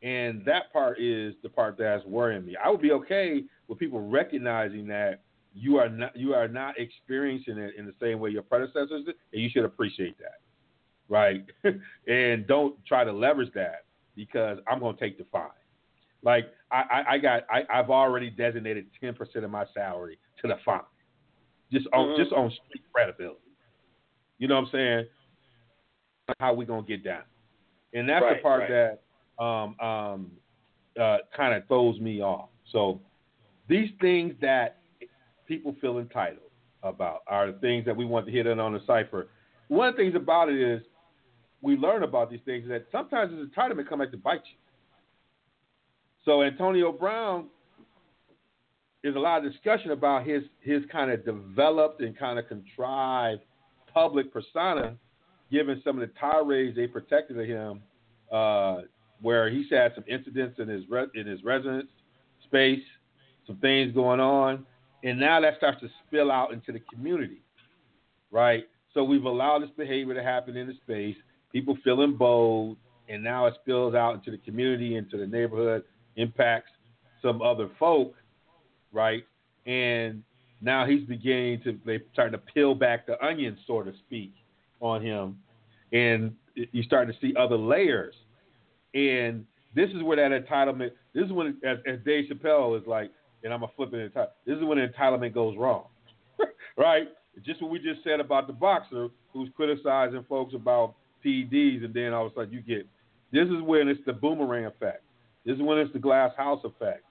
And 0.02 0.44
that 0.46 0.72
part 0.74 1.00
is 1.00 1.34
the 1.44 1.50
part 1.50 1.78
that's 1.78 2.06
worrying 2.06 2.46
me. 2.46 2.58
I 2.62 2.70
would 2.70 2.82
be 2.82 2.92
okay 2.92 3.44
with 3.68 3.80
people 3.80 4.02
recognizing 4.02 4.86
that 4.88 5.22
you 5.54 5.78
are 5.78 5.90
not 5.90 6.16
you 6.16 6.34
are 6.34 6.48
not 6.48 6.80
experiencing 6.80 7.58
it 7.58 7.76
in 7.78 7.86
the 7.86 7.94
same 8.02 8.20
way 8.20 8.32
your 8.32 8.42
predecessors 8.42 9.06
did, 9.06 9.16
and 9.32 9.42
you 9.42 9.50
should 9.50 9.66
appreciate 9.66 10.18
that, 10.20 10.40
right? 11.08 11.46
and 12.08 12.48
don't 12.48 12.76
try 12.86 13.04
to 13.04 13.14
leverage 13.14 13.54
that 13.54 13.86
because 14.16 14.58
I'm 14.68 14.80
going 14.80 14.96
to 14.96 15.00
take 15.00 15.18
the 15.18 15.26
fine. 15.32 15.50
Like 16.24 16.52
I, 16.72 16.82
I, 16.82 17.14
I 17.14 17.18
got 17.18 17.44
I, 17.50 17.62
I've 17.72 17.90
already 17.90 18.30
designated 18.30 18.88
ten 19.00 19.14
percent 19.14 19.46
of 19.46 19.52
my 19.52 19.66
salary 19.74 20.18
to 20.42 20.48
the 20.48 20.56
fine, 20.66 20.82
just 21.72 21.88
on 21.94 22.08
mm-hmm. 22.08 22.22
just 22.22 22.34
on 22.34 22.50
street 22.50 22.84
credibility. 22.92 23.40
You 24.40 24.48
know 24.48 24.56
what 24.56 24.66
I'm 24.66 24.70
saying? 24.72 25.06
How 26.40 26.54
we 26.54 26.66
gonna 26.66 26.84
get 26.84 27.04
down? 27.04 27.24
And 27.94 28.10
that's 28.10 28.24
right, 28.24 28.38
the 28.38 28.42
part 28.42 28.70
right. 28.70 28.98
that 29.40 29.44
um, 29.44 29.80
um, 29.80 30.32
uh, 31.00 31.18
kind 31.36 31.54
of 31.54 31.68
throws 31.68 32.00
me 32.00 32.22
off. 32.22 32.50
So 32.72 33.00
these 33.68 33.90
things 34.02 34.34
that 34.42 34.80
people 35.48 35.76
feel 35.82 36.00
entitled 36.00 36.40
about 36.82 37.22
are 37.28 37.52
the 37.52 37.60
things 37.60 37.86
that 37.86 37.96
we 37.96 38.06
want 38.06 38.26
to 38.26 38.32
hit 38.32 38.48
in 38.48 38.60
on 38.60 38.74
the 38.74 38.82
cipher. 38.86 39.28
One 39.68 39.90
of 39.90 39.96
the 39.96 40.04
things 40.04 40.16
about 40.16 40.50
it 40.50 40.60
is 40.60 40.82
we 41.62 41.78
learn 41.78 42.04
about 42.04 42.30
these 42.30 42.42
things 42.46 42.68
that 42.68 42.86
sometimes 42.92 43.32
this 43.32 43.48
entitlement 43.48 43.88
come 43.88 44.00
back 44.00 44.12
to 44.12 44.18
bite 44.18 44.42
you. 44.46 44.58
So 46.26 46.44
Antonio 46.44 46.92
Brown 46.92 47.48
is 49.04 49.16
a 49.16 49.20
lot 49.20 49.46
of 49.46 49.52
discussion 49.52 49.92
about 49.92 50.26
his 50.26 50.44
his 50.62 50.84
kind 50.92 51.12
of 51.12 51.26
developed 51.26 52.02
and 52.02 52.18
kind 52.18 52.40
of 52.40 52.48
contrived 52.48 53.42
public 53.94 54.32
persona, 54.32 54.96
given 55.54 55.80
some 55.86 56.02
of 56.02 56.10
the 56.10 56.14
tirades 56.20 56.76
they 56.76 56.88
protected 56.88 57.40
of 57.40 57.46
him, 57.46 57.82
uh, 58.32 58.82
where 59.22 59.50
he's 59.50 59.70
had 59.70 59.94
some 59.94 60.04
incidents 60.10 60.60
in 60.60 60.68
his 60.68 60.84
re- 60.90 61.06
in 61.14 61.28
his 61.28 61.44
residence 61.44 61.90
space, 62.44 62.82
some 63.46 63.58
things 63.58 63.94
going 63.94 64.20
on, 64.20 64.66
and 65.04 65.20
now 65.20 65.40
that 65.40 65.56
starts 65.58 65.80
to 65.82 65.90
spill 66.06 66.32
out 66.32 66.52
into 66.52 66.72
the 66.72 66.82
community, 66.92 67.42
right? 68.32 68.66
So 68.96 69.04
we've 69.04 69.26
allowed 69.26 69.62
this 69.62 69.70
behavior 69.78 70.16
to 70.16 70.24
happen 70.24 70.58
in 70.58 70.68
the 70.68 70.74
space. 70.84 71.16
People 71.52 71.78
feeling 71.84 72.18
bold, 72.18 72.78
and 73.08 73.24
now 73.24 73.46
it 73.46 73.54
spills 73.62 73.94
out 73.94 74.16
into 74.16 74.32
the 74.32 74.40
community, 74.40 74.96
into 74.96 75.18
the 75.18 75.28
neighborhood, 75.28 75.84
impacts 76.16 76.72
some 77.22 77.44
other 77.44 77.70
folk, 77.78 78.16
right? 78.92 79.24
And 79.68 80.24
now 80.62 80.88
he's 80.88 81.06
beginning 81.08 81.62
to 81.64 81.80
they 81.86 82.00
starting 82.12 82.34
to 82.40 82.44
peel 82.54 82.74
back 82.74 83.06
the 83.06 83.24
onion, 83.24 83.56
so 83.68 83.84
to 83.84 83.94
speak, 84.08 84.34
on 84.80 85.02
him, 85.02 85.38
and 85.94 86.34
you 86.56 86.84
start 86.84 87.08
to 87.08 87.14
see 87.22 87.34
other 87.40 87.58
layers. 87.58 88.16
And 88.94 89.46
this 89.76 89.90
is 89.92 90.04
where 90.04 90.18
that 90.18 90.46
entitlement. 90.46 90.92
This 91.14 91.26
is 91.26 91.32
when, 91.32 91.58
as, 91.64 91.78
as 91.88 92.00
Dave 92.06 92.26
Chappelle 92.30 92.80
is 92.80 92.86
like, 92.86 93.12
and 93.44 93.54
I'm 93.54 93.62
gonna 93.62 93.72
flip 93.76 93.94
it. 93.94 94.14
This 94.46 94.58
is 94.58 94.64
when 94.64 94.78
entitlement 94.78 95.34
goes 95.34 95.56
wrong, 95.58 95.86
right? 96.78 97.08
Just 97.46 97.62
what 97.62 97.72
we 97.72 97.80
just 97.80 98.04
said 98.04 98.20
about 98.20 98.48
the 98.48 98.54
boxer 98.54 99.10
who's 99.32 99.50
criticizing 99.56 100.24
folks 100.30 100.54
about 100.54 100.96
PEDs, 101.26 101.84
and 101.84 101.94
then 101.94 102.14
all 102.14 102.28
of 102.28 102.32
a 102.34 102.36
sudden 102.36 102.54
you 102.54 102.62
get. 102.62 102.88
This 103.32 103.48
is 103.48 103.62
when 103.64 103.88
it's 103.88 104.00
the 104.06 104.14
boomerang 104.14 104.66
effect. 104.66 105.04
This 105.46 105.56
is 105.56 105.62
when 105.62 105.78
it's 105.80 105.92
the 105.92 106.00
glass 106.00 106.32
house 106.38 106.64
effect 106.64 107.04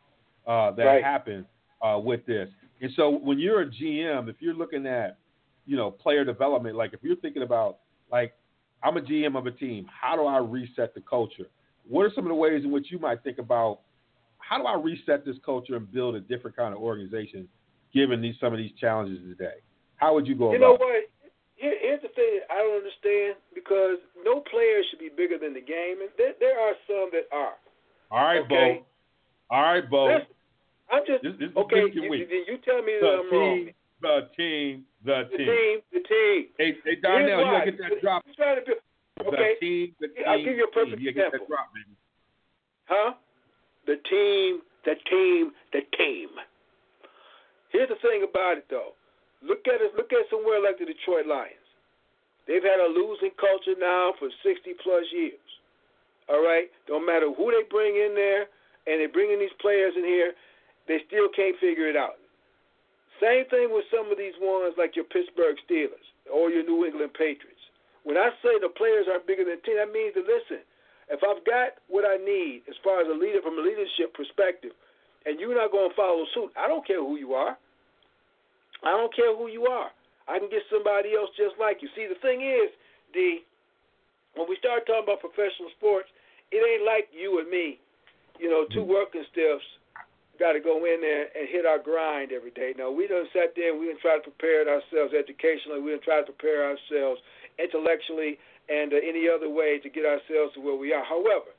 uh, 0.47 0.71
that 0.73 0.85
right. 0.85 1.05
happens 1.05 1.47
uh, 1.83 1.99
with 2.03 2.25
this. 2.27 2.49
And 2.81 2.91
so 2.97 3.11
when 3.11 3.39
you're 3.39 3.63
a 3.63 3.67
GM, 3.67 4.29
if 4.29 4.37
you're 4.41 4.55
looking 4.55 4.87
at, 4.87 5.19
you 5.67 5.77
know, 5.77 5.91
player 5.91 6.25
development, 6.25 6.77
like 6.77 6.93
if 6.93 7.01
you're 7.03 7.17
thinking 7.17 7.43
about, 7.43 7.79
like, 8.11 8.35
I'm 8.83 8.97
a 8.97 9.01
GM 9.01 9.37
of 9.37 9.47
a 9.47 9.51
team, 9.51 9.87
how 9.89 10.17
do 10.17 10.27
I 10.27 10.39
reset 10.39 10.95
the 10.95 11.01
culture? 11.01 11.47
What 11.89 12.03
are 12.03 12.11
some 12.15 12.25
of 12.25 12.29
the 12.29 12.35
ways 12.35 12.65
in 12.65 12.71
which 12.71 12.87
you 12.91 12.99
might 12.99 13.23
think 13.23 13.39
about 13.39 13.81
how 14.39 14.59
do 14.59 14.65
I 14.65 14.75
reset 14.75 15.25
this 15.25 15.37
culture 15.45 15.77
and 15.77 15.91
build 15.91 16.15
a 16.15 16.21
different 16.21 16.57
kind 16.57 16.75
of 16.75 16.81
organization 16.81 17.49
given 17.95 18.21
these 18.21 18.35
some 18.41 18.53
of 18.53 18.59
these 18.59 18.73
challenges 18.81 19.19
today? 19.29 19.63
How 19.97 20.15
would 20.15 20.27
you 20.27 20.35
go 20.35 20.53
you 20.53 20.59
know 20.59 20.73
what? 20.73 21.09
Here, 21.55 21.75
here's 21.81 22.03
the 22.03 22.09
thing 22.09 22.41
I 22.51 22.59
don't 22.59 22.79
understand 22.79 23.37
because 23.55 23.99
no 24.25 24.41
player 24.41 24.83
should 24.91 24.99
be 24.99 25.11
bigger 25.17 25.39
than 25.39 25.55
the 25.55 25.61
game, 25.61 26.03
and 26.03 26.11
there, 26.19 26.35
there 26.41 26.59
are 26.59 26.75
some 26.89 27.11
that 27.13 27.31
are. 27.31 27.55
All 28.11 28.25
right, 28.25 28.43
okay? 28.43 28.83
Bo. 29.49 29.57
All 29.57 29.63
right, 29.63 29.89
Bo. 29.89 30.07
Listen, 30.07 30.27
I'm 30.91 31.03
just 31.07 31.23
this, 31.23 31.33
this 31.39 31.49
okay. 31.57 31.87
You, 31.93 32.03
you, 32.03 32.45
you, 32.51 32.59
tell 32.67 32.83
me 32.83 32.99
the 33.01 33.07
that 33.07 33.15
I'm 33.15 33.31
team, 33.31 33.41
wrong. 33.41 33.69
The 34.03 34.29
team, 34.37 34.85
the, 35.05 35.31
the 35.31 35.39
team, 35.39 35.79
the 35.93 36.03
team. 36.03 36.41
Hey, 36.59 36.75
hey 36.85 36.97
Darnell, 37.01 37.39
you 37.39 37.45
gotta 37.47 37.71
get 37.71 37.79
that 37.79 38.01
drop. 38.03 38.25
Trying 38.37 38.59
to 38.59 38.65
do, 38.67 38.75
okay. 39.27 39.55
The 39.55 39.67
team, 39.67 39.95
the 40.01 40.09
team, 40.09 40.25
I'll 40.27 40.45
give 40.45 40.57
you 40.59 40.67
a 40.67 40.75
perfect 40.75 40.99
team. 40.99 41.07
You 41.07 41.11
example. 41.11 41.39
Get 41.39 41.41
that 41.41 41.49
drop, 41.49 41.71
baby. 41.73 41.95
Huh? 42.91 43.15
The 43.87 43.97
team, 44.11 44.61
the 44.85 44.95
team, 45.09 45.53
the 45.73 45.83
team. 45.97 46.29
Here's 47.71 47.89
the 47.89 47.97
thing 48.03 48.27
about 48.27 48.59
it, 48.59 48.67
though. 48.69 48.93
Look 49.41 49.67
at 49.67 49.81
it. 49.81 49.95
Look 49.97 50.13
at 50.13 50.29
somewhere 50.31 50.61
like 50.61 50.79
the 50.79 50.87
Detroit 50.87 51.27
Lions. 51.27 51.63
They've 52.47 52.63
had 52.63 52.83
a 52.83 52.91
losing 52.91 53.31
culture 53.39 53.79
now 53.79 54.13
for 54.19 54.29
60 54.43 54.75
plus 54.83 55.07
years. 55.15 55.49
All 56.29 56.43
right. 56.43 56.67
Don't 56.87 57.07
matter 57.07 57.31
who 57.33 57.51
they 57.51 57.63
bring 57.71 57.95
in 57.97 58.15
there. 58.15 58.47
and 58.87 58.99
they're 59.01 59.09
bringing 59.09 59.39
these 59.39 59.55
players 59.61 59.95
in 59.97 60.05
here, 60.05 60.33
they 60.89 60.99
still 61.07 61.29
can't 61.35 61.55
figure 61.61 61.87
it 61.87 61.97
out. 61.97 62.19
Same 63.23 63.47
thing 63.55 63.71
with 63.71 63.87
some 63.87 64.11
of 64.11 64.19
these 64.19 64.35
ones 64.43 64.75
like 64.75 64.99
your 64.99 65.07
Pittsburgh 65.07 65.55
Steelers 65.63 66.03
or 66.27 66.51
your 66.51 66.67
New 66.67 66.83
England 66.83 67.15
Patriots. 67.15 67.63
When 68.03 68.19
I 68.19 68.35
say 68.43 68.59
the 68.59 68.75
players 68.75 69.07
are 69.07 69.23
bigger 69.23 69.47
than 69.47 69.63
team, 69.63 69.79
that 69.79 69.95
means 69.95 70.19
that 70.19 70.27
listen, 70.27 70.67
if 71.07 71.23
I've 71.23 71.39
got 71.47 71.79
what 71.87 72.03
I 72.03 72.19
need 72.19 72.67
as 72.67 72.75
far 72.83 72.99
as 72.99 73.07
a 73.07 73.15
leader 73.15 73.39
from 73.39 73.55
a 73.55 73.63
leadership 73.63 74.11
perspective, 74.19 74.75
and 75.23 75.39
you're 75.39 75.55
not 75.55 75.71
going 75.71 75.87
to 75.87 75.95
follow 75.95 76.27
suit, 76.35 76.51
I 76.59 76.67
don't 76.67 76.83
care 76.83 76.99
who 76.99 77.15
you 77.15 77.39
are. 77.39 77.55
I 78.83 78.91
don't 78.91 79.15
care 79.15 79.31
who 79.31 79.47
you 79.47 79.71
are. 79.71 79.95
I 80.27 80.43
can 80.43 80.51
get 80.51 80.67
somebody 80.67 81.15
else 81.15 81.31
just 81.39 81.55
like 81.63 81.79
you. 81.79 81.87
See, 81.95 82.11
the 82.11 82.19
thing 82.19 82.43
is, 82.43 82.75
D, 83.15 83.47
when 84.35 84.51
we 84.51 84.59
start 84.59 84.83
talking 84.83 85.07
about 85.07 85.23
professional 85.23 85.71
sports, 85.79 86.11
it 86.51 86.59
ain't 86.59 86.83
like 86.83 87.07
you 87.15 87.39
and 87.39 87.47
me, 87.47 87.79
you 88.43 88.51
know, 88.51 88.67
two 88.75 88.83
working 88.83 89.23
stiffs 89.31 89.63
got 90.39 90.53
to 90.53 90.61
go 90.61 90.85
in 90.85 91.01
there 91.01 91.29
and 91.37 91.49
hit 91.49 91.67
our 91.67 91.79
grind 91.79 92.33
every 92.33 92.51
day. 92.53 92.73
No, 92.77 92.91
we 92.91 93.07
done 93.07 93.29
sat 93.33 93.53
there 93.57 93.77
we 93.77 93.93
done 93.93 94.01
try 94.01 94.17
to 94.17 94.25
prepare 94.25 94.65
ourselves 94.69 95.13
educationally. 95.13 95.81
We 95.81 95.93
done 95.93 96.05
try 96.05 96.21
to 96.21 96.33
prepare 96.33 96.65
ourselves 96.73 97.21
intellectually 97.61 98.39
and 98.69 98.93
uh, 98.93 99.03
any 99.03 99.29
other 99.29 99.51
way 99.51 99.79
to 99.83 99.89
get 99.91 100.05
ourselves 100.07 100.55
to 100.55 100.61
where 100.61 100.77
we 100.77 100.93
are. 100.93 101.05
However, 101.05 101.53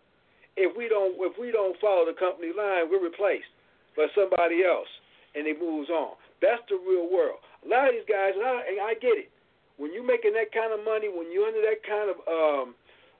if 0.57 0.75
we 0.77 0.89
don't 0.89 1.17
if 1.19 1.37
we 1.37 1.51
don't 1.51 1.77
follow 1.81 2.05
the 2.05 2.17
company 2.17 2.53
line, 2.55 2.89
we're 2.89 3.03
replaced 3.03 3.49
by 3.97 4.07
somebody 4.17 4.65
else, 4.65 4.89
and 5.35 5.45
it 5.45 5.57
moves 5.59 5.89
on. 5.89 6.17
That's 6.41 6.61
the 6.69 6.77
real 6.81 7.09
world. 7.09 7.39
A 7.63 7.67
lot 7.69 7.87
of 7.89 7.93
these 7.95 8.09
guys, 8.09 8.33
and 8.35 8.43
I, 8.43 8.57
and 8.67 8.77
I 8.81 8.93
get 8.99 9.15
it. 9.15 9.29
When 9.77 9.93
you're 9.93 10.05
making 10.05 10.33
that 10.33 10.51
kind 10.53 10.73
of 10.75 10.85
money, 10.85 11.09
when 11.09 11.31
you're 11.31 11.47
under 11.47 11.61
that 11.65 11.81
kind 11.81 12.09
of 12.11 12.17
um, 12.29 12.67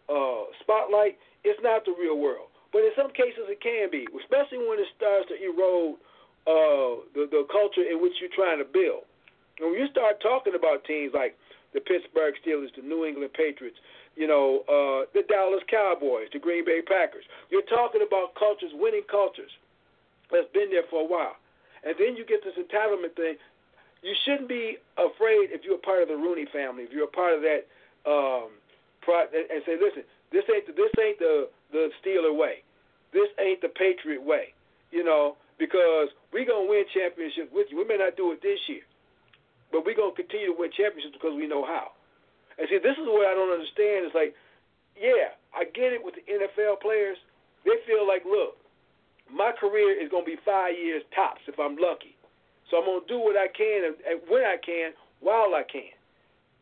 uh, 0.06 0.52
spotlight, 0.62 1.18
it's 1.42 1.60
not 1.64 1.86
the 1.86 1.96
real 1.98 2.18
world. 2.18 2.53
But 2.74 2.90
in 2.90 2.94
some 2.98 3.14
cases, 3.14 3.46
it 3.46 3.62
can 3.62 3.94
be, 3.94 4.10
especially 4.18 4.66
when 4.66 4.82
it 4.82 4.90
starts 4.98 5.30
to 5.30 5.38
erode 5.38 6.02
uh, 6.50 7.06
the 7.14 7.30
the 7.30 7.46
culture 7.54 7.86
in 7.86 8.02
which 8.02 8.18
you're 8.20 8.34
trying 8.34 8.58
to 8.58 8.68
build. 8.68 9.06
And 9.62 9.72
when 9.72 9.78
you 9.80 9.88
start 9.94 10.20
talking 10.20 10.58
about 10.58 10.84
teams 10.84 11.14
like 11.14 11.38
the 11.78 11.80
Pittsburgh 11.80 12.34
Steelers, 12.42 12.74
the 12.76 12.82
New 12.82 13.06
England 13.06 13.32
Patriots, 13.38 13.78
you 14.18 14.26
know, 14.28 14.66
uh, 14.66 15.06
the 15.14 15.22
Dallas 15.30 15.62
Cowboys, 15.70 16.34
the 16.34 16.42
Green 16.42 16.66
Bay 16.66 16.82
Packers, 16.82 17.24
you're 17.50 17.66
talking 17.70 18.02
about 18.02 18.34
cultures, 18.34 18.74
winning 18.74 19.06
cultures 19.10 19.54
that's 20.34 20.50
been 20.54 20.70
there 20.74 20.86
for 20.90 21.02
a 21.02 21.08
while. 21.08 21.38
And 21.86 21.94
then 22.02 22.18
you 22.18 22.26
get 22.26 22.42
this 22.42 22.58
entitlement 22.58 23.14
thing. 23.16 23.38
You 24.02 24.14
shouldn't 24.26 24.50
be 24.50 24.78
afraid 24.98 25.54
if 25.54 25.64
you're 25.64 25.80
a 25.80 25.86
part 25.86 26.02
of 26.02 26.10
the 26.10 26.18
Rooney 26.18 26.46
family, 26.52 26.84
if 26.84 26.92
you're 26.92 27.08
a 27.08 27.16
part 27.16 27.34
of 27.34 27.42
that, 27.42 27.70
um, 28.10 28.50
and 29.08 29.62
say, 29.66 29.78
listen, 29.80 30.04
this 30.32 30.44
ain't 30.50 30.66
the, 30.68 30.74
this 30.74 30.92
ain't 31.00 31.20
the 31.20 31.48
the 31.74 31.90
Steeler 32.00 32.32
way. 32.32 32.62
This 33.12 33.28
ain't 33.42 33.62
the 33.62 33.70
Patriot 33.70 34.22
way, 34.22 34.54
you 34.94 35.04
know, 35.04 35.36
because 35.60 36.10
we're 36.32 36.46
going 36.46 36.66
to 36.66 36.70
win 36.70 36.86
championships 36.94 37.50
with 37.52 37.68
you. 37.70 37.78
We 37.78 37.86
may 37.86 37.98
not 37.98 38.16
do 38.16 38.32
it 38.32 38.42
this 38.42 38.62
year, 38.70 38.86
but 39.74 39.86
we're 39.86 39.98
going 39.98 40.14
to 40.14 40.20
continue 40.22 40.54
to 40.54 40.58
win 40.58 40.70
championships 40.72 41.18
because 41.18 41.34
we 41.36 41.50
know 41.50 41.66
how. 41.66 41.94
And 42.58 42.70
see, 42.70 42.78
this 42.78 42.98
is 42.98 43.06
what 43.10 43.26
I 43.26 43.34
don't 43.34 43.50
understand. 43.50 44.06
It's 44.06 44.18
like, 44.18 44.38
yeah, 44.98 45.34
I 45.54 45.66
get 45.74 45.94
it 45.94 46.02
with 46.02 46.14
the 46.14 46.26
NFL 46.26 46.82
players. 46.82 47.18
They 47.66 47.78
feel 47.86 48.06
like, 48.06 48.26
look, 48.26 48.58
my 49.30 49.54
career 49.58 49.98
is 49.98 50.10
going 50.10 50.26
to 50.26 50.32
be 50.32 50.38
five 50.46 50.78
years 50.78 51.02
tops 51.16 51.42
if 51.50 51.58
I'm 51.58 51.78
lucky. 51.78 52.14
So 52.70 52.78
I'm 52.78 52.86
going 52.86 53.02
to 53.02 53.10
do 53.10 53.20
what 53.22 53.38
I 53.38 53.50
can 53.50 53.94
and, 53.94 54.22
when 54.30 54.46
I 54.46 54.58
can 54.62 54.94
while 55.22 55.54
I 55.58 55.66
can. 55.66 55.94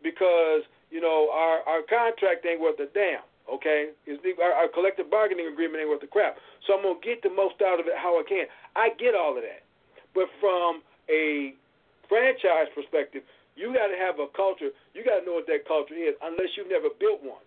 Because, 0.03 0.63
you 0.89 0.99
know, 0.99 1.29
our, 1.31 1.63
our 1.67 1.81
contract 1.88 2.45
ain't 2.45 2.59
worth 2.59 2.79
a 2.79 2.88
damn. 2.93 3.23
Okay, 3.51 3.91
our, 4.39 4.53
our 4.55 4.69
collective 4.71 5.11
bargaining 5.11 5.51
agreement 5.51 5.83
ain't 5.83 5.89
worth 5.91 5.99
the 5.99 6.07
crap. 6.07 6.39
So 6.65 6.71
I'm 6.73 6.83
gonna 6.83 7.03
get 7.03 7.19
the 7.19 7.29
most 7.29 7.59
out 7.59 7.83
of 7.83 7.87
it 7.87 7.99
how 7.99 8.15
I 8.15 8.23
can. 8.23 8.47
I 8.79 8.95
get 8.95 9.11
all 9.11 9.35
of 9.35 9.43
that, 9.43 9.67
but 10.15 10.31
from 10.39 10.79
a 11.11 11.51
franchise 12.07 12.71
perspective, 12.71 13.27
you 13.59 13.75
got 13.75 13.91
to 13.91 13.99
have 13.99 14.23
a 14.23 14.31
culture. 14.31 14.71
You 14.95 15.03
got 15.03 15.21
to 15.21 15.23
know 15.27 15.35
what 15.35 15.47
that 15.51 15.67
culture 15.67 15.95
is, 15.95 16.15
unless 16.23 16.55
you've 16.55 16.71
never 16.71 16.87
built 16.95 17.19
one. 17.19 17.43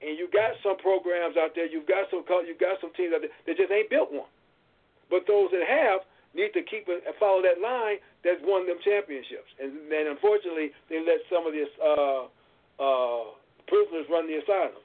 And 0.00 0.16
you 0.16 0.28
got 0.32 0.56
some 0.64 0.76
programs 0.80 1.36
out 1.36 1.56
there. 1.56 1.68
You've 1.68 1.88
got 1.88 2.08
some. 2.12 2.24
You've 2.44 2.60
got 2.60 2.80
some 2.80 2.92
teams 2.96 3.12
out 3.12 3.24
there 3.24 3.32
that 3.48 3.56
just 3.56 3.72
ain't 3.72 3.88
built 3.88 4.12
one. 4.12 4.28
But 5.08 5.24
those 5.28 5.52
that 5.52 5.64
have 5.64 6.04
need 6.32 6.52
to 6.54 6.62
keep 6.62 6.88
and 6.88 7.02
follow 7.18 7.42
that 7.42 7.60
line 7.60 7.98
that's 8.22 8.40
won 8.44 8.68
them 8.68 8.78
championships. 8.84 9.50
And 9.60 9.90
then 9.90 10.06
unfortunately, 10.08 10.72
they 10.88 11.00
let 11.00 11.20
some 11.28 11.44
of 11.44 11.52
these 11.52 11.68
uh, 11.80 12.28
uh, 12.80 13.34
prisoners 13.66 14.06
run 14.08 14.28
the 14.30 14.38
asylum. 14.40 14.80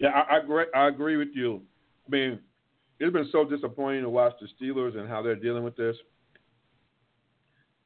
Yeah, 0.00 0.08
I, 0.08 0.36
I 0.36 0.38
agree. 0.38 0.64
I 0.74 0.88
agree 0.88 1.16
with 1.16 1.28
you. 1.34 1.62
I 2.06 2.10
mean, 2.10 2.40
it's 2.98 3.12
been 3.12 3.28
so 3.30 3.44
disappointing 3.44 4.02
to 4.02 4.10
watch 4.10 4.34
the 4.40 4.48
Steelers 4.58 4.96
and 4.96 5.08
how 5.08 5.22
they're 5.22 5.36
dealing 5.36 5.62
with 5.62 5.76
this. 5.76 5.96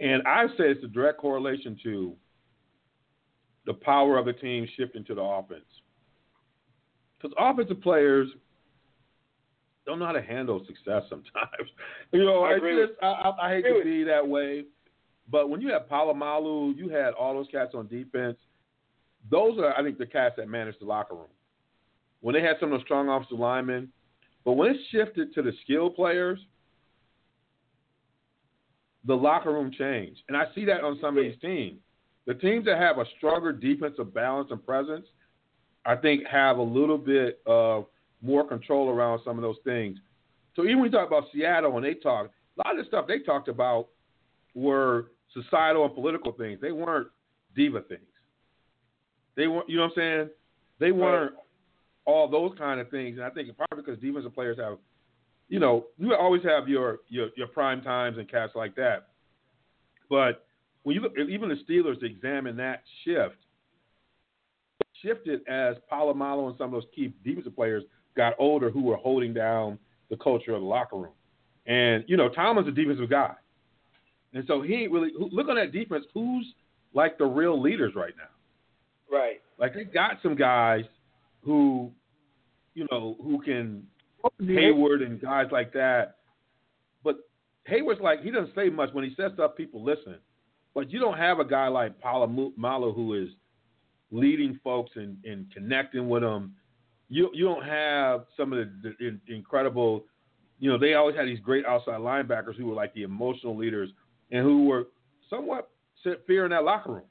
And 0.00 0.22
I 0.26 0.46
say 0.48 0.70
it's 0.70 0.84
a 0.84 0.88
direct 0.88 1.18
correlation 1.18 1.78
to 1.82 2.14
the 3.66 3.74
power 3.74 4.18
of 4.18 4.26
the 4.26 4.32
team 4.32 4.66
shifting 4.76 5.04
to 5.04 5.14
the 5.14 5.20
offense. 5.20 5.64
Because 7.18 7.34
offensive 7.38 7.80
players 7.80 8.28
don't 9.86 9.98
know 9.98 10.06
how 10.06 10.12
to 10.12 10.22
handle 10.22 10.64
success 10.66 11.02
sometimes. 11.10 11.70
you 12.12 12.24
know, 12.24 12.44
I, 12.44 12.58
just, 12.58 12.92
I, 13.02 13.06
I, 13.06 13.46
I 13.46 13.54
hate 13.54 13.62
to 13.62 13.84
be 13.84 14.04
that 14.04 14.26
way, 14.26 14.64
but 15.30 15.48
when 15.48 15.60
you 15.60 15.72
had 15.72 15.88
Polamalu, 15.88 16.76
you 16.76 16.88
had 16.88 17.14
all 17.14 17.34
those 17.34 17.48
cats 17.50 17.72
on 17.74 17.88
defense. 17.88 18.36
Those 19.30 19.58
are, 19.58 19.76
I 19.76 19.82
think, 19.82 19.98
the 19.98 20.06
cats 20.06 20.34
that 20.36 20.48
manage 20.48 20.78
the 20.78 20.84
locker 20.84 21.14
room 21.14 21.28
when 22.24 22.34
they 22.34 22.40
had 22.40 22.56
some 22.58 22.72
of 22.72 22.80
the 22.80 22.84
strong 22.84 23.10
offensive 23.10 23.38
linemen. 23.38 23.86
But 24.46 24.52
when 24.52 24.70
it 24.70 24.78
shifted 24.90 25.34
to 25.34 25.42
the 25.42 25.52
skill 25.62 25.90
players, 25.90 26.38
the 29.04 29.14
locker 29.14 29.52
room 29.52 29.70
changed. 29.70 30.22
And 30.28 30.36
I 30.36 30.44
see 30.54 30.64
that 30.64 30.82
on 30.82 30.96
some 31.02 31.18
of 31.18 31.22
these 31.22 31.38
teams. 31.42 31.80
The 32.26 32.32
teams 32.32 32.64
that 32.64 32.78
have 32.78 32.96
a 32.96 33.04
stronger 33.18 33.52
defensive 33.52 34.14
balance 34.14 34.48
and 34.50 34.64
presence, 34.64 35.04
I 35.84 35.96
think, 35.96 36.26
have 36.26 36.56
a 36.56 36.62
little 36.62 36.96
bit 36.96 37.42
of 37.44 37.84
more 38.22 38.48
control 38.48 38.88
around 38.88 39.20
some 39.22 39.36
of 39.36 39.42
those 39.42 39.58
things. 39.62 39.98
So 40.56 40.62
even 40.62 40.78
when 40.80 40.90
you 40.90 40.96
talk 40.96 41.08
about 41.08 41.24
Seattle 41.30 41.76
and 41.76 41.84
they 41.84 41.92
talk, 41.92 42.30
a 42.56 42.66
lot 42.66 42.78
of 42.78 42.82
the 42.82 42.88
stuff 42.88 43.06
they 43.06 43.18
talked 43.18 43.48
about 43.48 43.88
were 44.54 45.08
societal 45.34 45.84
and 45.84 45.94
political 45.94 46.32
things. 46.32 46.58
They 46.62 46.72
weren't 46.72 47.08
diva 47.54 47.82
things. 47.82 48.00
They 49.36 49.46
weren't, 49.46 49.68
you 49.68 49.76
know 49.76 49.82
what 49.82 49.88
I'm 49.88 49.96
saying? 49.96 50.30
They 50.80 50.90
weren't 50.90 51.34
all 52.06 52.28
those 52.28 52.52
kind 52.58 52.80
of 52.80 52.90
things. 52.90 53.16
And 53.16 53.24
I 53.24 53.30
think 53.30 53.48
probably 53.56 53.84
because 53.84 54.00
defensive 54.00 54.34
players 54.34 54.58
have, 54.58 54.78
you 55.48 55.60
know, 55.60 55.86
you 55.98 56.14
always 56.14 56.42
have 56.42 56.68
your 56.68 56.98
your, 57.08 57.28
your 57.36 57.46
prime 57.48 57.82
times 57.82 58.18
and 58.18 58.30
cats 58.30 58.52
like 58.54 58.74
that. 58.76 59.08
But 60.08 60.46
when 60.82 60.94
you 60.94 61.00
look, 61.02 61.12
even 61.18 61.48
the 61.48 61.56
Steelers 61.68 61.98
to 62.00 62.06
examine 62.06 62.56
that 62.58 62.82
shift, 63.04 63.36
shifted 65.02 65.40
as 65.48 65.76
Polamalu 65.90 66.48
and 66.48 66.58
some 66.58 66.66
of 66.66 66.72
those 66.72 66.90
key 66.94 67.12
defensive 67.24 67.54
players 67.54 67.84
got 68.16 68.34
older 68.38 68.70
who 68.70 68.82
were 68.82 68.96
holding 68.96 69.34
down 69.34 69.78
the 70.10 70.16
culture 70.16 70.54
of 70.54 70.60
the 70.60 70.66
locker 70.66 70.96
room. 70.96 71.12
And, 71.66 72.04
you 72.06 72.16
know, 72.16 72.28
Tomlin's 72.28 72.68
a 72.68 72.70
defensive 72.70 73.10
guy. 73.10 73.34
And 74.34 74.44
so 74.46 74.60
he 74.62 74.74
ain't 74.74 74.92
really 74.92 75.10
look 75.16 75.48
on 75.48 75.56
that 75.56 75.72
defense, 75.72 76.04
who's 76.12 76.46
like 76.92 77.18
the 77.18 77.24
real 77.24 77.60
leaders 77.60 77.94
right 77.94 78.12
now. 78.16 79.16
Right. 79.16 79.40
Like 79.58 79.74
they 79.74 79.84
got 79.84 80.18
some 80.22 80.34
guys 80.34 80.84
who, 81.44 81.90
you 82.74 82.86
know, 82.90 83.16
who 83.22 83.40
can 83.40 83.86
oh, 84.24 84.30
Heyward 84.40 85.04
and 85.04 85.20
guys 85.20 85.46
like 85.52 85.72
that. 85.72 86.16
But 87.02 87.16
Heyward's 87.70 88.00
like 88.00 88.22
he 88.22 88.30
doesn't 88.30 88.54
say 88.54 88.68
much 88.68 88.90
when 88.92 89.04
he 89.04 89.14
says 89.14 89.32
stuff. 89.34 89.56
People 89.56 89.82
listen, 89.84 90.16
but 90.74 90.90
you 90.90 90.98
don't 90.98 91.18
have 91.18 91.38
a 91.38 91.44
guy 91.44 91.68
like 91.68 92.00
Paula 92.00 92.26
Polamalu 92.26 92.94
who 92.94 93.14
is 93.14 93.28
leading 94.10 94.58
folks 94.62 94.92
and, 94.94 95.16
and 95.24 95.52
connecting 95.52 96.08
with 96.08 96.22
them. 96.22 96.54
You 97.08 97.30
you 97.32 97.44
don't 97.44 97.64
have 97.64 98.24
some 98.36 98.52
of 98.52 98.66
the, 98.82 98.94
the 98.98 99.34
incredible, 99.34 100.04
you 100.58 100.70
know, 100.70 100.78
they 100.78 100.94
always 100.94 101.16
had 101.16 101.26
these 101.26 101.40
great 101.40 101.66
outside 101.66 102.00
linebackers 102.00 102.56
who 102.56 102.66
were 102.66 102.74
like 102.74 102.94
the 102.94 103.02
emotional 103.02 103.56
leaders 103.56 103.90
and 104.30 104.42
who 104.42 104.64
were 104.64 104.88
somewhat 105.28 105.70
fear 106.26 106.44
in 106.44 106.50
that 106.50 106.64
locker 106.64 106.92
room. 106.92 107.02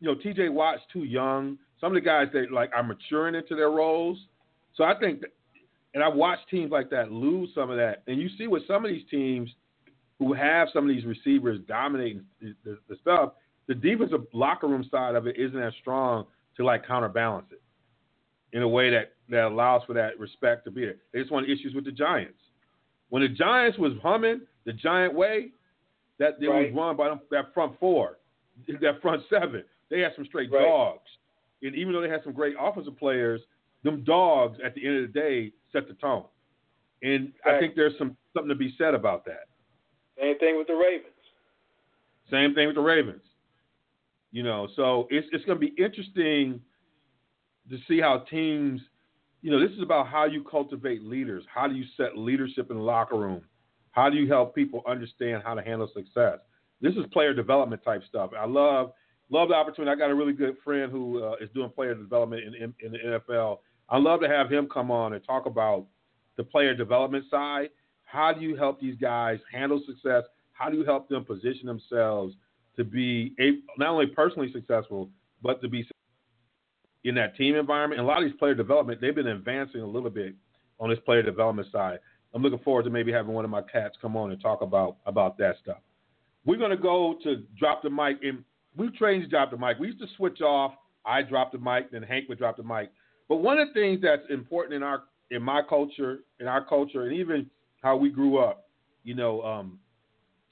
You 0.00 0.08
know, 0.08 0.14
T.J. 0.20 0.48
Watt's 0.48 0.82
too 0.92 1.04
young 1.04 1.58
some 1.82 1.94
of 1.94 1.94
the 1.94 2.00
guys 2.00 2.28
that 2.32 2.52
like 2.52 2.70
are 2.74 2.82
maturing 2.82 3.34
into 3.34 3.56
their 3.56 3.70
roles. 3.70 4.16
So 4.74 4.84
I 4.84 4.94
think, 4.98 5.20
that, 5.20 5.30
and 5.92 6.02
I've 6.02 6.14
watched 6.14 6.48
teams 6.48 6.70
like 6.70 6.88
that 6.90 7.12
lose 7.12 7.50
some 7.54 7.70
of 7.70 7.76
that, 7.76 8.02
and 8.06 8.18
you 8.18 8.30
see 8.38 8.46
with 8.46 8.66
some 8.66 8.84
of 8.84 8.90
these 8.90 9.04
teams 9.10 9.50
who 10.18 10.32
have 10.32 10.68
some 10.72 10.88
of 10.88 10.94
these 10.94 11.04
receivers 11.04 11.58
dominating 11.66 12.22
the, 12.40 12.54
the, 12.64 12.78
the 12.88 12.96
stuff, 13.02 13.32
the 13.66 13.74
defensive 13.74 14.22
locker 14.32 14.68
room 14.68 14.88
side 14.90 15.16
of 15.16 15.26
it 15.26 15.36
isn't 15.36 15.60
as 15.60 15.72
strong 15.80 16.24
to 16.56 16.64
like 16.64 16.86
counterbalance 16.86 17.46
it 17.50 17.60
in 18.56 18.62
a 18.62 18.68
way 18.68 18.90
that 18.90 19.12
that 19.28 19.44
allows 19.46 19.82
for 19.86 19.94
that 19.94 20.18
respect 20.18 20.64
to 20.64 20.70
be 20.70 20.82
there. 20.82 20.96
They 21.12 21.20
just 21.20 21.32
want 21.32 21.48
issues 21.48 21.74
with 21.74 21.84
the 21.84 21.92
Giants. 21.92 22.38
When 23.08 23.22
the 23.22 23.28
Giants 23.28 23.78
was 23.78 23.92
humming 24.02 24.42
the 24.64 24.72
Giant 24.72 25.14
way, 25.14 25.50
that 26.18 26.38
they 26.38 26.46
right. 26.46 26.72
was 26.72 26.76
run 26.76 26.96
by 26.96 27.08
them, 27.08 27.20
that 27.30 27.52
front 27.52 27.78
four, 27.80 28.18
that 28.68 29.02
front 29.02 29.22
seven. 29.28 29.64
They 29.90 30.00
had 30.00 30.12
some 30.14 30.24
straight 30.26 30.50
right. 30.52 30.62
dogs. 30.62 31.08
And 31.62 31.74
even 31.74 31.92
though 31.92 32.00
they 32.00 32.08
had 32.08 32.24
some 32.24 32.32
great 32.32 32.54
offensive 32.58 32.98
players, 32.98 33.40
them 33.84 34.04
dogs 34.04 34.58
at 34.64 34.74
the 34.74 34.86
end 34.86 35.04
of 35.04 35.12
the 35.12 35.20
day 35.20 35.52
set 35.72 35.88
the 35.88 35.94
tone. 35.94 36.24
And 37.02 37.32
I 37.44 37.58
think 37.58 37.74
there's 37.74 37.96
some 37.98 38.16
something 38.34 38.48
to 38.48 38.54
be 38.54 38.74
said 38.78 38.94
about 38.94 39.24
that. 39.24 39.48
Same 40.18 40.38
thing 40.38 40.56
with 40.56 40.68
the 40.68 40.74
Ravens. 40.74 41.12
Same 42.30 42.54
thing 42.54 42.66
with 42.66 42.76
the 42.76 42.82
Ravens. 42.82 43.22
You 44.30 44.42
know, 44.42 44.68
so 44.76 45.08
it's 45.10 45.26
it's 45.32 45.44
going 45.44 45.60
to 45.60 45.66
be 45.66 45.74
interesting 45.82 46.60
to 47.70 47.78
see 47.88 48.00
how 48.00 48.18
teams. 48.18 48.80
You 49.42 49.50
know, 49.50 49.60
this 49.60 49.72
is 49.72 49.82
about 49.82 50.06
how 50.06 50.24
you 50.24 50.44
cultivate 50.44 51.02
leaders. 51.02 51.44
How 51.52 51.66
do 51.66 51.74
you 51.74 51.84
set 51.96 52.16
leadership 52.16 52.70
in 52.70 52.76
the 52.76 52.82
locker 52.82 53.16
room? 53.16 53.42
How 53.90 54.08
do 54.08 54.16
you 54.16 54.28
help 54.28 54.54
people 54.54 54.82
understand 54.86 55.42
how 55.44 55.54
to 55.54 55.62
handle 55.62 55.90
success? 55.92 56.38
This 56.80 56.94
is 56.94 57.04
player 57.12 57.34
development 57.34 57.82
type 57.84 58.02
stuff. 58.08 58.30
I 58.38 58.46
love 58.46 58.92
love 59.32 59.48
the 59.48 59.54
opportunity. 59.54 59.90
I 59.90 59.96
got 59.96 60.10
a 60.10 60.14
really 60.14 60.34
good 60.34 60.56
friend 60.62 60.92
who 60.92 61.24
uh, 61.24 61.36
is 61.40 61.48
doing 61.54 61.70
player 61.70 61.94
development 61.94 62.42
in, 62.44 62.54
in, 62.54 62.74
in 62.80 62.92
the 62.92 62.98
NFL. 63.28 63.58
I 63.88 63.98
love 63.98 64.20
to 64.20 64.28
have 64.28 64.50
him 64.50 64.68
come 64.72 64.90
on 64.90 65.14
and 65.14 65.24
talk 65.24 65.46
about 65.46 65.86
the 66.36 66.44
player 66.44 66.74
development 66.74 67.24
side. 67.30 67.70
How 68.04 68.32
do 68.32 68.40
you 68.40 68.56
help 68.56 68.80
these 68.80 68.96
guys 69.00 69.38
handle 69.50 69.82
success? 69.86 70.24
How 70.52 70.68
do 70.68 70.76
you 70.76 70.84
help 70.84 71.08
them 71.08 71.24
position 71.24 71.66
themselves 71.66 72.34
to 72.76 72.84
be 72.84 73.34
a, 73.40 73.52
not 73.78 73.88
only 73.88 74.06
personally 74.06 74.52
successful, 74.52 75.08
but 75.42 75.60
to 75.62 75.68
be 75.68 75.86
in 77.04 77.14
that 77.14 77.36
team 77.36 77.54
environment? 77.54 78.00
And 78.00 78.08
a 78.08 78.10
lot 78.10 78.22
of 78.22 78.28
these 78.28 78.38
player 78.38 78.54
development, 78.54 79.00
they've 79.00 79.14
been 79.14 79.28
advancing 79.28 79.80
a 79.80 79.86
little 79.86 80.10
bit 80.10 80.34
on 80.78 80.90
this 80.90 80.98
player 81.04 81.22
development 81.22 81.68
side. 81.72 81.98
I'm 82.34 82.42
looking 82.42 82.58
forward 82.60 82.84
to 82.84 82.90
maybe 82.90 83.12
having 83.12 83.32
one 83.32 83.44
of 83.44 83.50
my 83.50 83.62
cats 83.62 83.96
come 84.00 84.16
on 84.16 84.30
and 84.30 84.40
talk 84.40 84.62
about 84.62 84.96
about 85.06 85.36
that 85.38 85.56
stuff. 85.62 85.78
We're 86.44 86.58
going 86.58 86.70
to 86.70 86.76
go 86.76 87.18
to 87.24 87.42
drop 87.58 87.82
the 87.82 87.90
mic, 87.90 88.18
and 88.22 88.42
we've 88.76 88.94
trained 88.94 89.22
to 89.22 89.28
drop 89.28 89.50
the 89.50 89.56
mic. 89.56 89.78
We 89.78 89.88
used 89.88 90.00
to 90.00 90.06
switch 90.16 90.40
off. 90.40 90.74
I 91.04 91.22
dropped 91.22 91.52
the 91.52 91.58
mic, 91.58 91.90
then 91.90 92.02
Hank 92.02 92.28
would 92.28 92.38
drop 92.38 92.56
the 92.56 92.62
mic. 92.62 92.90
But 93.28 93.36
one 93.36 93.58
of 93.58 93.68
the 93.68 93.74
things 93.74 94.00
that's 94.02 94.22
important 94.30 94.74
in 94.74 94.82
our 94.82 95.04
in 95.30 95.42
my 95.42 95.62
culture, 95.66 96.20
in 96.40 96.46
our 96.46 96.64
culture, 96.64 97.04
and 97.04 97.14
even 97.14 97.48
how 97.82 97.96
we 97.96 98.10
grew 98.10 98.38
up, 98.38 98.68
you 99.02 99.14
know, 99.14 99.40
um, 99.42 99.78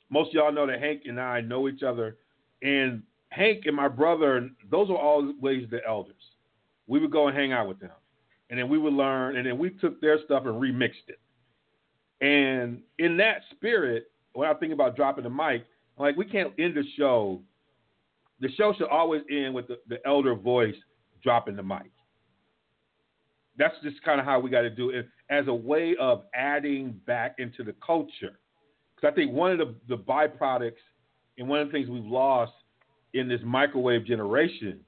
most 0.08 0.32
y'all 0.32 0.52
know 0.52 0.66
that 0.66 0.80
Hank 0.80 1.02
and 1.04 1.20
I 1.20 1.40
know 1.40 1.68
each 1.68 1.82
other, 1.82 2.16
and 2.62 3.02
Hank 3.28 3.64
and 3.66 3.76
my 3.76 3.88
brother, 3.88 4.48
those 4.70 4.88
were 4.88 4.96
always 4.98 5.68
the 5.70 5.80
elders. 5.86 6.22
We 6.86 6.98
would 6.98 7.12
go 7.12 7.28
and 7.28 7.36
hang 7.36 7.52
out 7.52 7.68
with 7.68 7.78
them, 7.78 7.90
and 8.48 8.58
then 8.58 8.68
we 8.68 8.78
would 8.78 8.94
learn, 8.94 9.36
and 9.36 9.46
then 9.46 9.58
we 9.58 9.70
took 9.70 10.00
their 10.00 10.18
stuff 10.24 10.44
and 10.46 10.54
remixed 10.54 11.08
it. 11.08 11.20
And 12.20 12.80
in 12.98 13.16
that 13.18 13.42
spirit, 13.52 14.10
when 14.32 14.48
I 14.48 14.54
think 14.54 14.72
about 14.72 14.96
dropping 14.96 15.24
the 15.24 15.30
mic, 15.30 15.66
like 15.98 16.16
we 16.16 16.24
can't 16.24 16.52
end 16.58 16.74
the 16.74 16.84
show. 16.96 17.40
The 18.40 18.48
show 18.56 18.74
should 18.76 18.88
always 18.88 19.22
end 19.30 19.54
with 19.54 19.68
the, 19.68 19.78
the 19.88 19.98
elder 20.06 20.34
voice 20.34 20.74
dropping 21.22 21.56
the 21.56 21.62
mic. 21.62 21.90
That's 23.58 23.74
just 23.82 24.02
kind 24.02 24.18
of 24.18 24.26
how 24.26 24.40
we 24.40 24.48
got 24.48 24.62
to 24.62 24.70
do 24.70 24.90
it 24.90 25.06
as 25.28 25.46
a 25.48 25.54
way 25.54 25.94
of 26.00 26.22
adding 26.34 26.98
back 27.06 27.36
into 27.38 27.62
the 27.62 27.74
culture. 27.84 28.38
Because 28.96 29.12
I 29.12 29.14
think 29.14 29.32
one 29.32 29.52
of 29.52 29.58
the, 29.58 29.74
the 29.88 29.96
byproducts 29.96 30.72
and 31.38 31.48
one 31.48 31.60
of 31.60 31.68
the 31.68 31.72
things 31.72 31.88
we've 31.88 32.04
lost 32.04 32.52
in 33.12 33.28
this 33.28 33.40
microwave 33.44 34.06
generation, 34.06 34.80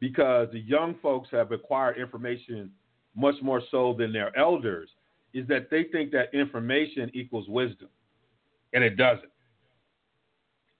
because 0.00 0.48
the 0.52 0.60
young 0.60 0.96
folks 1.02 1.28
have 1.30 1.52
acquired 1.52 1.98
information 1.98 2.70
much 3.14 3.34
more 3.42 3.62
so 3.70 3.94
than 3.96 4.12
their 4.12 4.36
elders, 4.36 4.88
is 5.34 5.46
that 5.48 5.70
they 5.70 5.84
think 5.84 6.10
that 6.12 6.32
information 6.32 7.10
equals 7.14 7.48
wisdom. 7.48 7.88
And 8.72 8.82
it 8.82 8.96
doesn't. 8.96 9.30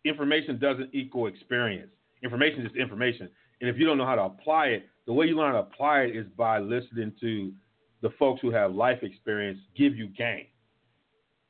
Information 0.05 0.59
doesn't 0.59 0.91
equal 0.93 1.27
experience. 1.27 1.91
Information 2.23 2.67
is 2.67 2.75
information. 2.77 3.29
And 3.61 3.69
if 3.69 3.77
you 3.77 3.87
don't 3.87 3.99
know 3.99 4.07
how 4.07 4.15
to 4.15 4.23
apply 4.23 4.67
it, 4.67 4.87
the 5.07 5.13
way 5.13 5.27
you 5.27 5.37
learn 5.37 5.53
how 5.53 5.63
to 5.63 5.67
apply 5.67 6.01
it 6.01 6.17
is 6.17 6.27
by 6.37 6.59
listening 6.59 7.13
to 7.21 7.53
the 8.03 8.11
folks 8.19 8.41
who 8.41 8.51
have 8.51 8.75
life 8.75 9.03
experience 9.03 9.59
give 9.77 9.97
you 9.97 10.09
game. 10.09 10.47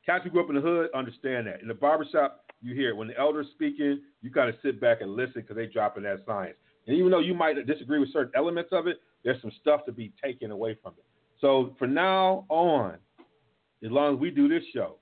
Cats 0.06 0.24
who 0.24 0.30
grew 0.30 0.42
up 0.42 0.48
in 0.48 0.54
the 0.54 0.62
hood 0.62 0.88
understand 0.94 1.46
that. 1.46 1.60
In 1.60 1.68
the 1.68 1.74
barbershop, 1.74 2.44
you 2.62 2.74
hear 2.74 2.90
it. 2.90 2.96
When 2.96 3.08
the 3.08 3.18
elders 3.18 3.46
speaking, 3.52 4.00
you 4.22 4.30
kind 4.30 4.48
of 4.48 4.54
sit 4.62 4.80
back 4.80 5.00
and 5.00 5.14
listen 5.14 5.42
because 5.42 5.56
they 5.56 5.66
dropping 5.66 6.04
that 6.04 6.22
science. 6.26 6.56
And 6.86 6.96
even 6.96 7.10
though 7.10 7.20
you 7.20 7.34
might 7.34 7.54
disagree 7.66 7.98
with 7.98 8.12
certain 8.12 8.32
elements 8.34 8.70
of 8.72 8.86
it, 8.86 9.00
there's 9.22 9.40
some 9.42 9.52
stuff 9.60 9.84
to 9.84 9.92
be 9.92 10.12
taken 10.22 10.50
away 10.50 10.78
from 10.82 10.94
it. 10.96 11.04
So 11.40 11.76
for 11.78 11.86
now 11.86 12.46
on, 12.48 12.96
as 13.84 13.90
long 13.90 14.14
as 14.14 14.20
we 14.20 14.30
do 14.30 14.48
this 14.48 14.62
show, 14.74 14.96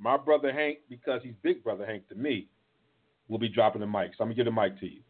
my 0.00 0.16
brother 0.16 0.52
Hank, 0.52 0.78
because 0.88 1.20
he's 1.24 1.34
big 1.42 1.64
brother 1.64 1.84
Hank 1.84 2.08
to 2.08 2.14
me, 2.14 2.46
will 3.28 3.38
be 3.38 3.48
dropping 3.48 3.80
the 3.80 3.86
mic. 3.86 4.12
So 4.16 4.24
I'm 4.24 4.28
gonna 4.28 4.34
give 4.34 4.46
the 4.46 4.52
mic 4.52 4.78
to 4.80 4.86
you. 4.86 5.00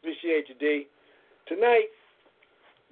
Appreciate 0.00 0.48
you, 0.48 0.54
D. 0.60 0.86
Tonight, 1.48 1.88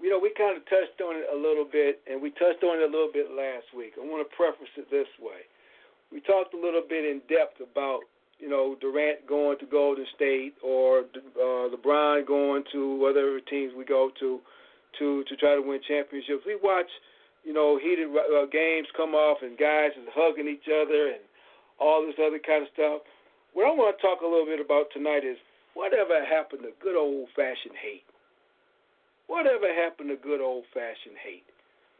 you 0.00 0.10
know, 0.10 0.18
we 0.18 0.32
kind 0.36 0.56
of 0.56 0.64
touched 0.64 1.00
on 1.00 1.16
it 1.16 1.28
a 1.32 1.36
little 1.36 1.64
bit, 1.64 2.00
and 2.10 2.20
we 2.20 2.30
touched 2.30 2.64
on 2.64 2.80
it 2.80 2.88
a 2.88 2.90
little 2.90 3.10
bit 3.12 3.30
last 3.30 3.70
week. 3.76 3.94
I 3.96 4.04
want 4.04 4.26
to 4.28 4.36
preface 4.36 4.72
it 4.76 4.90
this 4.90 5.06
way. 5.20 5.46
We 6.10 6.20
talked 6.20 6.52
a 6.54 6.60
little 6.60 6.82
bit 6.82 7.04
in 7.04 7.22
depth 7.28 7.60
about, 7.62 8.00
you 8.38 8.48
know, 8.48 8.76
Durant 8.80 9.26
going 9.26 9.58
to 9.60 9.66
Golden 9.66 10.04
State 10.16 10.54
or 10.62 11.06
uh, 11.38 11.70
LeBron 11.70 12.26
going 12.26 12.64
to 12.72 12.96
whatever 12.96 13.40
teams 13.40 13.72
we 13.76 13.84
go 13.84 14.10
to 14.20 14.40
to 14.98 15.24
to 15.24 15.36
try 15.36 15.54
to 15.54 15.62
win 15.62 15.80
championships. 15.86 16.44
We 16.44 16.58
watch, 16.60 16.90
you 17.44 17.52
know, 17.52 17.78
heated 17.80 18.08
uh, 18.10 18.44
games 18.50 18.88
come 18.96 19.14
off 19.14 19.38
and 19.40 19.56
guys 19.56 19.92
is 19.96 20.08
hugging 20.12 20.48
each 20.48 20.68
other 20.68 21.16
and 21.16 21.22
all 21.80 22.04
this 22.04 22.18
other 22.20 22.40
kind 22.40 22.62
of 22.62 22.68
stuff. 22.74 23.00
What 23.52 23.68
I 23.68 23.72
want 23.72 23.96
to 23.96 24.02
talk 24.02 24.20
a 24.22 24.28
little 24.28 24.46
bit 24.46 24.60
about 24.60 24.88
tonight 24.92 25.24
is 25.24 25.36
Whatever 25.74 26.24
happened 26.24 26.62
to 26.68 26.72
good 26.80 26.96
old 26.96 27.28
fashioned 27.34 27.76
hate? 27.80 28.04
Whatever 29.26 29.72
happened 29.72 30.10
to 30.10 30.16
good 30.16 30.40
old 30.40 30.64
fashioned 30.74 31.16
hate? 31.16 31.48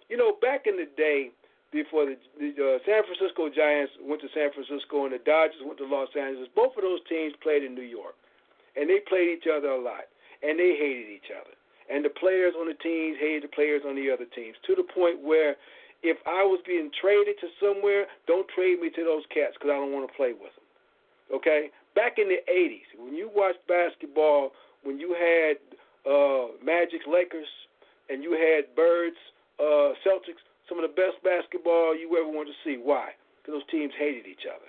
You 0.09 0.17
know, 0.21 0.37
back 0.45 0.67
in 0.69 0.77
the 0.77 0.89
day, 0.97 1.33
before 1.73 2.05
the, 2.05 2.21
the 2.37 2.53
uh, 2.53 2.79
San 2.85 3.01
Francisco 3.09 3.49
Giants 3.49 3.97
went 4.05 4.21
to 4.21 4.29
San 4.37 4.53
Francisco 4.53 5.09
and 5.09 5.17
the 5.17 5.25
Dodgers 5.25 5.65
went 5.65 5.81
to 5.81 5.89
Los 5.89 6.13
Angeles, 6.13 6.53
both 6.53 6.77
of 6.77 6.85
those 6.85 7.01
teams 7.09 7.33
played 7.41 7.65
in 7.65 7.73
New 7.73 7.87
York. 7.87 8.13
And 8.77 8.93
they 8.93 9.01
played 9.09 9.41
each 9.41 9.49
other 9.49 9.73
a 9.73 9.81
lot. 9.81 10.05
And 10.45 10.61
they 10.61 10.77
hated 10.77 11.09
each 11.09 11.33
other. 11.33 11.57
And 11.89 12.05
the 12.05 12.13
players 12.13 12.53
on 12.61 12.69
the 12.69 12.77
teams 12.77 13.17
hated 13.17 13.49
the 13.49 13.53
players 13.57 13.89
on 13.89 13.97
the 13.97 14.13
other 14.13 14.29
teams 14.37 14.61
to 14.69 14.77
the 14.77 14.85
point 14.85 15.25
where 15.25 15.57
if 16.05 16.21
I 16.29 16.45
was 16.45 16.61
being 16.69 16.93
traded 16.93 17.41
to 17.41 17.49
somewhere, 17.57 18.05
don't 18.29 18.49
trade 18.53 18.85
me 18.85 18.93
to 18.93 19.03
those 19.05 19.25
cats 19.33 19.57
because 19.57 19.73
I 19.73 19.81
don't 19.81 19.97
want 19.97 20.05
to 20.05 20.13
play 20.13 20.37
with 20.37 20.53
them. 20.53 20.62
Okay? 21.33 21.71
back 21.95 22.19
in 22.19 22.29
the 22.29 22.41
80s, 22.51 22.89
when 22.99 23.15
you 23.15 23.31
watched 23.35 23.65
basketball, 23.69 24.53
when 24.83 24.99
you 24.99 25.15
had 25.15 25.57
uh, 26.09 26.57
Magic 26.65 27.03
Lakers 27.07 27.49
and 28.09 28.23
you 28.23 28.33
had 28.33 28.75
Birds 28.75 29.17
uh, 29.61 29.95
Celtics, 30.05 30.43
some 30.69 30.83
of 30.83 30.89
the 30.89 30.95
best 30.95 31.23
basketball 31.23 31.97
you 31.97 32.09
ever 32.19 32.29
wanted 32.29 32.53
to 32.53 32.61
see. 32.65 32.81
Why? 32.81 33.13
Because 33.41 33.61
those 33.61 33.71
teams 33.71 33.93
hated 33.99 34.27
each 34.27 34.47
other. 34.49 34.69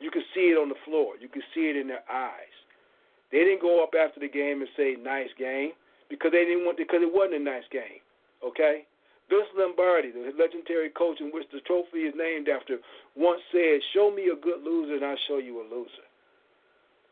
You 0.00 0.10
could 0.10 0.26
see 0.34 0.52
it 0.52 0.58
on 0.58 0.68
the 0.68 0.80
floor. 0.84 1.14
You 1.20 1.28
could 1.28 1.46
see 1.54 1.70
it 1.70 1.76
in 1.76 1.88
their 1.88 2.04
eyes. 2.10 2.54
They 3.30 3.38
didn't 3.38 3.62
go 3.62 3.82
up 3.82 3.94
after 3.94 4.20
the 4.20 4.28
game 4.28 4.60
and 4.60 4.68
say 4.76 4.96
"nice 5.00 5.30
game" 5.38 5.72
because 6.10 6.32
they 6.32 6.44
didn't 6.44 6.64
want 6.64 6.76
because 6.76 7.00
it 7.00 7.10
wasn't 7.10 7.40
a 7.40 7.44
nice 7.44 7.66
game. 7.70 8.02
Okay. 8.44 8.84
Vince 9.28 9.48
Lombardi, 9.56 10.10
the 10.10 10.32
legendary 10.38 10.90
coach 10.90 11.20
in 11.20 11.30
which 11.32 11.48
the 11.52 11.60
trophy 11.60 12.04
is 12.04 12.14
named 12.14 12.48
after, 12.48 12.78
once 13.16 13.40
said, 13.50 13.82
"Show 13.92 14.10
me 14.10 14.28
a 14.28 14.36
good 14.36 14.62
loser, 14.62 14.94
and 14.94 15.04
I'll 15.04 15.16
show 15.28 15.38
you 15.38 15.60
a 15.60 15.66
loser." 15.66 16.04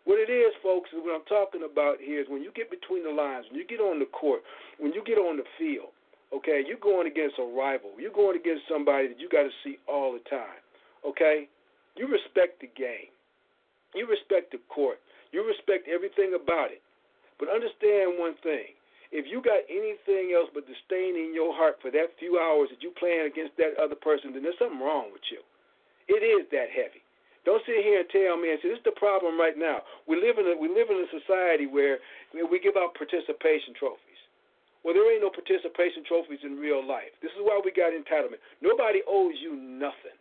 What 0.05 0.18
it 0.18 0.28
is, 0.28 0.52
folks, 0.62 0.93
is 0.93 0.98
what 1.01 1.14
I'm 1.14 1.24
talking 1.24 1.62
about 1.62 2.01
here 2.01 2.20
is 2.20 2.28
when 2.28 2.43
you 2.43 2.51
get 2.52 2.70
between 2.70 3.05
the 3.05 3.10
lines, 3.10 3.47
when 3.48 3.59
you 3.59 3.64
get 3.64 3.80
on 3.80 3.98
the 3.98 4.06
court, 4.06 4.43
when 4.78 4.93
you 4.93 5.02
get 5.05 5.16
on 5.16 5.36
the 5.36 5.44
field, 5.56 5.90
okay, 6.32 6.64
you're 6.66 6.76
going 6.78 7.06
against 7.06 7.39
a 7.39 7.44
rival. 7.44 7.93
You're 7.98 8.10
going 8.10 8.36
against 8.36 8.66
somebody 8.68 9.09
that 9.09 9.20
you 9.20 9.28
got 9.28 9.44
to 9.44 9.52
see 9.62 9.78
all 9.86 10.12
the 10.12 10.24
time, 10.28 10.60
okay? 11.06 11.48
You 11.94 12.09
respect 12.09 12.60
the 12.60 12.68
game. 12.74 13.09
You 13.94 14.06
respect 14.06 14.51
the 14.51 14.59
court. 14.68 14.98
You 15.30 15.47
respect 15.47 15.86
everything 15.86 16.34
about 16.34 16.72
it. 16.72 16.82
But 17.39 17.48
understand 17.48 18.18
one 18.18 18.34
thing. 18.43 18.74
If 19.12 19.28
you 19.28 19.44
got 19.44 19.68
anything 19.68 20.32
else 20.32 20.48
but 20.56 20.64
disdain 20.64 21.20
in 21.20 21.36
your 21.36 21.52
heart 21.52 21.76
for 21.84 21.93
that 21.93 22.16
few 22.16 22.40
hours 22.40 22.72
that 22.72 22.80
you 22.80 22.97
playing 22.97 23.28
against 23.28 23.52
that 23.60 23.76
other 23.76 23.94
person, 23.94 24.32
then 24.32 24.40
there's 24.40 24.56
something 24.56 24.80
wrong 24.80 25.12
with 25.12 25.22
you. 25.28 25.44
It 26.09 26.24
is 26.24 26.48
that 26.48 26.72
heavy. 26.72 27.05
Don't 27.44 27.60
sit 27.68 27.84
here 27.84 28.01
and 28.01 28.09
tell 28.09 28.40
me 28.40 28.55
and 28.55 28.59
say 28.64 28.72
this 28.72 28.80
is 28.80 28.89
the 28.89 28.97
problem 28.97 29.36
right 29.36 29.59
now. 29.59 29.84
We 30.09 30.16
live 30.16 30.39
in 30.40 30.47
a 30.48 30.55
we 30.56 30.72
live 30.72 30.89
in 30.89 31.05
a 31.05 31.10
society 31.12 31.68
where 31.68 31.98
we 32.32 32.56
give 32.62 32.78
out 32.78 32.94
participation 32.97 33.76
trophies. 33.76 34.20
Well, 34.82 34.94
there 34.94 35.06
ain't 35.12 35.22
no 35.22 35.30
participation 35.30 36.02
trophies 36.06 36.43
in 36.43 36.59
real 36.59 36.82
life. 36.82 37.14
This 37.20 37.30
is 37.39 37.43
why 37.43 37.60
we 37.62 37.70
got 37.70 37.94
entitlement. 37.94 38.43
Nobody 38.64 39.02
owes 39.06 39.39
you 39.39 39.55
nothing. 39.55 40.16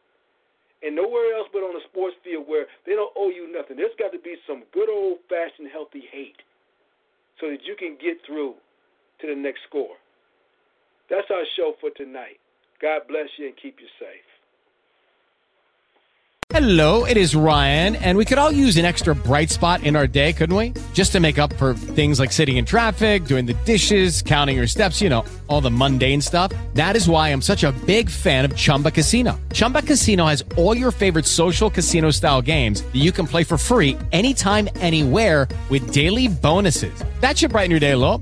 And 0.82 0.98
nowhere 0.98 1.38
else 1.38 1.50
but 1.54 1.62
on 1.62 1.78
a 1.78 1.84
sports 1.90 2.18
field 2.26 2.50
where 2.50 2.66
they 2.86 2.94
don't 2.94 3.14
owe 3.16 3.30
you 3.30 3.50
nothing. 3.50 3.78
There's 3.78 3.96
got 3.98 4.12
to 4.14 4.22
be 4.22 4.38
some 4.50 4.66
good 4.74 4.90
old 4.90 5.22
fashioned 5.30 5.70
healthy 5.70 6.10
hate 6.10 6.42
so 7.40 7.50
that 7.50 7.66
you 7.66 7.78
can 7.78 7.98
get 8.02 8.18
through 8.26 8.58
to 9.22 9.28
the 9.28 9.36
next 9.36 9.62
score. 9.68 9.96
That's 11.10 11.28
our 11.30 11.44
show 11.56 11.74
for 11.80 11.90
tonight. 11.92 12.40
God 12.82 13.02
bless 13.08 13.28
you 13.38 13.48
and 13.48 13.56
keep 13.56 13.80
you 13.80 13.88
safe. 14.00 14.26
Hello, 16.54 17.06
it 17.06 17.16
is 17.16 17.34
Ryan, 17.34 17.96
and 17.96 18.18
we 18.18 18.26
could 18.26 18.38
all 18.38 18.52
use 18.52 18.76
an 18.76 18.84
extra 18.84 19.16
bright 19.16 19.50
spot 19.50 19.84
in 19.84 19.96
our 19.96 20.06
day, 20.06 20.34
couldn't 20.34 20.56
we? 20.56 20.74
Just 20.94 21.14
to 21.14 21.22
make 21.22 21.40
up 21.40 21.54
for 21.54 21.74
things 21.74 22.20
like 22.20 22.34
sitting 22.34 22.58
in 22.58 22.66
traffic, 22.66 23.24
doing 23.24 23.46
the 23.46 23.54
dishes, 23.64 24.22
counting 24.22 24.58
your 24.58 24.68
steps, 24.68 25.02
you 25.02 25.08
know, 25.08 25.24
all 25.48 25.62
the 25.62 25.72
mundane 25.72 26.20
stuff. 26.20 26.52
That 26.74 26.98
is 26.98 27.08
why 27.08 27.30
I'm 27.30 27.42
such 27.42 27.64
a 27.64 27.72
big 27.86 28.10
fan 28.10 28.44
of 28.44 28.54
Chumba 28.54 28.92
Casino. 28.92 29.40
Chumba 29.54 29.82
Casino 29.82 30.26
has 30.26 30.44
all 30.58 30.76
your 30.76 30.92
favorite 30.92 31.26
social 31.26 31.70
casino 31.70 32.12
style 32.12 32.42
games 32.42 32.82
that 32.82 33.00
you 33.00 33.14
can 33.14 33.28
play 33.28 33.46
for 33.46 33.58
free 33.58 33.98
anytime, 34.12 34.68
anywhere 34.82 35.48
with 35.70 35.94
daily 35.94 36.28
bonuses. 36.28 36.94
That 37.22 37.38
should 37.38 37.52
brighten 37.52 37.72
your 37.72 37.80
day 37.80 37.92
a 37.92 37.98
little. 37.98 38.22